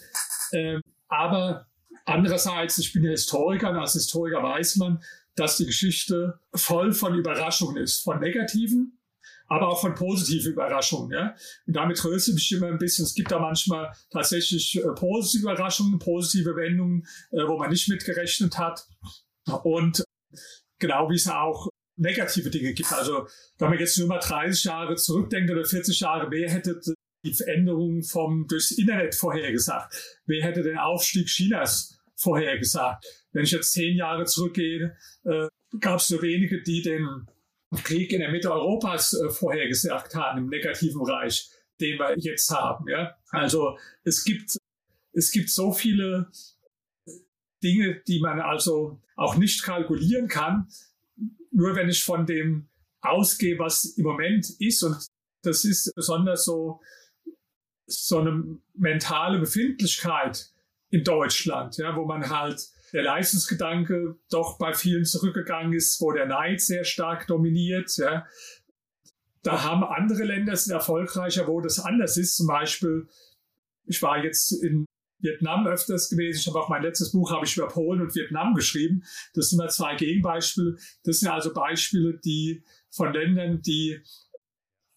Äh, 0.51 0.81
aber 1.09 1.67
andererseits, 2.05 2.79
ich 2.79 2.93
bin 2.93 3.05
ja 3.05 3.11
Historiker 3.11 3.71
und 3.71 3.77
als 3.77 3.93
Historiker 3.95 4.43
weiß 4.43 4.77
man, 4.77 5.03
dass 5.35 5.57
die 5.57 5.67
Geschichte 5.67 6.39
voll 6.55 6.93
von 6.93 7.15
Überraschungen 7.15 7.77
ist, 7.77 8.03
von 8.03 8.21
negativen 8.21 8.99
aber 9.53 9.69
auch 9.69 9.81
von 9.81 9.95
positiven 9.95 10.53
Überraschungen. 10.53 11.13
Ja? 11.13 11.35
Und 11.67 11.77
damit 11.77 11.99
tröste 11.99 12.31
ich 12.31 12.37
mich 12.37 12.53
immer 12.53 12.69
ein 12.69 12.79
bisschen. 12.79 13.05
Es 13.05 13.15
gibt 13.15 13.31
da 13.31 13.39
manchmal 13.39 13.93
tatsächlich 14.11 14.77
äh, 14.77 14.89
positive 14.95 15.43
Überraschungen, 15.43 15.99
positive 15.99 16.57
Wendungen, 16.57 17.07
äh, 17.33 17.47
wo 17.47 17.59
man 17.59 17.69
nicht 17.69 17.87
mitgerechnet 17.89 18.57
hat. 18.57 18.87
Und 19.63 20.05
genau 20.79 21.11
wie 21.11 21.17
es 21.17 21.29
auch 21.29 21.69
negative 21.97 22.49
Dinge 22.49 22.73
gibt. 22.73 22.91
Also 22.93 23.29
wenn 23.59 23.69
man 23.69 23.79
jetzt 23.79 23.99
nur 23.99 24.09
mal 24.09 24.21
30 24.21 24.65
Jahre 24.65 24.97
zurückdenkt 24.97 25.51
oder 25.51 25.65
40 25.65 26.01
Jahre, 26.01 26.31
wer 26.31 26.51
hätte 26.51 26.81
die 27.23 27.35
Veränderungen 27.35 28.03
vom 28.03 28.47
durchs 28.49 28.71
Internet 28.71 29.15
vorhergesagt? 29.15 29.95
Wer 30.25 30.45
hätte 30.45 30.63
den 30.63 30.79
Aufstieg 30.79 31.27
Chinas 31.27 32.01
vorhergesagt? 32.17 33.05
Wenn 33.33 33.45
ich 33.45 33.51
jetzt 33.51 33.73
zehn 33.73 33.99
Jahre 33.99 34.25
zurückgehe, 34.25 34.97
äh, 35.25 35.49
gab 35.79 36.01
es 36.01 36.09
nur 36.09 36.23
wenige, 36.23 36.63
die 36.63 36.81
den 36.81 37.27
Krieg 37.79 38.13
in 38.13 38.21
der 38.21 38.31
Mitte 38.31 38.53
Europas 38.53 39.15
äh, 39.15 39.31
vorhergesagt 39.31 40.15
haben, 40.15 40.39
im 40.39 40.49
negativen 40.49 41.03
Reich, 41.03 41.51
den 41.81 41.99
wir 41.99 42.17
jetzt 42.19 42.51
haben. 42.51 42.89
Ja? 42.89 43.17
Also 43.31 43.79
es 44.05 44.25
gibt, 44.25 44.57
es 45.13 45.31
gibt 45.31 45.51
so 45.51 45.73
viele 45.73 46.31
Dinge, 47.63 48.03
die 48.07 48.21
man 48.21 48.41
also 48.41 49.01
auch 49.17 49.37
nicht 49.37 49.63
kalkulieren 49.63 50.29
kann. 50.29 50.69
Nur 51.51 51.77
wenn 51.77 51.89
ich 51.89 52.03
von 52.03 52.27
dem 52.27 52.69
ausgehe, 53.01 53.59
was 53.59 53.85
im 53.97 54.05
Moment 54.05 54.49
ist, 54.59 54.83
und 54.83 54.97
das 55.43 55.65
ist 55.65 55.93
besonders 55.95 56.45
so, 56.45 56.81
so 57.87 58.19
eine 58.19 58.59
mentale 58.75 59.39
Befindlichkeit 59.39 60.51
in 60.91 61.05
Deutschland, 61.05 61.77
ja, 61.79 61.97
wo 61.97 62.05
man 62.05 62.29
halt 62.29 62.69
der 62.93 63.03
Leistungsgedanke 63.03 64.17
doch 64.31 64.59
bei 64.59 64.75
vielen 64.75 65.05
zurückgegangen 65.05 65.73
ist, 65.73 66.01
wo 66.01 66.13
der 66.13 66.27
Neid 66.27 66.61
sehr 66.61 66.85
stark 66.85 67.27
dominiert. 67.27 67.97
Ja. 67.97 68.27
Da 69.43 69.65
haben 69.65 69.83
andere 69.83 70.25
Länder 70.25 70.55
sind 70.57 70.73
erfolgreicher, 70.73 71.47
wo 71.49 71.61
das 71.61 71.81
anders 71.81 72.17
ist. 72.17 72.37
Zum 72.37 72.47
Beispiel, 72.47 73.09
ich 73.87 74.01
war 74.03 74.23
jetzt 74.23 74.53
in 74.53 74.85
Vietnam 75.19 75.67
öfters 75.67 76.11
gewesen. 76.11 76.41
Ich 76.41 76.47
habe 76.49 76.61
auch 76.61 76.69
mein 76.69 76.83
letztes 76.83 77.13
Buch 77.13 77.33
habe 77.33 77.47
ich 77.47 77.57
über 77.57 77.69
Polen 77.69 78.03
und 78.03 78.15
Vietnam 78.15 78.55
geschrieben. 78.55 79.05
Das 79.35 79.51
sind 79.51 79.59
mal 79.59 79.71
zwei 79.71 79.95
Gegenbeispiele. 79.95 80.77
Das 81.05 81.21
sind 81.21 81.31
also 81.31 81.55
Beispiele, 81.55 82.19
die 82.19 82.63
von 82.91 83.13
Ländern, 83.13 83.63
die 83.63 84.03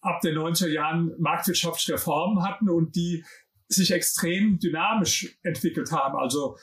ab 0.00 0.20
den 0.20 0.36
90er 0.36 0.68
Jahren 0.68 1.14
marktwirtschaftliche 1.18 1.94
Reformen 1.94 2.44
hatten 2.44 2.68
und 2.68 2.94
die 2.94 3.24
sich 3.68 3.90
extrem 3.90 4.58
dynamisch 4.58 5.38
entwickelt 5.42 5.90
haben. 5.90 6.16
Also 6.16 6.56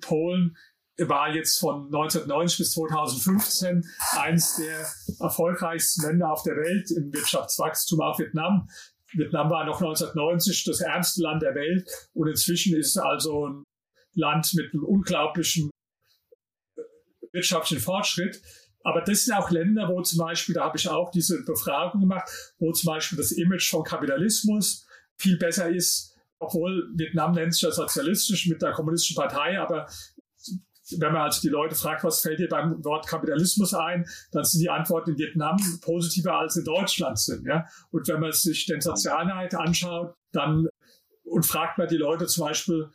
Polen 0.00 0.56
war 0.98 1.34
jetzt 1.34 1.58
von 1.58 1.86
1990 1.86 2.58
bis 2.58 2.72
2015 2.72 3.84
eines 4.18 4.56
der 4.56 4.86
erfolgreichsten 5.18 6.06
Länder 6.06 6.30
auf 6.30 6.42
der 6.42 6.56
Welt 6.56 6.90
im 6.90 7.12
Wirtschaftswachstum, 7.12 8.00
auch 8.00 8.18
Vietnam. 8.18 8.68
Vietnam 9.12 9.50
war 9.50 9.64
noch 9.64 9.80
1990 9.80 10.64
das 10.64 10.80
ärmste 10.80 11.22
Land 11.22 11.42
der 11.42 11.54
Welt 11.54 11.90
und 12.12 12.28
inzwischen 12.28 12.76
ist 12.76 12.96
also 12.98 13.48
ein 13.48 13.64
Land 14.14 14.52
mit 14.54 14.72
einem 14.72 14.84
unglaublichen 14.84 15.70
wirtschaftlichen 17.32 17.82
Fortschritt. 17.82 18.40
Aber 18.82 19.02
das 19.02 19.24
sind 19.24 19.34
auch 19.34 19.50
Länder, 19.50 19.88
wo 19.88 20.00
zum 20.02 20.18
Beispiel, 20.18 20.54
da 20.54 20.64
habe 20.64 20.78
ich 20.78 20.88
auch 20.88 21.10
diese 21.10 21.42
Befragung 21.44 22.00
gemacht, 22.00 22.28
wo 22.58 22.72
zum 22.72 22.88
Beispiel 22.88 23.18
das 23.18 23.32
Image 23.32 23.68
von 23.68 23.84
Kapitalismus 23.84 24.86
viel 25.18 25.36
besser 25.36 25.68
ist 25.68 26.09
obwohl 26.40 26.90
Vietnam 26.94 27.32
nennt 27.32 27.54
sich 27.54 27.62
ja 27.62 27.70
sozialistisch 27.70 28.48
mit 28.48 28.60
der 28.62 28.72
kommunistischen 28.72 29.16
Partei, 29.16 29.60
aber 29.60 29.86
wenn 30.98 31.12
man 31.12 31.22
also 31.22 31.40
die 31.40 31.48
Leute 31.48 31.76
fragt, 31.76 32.02
was 32.02 32.20
fällt 32.20 32.40
dir 32.40 32.48
beim 32.48 32.84
Wort 32.84 33.06
Kapitalismus 33.06 33.74
ein, 33.74 34.06
dann 34.32 34.44
sind 34.44 34.60
die 34.60 34.70
Antworten 34.70 35.10
in 35.10 35.18
Vietnam 35.18 35.56
positiver 35.82 36.38
als 36.38 36.56
in 36.56 36.64
Deutschland 36.64 37.18
sind. 37.18 37.46
Ja? 37.46 37.66
Und 37.92 38.08
wenn 38.08 38.18
man 38.18 38.32
sich 38.32 38.66
den 38.66 38.80
Sozialneid 38.80 39.54
anschaut, 39.54 40.14
dann 40.32 40.66
und 41.22 41.46
fragt 41.46 41.78
man 41.78 41.86
die 41.86 41.96
Leute 41.96 42.26
zum 42.26 42.46
Beispiel, 42.46 42.90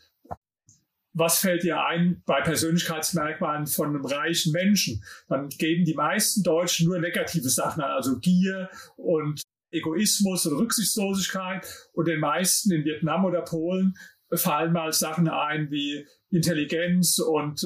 was 1.14 1.40
fällt 1.40 1.64
dir 1.64 1.86
ein 1.86 2.22
bei 2.26 2.42
Persönlichkeitsmerkmalen 2.42 3.68
von 3.68 3.90
einem 3.90 4.06
reichen 4.06 4.52
Menschen? 4.52 5.02
Dann 5.30 5.48
geben 5.48 5.86
die 5.86 5.94
meisten 5.94 6.44
Deutschen 6.44 6.88
nur 6.88 7.00
negative 7.00 7.48
Sachen 7.50 7.82
an, 7.82 7.92
also 7.92 8.20
Gier 8.20 8.70
und 8.98 9.42
Egoismus 9.76 10.46
und 10.46 10.58
Rücksichtslosigkeit. 10.58 11.68
Und 11.94 12.08
den 12.08 12.20
meisten 12.20 12.72
in 12.72 12.86
Vietnam 12.86 13.26
oder 13.26 13.42
Polen 13.42 13.96
fallen 14.34 14.74
mal 14.74 14.92
Sachen 14.92 15.28
ein 15.28 15.70
wie 15.72 16.08
Intelligenz 16.30 17.20
und 17.20 17.66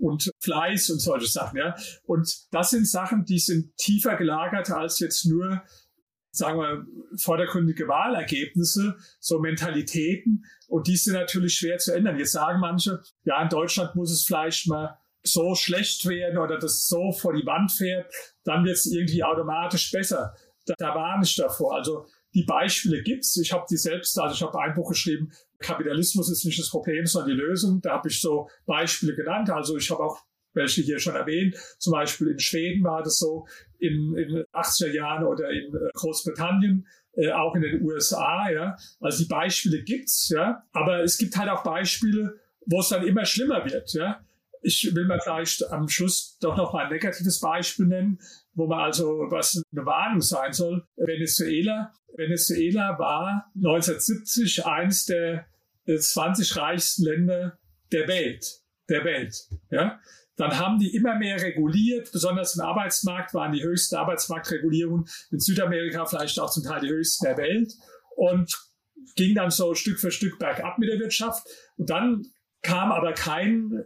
und 0.00 0.30
Fleiß 0.40 0.90
und 0.90 1.00
solche 1.00 1.26
Sachen, 1.26 1.58
ja. 1.58 1.76
Und 2.04 2.46
das 2.50 2.70
sind 2.70 2.88
Sachen, 2.88 3.24
die 3.24 3.38
sind 3.38 3.76
tiefer 3.76 4.16
gelagert 4.16 4.70
als 4.70 4.98
jetzt 4.98 5.26
nur, 5.26 5.62
sagen 6.30 6.58
wir, 6.58 6.86
vordergründige 7.18 7.86
Wahlergebnisse, 7.86 8.96
so 9.18 9.40
Mentalitäten. 9.40 10.46
Und 10.68 10.86
die 10.86 10.96
sind 10.96 11.12
natürlich 11.14 11.54
schwer 11.54 11.76
zu 11.78 11.94
ändern. 11.94 12.18
Jetzt 12.18 12.32
sagen 12.32 12.60
manche, 12.60 13.02
ja, 13.24 13.42
in 13.42 13.50
Deutschland 13.50 13.94
muss 13.94 14.10
es 14.10 14.24
vielleicht 14.24 14.68
mal 14.68 14.98
so 15.22 15.54
schlecht 15.54 16.06
werden 16.08 16.38
oder 16.38 16.58
das 16.58 16.86
so 16.86 17.12
vor 17.12 17.34
die 17.34 17.44
Wand 17.44 17.70
fährt, 17.70 18.10
dann 18.44 18.64
wird 18.64 18.76
es 18.76 18.86
irgendwie 18.86 19.22
automatisch 19.22 19.90
besser 19.90 20.34
ich 21.22 21.36
davor. 21.36 21.74
Also 21.74 22.06
die 22.34 22.44
Beispiele 22.44 23.02
gibt's. 23.02 23.36
Ich 23.36 23.52
habe 23.52 23.66
die 23.68 23.76
selbst, 23.76 24.18
also 24.18 24.34
ich 24.34 24.42
habe 24.42 24.58
ein 24.60 24.74
Buch 24.74 24.88
geschrieben, 24.88 25.32
Kapitalismus 25.58 26.30
ist 26.30 26.44
nicht 26.44 26.58
das 26.58 26.70
Problem, 26.70 27.06
sondern 27.06 27.36
die 27.36 27.42
Lösung. 27.42 27.80
Da 27.80 27.92
habe 27.92 28.08
ich 28.08 28.20
so 28.20 28.48
Beispiele 28.66 29.14
genannt. 29.14 29.50
Also 29.50 29.76
ich 29.76 29.90
habe 29.90 30.02
auch 30.02 30.20
welche 30.52 30.82
hier 30.82 30.98
schon 30.98 31.14
erwähnt. 31.14 31.56
Zum 31.78 31.92
Beispiel 31.92 32.28
in 32.28 32.38
Schweden 32.38 32.84
war 32.84 33.02
das 33.02 33.18
so, 33.18 33.46
in, 33.78 34.14
in 34.16 34.44
80er 34.52 34.92
Jahren 34.92 35.24
oder 35.24 35.50
in 35.50 35.74
äh, 35.74 35.90
Großbritannien, 35.94 36.86
äh, 37.14 37.32
auch 37.32 37.54
in 37.54 37.62
den 37.62 37.82
USA, 37.82 38.50
ja. 38.50 38.76
Also 39.00 39.24
die 39.24 39.28
Beispiele 39.28 39.82
gibt's, 39.82 40.28
ja. 40.28 40.62
Aber 40.72 41.02
es 41.02 41.18
gibt 41.18 41.36
halt 41.36 41.48
auch 41.48 41.62
Beispiele, 41.62 42.38
wo 42.66 42.80
es 42.80 42.88
dann 42.88 43.06
immer 43.06 43.24
schlimmer 43.24 43.64
wird, 43.64 43.92
ja. 43.94 44.20
Ich 44.62 44.94
will 44.94 45.06
mal 45.06 45.20
vielleicht 45.20 45.66
am 45.70 45.88
Schluss 45.88 46.36
doch 46.40 46.56
noch 46.56 46.74
mal 46.74 46.84
ein 46.84 46.92
negatives 46.92 47.40
Beispiel 47.40 47.86
nennen 47.86 48.18
wo 48.54 48.66
man 48.66 48.80
also 48.80 49.26
was 49.30 49.62
eine 49.72 49.86
Warnung 49.86 50.20
sein 50.20 50.52
soll. 50.52 50.86
Venezuela, 50.96 51.92
Venezuela 52.16 52.98
war 52.98 53.50
1970 53.54 54.66
eines 54.66 55.06
der 55.06 55.46
20 55.86 56.56
reichsten 56.56 57.04
Länder 57.04 57.58
der 57.92 58.06
Welt, 58.08 58.60
der 58.88 59.04
Welt, 59.04 59.36
ja. 59.70 60.00
Dann 60.36 60.58
haben 60.58 60.78
die 60.78 60.94
immer 60.96 61.18
mehr 61.18 61.38
reguliert, 61.42 62.12
besonders 62.12 62.54
im 62.54 62.62
Arbeitsmarkt 62.62 63.34
waren 63.34 63.52
die 63.52 63.62
höchsten 63.62 63.96
Arbeitsmarktregulierungen 63.96 65.06
in 65.30 65.38
Südamerika 65.38 66.06
vielleicht 66.06 66.38
auch 66.38 66.50
zum 66.50 66.64
Teil 66.64 66.80
die 66.80 66.88
höchsten 66.88 67.26
der 67.26 67.36
Welt 67.36 67.74
und 68.16 68.50
ging 69.16 69.34
dann 69.34 69.50
so 69.50 69.74
Stück 69.74 70.00
für 70.00 70.10
Stück 70.10 70.38
bergab 70.38 70.78
mit 70.78 70.88
der 70.88 70.98
Wirtschaft. 70.98 71.46
Und 71.76 71.90
dann 71.90 72.26
kam 72.62 72.90
aber 72.90 73.12
kein 73.12 73.84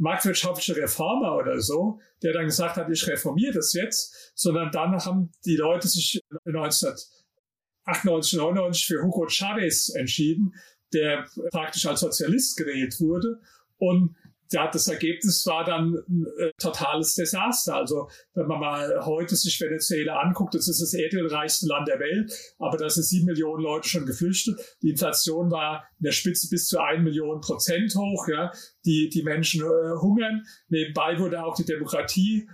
marktwirtschaftliche 0.00 0.76
Reformer 0.76 1.36
oder 1.36 1.60
so, 1.60 2.00
der 2.22 2.32
dann 2.32 2.46
gesagt 2.46 2.76
hat, 2.76 2.90
ich 2.90 3.06
reformiere 3.06 3.52
das 3.52 3.74
jetzt, 3.74 4.32
sondern 4.34 4.70
dann 4.72 4.92
haben 4.92 5.30
die 5.44 5.56
Leute 5.56 5.88
sich 5.88 6.22
1998, 6.46 8.38
99 8.38 8.86
für 8.86 9.02
Hugo 9.02 9.28
Chavez 9.28 9.90
entschieden, 9.90 10.54
der 10.92 11.26
praktisch 11.50 11.86
als 11.86 12.00
Sozialist 12.00 12.56
gewählt 12.56 12.98
wurde. 13.00 13.40
Und 13.76 14.16
ja, 14.52 14.70
das 14.70 14.88
Ergebnis 14.88 15.46
war 15.46 15.64
dann 15.64 15.94
ein 16.08 16.26
äh, 16.38 16.50
totales 16.58 17.14
Desaster. 17.14 17.76
Also 17.76 18.08
wenn 18.34 18.46
man 18.46 18.60
mal 18.60 19.04
heute 19.04 19.36
sich 19.36 19.60
Venezuela 19.60 20.20
anguckt, 20.20 20.54
das 20.54 20.68
ist 20.68 20.80
das 20.80 20.94
erdölreichste 20.94 21.66
Land 21.66 21.88
der 21.88 22.00
Welt, 22.00 22.32
aber 22.58 22.76
da 22.76 22.88
sind 22.88 23.04
sieben 23.04 23.26
Millionen 23.26 23.62
Leute 23.62 23.88
schon 23.88 24.06
geflüchtet. 24.06 24.58
Die 24.82 24.90
Inflation 24.90 25.50
war 25.50 25.84
in 25.98 26.04
der 26.04 26.12
Spitze 26.12 26.48
bis 26.48 26.66
zu 26.66 26.80
ein 26.80 27.04
Million 27.04 27.40
Prozent 27.40 27.94
hoch. 27.94 28.28
Ja, 28.28 28.52
die 28.84 29.08
die 29.08 29.22
Menschen 29.22 29.62
äh, 29.62 30.00
hungern. 30.00 30.44
Nebenbei 30.68 31.18
wurde 31.18 31.44
auch 31.44 31.54
die 31.54 31.64
Demokratie 31.64 32.48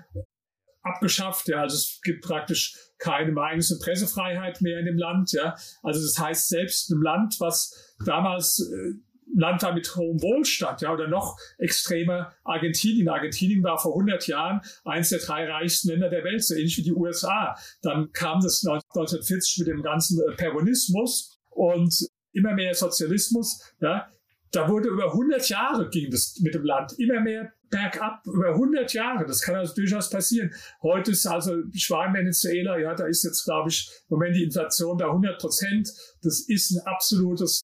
abgeschafft. 0.82 1.48
Ja, 1.48 1.62
also 1.62 1.77
es 1.77 2.01
gibt 2.02 2.24
praktisch 2.24 2.77
keine 2.98 3.32
Meinungs- 3.32 3.73
und 3.73 3.82
Pressefreiheit 3.82 4.60
mehr 4.60 4.78
in 4.78 4.86
dem 4.86 4.98
Land. 4.98 5.32
Ja, 5.32 5.56
also 5.82 6.01
das 6.01 6.18
heißt 6.18 6.48
selbst 6.48 6.90
im 6.90 7.02
Land, 7.02 7.36
was 7.40 7.94
damals 8.05 8.60
äh, 8.60 8.94
Land 9.35 9.62
war 9.62 9.74
mit 9.74 9.94
hohem 9.97 10.23
Wohlstand, 10.23 10.81
ja, 10.81 10.93
oder 10.93 11.09
noch 11.09 11.36
extremer 11.59 12.32
Argentinien. 12.44 13.09
Argentinien 13.09 13.62
war 13.62 13.78
vor 13.78 13.93
100 13.93 14.27
Jahren 14.27 14.61
eines 14.85 15.11
der 15.11 15.19
drei 15.19 15.51
reichsten 15.51 15.89
Länder 15.89 16.09
der 16.09 16.24
Welt, 16.24 16.44
so 16.44 16.55
ähnlich 16.55 16.78
wie 16.78 16.82
die 16.82 16.93
USA. 16.93 17.57
Dann 17.82 18.12
kam 18.12 18.40
das 18.40 18.65
1940 18.66 19.59
mit 19.59 19.69
dem 19.69 19.82
ganzen 19.82 20.20
äh, 20.20 20.32
Peronismus 20.36 21.39
und 21.51 22.09
immer 22.32 22.55
mehr 22.55 22.74
Sozialismus, 22.74 23.73
ja, 23.81 24.09
da 24.53 24.69
wurde 24.69 24.89
über 24.89 25.12
100 25.12 25.48
Jahre 25.48 25.89
ging 25.90 26.11
das 26.11 26.39
mit 26.40 26.55
dem 26.55 26.65
Land 26.65 26.98
immer 26.98 27.20
mehr 27.20 27.53
bergab, 27.69 28.24
über 28.27 28.51
100 28.51 28.93
Jahre. 28.94 29.27
Das 29.27 29.43
kann 29.43 29.57
also 29.57 29.74
durchaus 29.74 30.09
passieren. 30.09 30.51
Heute 30.82 31.11
ist 31.11 31.27
also 31.27 31.62
Schwein 31.74 32.15
Venezuela, 32.15 32.78
ja, 32.78 32.94
da 32.94 33.07
ist 33.07 33.24
jetzt, 33.24 33.44
glaube 33.44 33.69
ich, 33.70 33.90
im 34.09 34.15
Moment 34.16 34.36
die 34.36 34.44
Inflation 34.44 34.97
bei 34.97 35.05
100 35.05 35.39
Prozent. 35.39 35.93
Das 36.23 36.40
ist 36.40 36.70
ein 36.70 36.86
absolutes 36.86 37.61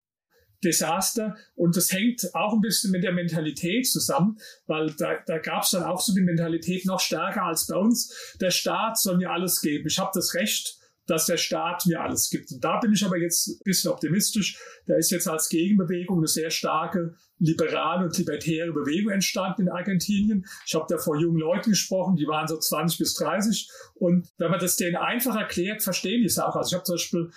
Desaster. 0.64 1.36
Und 1.54 1.76
das 1.76 1.92
hängt 1.92 2.34
auch 2.34 2.52
ein 2.52 2.60
bisschen 2.60 2.90
mit 2.90 3.02
der 3.02 3.12
Mentalität 3.12 3.86
zusammen, 3.86 4.38
weil 4.66 4.92
da, 4.98 5.18
da 5.26 5.38
gab 5.38 5.64
es 5.64 5.70
dann 5.70 5.82
auch 5.82 6.00
so 6.00 6.14
die 6.14 6.20
Mentalität 6.20 6.86
noch 6.86 7.00
stärker 7.00 7.44
als 7.44 7.66
bei 7.66 7.76
uns. 7.76 8.34
Der 8.40 8.50
Staat 8.50 8.98
soll 8.98 9.16
mir 9.16 9.30
alles 9.30 9.60
geben. 9.60 9.86
Ich 9.86 9.98
habe 9.98 10.10
das 10.14 10.34
Recht, 10.34 10.78
dass 11.06 11.26
der 11.26 11.36
Staat 11.36 11.84
mir 11.86 12.00
alles 12.00 12.30
gibt. 12.30 12.52
Und 12.52 12.62
da 12.62 12.78
bin 12.78 12.92
ich 12.92 13.04
aber 13.04 13.18
jetzt 13.18 13.48
ein 13.48 13.58
bisschen 13.64 13.90
optimistisch. 13.90 14.58
Da 14.86 14.96
ist 14.96 15.10
jetzt 15.10 15.28
als 15.28 15.48
Gegenbewegung 15.48 16.18
eine 16.18 16.28
sehr 16.28 16.50
starke 16.50 17.14
liberale 17.38 18.04
und 18.04 18.16
libertäre 18.16 18.72
Bewegung 18.72 19.10
entstanden 19.12 19.62
in 19.62 19.68
Argentinien. 19.68 20.46
Ich 20.64 20.74
habe 20.74 20.86
da 20.88 20.96
vor 20.98 21.18
jungen 21.18 21.38
Leuten 21.38 21.70
gesprochen, 21.70 22.14
die 22.14 22.26
waren 22.26 22.46
so 22.46 22.56
20 22.56 22.98
bis 22.98 23.14
30. 23.14 23.68
Und 23.94 24.28
wenn 24.38 24.50
man 24.50 24.60
das 24.60 24.76
denen 24.76 24.96
einfach 24.96 25.34
erklärt, 25.34 25.82
verstehen 25.82 26.20
die 26.20 26.26
es 26.26 26.38
auch. 26.38 26.54
Also 26.54 26.68
ich 26.68 26.74
habe 26.74 26.84
zum 26.84 26.94
Beispiel 26.94 27.30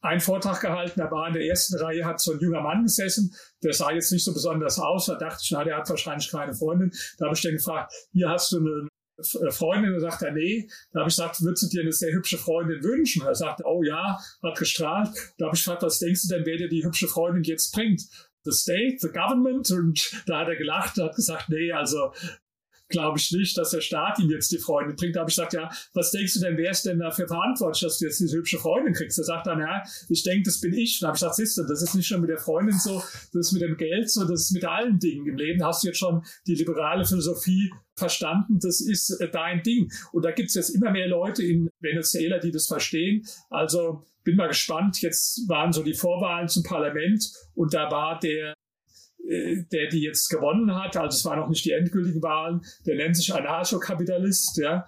einen 0.00 0.20
Vortrag 0.20 0.60
gehalten, 0.60 1.00
da 1.00 1.10
war 1.10 1.26
in 1.28 1.34
der 1.34 1.44
ersten 1.44 1.76
Reihe, 1.78 2.04
hat 2.04 2.20
so 2.20 2.32
ein 2.32 2.40
junger 2.40 2.60
Mann 2.60 2.84
gesessen, 2.84 3.34
der 3.62 3.72
sah 3.72 3.90
jetzt 3.90 4.12
nicht 4.12 4.24
so 4.24 4.32
besonders 4.32 4.78
aus, 4.78 5.06
da 5.06 5.16
dachte 5.16 5.40
ich, 5.42 5.50
na, 5.50 5.64
der 5.64 5.76
hat 5.76 5.90
wahrscheinlich 5.90 6.30
keine 6.30 6.54
Freundin. 6.54 6.92
Da 7.18 7.26
habe 7.26 7.34
ich 7.34 7.42
den 7.42 7.56
gefragt, 7.56 7.92
hier 8.12 8.28
hast 8.28 8.52
du 8.52 8.58
eine 8.58 8.88
äh, 9.18 9.50
Freundin 9.50 9.94
und 9.94 10.00
sagt 10.00 10.22
er, 10.22 10.32
nee. 10.32 10.68
Da 10.92 11.00
habe 11.00 11.10
ich 11.10 11.16
gesagt, 11.16 11.40
würdest 11.42 11.64
du 11.64 11.68
dir 11.68 11.82
eine 11.82 11.92
sehr 11.92 12.12
hübsche 12.12 12.38
Freundin 12.38 12.82
wünschen? 12.82 13.26
Er 13.26 13.34
sagte, 13.34 13.64
oh 13.66 13.82
ja, 13.82 14.18
hat 14.42 14.58
gestrahlt. 14.58 15.08
Da 15.38 15.46
habe 15.46 15.56
ich 15.56 15.64
gefragt, 15.64 15.82
was 15.82 15.98
denkst 15.98 16.22
du 16.28 16.34
denn, 16.34 16.46
wer 16.46 16.56
dir 16.56 16.68
die 16.68 16.84
hübsche 16.84 17.08
Freundin 17.08 17.42
jetzt 17.42 17.72
bringt? 17.74 18.02
The 18.44 18.52
state, 18.52 18.98
the 19.00 19.08
government? 19.08 19.70
Und 19.72 20.22
da 20.26 20.40
hat 20.40 20.48
er 20.48 20.56
gelacht 20.56 20.96
hat 20.98 21.16
gesagt, 21.16 21.48
nee, 21.48 21.72
also 21.72 22.12
glaube 22.88 23.18
ich 23.18 23.30
nicht, 23.32 23.56
dass 23.56 23.70
der 23.70 23.80
Staat 23.80 24.18
ihm 24.18 24.30
jetzt 24.30 24.50
die 24.50 24.58
Freundin 24.58 24.96
bringt. 24.96 25.16
Da 25.16 25.20
habe 25.20 25.30
ich 25.30 25.36
gesagt, 25.36 25.52
ja, 25.52 25.70
was 25.94 26.10
denkst 26.10 26.34
du 26.34 26.40
denn, 26.40 26.56
wer 26.56 26.70
ist 26.70 26.84
denn 26.86 26.98
dafür 26.98 27.28
verantwortlich, 27.28 27.82
dass 27.82 27.98
du 27.98 28.06
jetzt 28.06 28.20
diese 28.20 28.36
hübsche 28.36 28.58
Freundin 28.58 28.94
kriegst? 28.94 29.18
Er 29.18 29.24
sagt 29.24 29.46
dann, 29.46 29.60
ja, 29.60 29.82
ich 30.08 30.22
denke, 30.22 30.44
das 30.44 30.60
bin 30.60 30.74
ich. 30.74 30.98
Und 30.98 31.02
da 31.02 31.08
habe 31.08 31.16
ich 31.16 31.20
gesagt, 31.20 31.36
siehst 31.36 31.58
du, 31.58 31.64
das 31.64 31.82
ist 31.82 31.94
nicht 31.94 32.10
nur 32.10 32.20
mit 32.20 32.30
der 32.30 32.38
Freundin 32.38 32.78
so, 32.78 33.02
das 33.32 33.48
ist 33.48 33.52
mit 33.52 33.62
dem 33.62 33.76
Geld 33.76 34.10
so, 34.10 34.24
das 34.24 34.42
ist 34.42 34.52
mit 34.52 34.64
allen 34.64 34.98
Dingen 34.98 35.26
im 35.26 35.36
Leben. 35.36 35.64
Hast 35.64 35.82
du 35.82 35.88
jetzt 35.88 35.98
schon 35.98 36.22
die 36.46 36.54
liberale 36.54 37.04
Philosophie 37.04 37.70
verstanden, 37.96 38.58
das 38.60 38.80
ist 38.80 39.10
äh, 39.20 39.28
dein 39.28 39.62
Ding. 39.62 39.90
Und 40.12 40.24
da 40.24 40.30
gibt 40.30 40.48
es 40.48 40.54
jetzt 40.54 40.70
immer 40.70 40.90
mehr 40.90 41.08
Leute 41.08 41.42
in 41.44 41.68
Venezuela, 41.80 42.38
die 42.38 42.52
das 42.52 42.66
verstehen. 42.66 43.26
Also 43.50 44.04
bin 44.24 44.36
mal 44.36 44.48
gespannt. 44.48 45.00
Jetzt 45.02 45.48
waren 45.48 45.72
so 45.72 45.82
die 45.82 45.94
Vorwahlen 45.94 46.48
zum 46.48 46.62
Parlament 46.62 47.32
und 47.54 47.74
da 47.74 47.90
war 47.90 48.18
der 48.18 48.54
der 49.18 49.88
die 49.88 50.02
jetzt 50.02 50.28
gewonnen 50.28 50.74
hat, 50.74 50.96
also 50.96 51.14
es 51.14 51.24
waren 51.24 51.40
noch 51.40 51.48
nicht 51.48 51.64
die 51.64 51.72
endgültigen 51.72 52.22
Wahlen, 52.22 52.62
der 52.86 52.96
nennt 52.96 53.16
sich 53.16 53.34
Anarcho-Kapitalist, 53.34 54.58
ja, 54.58 54.86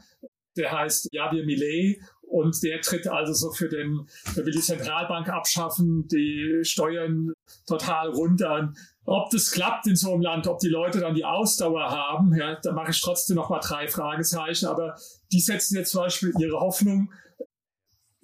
der 0.57 0.73
heißt 0.73 1.09
Javier 1.13 1.45
Millet 1.45 2.01
und 2.31 2.63
der 2.63 2.81
tritt 2.81 3.09
also 3.09 3.33
so 3.33 3.51
für 3.51 3.69
den, 3.69 4.07
der 4.37 4.47
will 4.47 4.53
die 4.53 4.61
Zentralbank 4.61 5.29
abschaffen, 5.29 6.07
die 6.09 6.61
Steuern 6.63 7.33
total 7.67 8.11
runter. 8.11 8.73
Ob 9.05 9.31
das 9.31 9.51
klappt 9.51 9.89
in 9.89 9.97
so 9.97 10.13
einem 10.13 10.23
Land, 10.23 10.47
ob 10.47 10.61
die 10.61 10.69
Leute 10.69 11.01
dann 11.01 11.15
die 11.15 11.25
Ausdauer 11.25 11.91
haben, 11.91 12.33
ja, 12.35 12.55
da 12.63 12.73
mache 12.73 12.93
ich 12.93 13.01
trotzdem 13.01 13.37
noch 13.37 13.51
mal 13.51 13.59
drei 13.59 13.89
Fragezeichen. 13.89 14.67
Aber 14.67 14.97
die 15.33 15.41
setzen 15.41 15.77
jetzt 15.77 15.91
zum 15.91 16.03
Beispiel 16.03 16.33
ihre 16.39 16.61
Hoffnung. 16.61 17.13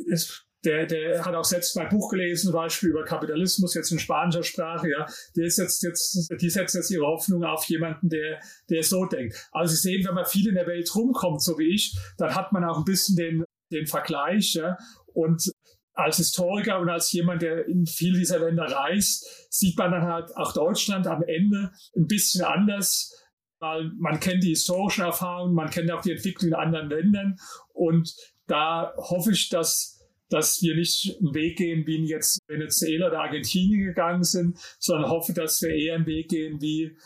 Es 0.09 0.46
der, 0.67 0.85
der 0.87 1.25
hat 1.25 1.35
auch 1.35 1.45
selbst 1.45 1.77
mein 1.77 1.89
Buch 1.89 2.11
gelesen, 2.11 2.51
zum 2.51 2.53
Beispiel 2.53 2.91
über 2.91 3.05
Kapitalismus, 3.05 3.75
jetzt 3.75 3.93
in 3.93 3.99
spanischer 3.99 4.43
Sprache, 4.43 4.91
ja. 4.91 5.07
Der 5.37 5.49
setzt 5.49 5.83
jetzt, 5.85 6.29
die 6.41 6.51
setzt 6.51 6.75
jetzt 6.75 6.91
ihre 6.91 7.07
Hoffnung 7.07 7.45
auf 7.45 7.65
jemanden, 7.67 8.09
der, 8.09 8.41
der 8.69 8.83
so 8.83 9.07
denkt. 9.07 9.49
Also 9.53 9.75
Sie 9.75 9.81
sehen, 9.81 10.07
wenn 10.07 10.15
man 10.15 10.27
viel 10.27 10.49
in 10.49 10.57
der 10.57 10.67
Welt 10.67 10.93
rumkommt, 10.95 11.43
so 11.43 11.57
wie 11.59 11.73
ich, 11.75 11.97
dann 12.19 12.35
hat 12.35 12.53
man 12.53 12.65
auch 12.65 12.79
ein 12.79 12.85
bisschen 12.85 13.17
den, 13.17 13.45
den 13.73 13.87
Vergleich, 13.87 14.55
ja. 14.55 14.77
Und 15.15 15.51
als 15.95 16.19
Historiker 16.19 16.81
und 16.81 16.91
als 16.91 17.13
jemand, 17.13 17.43
der 17.43 17.67
in 17.67 17.87
viele 17.87 18.19
dieser 18.19 18.41
Länder 18.41 18.65
reist, 18.65 19.47
sieht 19.51 19.79
man 19.79 19.93
dann 19.93 20.03
halt 20.03 20.37
auch 20.37 20.53
Deutschland 20.53 21.07
am 21.07 21.23
Ende 21.23 21.71
ein 21.97 22.07
bisschen 22.07 22.43
anders, 22.43 23.15
weil 23.61 23.91
man 23.99 24.21
kennt 24.21 24.43
die 24.43 24.51
historischen 24.51 25.05
Erfahrungen, 25.05 25.55
man 25.55 25.71
kennt 25.71 25.91
auch 25.91 26.03
die 26.03 26.13
Entwicklung 26.13 26.49
in 26.49 26.55
anderen 26.55 26.91
Ländern 26.91 27.37
und 27.73 28.15
da 28.47 28.93
hoffe 28.97 29.33
ich, 29.33 29.49
dass 29.49 29.96
dass 30.29 30.61
wir 30.63 30.75
nicht 30.75 31.17
einen 31.21 31.35
Weg 31.35 31.59
gehen, 31.59 31.87
wie 31.87 32.05
jetzt 32.07 32.41
Venezuela 32.49 33.09
oder 33.09 33.21
Argentinien 33.21 33.87
gegangen 33.87 34.25
sind, 34.25 34.59
sondern 34.79 35.11
hoffe, 35.11 35.33
dass 35.33 35.61
wir 35.63 35.71
eher 35.71 35.95
einen 35.97 36.07
Weg 36.07 36.29
gehen, 36.29 36.61
wie 36.61 36.97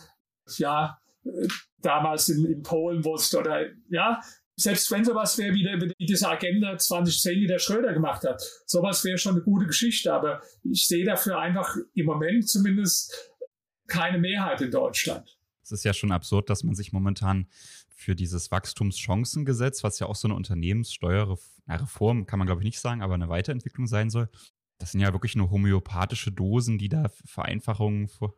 ja 0.58 0.98
damals 1.82 2.28
in, 2.28 2.44
in 2.46 2.62
Polen, 2.62 3.04
wo 3.04 3.14
es 3.14 3.34
oder 3.34 3.66
ja 3.90 4.20
selbst 4.60 4.90
wenn 4.90 5.04
sowas 5.04 5.38
wäre 5.38 5.54
wie, 5.54 5.64
wie 5.64 6.06
diese 6.06 6.28
Agenda 6.28 6.76
2010, 6.76 7.40
die 7.40 7.46
der 7.46 7.58
Schröder 7.58 7.92
gemacht 7.92 8.24
hat, 8.24 8.42
sowas 8.66 9.04
wäre 9.04 9.18
schon 9.18 9.36
eine 9.36 9.42
gute 9.42 9.66
Geschichte, 9.66 10.12
aber 10.12 10.42
ich 10.62 10.86
sehe 10.86 11.04
dafür 11.04 11.38
einfach 11.38 11.76
im 11.94 12.06
Moment 12.06 12.48
zumindest 12.48 13.32
keine 13.88 14.18
Mehrheit 14.18 14.60
in 14.60 14.70
Deutschland. 14.70 15.36
Es 15.62 15.72
ist 15.72 15.84
ja 15.84 15.92
schon 15.92 16.12
absurd, 16.12 16.50
dass 16.50 16.62
man 16.62 16.74
sich 16.74 16.92
momentan 16.92 17.48
für 18.00 18.16
dieses 18.16 18.50
Wachstumschancengesetz, 18.50 19.84
was 19.84 19.98
ja 19.98 20.06
auch 20.06 20.16
so 20.16 20.26
eine 20.26 20.34
Unternehmenssteuerreform, 20.34 22.26
kann 22.26 22.38
man 22.38 22.46
glaube 22.46 22.62
ich 22.62 22.64
nicht 22.64 22.80
sagen, 22.80 23.02
aber 23.02 23.14
eine 23.14 23.28
Weiterentwicklung 23.28 23.86
sein 23.86 24.08
soll. 24.08 24.30
Das 24.78 24.92
sind 24.92 25.00
ja 25.00 25.12
wirklich 25.12 25.36
nur 25.36 25.50
homöopathische 25.50 26.32
Dosen, 26.32 26.78
die 26.78 26.88
da 26.88 27.10
Vereinfachungen 27.26 28.08
vor, 28.08 28.34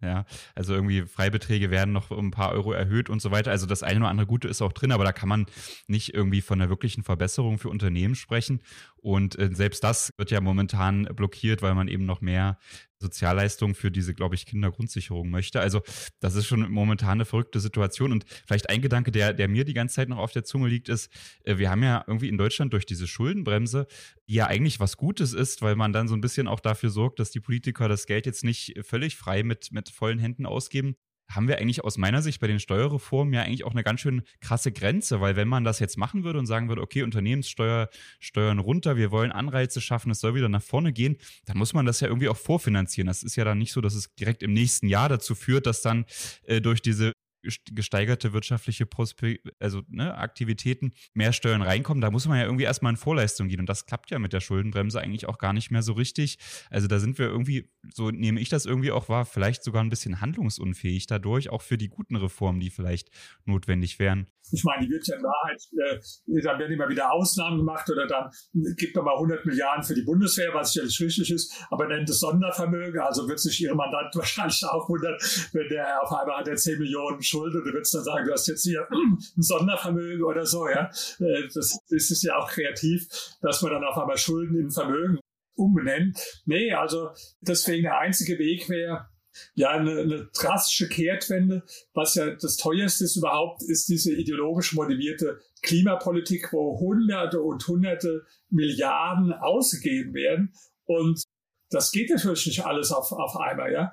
ja, 0.00 0.26
also 0.54 0.74
irgendwie 0.74 1.02
Freibeträge 1.02 1.70
werden 1.70 1.92
noch 1.92 2.10
um 2.10 2.28
ein 2.28 2.30
paar 2.32 2.52
Euro 2.52 2.72
erhöht 2.72 3.08
und 3.08 3.22
so 3.22 3.30
weiter. 3.30 3.52
Also 3.52 3.66
das 3.66 3.84
eine 3.84 4.00
oder 4.00 4.08
andere 4.08 4.26
Gute 4.26 4.48
ist 4.48 4.62
auch 4.62 4.72
drin, 4.72 4.92
aber 4.92 5.04
da 5.04 5.12
kann 5.12 5.28
man 5.28 5.46
nicht 5.86 6.14
irgendwie 6.14 6.40
von 6.40 6.60
einer 6.60 6.68
wirklichen 6.68 7.04
Verbesserung 7.04 7.58
für 7.58 7.68
Unternehmen 7.68 8.16
sprechen. 8.16 8.60
Und 9.00 9.38
äh, 9.38 9.50
selbst 9.52 9.84
das 9.84 10.12
wird 10.16 10.30
ja 10.30 10.40
momentan 10.40 11.04
blockiert, 11.14 11.62
weil 11.62 11.74
man 11.74 11.88
eben 11.88 12.04
noch 12.04 12.20
mehr 12.20 12.58
Sozialleistungen 13.00 13.74
für 13.74 13.90
diese, 13.90 14.14
glaube 14.14 14.34
ich, 14.34 14.46
Kindergrundsicherung 14.46 15.30
möchte. 15.30 15.60
Also 15.60 15.82
das 16.20 16.34
ist 16.34 16.46
schon 16.46 16.70
momentan 16.70 17.12
eine 17.12 17.24
verrückte 17.24 17.60
Situation. 17.60 18.12
Und 18.12 18.24
vielleicht 18.46 18.70
ein 18.70 18.82
Gedanke, 18.82 19.12
der, 19.12 19.32
der 19.32 19.48
mir 19.48 19.64
die 19.64 19.74
ganze 19.74 19.96
Zeit 19.96 20.08
noch 20.08 20.18
auf 20.18 20.32
der 20.32 20.44
Zunge 20.44 20.68
liegt, 20.68 20.88
ist, 20.88 21.10
äh, 21.44 21.58
wir 21.58 21.70
haben 21.70 21.82
ja 21.82 22.04
irgendwie 22.06 22.28
in 22.28 22.38
Deutschland 22.38 22.72
durch 22.72 22.86
diese 22.86 23.06
Schuldenbremse, 23.06 23.86
die 24.28 24.34
ja 24.34 24.46
eigentlich 24.46 24.80
was 24.80 24.96
Gutes 24.96 25.32
ist, 25.32 25.62
weil 25.62 25.76
man 25.76 25.92
dann 25.92 26.08
so 26.08 26.14
ein 26.14 26.20
bisschen 26.20 26.48
auch 26.48 26.60
dafür 26.60 26.90
sorgt, 26.90 27.20
dass 27.20 27.30
die 27.30 27.40
Politiker 27.40 27.88
das 27.88 28.06
Geld 28.06 28.26
jetzt 28.26 28.44
nicht 28.44 28.74
völlig 28.82 29.16
frei 29.16 29.42
mit, 29.42 29.72
mit 29.72 29.88
vollen 29.90 30.18
Händen 30.18 30.46
ausgeben, 30.46 30.96
haben 31.28 31.48
wir 31.48 31.58
eigentlich 31.58 31.84
aus 31.84 31.98
meiner 31.98 32.22
Sicht 32.22 32.40
bei 32.40 32.46
den 32.46 32.60
Steuerreformen 32.60 33.34
ja 33.34 33.42
eigentlich 33.42 33.64
auch 33.64 33.72
eine 33.72 33.82
ganz 33.82 34.00
schön 34.00 34.22
krasse 34.40 34.72
Grenze, 34.72 35.20
weil 35.20 35.36
wenn 35.36 35.48
man 35.48 35.64
das 35.64 35.78
jetzt 35.78 35.98
machen 35.98 36.24
würde 36.24 36.38
und 36.38 36.46
sagen 36.46 36.68
würde, 36.68 36.82
okay, 36.82 37.02
Unternehmenssteuer, 37.02 37.88
Steuern 38.18 38.58
runter, 38.58 38.96
wir 38.96 39.10
wollen 39.10 39.30
Anreize 39.32 39.80
schaffen, 39.80 40.10
es 40.10 40.20
soll 40.20 40.34
wieder 40.34 40.48
nach 40.48 40.62
vorne 40.62 40.92
gehen, 40.92 41.18
dann 41.44 41.58
muss 41.58 41.74
man 41.74 41.86
das 41.86 42.00
ja 42.00 42.08
irgendwie 42.08 42.28
auch 42.28 42.36
vorfinanzieren. 42.36 43.06
Das 43.06 43.22
ist 43.22 43.36
ja 43.36 43.44
dann 43.44 43.58
nicht 43.58 43.72
so, 43.72 43.80
dass 43.80 43.94
es 43.94 44.14
direkt 44.14 44.42
im 44.42 44.52
nächsten 44.52 44.88
Jahr 44.88 45.08
dazu 45.08 45.34
führt, 45.34 45.66
dass 45.66 45.82
dann 45.82 46.06
äh, 46.44 46.60
durch 46.60 46.80
diese 46.80 47.12
gesteigerte 47.42 48.32
wirtschaftliche 48.32 48.86
Prospe 48.86 49.38
also, 49.58 49.82
ne, 49.88 50.16
Aktivitäten 50.16 50.92
mehr 51.14 51.32
Steuern 51.32 51.62
reinkommen, 51.62 52.00
da 52.00 52.10
muss 52.10 52.26
man 52.26 52.38
ja 52.38 52.44
irgendwie 52.44 52.64
erstmal 52.64 52.92
in 52.92 52.96
Vorleistung 52.96 53.48
gehen. 53.48 53.60
Und 53.60 53.68
das 53.68 53.86
klappt 53.86 54.10
ja 54.10 54.18
mit 54.18 54.32
der 54.32 54.40
Schuldenbremse 54.40 55.00
eigentlich 55.00 55.26
auch 55.26 55.38
gar 55.38 55.52
nicht 55.52 55.70
mehr 55.70 55.82
so 55.82 55.92
richtig. 55.92 56.38
Also 56.70 56.88
da 56.88 56.98
sind 56.98 57.18
wir 57.18 57.26
irgendwie, 57.26 57.70
so 57.92 58.10
nehme 58.10 58.40
ich 58.40 58.48
das 58.48 58.66
irgendwie 58.66 58.90
auch 58.90 59.08
wahr, 59.08 59.24
vielleicht 59.24 59.62
sogar 59.62 59.82
ein 59.82 59.90
bisschen 59.90 60.20
handlungsunfähig 60.20 61.06
dadurch, 61.06 61.50
auch 61.50 61.62
für 61.62 61.78
die 61.78 61.88
guten 61.88 62.16
Reformen, 62.16 62.60
die 62.60 62.70
vielleicht 62.70 63.10
notwendig 63.44 63.98
wären. 63.98 64.26
Ich 64.50 64.64
meine, 64.64 64.86
die 64.86 64.90
wird 64.90 65.06
ja 65.06 65.16
in 65.16 65.22
Wahrheit, 65.22 65.62
äh, 65.76 66.42
dann 66.42 66.58
werden 66.58 66.72
immer 66.72 66.88
wieder 66.88 67.12
Ausnahmen 67.12 67.58
gemacht 67.58 67.88
oder 67.90 68.06
dann 68.06 68.30
gibt 68.76 68.96
man 68.96 69.04
mal 69.04 69.14
100 69.14 69.44
Milliarden 69.44 69.84
für 69.84 69.94
die 69.94 70.02
Bundeswehr, 70.02 70.52
was 70.54 70.72
sicherlich 70.72 71.00
richtig 71.00 71.30
ist, 71.30 71.66
aber 71.70 71.86
nennt 71.86 72.08
es 72.08 72.20
Sondervermögen. 72.20 73.00
Also 73.00 73.28
wird 73.28 73.40
sich 73.40 73.60
Ihr 73.60 73.74
Mandant 73.74 74.10
wahrscheinlich 74.14 74.64
auch 74.64 74.88
wundern, 74.88 75.16
wenn 75.52 75.68
der 75.68 76.02
auf 76.02 76.12
einmal 76.12 76.38
hat 76.38 76.46
der 76.46 76.56
10 76.56 76.78
Millionen 76.78 77.18
Schuld 77.28 77.54
und 77.54 77.64
du 77.64 77.72
würdest 77.72 77.94
dann 77.94 78.04
sagen, 78.04 78.26
du 78.26 78.32
hast 78.32 78.48
jetzt 78.48 78.62
hier 78.62 78.88
ein 78.90 79.42
Sondervermögen 79.42 80.24
oder 80.24 80.46
so. 80.46 80.68
Ja, 80.68 80.90
äh, 81.20 81.48
Das, 81.54 81.78
das 81.88 82.10
ist 82.10 82.22
ja 82.22 82.36
auch 82.36 82.50
kreativ, 82.50 83.06
dass 83.40 83.62
man 83.62 83.72
dann 83.72 83.84
auf 83.84 83.98
einmal 83.98 84.18
Schulden 84.18 84.58
in 84.58 84.70
Vermögen 84.70 85.18
umbenennt. 85.56 86.18
Nee, 86.46 86.72
also 86.72 87.10
deswegen 87.40 87.82
der 87.82 87.98
einzige 87.98 88.38
Weg 88.38 88.68
wäre, 88.68 89.08
ja, 89.54 89.70
eine, 89.70 90.00
eine 90.00 90.30
drastische 90.34 90.88
Kehrtwende, 90.88 91.62
was 91.94 92.14
ja 92.14 92.34
das 92.34 92.56
teuerste 92.56 93.04
ist 93.04 93.16
überhaupt, 93.16 93.62
ist 93.62 93.88
diese 93.88 94.12
ideologisch 94.12 94.72
motivierte 94.72 95.40
Klimapolitik, 95.62 96.52
wo 96.52 96.78
Hunderte 96.80 97.40
und 97.42 97.66
Hunderte 97.66 98.24
Milliarden 98.50 99.32
ausgegeben 99.32 100.14
werden. 100.14 100.54
Und 100.86 101.22
das 101.70 101.92
geht 101.92 102.10
natürlich 102.10 102.46
nicht 102.46 102.64
alles 102.64 102.92
auf, 102.92 103.12
auf 103.12 103.36
einmal, 103.36 103.72
ja. 103.72 103.92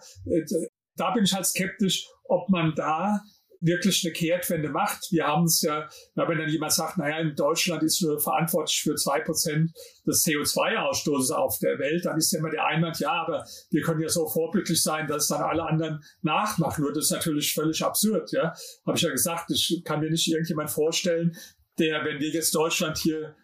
Da 0.96 1.12
bin 1.12 1.24
ich 1.24 1.34
halt 1.34 1.46
skeptisch, 1.46 2.08
ob 2.26 2.50
man 2.50 2.74
da 2.76 3.22
wirklich 3.62 4.06
eine 4.06 4.14
Kehrtwende 4.14 4.70
macht. 4.70 5.08
Wir 5.12 5.26
haben 5.26 5.46
es 5.46 5.62
ja, 5.62 5.90
wenn 6.16 6.38
dann 6.38 6.50
jemand 6.50 6.72
sagt, 6.72 6.98
naja, 6.98 7.20
in 7.20 7.36
Deutschland 7.36 7.84
ist 7.84 8.02
nur 8.02 8.20
verantwortlich 8.20 8.82
für 8.82 8.96
zwei 8.96 9.22
Prozent 9.22 9.72
des 10.06 10.24
CO2-Ausstoßes 10.26 11.32
auf 11.32 11.58
der 11.60 11.80
Welt, 11.80 12.06
dann 12.06 12.18
ist 12.18 12.32
ja 12.32 12.40
immer 12.40 12.52
der 12.52 12.66
Einwand, 12.66 13.00
ja, 13.00 13.12
aber 13.12 13.46
wir 13.72 13.82
können 13.82 14.02
ja 14.02 14.10
so 14.10 14.28
vorbildlich 14.28 14.82
sein, 14.82 15.08
dass 15.08 15.28
dann 15.28 15.42
alle 15.42 15.64
anderen 15.64 16.04
nachmachen. 16.22 16.84
Nur 16.84 16.94
das 16.94 17.06
ist 17.06 17.12
natürlich 17.12 17.54
völlig 17.54 17.84
absurd, 17.84 18.32
ja. 18.32 18.54
Habe 18.86 18.98
ich 18.98 19.04
ja 19.04 19.10
gesagt, 19.10 19.50
ich 19.52 19.82
kann 19.84 20.00
mir 20.00 20.12
nicht 20.12 20.28
irgendjemand 20.28 20.70
vorstellen, 20.70 21.36
der, 21.80 22.06
wenn 22.06 22.20
wir 22.20 22.30
jetzt 22.30 22.54
Deutschland 22.56 22.98
hier 22.98 23.36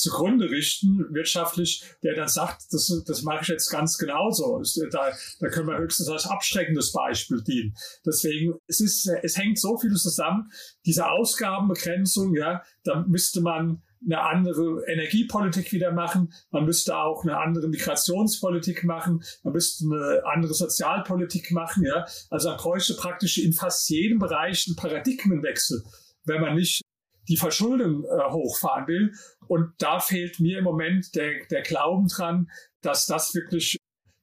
zugrunde 0.00 0.50
richten, 0.50 1.06
wirtschaftlich, 1.10 1.84
der 2.02 2.14
dann 2.14 2.28
sagt, 2.28 2.62
das, 2.70 3.02
das 3.06 3.22
mache 3.22 3.42
ich 3.42 3.48
jetzt 3.48 3.70
ganz 3.70 3.98
genauso. 3.98 4.62
Da, 4.90 5.12
da 5.40 5.48
können 5.48 5.68
wir 5.68 5.78
höchstens 5.78 6.08
als 6.08 6.26
abschreckendes 6.26 6.92
Beispiel 6.92 7.42
dienen. 7.42 7.74
Deswegen, 8.04 8.54
es 8.66 8.80
ist, 8.80 9.06
es 9.22 9.36
hängt 9.36 9.58
so 9.58 9.78
viel 9.78 9.94
zusammen. 9.94 10.50
Diese 10.86 11.08
Ausgabenbegrenzung, 11.08 12.34
ja, 12.34 12.62
da 12.84 13.04
müsste 13.06 13.40
man 13.40 13.82
eine 14.04 14.20
andere 14.20 14.82
Energiepolitik 14.86 15.72
wieder 15.72 15.92
machen. 15.92 16.32
Man 16.50 16.64
müsste 16.64 16.96
auch 16.96 17.22
eine 17.22 17.36
andere 17.38 17.68
Migrationspolitik 17.68 18.84
machen. 18.84 19.22
Man 19.42 19.52
müsste 19.52 19.84
eine 19.84 20.22
andere 20.24 20.54
Sozialpolitik 20.54 21.50
machen. 21.50 21.84
Ja, 21.84 22.06
also 22.30 22.48
man 22.48 22.58
bräuchte 22.58 22.94
praktisch 22.94 23.38
in 23.38 23.52
fast 23.52 23.88
jedem 23.90 24.18
Bereich 24.18 24.66
einen 24.66 24.76
Paradigmenwechsel, 24.76 25.82
wenn 26.24 26.40
man 26.40 26.54
nicht 26.54 26.80
die 27.28 27.36
Verschuldung 27.36 28.04
äh, 28.04 28.30
hochfahren 28.30 28.86
will. 28.86 29.12
Und 29.46 29.72
da 29.78 30.00
fehlt 30.00 30.40
mir 30.40 30.58
im 30.58 30.64
Moment 30.64 31.14
der, 31.14 31.44
der 31.50 31.62
Glauben 31.62 32.08
dran, 32.08 32.50
dass 32.82 33.06
das 33.06 33.34
wirklich 33.34 33.78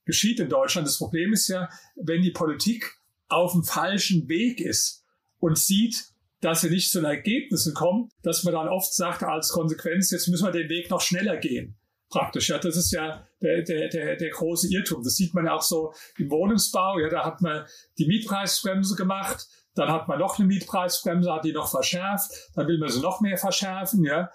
geschieht 0.05 0.39
in 0.39 0.49
Deutschland. 0.49 0.87
Das 0.87 0.97
Problem 0.97 1.33
ist 1.33 1.47
ja, 1.47 1.69
wenn 1.95 2.21
die 2.21 2.31
Politik 2.31 2.97
auf 3.27 3.51
dem 3.51 3.63
falschen 3.63 4.27
Weg 4.29 4.61
ist 4.61 5.03
und 5.39 5.57
sieht, 5.57 6.11
dass 6.39 6.61
sie 6.61 6.69
nicht 6.69 6.91
zu 6.91 7.01
Ergebnissen 7.01 7.73
kommt, 7.73 8.11
dass 8.21 8.43
man 8.43 8.53
dann 8.53 8.67
oft 8.67 8.93
sagt 8.93 9.23
als 9.23 9.49
Konsequenz, 9.49 10.11
jetzt 10.11 10.27
müssen 10.27 10.45
wir 10.45 10.51
den 10.51 10.69
Weg 10.69 10.89
noch 10.89 11.01
schneller 11.01 11.37
gehen. 11.37 11.75
Praktisch, 12.09 12.49
ja, 12.49 12.57
das 12.57 12.77
ist 12.77 12.91
ja 12.91 13.27
der, 13.41 13.63
der, 13.63 13.89
der, 13.89 14.15
der 14.15 14.29
große 14.29 14.71
Irrtum. 14.71 15.03
Das 15.03 15.15
sieht 15.15 15.33
man 15.33 15.45
ja 15.45 15.55
auch 15.55 15.61
so 15.61 15.93
im 16.17 16.31
Wohnungsbau. 16.31 16.99
Ja, 16.99 17.09
da 17.09 17.25
hat 17.25 17.41
man 17.41 17.65
die 17.97 18.07
Mietpreisbremse 18.07 18.95
gemacht 18.95 19.45
dann 19.77 19.91
hat 19.91 20.07
man 20.07 20.19
noch 20.19 20.39
eine 20.39 20.47
Mietpreisbremse, 20.47 21.31
hat 21.31 21.45
die 21.45 21.53
noch 21.53 21.69
verschärft. 21.69 22.31
Dann 22.55 22.67
will 22.67 22.79
man 22.79 22.89
sie 22.89 22.99
noch 22.99 23.21
mehr 23.21 23.37
verschärfen. 23.37 24.03
Ja. 24.03 24.31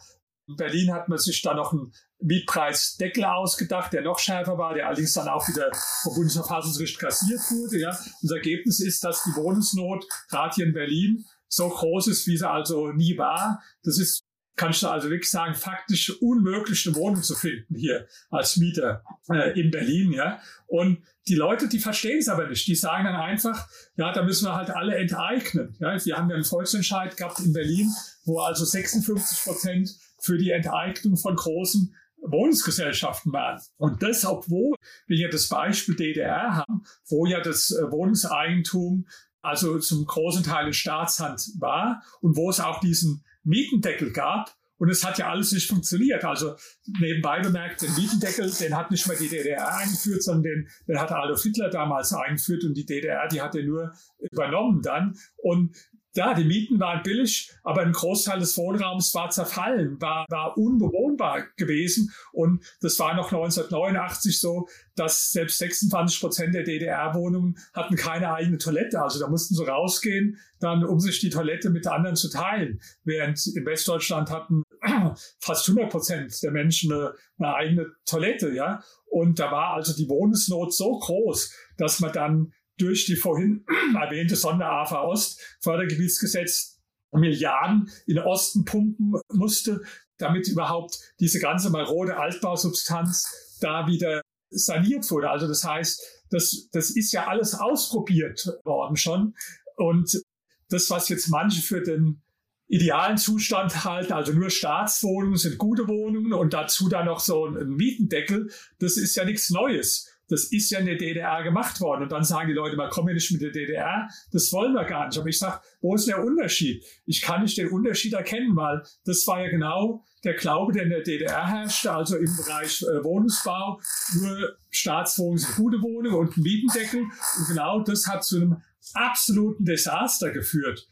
In 0.46 0.56
Berlin 0.56 0.92
hat 0.92 1.08
man 1.08 1.18
sich 1.18 1.42
dann 1.42 1.56
noch 1.56 1.72
einen 1.72 1.92
Mietpreisdeckel 2.20 3.24
ausgedacht, 3.24 3.92
der 3.92 4.02
noch 4.02 4.18
schärfer 4.18 4.56
war, 4.56 4.74
der 4.74 4.86
allerdings 4.86 5.14
dann 5.14 5.28
auch 5.28 5.46
wieder 5.48 5.70
vom 6.02 6.14
Bundesverfassungsgericht 6.14 6.98
kassiert 6.98 7.40
wurde. 7.50 7.80
Ja. 7.80 7.90
Das 7.90 8.30
Ergebnis 8.30 8.80
ist, 8.80 9.02
dass 9.02 9.24
die 9.24 9.34
Wohnungsnot 9.34 10.06
gerade 10.28 10.54
hier 10.54 10.66
in 10.66 10.72
Berlin 10.72 11.24
so 11.48 11.68
groß 11.68 12.06
ist, 12.08 12.26
wie 12.26 12.36
sie 12.36 12.48
also 12.48 12.92
nie 12.92 13.18
war. 13.18 13.60
Das 13.82 13.98
ist 13.98 14.21
kannst 14.56 14.82
du 14.82 14.88
also 14.88 15.10
wirklich 15.10 15.30
sagen, 15.30 15.54
faktisch 15.54 16.10
unmöglich 16.20 16.86
eine 16.86 16.96
Wohnung 16.96 17.22
zu 17.22 17.34
finden 17.34 17.74
hier 17.74 18.06
als 18.30 18.56
Mieter 18.56 19.02
äh, 19.30 19.58
in 19.58 19.70
Berlin, 19.70 20.12
ja. 20.12 20.40
Und 20.66 21.02
die 21.28 21.34
Leute, 21.34 21.68
die 21.68 21.78
verstehen 21.78 22.18
es 22.18 22.28
aber 22.28 22.48
nicht. 22.48 22.66
Die 22.66 22.74
sagen 22.74 23.04
dann 23.04 23.16
einfach, 23.16 23.68
ja, 23.96 24.12
da 24.12 24.22
müssen 24.22 24.46
wir 24.46 24.54
halt 24.54 24.70
alle 24.70 24.96
enteignen. 24.96 25.76
Ja, 25.78 26.04
wir 26.04 26.16
haben 26.16 26.28
ja 26.28 26.34
einen 26.34 26.44
Volksentscheid 26.44 27.16
gehabt 27.16 27.38
in 27.40 27.52
Berlin, 27.52 27.90
wo 28.24 28.40
also 28.40 28.64
56 28.64 29.44
Prozent 29.44 29.90
für 30.20 30.36
die 30.36 30.50
Enteignung 30.50 31.16
von 31.16 31.36
großen 31.36 31.94
Wohnungsgesellschaften 32.22 33.32
waren. 33.32 33.60
Und 33.76 34.02
das, 34.02 34.24
obwohl 34.24 34.76
wir 35.06 35.16
ja 35.16 35.28
das 35.28 35.48
Beispiel 35.48 35.96
DDR 35.96 36.56
haben, 36.56 36.84
wo 37.08 37.26
ja 37.26 37.40
das 37.40 37.70
äh, 37.70 37.90
Wohnungseigentum 37.90 39.06
also 39.42 39.78
zum 39.80 40.06
großen 40.06 40.44
Teil 40.44 40.68
in 40.68 40.72
Staatshand 40.72 41.50
war 41.58 42.02
und 42.20 42.36
wo 42.36 42.48
es 42.48 42.60
auch 42.60 42.78
diesen 42.78 43.24
Mietendeckel 43.44 44.12
gab. 44.12 44.54
Und 44.78 44.90
es 44.90 45.04
hat 45.04 45.16
ja 45.18 45.30
alles 45.30 45.52
nicht 45.52 45.68
funktioniert. 45.68 46.24
Also 46.24 46.56
nebenbei 46.98 47.38
bemerkt, 47.38 47.82
den 47.82 47.94
Mietendeckel, 47.94 48.50
den 48.50 48.76
hat 48.76 48.90
nicht 48.90 49.06
mehr 49.06 49.16
die 49.16 49.28
DDR 49.28 49.76
eingeführt, 49.76 50.24
sondern 50.24 50.42
den, 50.42 50.68
den 50.88 50.98
hat 50.98 51.12
Adolf 51.12 51.40
Hitler 51.40 51.70
damals 51.70 52.12
eingeführt 52.12 52.64
und 52.64 52.74
die 52.74 52.84
DDR, 52.84 53.28
die 53.28 53.40
hat 53.40 53.54
er 53.54 53.62
nur 53.62 53.92
übernommen 54.18 54.82
dann. 54.82 55.16
Und 55.36 55.76
ja, 56.14 56.34
die 56.34 56.44
Mieten 56.44 56.78
waren 56.78 57.02
billig, 57.02 57.50
aber 57.62 57.80
ein 57.82 57.92
Großteil 57.92 58.38
des 58.38 58.56
Wohnraums 58.58 59.14
war 59.14 59.30
zerfallen, 59.30 60.00
war, 60.00 60.26
war 60.28 60.58
unbewohnbar 60.58 61.46
gewesen. 61.56 62.12
Und 62.32 62.62
das 62.80 62.98
war 62.98 63.14
noch 63.14 63.32
1989 63.32 64.38
so, 64.38 64.68
dass 64.94 65.30
selbst 65.30 65.58
26 65.58 66.20
Prozent 66.20 66.54
der 66.54 66.64
DDR-Wohnungen 66.64 67.56
hatten 67.72 67.96
keine 67.96 68.32
eigene 68.34 68.58
Toilette. 68.58 69.00
Also 69.00 69.20
da 69.20 69.28
mussten 69.28 69.54
sie 69.54 69.66
rausgehen, 69.66 70.38
dann 70.60 70.84
um 70.84 71.00
sich 71.00 71.18
die 71.20 71.30
Toilette 71.30 71.70
mit 71.70 71.86
anderen 71.86 72.16
zu 72.16 72.28
teilen. 72.28 72.80
Während 73.04 73.46
in 73.46 73.64
Westdeutschland 73.64 74.30
hatten 74.30 74.64
fast 75.40 75.68
100 75.68 75.90
Prozent 75.90 76.42
der 76.42 76.50
Menschen 76.50 76.92
eine, 76.92 77.14
eine 77.38 77.54
eigene 77.54 77.86
Toilette, 78.04 78.52
ja. 78.54 78.82
Und 79.06 79.38
da 79.38 79.50
war 79.50 79.74
also 79.74 79.94
die 79.94 80.08
Wohnungsnot 80.08 80.74
so 80.74 80.98
groß, 80.98 81.54
dass 81.78 82.00
man 82.00 82.12
dann 82.12 82.52
durch 82.82 83.06
die 83.06 83.16
vorhin 83.16 83.64
erwähnte 84.00 84.36
Sonder-AFA 84.36 85.02
Ost 85.02 85.40
Fördergebietsgesetz 85.60 86.80
Milliarden 87.12 87.90
in 88.06 88.16
den 88.16 88.24
Osten 88.24 88.64
pumpen 88.64 89.14
musste, 89.32 89.82
damit 90.16 90.48
überhaupt 90.48 90.98
diese 91.20 91.40
ganze 91.40 91.70
marode 91.70 92.16
Altbausubstanz 92.16 93.58
da 93.60 93.86
wieder 93.86 94.22
saniert 94.50 95.10
wurde. 95.10 95.30
Also 95.30 95.46
das 95.46 95.64
heißt, 95.64 96.02
das, 96.30 96.68
das 96.72 96.90
ist 96.90 97.12
ja 97.12 97.28
alles 97.28 97.54
ausprobiert 97.54 98.48
worden 98.64 98.96
schon. 98.96 99.34
Und 99.76 100.22
das, 100.70 100.90
was 100.90 101.08
jetzt 101.08 101.28
manche 101.28 101.62
für 101.62 101.82
den 101.82 102.22
idealen 102.66 103.18
Zustand 103.18 103.84
halten, 103.84 104.14
also 104.14 104.32
nur 104.32 104.48
Staatswohnungen 104.48 105.36
sind 105.36 105.58
gute 105.58 105.88
Wohnungen 105.88 106.32
und 106.32 106.54
dazu 106.54 106.88
dann 106.88 107.06
noch 107.06 107.20
so 107.20 107.46
ein 107.46 107.68
Mietendeckel, 107.68 108.50
das 108.78 108.96
ist 108.96 109.14
ja 109.16 109.24
nichts 109.24 109.50
Neues 109.50 110.11
das 110.28 110.44
ist 110.44 110.70
ja 110.70 110.78
in 110.78 110.86
der 110.86 110.96
DDR 110.96 111.42
gemacht 111.42 111.80
worden. 111.80 112.04
Und 112.04 112.12
dann 112.12 112.24
sagen 112.24 112.48
die 112.48 112.54
Leute, 112.54 112.76
man 112.76 112.90
kommt 112.90 113.08
ja 113.08 113.14
nicht 113.14 113.30
mit 113.32 113.42
der 113.42 113.50
DDR, 113.50 114.08
das 114.30 114.52
wollen 114.52 114.72
wir 114.72 114.84
gar 114.84 115.06
nicht. 115.06 115.18
Aber 115.18 115.28
ich 115.28 115.38
sage, 115.38 115.60
wo 115.80 115.94
ist 115.94 116.08
der 116.08 116.24
Unterschied? 116.24 116.84
Ich 117.04 117.20
kann 117.20 117.42
nicht 117.42 117.58
den 117.58 117.68
Unterschied 117.68 118.14
erkennen, 118.14 118.56
weil 118.56 118.82
das 119.04 119.26
war 119.26 119.42
ja 119.42 119.50
genau 119.50 120.04
der 120.24 120.34
Glaube, 120.34 120.72
der 120.72 120.84
in 120.84 120.90
der 120.90 121.02
DDR 121.02 121.46
herrschte, 121.46 121.92
also 121.92 122.16
im 122.16 122.36
Bereich 122.36 122.82
äh, 122.82 123.04
Wohnungsbau, 123.04 123.80
nur 124.20 124.56
Staatswohnungen 124.70 125.44
gute 125.56 125.82
Wohnungen 125.82 126.16
und 126.16 126.36
Mietendeckel. 126.36 127.02
Und 127.02 127.48
genau 127.48 127.82
das 127.82 128.06
hat 128.06 128.24
zu 128.24 128.36
einem 128.36 128.62
absoluten 128.94 129.64
Desaster 129.64 130.30
geführt 130.30 130.88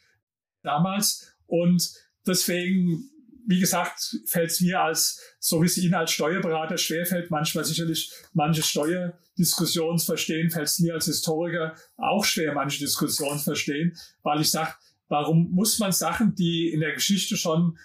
damals. 0.63 1.33
Und 1.47 1.91
deswegen 2.27 3.11
wie 3.47 3.61
gesagt, 3.61 4.17
fällt 4.27 4.51
es 4.51 4.61
mir 4.61 4.81
als, 4.81 5.21
so 5.39 5.63
wie 5.63 5.67
es 5.67 5.77
Ihnen 5.79 5.95
als 5.95 6.13
Steuerberater 6.13 6.79
schwerfällt, 6.79 7.31
manchmal 7.31 7.65
sicherlich 7.65 8.13
manche 8.33 8.63
Steuerdiskussionen 8.63 9.99
verstehen, 9.99 10.51
fällt 10.51 10.69
es 10.69 10.79
mir 10.81 10.95
als 10.95 11.07
Historiker 11.07 11.75
auch 11.97 12.25
schwer, 12.25 12.55
manche 12.55 12.79
Diskussionen 12.79 13.39
verstehen, 13.39 13.97
weil 14.23 14.41
ich 14.41 14.51
sage, 14.51 14.75
warum 15.09 15.51
muss 15.51 15.79
man 15.79 15.93
Sachen, 15.93 16.35
die 16.35 16.69
in 16.69 16.81
der 16.81 16.93
Geschichte 16.93 17.37
schon 17.37 17.77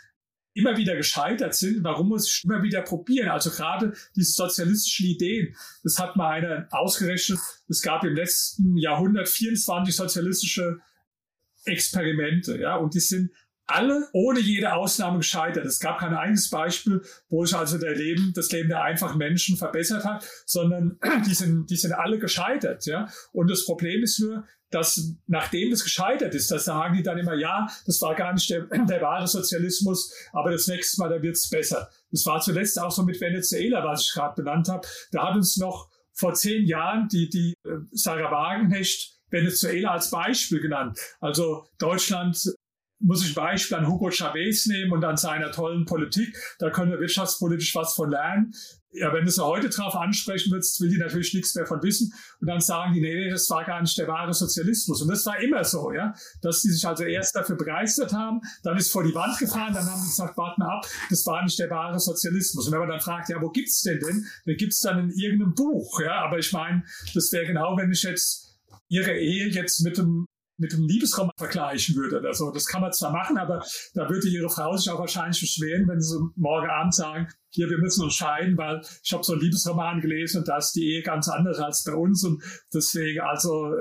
immer 0.54 0.78
wieder 0.78 0.96
gescheitert 0.96 1.54
sind, 1.54 1.84
warum 1.84 2.08
muss 2.08 2.30
ich 2.30 2.44
immer 2.46 2.64
wieder 2.64 2.82
probieren? 2.82 3.30
Also 3.30 3.50
gerade 3.50 3.94
diese 4.16 4.32
sozialistischen 4.32 5.08
Ideen, 5.08 5.56
das 5.84 6.00
hat 6.00 6.16
mal 6.16 6.30
einer 6.30 6.68
ausgerechnet, 6.72 7.40
es 7.68 7.82
gab 7.82 8.06
im 8.06 8.16
letzten 8.16 8.78
Jahrhundert 8.78 9.28
24 9.28 9.94
sozialistische 9.94 10.80
Experimente, 11.66 12.58
ja, 12.58 12.78
und 12.78 12.94
die 12.94 13.00
sind 13.00 13.32
alle 13.68 14.08
ohne 14.14 14.40
jede 14.40 14.74
Ausnahme 14.74 15.18
gescheitert. 15.18 15.66
Es 15.66 15.80
gab 15.80 16.00
kein 16.00 16.14
eigenes 16.14 16.50
Beispiel, 16.50 17.02
wo 17.30 17.46
sich 17.46 17.56
also 17.56 17.78
der 17.78 17.96
Leben, 17.96 18.32
das 18.36 18.52
Leben 18.52 18.70
der 18.70 18.84
einfachen 18.84 19.18
Menschen 19.18 19.58
verbessert 19.58 20.06
hat, 20.06 20.28
sondern 20.46 21.00
die 21.28 21.34
sind, 21.34 21.70
die 21.70 21.76
sind 21.76 21.94
alle 21.94 22.20
gescheitert, 22.20 22.86
ja. 22.86 23.08
Und 23.32 23.50
das 23.50 23.66
Problem 23.66 24.04
ist 24.04 24.20
nur, 24.20 24.46
dass 24.72 25.16
nachdem 25.28 25.72
das 25.72 25.84
gescheitert 25.84 26.36
ist, 26.36 26.52
da 26.52 26.60
sagen 26.60 26.96
die 26.96 27.04
dann 27.04 27.18
immer, 27.18 27.36
ja, 27.36 27.68
das 27.86 28.02
war 28.02 28.14
gar 28.16 28.34
nicht 28.34 28.50
der, 28.50 28.62
der 28.90 29.02
wahre 29.02 29.28
Sozialismus, 29.28 30.14
aber 30.32 30.52
das 30.52 30.68
nächste 30.68 31.02
Mal, 31.02 31.10
da 31.10 31.22
wird's 31.22 31.50
besser. 31.50 31.90
Das 32.12 32.26
war 32.26 32.42
zuletzt 32.42 32.80
auch 32.80 32.92
so 32.92 33.04
mit 33.04 33.20
Venezuela, 33.20 33.84
was 33.84 34.04
ich 34.04 34.14
gerade 34.14 34.36
benannt 34.36 34.70
habe. 34.70 34.88
Da 35.12 35.30
hat 35.30 35.36
uns 35.36 35.58
noch 35.58 35.90
vor 36.14 36.34
zehn 36.34 36.66
Jahren 36.66 37.08
die, 37.10 37.30
die 37.30 37.54
äh, 37.66 37.78
Sarah 37.92 38.32
Wagenknecht 38.32 39.16
Venezuela 39.30 39.92
als 39.92 40.12
Beispiel 40.12 40.62
genannt. 40.62 41.00
Also 41.20 41.68
Deutschland 41.78 42.38
muss 43.06 43.24
ich 43.24 43.36
Beispiel 43.36 43.78
an 43.78 43.88
Hugo 43.88 44.10
Chavez 44.10 44.66
nehmen 44.66 44.92
und 44.92 45.06
an 45.06 45.16
seiner 45.16 45.52
tollen 45.52 45.86
Politik. 45.86 46.36
Da 46.58 46.72
können 46.72 46.92
wir 46.92 47.00
wirtschaftspolitisch 47.00 47.76
was 47.76 47.94
von 47.94 48.10
lernen. 48.10 48.52
Ja, 48.92 49.14
wenn 49.14 49.26
du 49.26 49.32
sie 49.32 49.44
heute 49.44 49.70
drauf 49.70 49.94
ansprechen 49.96 50.52
willst, 50.52 50.82
will 50.82 50.90
die 50.90 50.98
natürlich 50.98 51.34
nichts 51.34 51.54
mehr 51.54 51.68
von 51.68 51.84
wissen. 51.84 52.14
Und 52.40 52.48
dann 52.48 52.62
sagen 52.62 52.94
die, 52.94 53.02
nee, 53.02 53.30
das 53.30 53.48
war 53.50 53.64
gar 53.64 53.82
nicht 53.82 53.96
der 53.98 54.08
wahre 54.08 54.34
Sozialismus. 54.34 55.02
Und 55.04 55.10
das 55.10 55.26
war 55.26 55.40
immer 55.40 55.64
so, 55.64 55.92
ja. 55.92 56.16
Dass 56.42 56.62
die 56.62 56.70
sich 56.70 56.88
also 56.88 57.04
erst 57.04 57.36
dafür 57.36 57.58
begeistert 57.58 58.12
haben, 58.14 58.40
dann 58.64 58.78
ist 58.78 58.92
vor 58.92 59.04
die 59.04 59.14
Wand 59.14 59.38
gefahren, 59.38 59.74
dann 59.74 59.86
haben 59.86 60.02
sie 60.02 60.10
gesagt, 60.10 60.36
warten 60.38 60.64
ab, 60.64 60.88
das 61.10 61.26
war 61.28 61.44
nicht 61.44 61.60
der 61.60 61.70
wahre 61.70 62.00
Sozialismus. 62.00 62.68
Und 62.68 62.74
wenn 62.74 62.80
man 62.80 62.90
dann 62.90 63.02
fragt, 63.02 63.30
ja, 63.30 63.40
wo 63.40 63.50
gibt's 63.50 63.82
denn 63.82 64.00
denn? 64.00 64.26
Den 64.48 64.58
gibt's 64.58 64.80
dann 64.80 64.98
in 64.98 65.10
irgendeinem 65.12 65.54
Buch, 65.54 66.00
ja. 66.00 66.24
Aber 66.24 66.40
ich 66.40 66.52
meine, 66.54 66.84
das 67.14 67.32
wäre 67.32 67.46
genau, 67.46 67.78
wenn 67.78 67.92
ich 67.92 68.02
jetzt 68.02 68.58
ihre 68.88 69.16
Ehe 69.16 69.50
jetzt 69.50 69.82
mit 69.84 69.98
dem 69.98 70.26
mit 70.58 70.74
einem 70.74 70.88
Liebesroman 70.88 71.34
vergleichen 71.38 71.96
würde 71.96 72.20
oder 72.20 72.34
so. 72.34 72.52
Das 72.52 72.66
kann 72.66 72.82
man 72.82 72.94
zwar 72.94 73.12
machen, 73.12 73.38
aber 73.38 73.64
da 73.94 74.10
würde 74.10 74.28
ihre 74.28 74.50
Frau 74.50 74.76
sich 74.78 74.90
auch 74.92 75.00
wahrscheinlich 75.00 75.40
beschweren, 75.40 75.88
wenn 75.88 76.02
sie 76.02 76.18
morgen 76.36 76.70
Abend 76.70 76.94
sagen, 76.94 77.28
hier, 77.50 77.70
wir 77.70 77.78
müssen 77.78 78.04
uns 78.04 78.14
scheiden, 78.14 78.58
weil 78.58 78.82
ich 79.04 79.14
habe 79.14 79.24
so 79.24 79.34
einen 79.34 79.42
Liebesroman 79.42 80.02
gelesen 80.02 80.40
und 80.40 80.48
da 80.48 80.58
ist 80.58 80.74
die 80.74 80.94
Ehe 80.94 81.04
ganz 81.04 81.30
anders 81.30 81.60
als 81.60 81.84
bei 81.84 81.94
uns 81.94 82.24
und 82.24 82.44
deswegen 82.74 83.22
also 83.22 83.74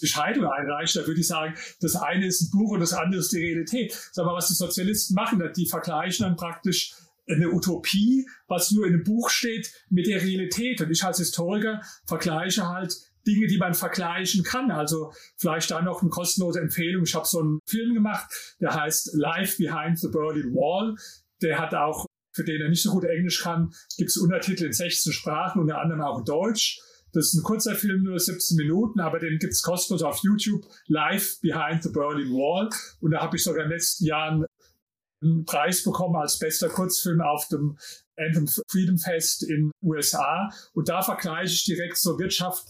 die 0.00 0.06
Scheidung 0.06 0.46
einreicht, 0.46 0.96
da 0.96 1.06
würde 1.06 1.20
ich 1.20 1.26
sagen, 1.26 1.54
das 1.80 1.96
eine 1.96 2.26
ist 2.26 2.42
ein 2.42 2.50
Buch 2.50 2.72
und 2.72 2.80
das 2.80 2.92
andere 2.92 3.20
ist 3.20 3.32
die 3.32 3.38
Realität. 3.38 3.92
Sag 4.12 4.26
mal, 4.26 4.34
was 4.34 4.48
die 4.48 4.54
Sozialisten 4.54 5.14
machen, 5.14 5.42
die 5.56 5.66
vergleichen 5.66 6.24
dann 6.24 6.36
praktisch 6.36 6.94
eine 7.30 7.50
Utopie, 7.50 8.26
was 8.46 8.70
nur 8.70 8.86
in 8.86 8.94
einem 8.94 9.04
Buch 9.04 9.30
steht, 9.30 9.70
mit 9.90 10.06
der 10.06 10.22
Realität. 10.22 10.80
Und 10.80 10.90
ich 10.90 11.04
als 11.04 11.18
Historiker 11.18 11.82
vergleiche 12.06 12.68
halt 12.68 12.96
Dinge, 13.28 13.46
die 13.46 13.58
man 13.58 13.74
vergleichen 13.74 14.42
kann. 14.42 14.70
Also 14.70 15.12
vielleicht 15.36 15.70
da 15.70 15.82
noch 15.82 16.00
eine 16.00 16.10
kostenlose 16.10 16.60
Empfehlung. 16.60 17.04
Ich 17.04 17.14
habe 17.14 17.26
so 17.26 17.40
einen 17.40 17.60
Film 17.66 17.94
gemacht, 17.94 18.56
der 18.60 18.74
heißt 18.74 19.14
Life 19.14 19.56
Behind 19.58 19.98
the 19.98 20.08
Berlin 20.08 20.54
Wall. 20.54 20.96
Der 21.42 21.58
hat 21.58 21.74
auch, 21.74 22.06
für 22.32 22.44
den 22.44 22.60
er 22.60 22.68
nicht 22.68 22.82
so 22.82 22.90
gut 22.90 23.04
Englisch 23.04 23.42
kann, 23.42 23.72
gibt 23.96 24.10
es 24.10 24.16
Untertitel 24.16 24.64
in 24.64 24.72
16 24.72 25.12
Sprachen, 25.12 25.60
unter 25.60 25.80
anderem 25.80 26.00
auch 26.00 26.18
in 26.18 26.24
Deutsch. 26.24 26.80
Das 27.12 27.26
ist 27.26 27.34
ein 27.34 27.42
kurzer 27.42 27.74
Film, 27.74 28.02
nur 28.02 28.18
17 28.18 28.56
Minuten, 28.56 29.00
aber 29.00 29.18
den 29.18 29.38
gibt 29.38 29.52
es 29.52 29.62
kostenlos 29.62 30.02
auf 30.02 30.18
YouTube. 30.22 30.64
Life 30.86 31.38
Behind 31.40 31.82
the 31.82 31.90
Berlin 31.90 32.30
Wall. 32.32 32.68
Und 33.00 33.12
da 33.12 33.20
habe 33.20 33.36
ich 33.36 33.44
sogar 33.44 33.64
in 33.64 33.70
den 33.70 33.76
letzten 33.76 34.04
Jahren 34.04 34.44
einen 35.22 35.44
Preis 35.44 35.82
bekommen 35.82 36.16
als 36.16 36.38
bester 36.38 36.68
Kurzfilm 36.68 37.20
auf 37.20 37.48
dem 37.48 37.76
Anthem 38.16 38.48
Freedom 38.70 38.98
Fest 38.98 39.42
in 39.42 39.70
USA. 39.82 40.50
Und 40.74 40.88
da 40.88 41.02
vergleiche 41.02 41.54
ich 41.54 41.64
direkt 41.64 41.96
so 41.96 42.18
Wirtschaft 42.18 42.66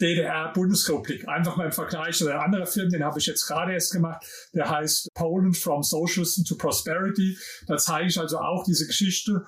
DDR, 0.00 0.52
Bundesrepublik. 0.52 1.26
Einfach 1.28 1.56
mal 1.56 1.66
im 1.66 1.72
Vergleich. 1.72 2.22
Oder 2.22 2.34
ein 2.34 2.46
anderer 2.46 2.66
Film, 2.66 2.90
den 2.90 3.04
habe 3.04 3.18
ich 3.18 3.26
jetzt 3.26 3.46
gerade 3.46 3.72
erst 3.72 3.92
gemacht, 3.92 4.24
der 4.54 4.68
heißt 4.68 5.08
Poland 5.14 5.56
from 5.56 5.82
Socialism 5.82 6.44
to 6.44 6.56
Prosperity. 6.56 7.38
Da 7.66 7.76
zeige 7.76 8.08
ich 8.08 8.18
also 8.18 8.38
auch 8.38 8.64
diese 8.64 8.86
Geschichte. 8.86 9.46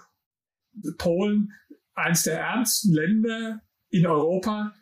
Polen, 0.96 1.52
eines 1.94 2.22
der 2.22 2.40
ärmsten 2.40 2.92
Länder 2.92 3.60
in 3.90 4.06
Europa, 4.06 4.72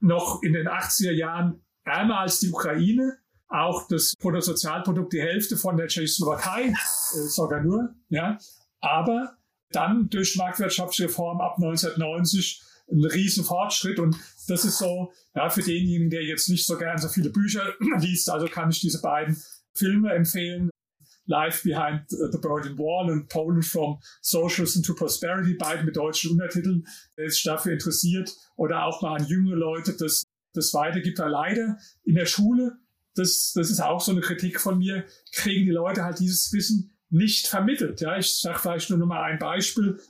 noch 0.00 0.42
in 0.42 0.52
den 0.52 0.68
80er 0.68 1.12
Jahren 1.12 1.62
ärmer 1.84 2.20
als 2.20 2.40
die 2.40 2.50
Ukraine. 2.50 3.18
Auch 3.48 3.86
das 3.88 4.14
Bruttosozialprodukt 4.18 5.12
die 5.12 5.22
Hälfte 5.22 5.56
von 5.56 5.76
der 5.76 5.86
Tschechoslowakei, 5.86 6.68
äh, 6.68 6.72
sogar 7.12 7.62
nur. 7.62 7.94
Ja. 8.08 8.38
Aber 8.80 9.36
dann 9.70 10.08
durch 10.08 10.36
marktwirtschaftliche 10.36 11.08
Reform 11.08 11.40
ab 11.40 11.56
1990 11.58 12.62
ein 12.90 13.04
riesen 13.04 13.44
Fortschritt 13.44 13.98
und 13.98 14.16
das 14.46 14.64
ist 14.64 14.78
so, 14.78 15.12
ja, 15.34 15.48
für 15.50 15.62
denjenigen, 15.62 16.10
der 16.10 16.22
jetzt 16.22 16.48
nicht 16.48 16.66
so 16.66 16.76
gern 16.76 16.98
so 16.98 17.08
viele 17.08 17.30
Bücher 17.30 17.74
liest, 17.98 18.30
also 18.30 18.46
kann 18.46 18.70
ich 18.70 18.80
diese 18.80 19.00
beiden 19.00 19.36
Filme 19.74 20.12
empfehlen. 20.12 20.70
Life 21.26 21.66
Behind 21.66 22.02
the 22.08 22.38
Berlin 22.38 22.76
Wall 22.76 23.10
und 23.10 23.28
Poland 23.28 23.64
from 23.64 23.98
Socialism 24.20 24.82
to 24.82 24.94
Prosperity, 24.94 25.54
beide 25.54 25.82
mit 25.82 25.96
deutschen 25.96 26.32
Untertiteln, 26.32 26.86
wer 27.16 27.30
sich 27.30 27.42
dafür 27.42 27.72
interessiert. 27.72 28.30
Oder 28.56 28.84
auch 28.84 29.00
mal 29.00 29.18
an 29.18 29.26
jüngere 29.26 29.56
Leute, 29.56 29.96
das, 29.96 30.24
das 30.52 30.74
weitergibt. 30.74 31.18
Da 31.18 31.26
leider 31.26 31.78
in 32.04 32.14
der 32.14 32.26
Schule, 32.26 32.76
das, 33.14 33.52
das 33.54 33.70
ist 33.70 33.80
auch 33.80 34.00
so 34.00 34.12
eine 34.12 34.20
Kritik 34.20 34.60
von 34.60 34.78
mir, 34.78 35.06
kriegen 35.32 35.64
die 35.64 35.70
Leute 35.70 36.04
halt 36.04 36.18
dieses 36.18 36.52
Wissen 36.52 36.90
nicht 37.08 37.46
vermittelt. 37.46 38.00
Ja, 38.00 38.18
ich 38.18 38.40
sage 38.40 38.58
vielleicht 38.58 38.90
nur 38.90 38.98
noch 38.98 39.06
mal 39.06 39.22
ein 39.22 39.38
Beispiel 39.38 40.00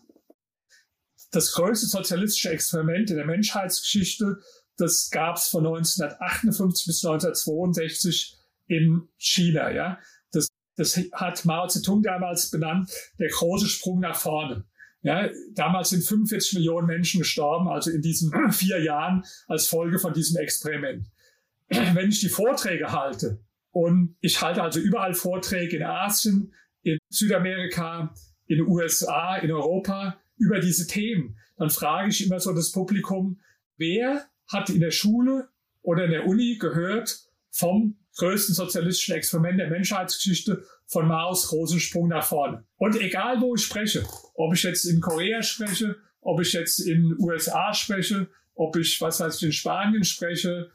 das 1.35 1.52
größte 1.52 1.86
sozialistische 1.86 2.51
Experiment 2.51 3.11
in 3.11 3.16
der 3.16 3.27
Menschheitsgeschichte, 3.27 4.39
das 4.77 5.11
gab 5.11 5.36
es 5.36 5.48
von 5.48 5.66
1958 5.66 6.86
bis 6.86 7.05
1962 7.05 8.36
in 8.66 9.09
China. 9.16 9.70
Ja, 9.70 9.98
das, 10.32 10.48
das 10.77 10.98
hat 11.12 11.44
Mao 11.44 11.66
Zedong 11.66 12.02
damals 12.02 12.51
benannt, 12.51 12.90
der 13.19 13.28
große 13.28 13.66
Sprung 13.66 14.01
nach 14.01 14.16
vorne. 14.16 14.65
Ja, 15.02 15.28
damals 15.55 15.90
sind 15.90 16.02
45 16.02 16.55
Millionen 16.55 16.86
Menschen 16.86 17.20
gestorben, 17.20 17.69
also 17.69 17.90
in 17.90 18.01
diesen 18.01 18.32
vier 18.52 18.82
Jahren 18.82 19.24
als 19.47 19.66
Folge 19.66 19.98
von 19.98 20.15
diesem 20.15 20.40
Experiment. 20.40 21.06
Wenn 21.69 22.09
ich 22.09 22.20
die 22.20 22.28
Vorträge 22.28 22.90
halte 22.90 23.44
und 23.70 24.16
ich 24.20 24.40
halte 24.40 24.62
also 24.62 24.81
überall 24.81 25.15
Vorträge 25.15 25.77
in 25.77 25.82
Asien, 25.82 26.55
in 26.82 26.98
Südamerika, 27.11 28.15
in 28.47 28.59
den 28.59 28.66
USA, 28.66 29.36
in 29.36 29.51
Europa, 29.51 30.19
über 30.36 30.61
diese 30.61 30.86
Themen, 30.86 31.39
dann 31.56 31.70
frage 31.70 32.11
ich 32.11 32.24
immer 32.24 32.40
so 32.40 32.52
das 32.52 32.73
Publikum, 32.73 33.40
wer 33.77 34.27
hat 34.48 34.70
in 34.70 34.81
der 34.81 34.90
Schule 34.90 35.48
oder 35.82 36.05
in 36.05 36.11
der 36.11 36.27
Uni 36.27 36.56
gehört 36.59 37.19
vom 37.51 37.97
größten 38.16 38.55
sozialistischen 38.55 39.15
Experiment 39.15 39.59
der 39.59 39.70
Menschheitsgeschichte 39.70 40.65
von 40.86 41.09
Maos 41.09 41.48
großen 41.48 41.81
Sprung 41.81 42.09
nach 42.09 42.24
vorne. 42.24 42.65
Und 42.77 43.01
egal 43.01 43.40
wo 43.40 43.55
ich 43.55 43.62
spreche, 43.62 44.05
ob 44.35 44.55
ich 44.55 44.62
jetzt 44.62 44.85
in 44.85 45.01
Korea 45.01 45.43
spreche, 45.43 45.97
ob 46.20 46.40
ich 46.40 46.52
jetzt 46.52 46.78
in 46.81 47.15
USA 47.19 47.74
spreche, 47.74 48.28
ob 48.55 48.77
ich, 48.77 49.01
was 49.01 49.20
weiß 49.20 49.36
ich, 49.36 49.43
in 49.44 49.52
Spanien 49.52 50.05
spreche, 50.05 50.70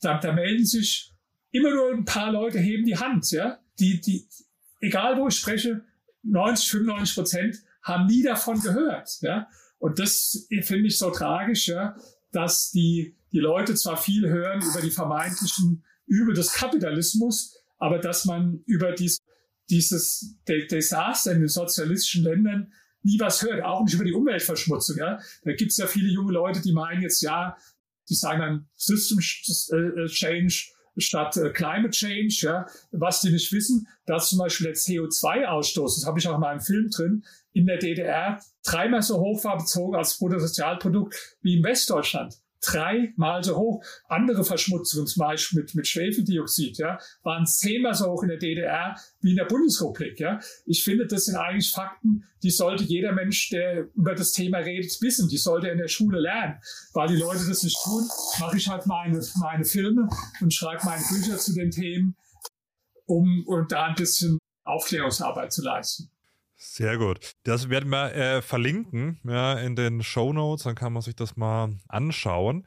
da, 0.00 0.18
da 0.18 0.32
melden 0.32 0.64
sich 0.64 1.12
immer 1.50 1.70
nur 1.70 1.92
ein 1.92 2.04
paar 2.04 2.32
Leute 2.32 2.58
heben 2.58 2.84
die 2.84 2.96
Hand, 2.96 3.30
ja. 3.30 3.58
Die, 3.78 4.00
die, 4.00 4.26
egal 4.80 5.18
wo 5.18 5.28
ich 5.28 5.36
spreche, 5.36 5.84
90, 6.22 6.70
95 6.70 7.14
Prozent 7.14 7.56
haben 7.82 8.06
nie 8.06 8.22
davon 8.22 8.60
gehört. 8.60 9.18
Ja? 9.20 9.48
Und 9.78 9.98
das 9.98 10.46
finde 10.62 10.88
ich 10.88 10.98
so 10.98 11.10
tragisch, 11.10 11.68
ja, 11.68 11.96
dass 12.32 12.70
die, 12.70 13.16
die 13.32 13.38
Leute 13.38 13.74
zwar 13.74 13.96
viel 13.96 14.28
hören 14.28 14.62
über 14.62 14.80
die 14.80 14.90
vermeintlichen 14.90 15.84
Übel 16.06 16.34
des 16.34 16.52
Kapitalismus, 16.52 17.56
aber 17.78 17.98
dass 17.98 18.24
man 18.24 18.62
über 18.66 18.92
dies, 18.92 19.18
dieses 19.70 20.36
Desaster 20.46 21.32
in 21.32 21.40
den 21.40 21.48
sozialistischen 21.48 22.24
Ländern 22.24 22.72
nie 23.02 23.18
was 23.18 23.42
hört, 23.42 23.64
auch 23.64 23.82
nicht 23.82 23.94
über 23.94 24.04
die 24.04 24.12
Umweltverschmutzung. 24.12 24.98
Ja? 24.98 25.18
Da 25.44 25.52
gibt 25.52 25.70
es 25.70 25.78
ja 25.78 25.86
viele 25.86 26.08
junge 26.08 26.32
Leute, 26.32 26.60
die 26.60 26.72
meinen 26.72 27.02
jetzt, 27.02 27.22
ja, 27.22 27.56
die 28.08 28.14
sagen 28.14 28.40
dann 28.40 28.68
System 28.76 29.18
äh, 29.18 30.06
Change, 30.08 30.72
statt 30.98 31.36
äh, 31.36 31.50
Climate 31.50 31.90
Change, 31.90 32.36
ja, 32.42 32.66
was 32.92 33.20
die 33.20 33.30
nicht 33.30 33.52
wissen, 33.52 33.86
dass 34.06 34.30
zum 34.30 34.38
Beispiel 34.38 34.66
der 34.66 34.76
CO2-Ausstoß, 34.76 35.96
das 35.96 36.06
habe 36.06 36.18
ich 36.18 36.28
auch 36.28 36.34
in 36.34 36.40
meinem 36.40 36.60
Film 36.60 36.90
drin, 36.90 37.24
in 37.52 37.66
der 37.66 37.78
DDR 37.78 38.40
dreimal 38.64 39.02
so 39.02 39.20
hoch 39.20 39.42
war 39.44 39.58
bezogen 39.58 39.96
als 39.96 40.18
Bruttosozialprodukt 40.18 41.38
wie 41.42 41.58
in 41.58 41.64
Westdeutschland 41.64 42.40
dreimal 42.60 43.42
so 43.42 43.56
hoch. 43.56 43.84
Andere 44.08 44.44
Verschmutzungen, 44.44 45.06
zum 45.06 45.20
Beispiel 45.20 45.60
mit, 45.60 45.74
mit 45.74 45.86
Schwefeldioxid, 45.86 46.78
ja, 46.78 46.98
waren 47.22 47.46
zehnmal 47.46 47.94
so 47.94 48.06
hoch 48.06 48.22
in 48.22 48.28
der 48.28 48.38
DDR 48.38 48.96
wie 49.20 49.30
in 49.30 49.36
der 49.36 49.46
Bundesrepublik. 49.46 50.20
Ja. 50.20 50.40
Ich 50.66 50.84
finde, 50.84 51.06
das 51.06 51.24
sind 51.24 51.36
eigentlich 51.36 51.72
Fakten, 51.72 52.24
die 52.42 52.50
sollte 52.50 52.84
jeder 52.84 53.12
Mensch, 53.12 53.50
der 53.50 53.88
über 53.94 54.14
das 54.14 54.32
Thema 54.32 54.58
redet, 54.58 55.00
wissen. 55.00 55.28
Die 55.28 55.38
sollte 55.38 55.68
er 55.68 55.72
in 55.72 55.78
der 55.78 55.88
Schule 55.88 56.20
lernen. 56.20 56.60
Weil 56.92 57.08
die 57.08 57.16
Leute 57.16 57.46
das 57.48 57.62
nicht 57.62 57.78
tun, 57.82 58.08
mache 58.38 58.56
ich 58.56 58.68
halt 58.68 58.86
meine, 58.86 59.20
meine 59.40 59.64
Filme 59.64 60.08
und 60.40 60.52
schreibe 60.52 60.84
meine 60.84 61.04
Bücher 61.08 61.38
zu 61.38 61.54
den 61.54 61.70
Themen, 61.70 62.16
um, 63.06 63.44
um 63.46 63.66
da 63.68 63.86
ein 63.86 63.94
bisschen 63.94 64.38
Aufklärungsarbeit 64.64 65.52
zu 65.52 65.62
leisten. 65.62 66.10
Sehr 66.62 66.98
gut. 66.98 67.32
Das 67.44 67.70
werden 67.70 67.88
wir 67.88 68.14
äh, 68.14 68.42
verlinken 68.42 69.18
ja, 69.24 69.54
in 69.54 69.76
den 69.76 70.02
Show 70.02 70.30
Notes, 70.34 70.64
dann 70.64 70.74
kann 70.74 70.92
man 70.92 71.00
sich 71.00 71.16
das 71.16 71.34
mal 71.36 71.78
anschauen. 71.88 72.66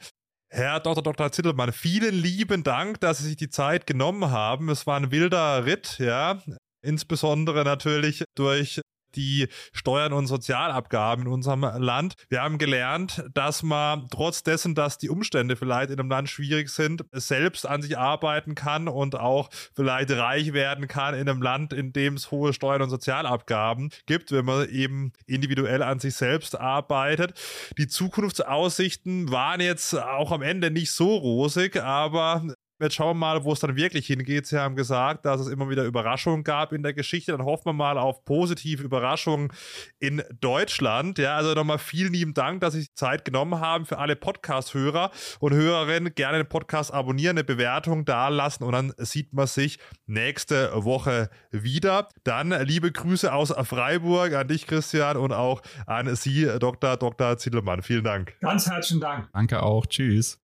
Herr 0.49 0.79
Dr. 0.79 1.03
Dr. 1.03 1.31
Zittelmann, 1.31 1.71
vielen 1.71 2.15
lieben 2.15 2.63
Dank, 2.63 2.99
dass 3.01 3.19
Sie 3.19 3.27
sich 3.27 3.37
die 3.37 3.49
Zeit 3.49 3.85
genommen 3.85 4.31
haben. 4.31 4.69
Es 4.69 4.87
war 4.87 4.97
ein 4.97 5.11
wilder 5.11 5.65
Ritt, 5.65 5.99
ja. 5.99 6.41
Insbesondere 6.81 7.63
natürlich 7.63 8.23
durch 8.35 8.81
die 9.15 9.47
Steuern 9.71 10.13
und 10.13 10.27
Sozialabgaben 10.27 11.25
in 11.25 11.31
unserem 11.31 11.61
Land. 11.61 12.15
Wir 12.29 12.41
haben 12.41 12.57
gelernt, 12.57 13.23
dass 13.33 13.63
man 13.63 14.07
trotz 14.09 14.43
dessen, 14.43 14.75
dass 14.75 14.97
die 14.97 15.09
Umstände 15.09 15.55
vielleicht 15.55 15.91
in 15.91 15.99
einem 15.99 16.09
Land 16.09 16.29
schwierig 16.29 16.69
sind, 16.69 17.05
selbst 17.11 17.67
an 17.67 17.81
sich 17.81 17.97
arbeiten 17.97 18.55
kann 18.55 18.87
und 18.87 19.15
auch 19.15 19.49
vielleicht 19.75 20.11
reich 20.11 20.53
werden 20.53 20.87
kann 20.87 21.15
in 21.15 21.29
einem 21.29 21.41
Land, 21.41 21.73
in 21.73 21.93
dem 21.93 22.15
es 22.15 22.31
hohe 22.31 22.53
Steuern 22.53 22.81
und 22.81 22.89
Sozialabgaben 22.89 23.89
gibt, 24.05 24.31
wenn 24.31 24.45
man 24.45 24.69
eben 24.69 25.13
individuell 25.25 25.83
an 25.83 25.99
sich 25.99 26.15
selbst 26.15 26.59
arbeitet. 26.59 27.33
Die 27.77 27.87
Zukunftsaussichten 27.87 29.31
waren 29.31 29.61
jetzt 29.61 29.95
auch 29.95 30.31
am 30.31 30.41
Ende 30.41 30.71
nicht 30.71 30.91
so 30.91 31.15
rosig, 31.15 31.77
aber 31.77 32.43
Jetzt 32.83 32.95
schauen 32.95 33.15
wir 33.15 33.19
mal, 33.27 33.45
wo 33.45 33.53
es 33.53 33.61
dann 33.61 33.77
wirklich 33.77 34.07
hingeht. 34.07 34.45
Sie 34.45 34.59
haben 34.59 34.75
gesagt, 34.75 35.25
dass 35.25 35.39
es 35.39 35.47
immer 35.47 35.69
wieder 35.69 35.85
Überraschungen 35.85 36.43
gab 36.43 36.73
in 36.73 36.83
der 36.83 36.93
Geschichte. 36.93 37.31
Dann 37.31 37.45
hoffen 37.45 37.67
wir 37.67 37.73
mal 37.73 37.97
auf 37.97 38.25
positive 38.25 38.83
Überraschungen 38.83 39.53
in 39.99 40.21
Deutschland. 40.41 41.17
Ja, 41.17 41.37
also 41.37 41.53
nochmal 41.53 41.77
vielen 41.77 42.11
lieben 42.11 42.33
Dank, 42.33 42.59
dass 42.59 42.73
Sie 42.73 42.81
sich 42.81 42.93
Zeit 42.93 43.23
genommen 43.23 43.61
haben 43.61 43.85
für 43.85 43.99
alle 43.99 44.17
Podcast-Hörer 44.17 45.11
und 45.39 45.53
Hörerinnen. 45.53 46.13
Gerne 46.13 46.39
den 46.39 46.49
Podcast 46.49 46.93
abonnieren, 46.93 47.37
eine 47.37 47.45
Bewertung 47.45 48.03
dalassen 48.03 48.65
und 48.65 48.73
dann 48.73 48.93
sieht 48.97 49.31
man 49.31 49.47
sich 49.47 49.79
nächste 50.05 50.83
Woche 50.83 51.29
wieder. 51.51 52.09
Dann 52.25 52.49
liebe 52.65 52.91
Grüße 52.91 53.31
aus 53.31 53.53
Freiburg 53.63 54.33
an 54.33 54.49
dich, 54.49 54.67
Christian, 54.67 55.15
und 55.15 55.31
auch 55.31 55.61
an 55.87 56.13
Sie, 56.17 56.49
Dr. 56.59 56.97
Dr. 56.97 57.37
Ziedelmann. 57.37 57.81
Vielen 57.81 58.03
Dank. 58.03 58.35
Ganz 58.41 58.69
herzlichen 58.69 58.99
Dank. 58.99 59.29
Danke 59.31 59.63
auch. 59.63 59.85
Tschüss. 59.85 60.42